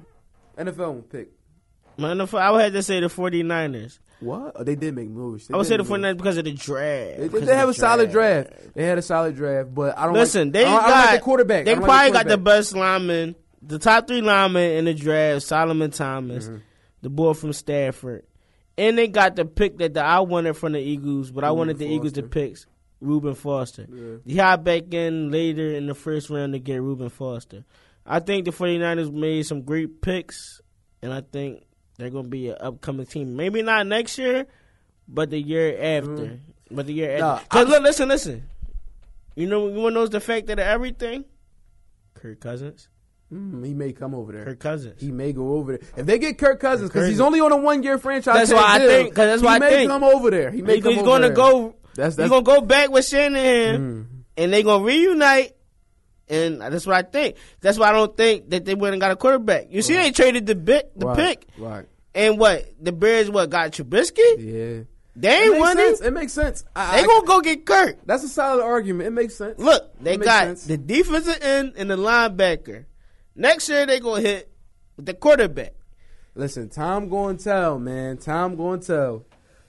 NFL 0.57 1.09
pick? 1.09 1.29
man, 1.97 2.19
if 2.21 2.33
I 2.33 2.49
would 2.51 2.61
have 2.61 2.73
to 2.73 2.83
say 2.83 2.99
the 2.99 3.07
49ers. 3.07 3.99
What? 4.19 4.53
Oh, 4.55 4.63
they 4.63 4.75
did 4.75 4.95
make 4.95 5.09
moves. 5.09 5.47
They 5.47 5.53
I 5.53 5.57
would 5.57 5.67
say 5.67 5.77
the 5.77 5.83
make 5.83 5.89
moves. 5.91 6.03
49ers 6.03 6.17
because 6.17 6.37
of 6.37 6.45
the 6.45 6.53
draft. 6.53 7.17
They, 7.19 7.27
Because 7.27 7.45
they 7.47 7.55
have 7.55 7.67
the 7.67 7.71
a 7.71 7.73
solid 7.73 8.11
draft. 8.11 8.49
They 8.73 8.85
had 8.85 8.97
a 8.97 9.01
solid 9.01 9.35
draft, 9.35 9.73
but 9.75 9.97
I 9.97 10.05
don't 10.05 10.13
Listen, 10.13 10.47
like, 10.47 10.53
they 10.53 10.65
I 10.65 10.71
got 10.71 10.89
I 10.89 11.05
like 11.11 11.19
the 11.19 11.23
quarterback. 11.25 11.65
They 11.65 11.71
I 11.71 11.75
don't 11.75 11.83
probably 11.83 12.11
got 12.11 12.27
the 12.27 12.37
best 12.37 12.75
lineman, 12.75 13.35
the 13.61 13.79
top 13.79 14.07
three 14.07 14.21
linemen 14.21 14.71
in 14.77 14.85
the 14.85 14.93
draft: 14.93 15.43
Solomon 15.45 15.91
Thomas, 15.91 16.45
Mm-hmm. 16.47 16.57
the 17.01 17.09
boy 17.09 17.33
from 17.33 17.51
Stanford, 17.53 18.23
and 18.77 18.97
they 18.97 19.07
got 19.07 19.35
the 19.35 19.45
pick 19.45 19.77
that 19.79 19.93
the, 19.93 20.01
I 20.03 20.21
wanted 20.21 20.55
from 20.55 20.71
the 20.73 20.79
Eagles, 20.79 21.31
but 21.31 21.43
I 21.43 21.51
wanted 21.51 21.77
the 21.77 21.85
Eagles 21.87 22.13
to 22.13 22.23
pick 22.23 22.57
Reuben 23.01 23.35
Foster. 23.35 23.85
Yeah. 23.91 24.15
He 24.25 24.37
hop 24.37 24.63
back 24.63 24.93
in 24.93 25.31
later 25.31 25.69
in 25.75 25.85
the 25.87 25.95
first 25.95 26.29
round 26.29 26.53
to 26.53 26.59
get 26.59 26.81
Reuben 26.81 27.09
Foster. 27.09 27.65
I 28.05 28.19
think 28.19 28.45
the 28.45 28.51
49ers 28.51 29.11
made 29.13 29.45
some 29.45 29.61
great 29.61 30.01
picks, 30.01 30.61
and 31.01 31.13
I 31.13 31.21
think 31.21 31.63
they're 31.97 32.09
going 32.09 32.25
to 32.25 32.29
be 32.29 32.49
an 32.49 32.57
upcoming 32.59 33.05
team. 33.05 33.35
Maybe 33.35 33.61
not 33.61 33.87
next 33.87 34.17
year, 34.17 34.45
but 35.07 35.29
the 35.29 35.39
year 35.39 35.77
after. 35.79 36.39
But 36.69 36.87
the 36.87 36.93
year 36.93 37.17
Nah, 37.19 37.35
after. 37.35 37.47
'Cause 37.47 37.67
look, 37.69 37.83
listen, 37.83 38.09
listen. 38.09 38.43
You 39.35 39.47
know, 39.47 39.67
you 39.67 39.75
want 39.75 39.93
to 39.93 39.99
know 40.01 40.07
the 40.07 40.19
fact 40.19 40.47
that 40.47 40.59
everything? 40.59 41.25
Kirk 42.15 42.39
Cousins. 42.39 42.87
Mm, 43.33 43.65
he 43.65 43.73
may 43.73 43.93
come 43.93 44.13
over 44.13 44.31
there. 44.31 44.45
Kirk 44.45 44.59
Cousins. 44.59 45.01
He 45.01 45.11
may 45.11 45.33
go 45.33 45.53
over 45.53 45.77
there. 45.77 45.87
If 45.97 46.05
they 46.05 46.19
get 46.19 46.37
Kirk 46.37 46.59
Cousins, 46.59 46.89
because 46.89 47.07
he's 47.07 47.19
only 47.21 47.39
on 47.39 47.51
a 47.51 47.57
one 47.57 47.81
year 47.83 47.97
franchise. 47.97 48.49
That's 48.49 48.53
why 48.53 48.63
I 48.75 48.79
deal, 48.79 48.87
think- 48.89 49.15
'cause 49.15 49.25
that's 49.25 49.41
he 49.41 49.45
why 49.45 49.55
I 49.55 49.59
may 49.59 49.69
think. 49.69 49.89
come 49.89 50.03
over 50.03 50.29
there. 50.29 50.51
He 50.51 50.61
may 50.61 50.75
He- 50.75 50.81
come 50.81 50.91
he's 50.91 50.99
over 50.99 51.05
going 51.09 51.21
to 51.23 51.27
there. 51.29 51.35
go. 51.35 51.75
That's 51.95 52.15
that's, 52.15 52.25
He's 52.25 52.29
going 52.29 52.43
to 52.43 52.51
go 52.51 52.61
back 52.61 52.91
with 52.91 53.05
Shanahan, 53.05 53.79
Mm. 53.79 54.05
and 54.37 54.53
they're 54.53 54.63
going 54.63 54.81
to 54.81 54.85
reunite. 54.87 55.55
And 56.33 56.61
that's 56.61 56.85
what 56.87 56.95
I 56.95 57.01
think. 57.03 57.35
That's 57.61 57.77
why 57.77 57.89
I 57.89 57.91
don't 57.91 58.15
think 58.17 58.49
that 58.49 58.65
they 58.65 58.75
went 58.75 58.93
and 58.93 59.01
got 59.01 59.11
a 59.11 59.15
quarterback. 59.15 59.67
You 59.69 59.81
see, 59.81 59.93
they 59.95 60.11
traded 60.11 60.45
the 60.45 60.55
bit, 60.55 60.91
the 60.97 61.05
right, 61.07 61.15
pick, 61.17 61.47
Right. 61.57 61.85
and 62.15 62.39
what 62.39 62.65
the 62.81 62.91
Bears 62.91 63.29
what 63.29 63.49
got 63.49 63.71
Trubisky? 63.71 64.17
Yeah. 64.39 64.83
They 65.15 65.43
It 65.45 65.53
ain't 65.53 65.61
winning. 65.61 65.95
It 66.03 66.11
makes 66.11 66.33
sense. 66.33 66.65
I, 66.75 66.97
They 66.97 67.03
I- 67.03 67.07
gonna 67.07 67.27
go 67.27 67.41
get 67.41 67.65
Kirk. 67.67 67.97
that's 68.05 68.23
a 68.23 68.27
solid 68.29 68.63
argument. 68.63 69.07
It 69.07 69.11
makes 69.11 69.35
sense. 69.35 69.59
Look, 69.59 69.91
they 70.01 70.17
got 70.17 70.45
sense. 70.45 70.63
the 70.65 70.77
defensive 70.77 71.37
end 71.41 71.73
and 71.77 71.91
the 71.91 71.97
linebacker. 71.97 72.85
Next 73.35 73.69
year 73.69 73.85
they 73.85 73.99
gonna 73.99 74.21
hit 74.21 74.49
with 74.97 75.05
the 75.05 75.13
quarterback. 75.13 75.73
Listen, 76.35 76.67
time 76.69 77.09
going 77.09 77.37
to 77.37 77.43
tell, 77.43 77.77
man. 77.77 78.17
Time 78.17 78.55
going 78.55 78.79
to 78.79 78.87
tell. 78.87 79.25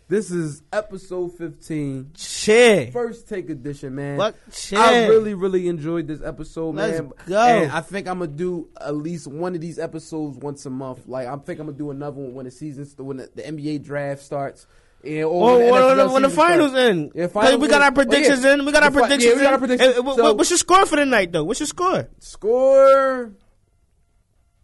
This 0.07 0.31
is 0.31 0.63
episode 0.71 1.33
15. 1.39 2.11
Shit. 2.17 2.93
First 2.93 3.27
take 3.27 3.49
edition, 3.49 3.95
man. 3.95 4.19
Fuck 4.19 4.35
shit. 4.53 4.79
I 4.79 5.07
really, 5.07 5.33
really 5.33 5.67
enjoyed 5.67 6.07
this 6.07 6.21
episode, 6.23 6.75
Let's 6.75 7.01
man. 7.01 7.11
go. 7.27 7.39
And 7.41 7.73
I 7.73 7.81
think 7.81 8.07
I'm 8.07 8.19
gonna 8.19 8.31
do 8.31 8.69
at 8.79 8.95
least 8.95 9.27
one 9.27 9.55
of 9.55 9.63
these 9.63 9.79
episodes 9.79 10.37
once 10.37 10.67
a 10.67 10.71
month. 10.71 11.09
Like 11.09 11.27
I 11.27 11.35
think 11.37 11.59
I'm 11.59 11.67
gonna 11.67 11.79
do 11.79 11.91
another 11.91 12.21
one 12.21 12.35
when 12.35 12.45
the 12.45 12.51
season, 12.51 12.87
when 13.05 13.17
the, 13.17 13.31
the 13.35 13.43
NBA 13.43 13.83
draft 13.83 14.21
starts. 14.23 14.67
And, 15.03 15.25
or 15.25 15.53
Or 15.53 15.59
when 15.59 15.65
the, 15.67 15.73
when, 15.73 15.83
NFL 15.83 15.97
when, 15.99 16.13
when 16.13 16.23
the 16.23 16.31
finals 16.31 16.71
starts. 16.73 16.89
end. 16.91 17.13
Yeah, 17.15 17.27
finals 17.29 17.61
we 17.63 17.69
got 17.69 17.81
our 17.81 17.87
end. 17.89 17.97
Oh, 17.99 18.01
yeah. 18.03 18.05
predictions 18.07 18.45
in. 18.45 18.65
We 18.67 18.73
got 18.73 18.83
our 18.83 18.91
fi- 18.91 19.01
yeah, 19.01 19.07
predictions 19.07 19.37
we 19.37 19.43
got 19.43 19.53
our 19.55 19.59
predictions. 19.59 19.95
So- 19.95 20.35
what's 20.35 20.51
your 20.51 20.59
score 20.59 20.85
for 20.87 20.97
the 20.97 21.07
night, 21.07 21.33
though? 21.33 21.45
What's 21.45 21.61
your 21.61 21.67
score? 21.67 22.09
Score 22.19 23.33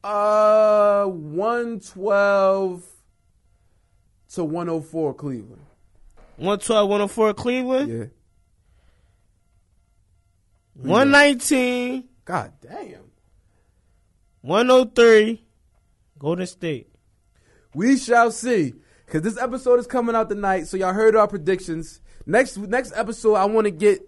uh 0.04 1.04
112 1.06 2.82
to 4.34 4.44
104 4.44 5.14
Cleveland. 5.14 5.62
112, 6.36 6.88
104 6.88 7.34
Cleveland. 7.34 7.90
Yeah. 7.92 8.04
119, 10.74 12.08
God 12.24 12.52
damn. 12.62 13.00
103 14.42 15.44
Golden 16.18 16.46
State. 16.46 16.88
We 17.74 17.96
shall 17.98 18.30
see. 18.30 18.74
Cause 19.08 19.22
this 19.22 19.36
episode 19.38 19.80
is 19.80 19.86
coming 19.88 20.14
out 20.14 20.28
tonight, 20.28 20.68
so 20.68 20.76
y'all 20.76 20.92
heard 20.92 21.16
our 21.16 21.26
predictions. 21.26 22.00
Next 22.26 22.56
next 22.56 22.92
episode, 22.94 23.34
I 23.34 23.44
want 23.46 23.64
to 23.64 23.72
get 23.72 24.00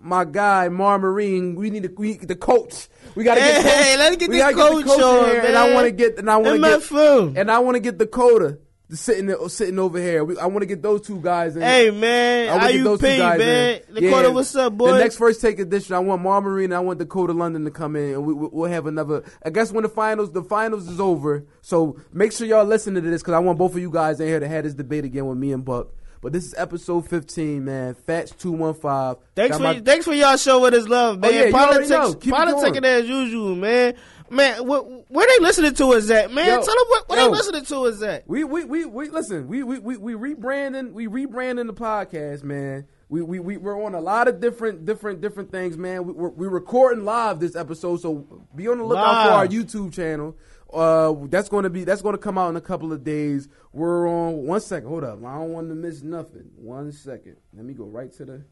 my 0.00 0.24
guy 0.24 0.70
Mar 0.70 0.98
Marine. 0.98 1.54
We 1.56 1.68
need 1.68 1.82
to, 1.82 1.92
we, 1.96 2.16
the 2.16 2.34
coach. 2.36 2.88
We 3.14 3.22
gotta 3.22 3.40
Hey, 3.40 3.52
get 3.52 3.62
coach. 3.62 3.72
hey, 3.72 3.96
let's 3.98 4.16
get 4.16 4.30
we 4.30 4.38
this 4.38 4.54
coach 4.54 4.84
in 4.86 4.90
on, 4.90 5.24
here, 5.26 5.40
and 5.42 5.56
I 5.58 5.74
want 5.74 5.84
to 5.86 5.90
get 5.92 6.18
and 6.18 6.30
I 6.30 6.38
want 6.38 6.56
to 6.56 6.70
get 6.70 6.80
MFM. 6.80 7.36
and 7.38 7.50
I 7.50 7.58
want 7.58 7.74
to 7.74 7.80
get 7.80 7.98
Dakota 7.98 8.58
sitting 8.90 9.48
sitting 9.48 9.78
over 9.78 9.98
here. 9.98 10.22
We, 10.24 10.38
I 10.38 10.46
want 10.46 10.60
to 10.60 10.66
get 10.66 10.82
those 10.82 11.02
two 11.02 11.20
guys 11.20 11.56
in. 11.56 11.62
Hey, 11.62 11.90
man. 11.90 12.48
I 12.48 12.56
wanna 12.56 12.72
get 12.72 12.84
those 12.84 13.00
two 13.00 13.16
guys 13.16 13.38
man. 13.38 13.80
in. 13.88 13.94
Dakota, 13.94 14.28
Yeah. 14.28 14.28
what's 14.28 14.54
up, 14.54 14.72
boy? 14.76 14.92
The 14.92 14.98
next 14.98 15.16
first 15.16 15.40
take 15.40 15.58
edition, 15.58 15.94
I 15.94 15.98
want 15.98 16.22
Mar 16.22 16.40
Marine 16.40 16.72
I 16.72 16.80
want 16.80 16.98
Dakota 16.98 17.32
London 17.32 17.64
to 17.64 17.70
come 17.70 17.96
in, 17.96 18.14
and 18.14 18.24
we, 18.26 18.32
we- 18.34 18.48
we'll 18.52 18.70
have 18.70 18.86
another. 18.86 19.24
I 19.44 19.50
guess 19.50 19.72
when 19.72 19.82
the 19.82 19.88
finals, 19.88 20.32
the 20.32 20.42
finals 20.44 20.88
is 20.88 21.00
over, 21.00 21.44
so 21.62 21.98
make 22.12 22.32
sure 22.32 22.46
y'all 22.46 22.64
listen 22.64 22.94
to 22.94 23.00
this 23.00 23.22
because 23.22 23.34
I 23.34 23.38
want 23.40 23.58
both 23.58 23.72
of 23.74 23.80
you 23.80 23.90
guys 23.90 24.20
in 24.20 24.28
here 24.28 24.40
to 24.40 24.48
have 24.48 24.64
this 24.64 24.74
debate 24.74 25.04
again 25.04 25.26
with 25.26 25.38
me 25.38 25.52
and 25.52 25.64
Buck. 25.64 25.88
But 26.22 26.32
this 26.32 26.44
is 26.46 26.54
episode 26.56 27.08
15, 27.08 27.64
man. 27.64 27.94
Fats 27.94 28.32
two 28.32 28.50
one 28.50 28.74
five. 28.74 29.16
Thanks 29.36 29.58
for 29.58 29.74
thanks 29.74 30.06
for 30.06 30.14
y'all 30.14 30.36
showing 30.36 30.74
us 30.74 30.88
love, 30.88 31.16
oh, 31.16 31.18
man. 31.20 31.30
Oh, 31.30 31.34
yeah, 31.34 31.44
you 31.46 31.52
politics, 31.52 31.88
know. 31.90 32.14
Keep 32.14 32.32
it 32.32 32.36
politicking 32.36 32.72
going. 32.82 32.84
as 32.84 33.08
usual, 33.08 33.54
man. 33.54 33.94
Man, 34.30 34.62
wh- 34.62 35.10
where 35.10 35.26
they 35.26 35.42
listening 35.42 35.74
to 35.74 35.92
us 35.94 36.10
at, 36.10 36.32
man? 36.32 36.46
Yo, 36.46 36.54
Tell 36.56 36.74
them 36.74 36.84
what, 36.88 37.08
where 37.08 37.18
yo. 37.20 37.24
they 37.26 37.30
listening 37.30 37.64
to 37.66 37.76
us 37.86 38.02
at. 38.02 38.28
We 38.28 38.44
we 38.44 38.64
we 38.64 38.84
we 38.84 39.08
listen. 39.08 39.46
We 39.48 39.62
we 39.62 39.78
we, 39.78 39.96
we 39.96 40.12
rebranding. 40.14 40.92
We 40.92 41.06
rebranding 41.06 41.66
the 41.66 41.74
podcast, 41.74 42.42
man. 42.42 42.86
We 43.08 43.22
we 43.22 43.38
we 43.38 43.56
we're 43.56 43.84
on 43.84 43.94
a 43.94 44.00
lot 44.00 44.26
of 44.26 44.40
different 44.40 44.84
different 44.84 45.20
different 45.20 45.52
things, 45.52 45.76
man. 45.76 46.04
We, 46.04 46.12
we're, 46.12 46.28
we're 46.30 46.48
recording 46.48 47.04
live 47.04 47.38
this 47.38 47.54
episode, 47.54 48.00
so 48.00 48.26
be 48.54 48.66
on 48.66 48.78
the 48.78 48.84
lookout 48.84 49.26
for 49.28 49.32
our 49.32 49.46
YouTube 49.46 49.92
channel. 49.92 50.36
Uh, 50.72 51.14
that's 51.28 51.48
going 51.48 51.62
to 51.62 51.70
be 51.70 51.84
that's 51.84 52.02
going 52.02 52.14
to 52.14 52.18
come 52.20 52.36
out 52.36 52.48
in 52.48 52.56
a 52.56 52.60
couple 52.60 52.92
of 52.92 53.04
days. 53.04 53.48
We're 53.72 54.08
on 54.08 54.44
one 54.44 54.60
second. 54.60 54.88
Hold 54.88 55.04
up, 55.04 55.24
I 55.24 55.34
don't 55.36 55.52
want 55.52 55.68
to 55.68 55.76
miss 55.76 56.02
nothing. 56.02 56.50
One 56.56 56.90
second. 56.90 57.36
Let 57.54 57.64
me 57.64 57.74
go 57.74 57.84
right 57.84 58.12
to 58.14 58.24
the. 58.24 58.44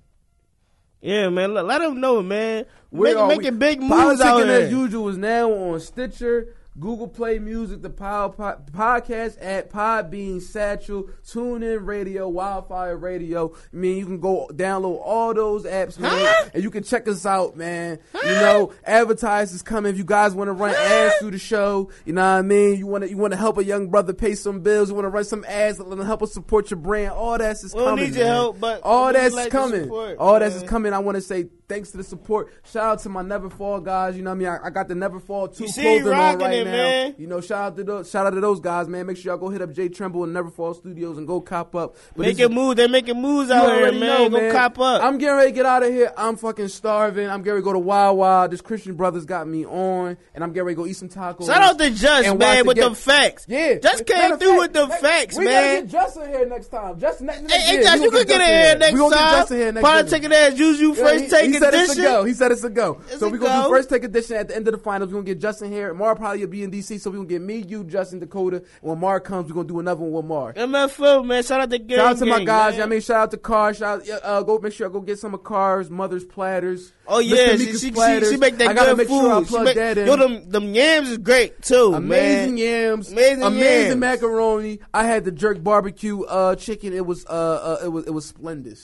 Yeah, 1.04 1.28
man. 1.28 1.52
Let, 1.52 1.66
let 1.66 1.80
them 1.80 2.00
know, 2.00 2.22
man. 2.22 2.64
Where 2.88 3.26
Make, 3.26 3.38
making 3.38 3.58
big 3.58 3.82
moves 3.82 4.22
out 4.22 4.42
here. 4.42 4.50
as 4.62 4.70
usual 4.70 5.08
is 5.10 5.18
now 5.18 5.50
on 5.52 5.78
Stitcher, 5.80 6.54
Google 6.78 7.06
Play 7.06 7.38
Music, 7.38 7.82
the 7.82 7.90
Power 7.90 8.30
po- 8.30 8.58
Podcast 8.72 9.36
at 9.40 9.70
Podbean, 9.70 10.42
Satchel, 10.42 11.04
TuneIn 11.24 11.86
Radio, 11.86 12.28
Wildfire 12.28 12.96
Radio. 12.96 13.52
I 13.72 13.76
mean, 13.76 13.96
you 13.98 14.04
can 14.06 14.18
go 14.18 14.50
download 14.52 15.00
all 15.04 15.32
those 15.34 15.64
apps, 15.64 15.98
man, 16.00 16.10
Huh? 16.12 16.48
and 16.52 16.62
you 16.64 16.70
can 16.70 16.82
check 16.82 17.06
us 17.06 17.24
out, 17.24 17.56
man. 17.56 18.00
You 18.24 18.30
know, 18.34 18.72
advertisers 18.84 19.62
coming. 19.62 19.92
If 19.92 19.98
you 19.98 20.04
guys 20.04 20.34
want 20.34 20.48
to 20.48 20.52
run 20.52 20.74
ads 20.74 21.14
through 21.20 21.30
the 21.30 21.38
show, 21.38 21.90
you 22.04 22.12
know 22.12 22.22
what 22.22 22.38
I 22.38 22.42
mean. 22.42 22.78
You 22.78 22.86
want 22.86 23.04
to 23.04 23.10
you 23.10 23.16
want 23.16 23.32
to 23.32 23.38
help 23.38 23.58
a 23.58 23.64
young 23.64 23.88
brother 23.88 24.12
pay 24.12 24.34
some 24.34 24.60
bills. 24.60 24.88
You 24.88 24.94
want 24.96 25.04
to 25.04 25.10
run 25.10 25.24
some 25.24 25.44
ads 25.46 25.78
that 25.78 26.04
help 26.04 26.22
us 26.22 26.32
support 26.32 26.70
your 26.70 26.80
brand. 26.80 27.12
All 27.12 27.38
that's 27.38 27.62
is 27.62 27.72
We 27.72 27.80
don't 27.80 27.90
coming. 27.90 28.04
need 28.06 28.14
your 28.16 28.24
man. 28.24 28.34
help, 28.34 28.60
but 28.60 28.80
all 28.82 29.12
that's 29.12 29.34
like 29.34 29.50
coming. 29.52 29.84
support, 29.84 30.16
all 30.18 30.38
that's 30.40 30.56
is 30.56 30.62
coming. 30.64 30.92
I 30.92 30.98
want 30.98 31.14
to 31.16 31.22
say 31.22 31.44
thanks 31.68 31.90
to 31.92 31.96
the 31.96 32.04
support. 32.04 32.52
Shout 32.70 32.84
out 32.84 32.98
to 33.00 33.08
my 33.08 33.22
Never 33.22 33.50
Fall 33.50 33.80
guys. 33.80 34.16
You 34.16 34.22
know 34.22 34.30
what 34.30 34.36
I 34.36 34.38
mean? 34.38 34.48
I, 34.48 34.66
I 34.66 34.70
got 34.70 34.88
the 34.88 34.94
Never 34.94 35.20
Fall 35.20 35.48
two 35.48 35.66
clothing 35.66 36.06
on 36.08 36.38
right 36.38 36.52
it, 36.54 36.64
now. 36.64 36.70
man. 36.72 37.14
You 37.18 37.26
know, 37.26 37.40
shout 37.40 37.58
out 37.64 37.76
to 37.76 37.84
those. 37.84 38.10
Shout 38.10 38.26
out 38.26 38.30
to 38.30 38.40
those 38.40 38.60
guys, 38.60 38.88
man. 38.88 39.06
Make 39.06 39.16
sure 39.16 39.32
y'all 39.32 39.38
go 39.38 39.48
hit 39.48 39.62
up 39.62 39.72
Jay 39.72 39.88
Tremble 39.88 40.24
and 40.24 40.32
Never 40.32 40.50
Fall 40.50 40.74
Studios 40.74 41.18
and 41.18 41.26
go 41.26 41.40
cop 41.40 41.74
up. 41.74 41.94
But 42.16 42.24
this 42.26 42.36
Making 42.38 42.50
is- 42.52 42.56
moves. 42.56 42.76
They 42.76 42.86
making 42.88 43.20
moves 43.20 43.50
out 43.50 43.72
here, 43.72 43.92
man. 43.92 44.30
know, 44.32 44.40
Go 44.40 44.52
cop 44.52 44.78
up. 44.78 45.02
I'm 45.02 45.18
getting 45.18 45.36
ready 45.36 45.50
to 45.50 45.54
get 45.54 45.66
out 45.66 45.82
of 45.82 45.90
here. 45.92 46.12
I'm 46.16 46.36
fucking 46.36 46.68
starving. 46.68 47.28
I'm 47.28 47.40
getting 47.40 47.52
ready 47.54 47.62
to 47.62 47.64
go 47.64 47.72
to 47.74 47.78
Wild 47.78 48.18
Wild. 48.18 48.50
This 48.50 48.60
Christian 48.60 48.94
brothers 48.94 49.24
got 49.24 49.46
me 49.46 49.64
on, 49.64 50.16
and 50.34 50.44
I'm 50.44 50.52
getting 50.52 50.64
ready 50.66 50.76
to 50.76 50.82
go 50.82 50.86
eat 50.86 50.96
some 50.96 51.08
tacos. 51.08 51.46
Shout 51.46 51.62
out 51.62 51.78
to 51.78 51.90
Just, 51.90 52.36
man, 52.36 52.66
with 52.66 52.76
game. 52.76 52.90
the 52.90 52.94
facts. 52.94 53.46
Yeah, 53.48 53.74
Just 53.78 54.06
came 54.06 54.36
through 54.38 54.58
fact, 54.58 54.60
with 54.60 54.72
the 54.74 54.88
facts, 54.88 55.38
we 55.38 55.44
man. 55.44 55.74
gotta 55.74 55.82
get 55.86 55.90
Justin 55.92 56.28
here 56.28 56.46
next 56.46 56.66
time. 56.68 56.98
Justin, 57.00 57.26
next, 57.26 57.42
next 57.42 57.52
Hey, 57.54 57.76
hey 57.84 58.02
you 58.02 58.10
can 58.10 58.26
get 58.26 58.40
in 58.40 58.46
here 58.46 58.78
next 58.78 58.92
We 58.92 58.98
gonna 58.98 59.14
get 59.14 59.20
time. 59.20 59.34
Justin 59.40 59.56
here 59.58 59.72
next 59.72 59.86
Politicking 59.86 60.30
year. 60.30 60.32
as 60.48 60.58
usual. 60.58 60.96
Yeah, 60.96 61.02
First 61.04 61.30
take 61.30 61.53
he 61.54 61.60
said 61.60 61.74
it's 61.74 61.96
a 61.96 62.02
go. 62.02 62.24
He 62.24 62.32
said 62.34 62.52
it's 62.52 62.64
a 62.64 62.70
go. 62.70 63.00
It's 63.08 63.18
so 63.20 63.28
we're 63.28 63.38
gonna 63.38 63.62
go. 63.62 63.68
do 63.68 63.74
first 63.74 63.88
take 63.90 64.04
edition 64.04 64.36
at 64.36 64.48
the 64.48 64.56
end 64.56 64.66
of 64.68 64.72
the 64.72 64.78
finals. 64.78 65.10
We're 65.10 65.20
gonna 65.20 65.26
get 65.26 65.40
Justin 65.40 65.70
here. 65.72 65.92
Mar 65.94 66.14
probably 66.16 66.40
will 66.40 66.48
be 66.50 66.62
in 66.62 66.70
DC, 66.70 67.00
so 67.00 67.10
we're 67.10 67.16
gonna 67.16 67.28
get 67.28 67.42
me, 67.42 67.56
you, 67.58 67.84
Justin, 67.84 68.18
Dakota. 68.18 68.56
And 68.56 68.64
when 68.82 68.98
Mar 69.00 69.20
comes, 69.20 69.48
we're 69.48 69.54
gonna 69.56 69.68
do 69.68 69.80
another 69.80 70.00
one 70.02 70.12
with 70.12 70.24
Mar. 70.24 70.52
MFO, 70.54 71.24
man. 71.24 71.42
Shout 71.42 71.60
out 71.60 71.70
to 71.70 71.78
Gang 71.78 71.98
Shout 71.98 72.06
out 72.12 72.18
to 72.18 72.26
my 72.26 72.36
Gang, 72.38 72.46
guys. 72.46 72.72
man. 72.74 72.82
I 72.82 72.86
mean, 72.86 73.00
shout 73.00 73.16
out 73.20 73.30
to 73.32 73.36
Cars. 73.36 73.78
Shout 73.78 74.08
out, 74.08 74.20
uh, 74.22 74.42
go 74.42 74.58
make 74.58 74.72
sure 74.72 74.88
I 74.88 74.92
go 74.92 75.00
get 75.00 75.18
some 75.18 75.34
of 75.34 75.42
Cars, 75.44 75.90
Mother's 75.90 76.24
platters. 76.24 76.92
Oh 77.06 77.18
yeah, 77.18 77.52
she, 77.56 77.66
she, 77.72 77.78
she, 77.78 77.90
platters. 77.90 78.30
she 78.30 78.36
make 78.38 78.56
that 78.58 78.68
I 78.68 78.72
gotta 78.72 78.92
good 78.92 78.98
make 78.98 79.08
food. 79.08 79.20
sure 79.20 79.32
I 79.34 79.44
plug 79.44 79.64
make- 79.66 79.74
that 79.76 79.98
in. 79.98 80.06
Yo, 80.06 80.16
them 80.16 80.48
them 80.48 80.74
yams 80.74 81.10
is 81.10 81.18
great 81.18 81.60
too, 81.62 81.92
Amazing 81.94 82.54
man. 82.54 82.56
yams, 82.58 83.12
Amazing 83.12 83.42
amazing 83.42 83.88
yams. 83.88 83.96
macaroni. 84.00 84.78
I 84.94 85.04
had 85.04 85.24
the 85.24 85.30
jerk 85.32 85.62
barbecue 85.62 86.22
uh, 86.22 86.56
chicken. 86.56 86.92
It 86.94 87.04
was 87.04 87.26
uh, 87.26 87.28
uh, 87.28 87.84
it 87.84 87.88
was 87.88 88.06
it 88.06 88.10
was 88.10 88.24
splendid. 88.26 88.78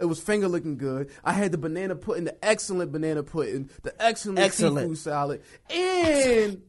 It 0.00 0.06
was 0.06 0.18
finger 0.20 0.48
looking 0.48 0.76
good. 0.78 1.10
I 1.24 1.32
had 1.32 1.52
the 1.52 1.58
banana 1.58 1.94
pudding, 1.94 2.24
the 2.24 2.42
excellent 2.44 2.90
banana 2.90 3.22
pudding, 3.22 3.68
the 3.82 3.94
excellent, 4.02 4.38
Excellent. 4.38 4.78
seafood 4.84 4.98
salad, 4.98 5.42
and 5.68 6.62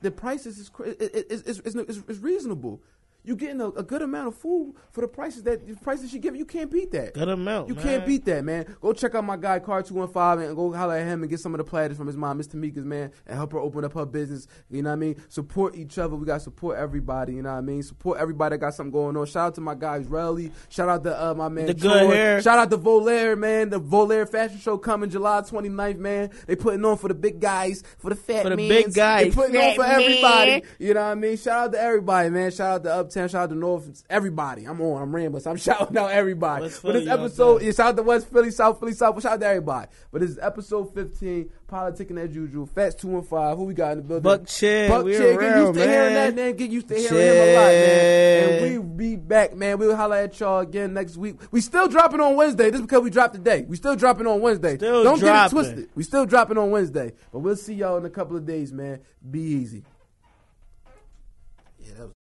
the 0.00 0.10
prices 0.10 0.58
is 0.58 0.70
it's 0.86 1.42
it's 1.48 1.58
it's- 1.60 2.02
it's 2.08 2.18
reasonable. 2.20 2.80
You're 3.24 3.36
getting 3.36 3.60
a, 3.60 3.68
a 3.70 3.82
good 3.82 4.02
amount 4.02 4.28
of 4.28 4.36
food 4.36 4.74
for 4.92 5.00
the 5.00 5.08
prices 5.08 5.42
that 5.44 5.66
the 5.66 5.74
prices 5.76 6.10
she 6.10 6.18
give 6.18 6.34
you. 6.34 6.40
You 6.40 6.44
can't 6.46 6.70
beat 6.70 6.92
that. 6.92 7.14
Good 7.14 7.28
amount. 7.28 7.68
You 7.68 7.74
man. 7.74 7.84
can't 7.84 8.06
beat 8.06 8.24
that, 8.26 8.44
man. 8.44 8.76
Go 8.80 8.92
check 8.92 9.14
out 9.14 9.24
my 9.24 9.36
guy 9.36 9.58
Car 9.58 9.82
Two 9.82 9.94
One 9.94 10.08
Five 10.08 10.38
and 10.40 10.54
go 10.54 10.72
holler 10.72 10.94
at 10.96 11.06
him 11.06 11.22
and 11.22 11.30
get 11.30 11.40
some 11.40 11.54
of 11.54 11.58
the 11.58 11.64
platters 11.64 11.96
from 11.96 12.06
his 12.06 12.16
mom, 12.16 12.36
Miss 12.36 12.48
Tamika's 12.48 12.84
man, 12.84 13.10
and 13.26 13.36
help 13.36 13.52
her 13.52 13.58
open 13.58 13.84
up 13.84 13.94
her 13.94 14.06
business. 14.06 14.46
You 14.70 14.82
know 14.82 14.90
what 14.90 14.94
I 14.94 14.96
mean? 14.96 15.16
Support 15.28 15.74
each 15.76 15.98
other. 15.98 16.14
We 16.16 16.26
got 16.26 16.34
to 16.34 16.40
support 16.40 16.76
everybody. 16.78 17.34
You 17.34 17.42
know 17.42 17.52
what 17.52 17.58
I 17.58 17.62
mean? 17.62 17.82
Support 17.82 18.18
everybody 18.20 18.54
that 18.54 18.58
got 18.58 18.74
something 18.74 18.92
going 18.92 19.16
on. 19.16 19.26
Shout 19.26 19.46
out 19.48 19.54
to 19.56 19.60
my 19.60 19.74
guys 19.74 20.02
Israeli. 20.04 20.52
Shout 20.68 20.88
out 20.88 21.02
to 21.04 21.24
uh, 21.30 21.34
my 21.34 21.48
man 21.48 21.66
The 21.66 21.74
good 21.74 21.82
Troy. 22.02 22.14
hair. 22.14 22.42
Shout 22.42 22.58
out 22.58 22.70
to 22.70 22.78
Volaire, 22.78 23.38
man. 23.38 23.70
The 23.70 23.80
Volaire 23.80 24.28
fashion 24.28 24.58
show 24.58 24.76
coming 24.78 25.08
July 25.10 25.40
29th, 25.40 25.98
man. 25.98 26.30
They 26.46 26.56
putting 26.56 26.84
on 26.84 26.98
for 26.98 27.08
the 27.08 27.14
big 27.14 27.40
guys, 27.40 27.82
for 27.98 28.10
the 28.10 28.16
fat 28.16 28.42
For 28.42 28.50
the 28.50 28.56
mans. 28.56 28.68
big 28.68 28.94
guys. 28.94 29.24
They 29.24 29.30
putting 29.30 29.56
on 29.56 29.62
Fat 29.62 29.76
for 29.76 29.84
everybody. 29.84 30.50
man. 30.52 30.62
You 30.78 30.94
know 30.94 31.00
what 31.00 31.06
I 31.06 31.14
mean? 31.14 31.36
Shout 31.36 31.64
out 31.66 31.72
to 31.72 31.80
everybody, 31.80 32.30
man. 32.30 32.50
Shout 32.50 32.74
out 32.74 32.84
to 32.84 32.94
Uptown. 33.14 33.28
Shout 33.28 33.42
out 33.44 33.48
to 33.50 33.54
North. 33.54 34.04
Everybody. 34.10 34.64
I'm 34.64 34.80
on. 34.80 35.02
I'm 35.02 35.14
rambling. 35.14 35.42
So 35.42 35.50
I'm 35.50 35.56
shouting 35.58 35.96
out 35.96 36.10
everybody. 36.10 36.62
West 36.62 36.82
but 36.82 36.92
this 36.94 37.08
episode, 37.08 37.62
yeah, 37.62 37.72
shout 37.72 37.86
out 37.88 37.96
to 37.96 38.02
West 38.02 38.30
Philly, 38.30 38.50
South 38.50 38.80
Philly, 38.80 38.92
South. 38.92 39.20
Shout 39.22 39.32
out 39.32 39.40
to 39.40 39.46
everybody. 39.46 39.88
But 40.10 40.20
this 40.22 40.30
is 40.30 40.38
episode 40.40 40.92
15. 40.94 41.50
Politicking 41.68 42.18
as 42.22 42.34
usual. 42.34 42.66
Fats 42.66 42.94
two 42.94 43.16
and 43.16 43.26
five. 43.26 43.56
Who 43.56 43.64
we 43.64 43.74
got 43.74 43.92
in 43.92 43.98
the 43.98 44.04
building? 44.04 44.22
Buck 44.22 44.46
Chea, 44.46 44.88
Buck 44.88 45.06
Chea. 45.06 45.36
Get 45.36 45.56
used 45.56 45.74
to 45.74 45.80
hearing 45.88 46.14
that, 46.14 46.34
man. 46.34 46.34
man. 46.34 46.56
Get 46.56 46.70
used 46.70 46.88
to 46.88 46.94
hearing 46.94 47.16
him 47.16 47.48
a 47.48 47.54
lot, 47.54 47.66
man. 47.66 48.52
And 48.52 48.96
we 48.96 48.96
be 48.96 49.16
back, 49.16 49.54
man. 49.56 49.78
We'll 49.78 49.96
holler 49.96 50.16
at 50.16 50.38
y'all 50.38 50.60
again 50.60 50.92
next 50.92 51.16
week. 51.16 51.36
We 51.50 51.60
still 51.60 51.88
dropping 51.88 52.20
on 52.20 52.36
Wednesday. 52.36 52.70
This 52.70 52.80
is 52.80 52.86
because 52.86 53.02
we 53.02 53.10
dropped 53.10 53.34
today. 53.34 53.64
We 53.66 53.76
still 53.76 53.96
dropping 53.96 54.26
on 54.26 54.40
Wednesday. 54.40 54.76
Still 54.76 55.02
Don't 55.02 55.18
dropping. 55.18 55.34
get 55.34 55.46
it 55.46 55.50
twisted. 55.50 55.88
We 55.94 56.02
still 56.04 56.26
dropping 56.26 56.58
on 56.58 56.70
Wednesday. 56.70 57.12
But 57.32 57.40
we'll 57.40 57.56
see 57.56 57.74
y'all 57.74 57.96
in 57.96 58.04
a 58.04 58.10
couple 58.10 58.36
of 58.36 58.46
days, 58.46 58.72
man. 58.72 59.00
Be 59.28 59.40
easy. 59.40 59.84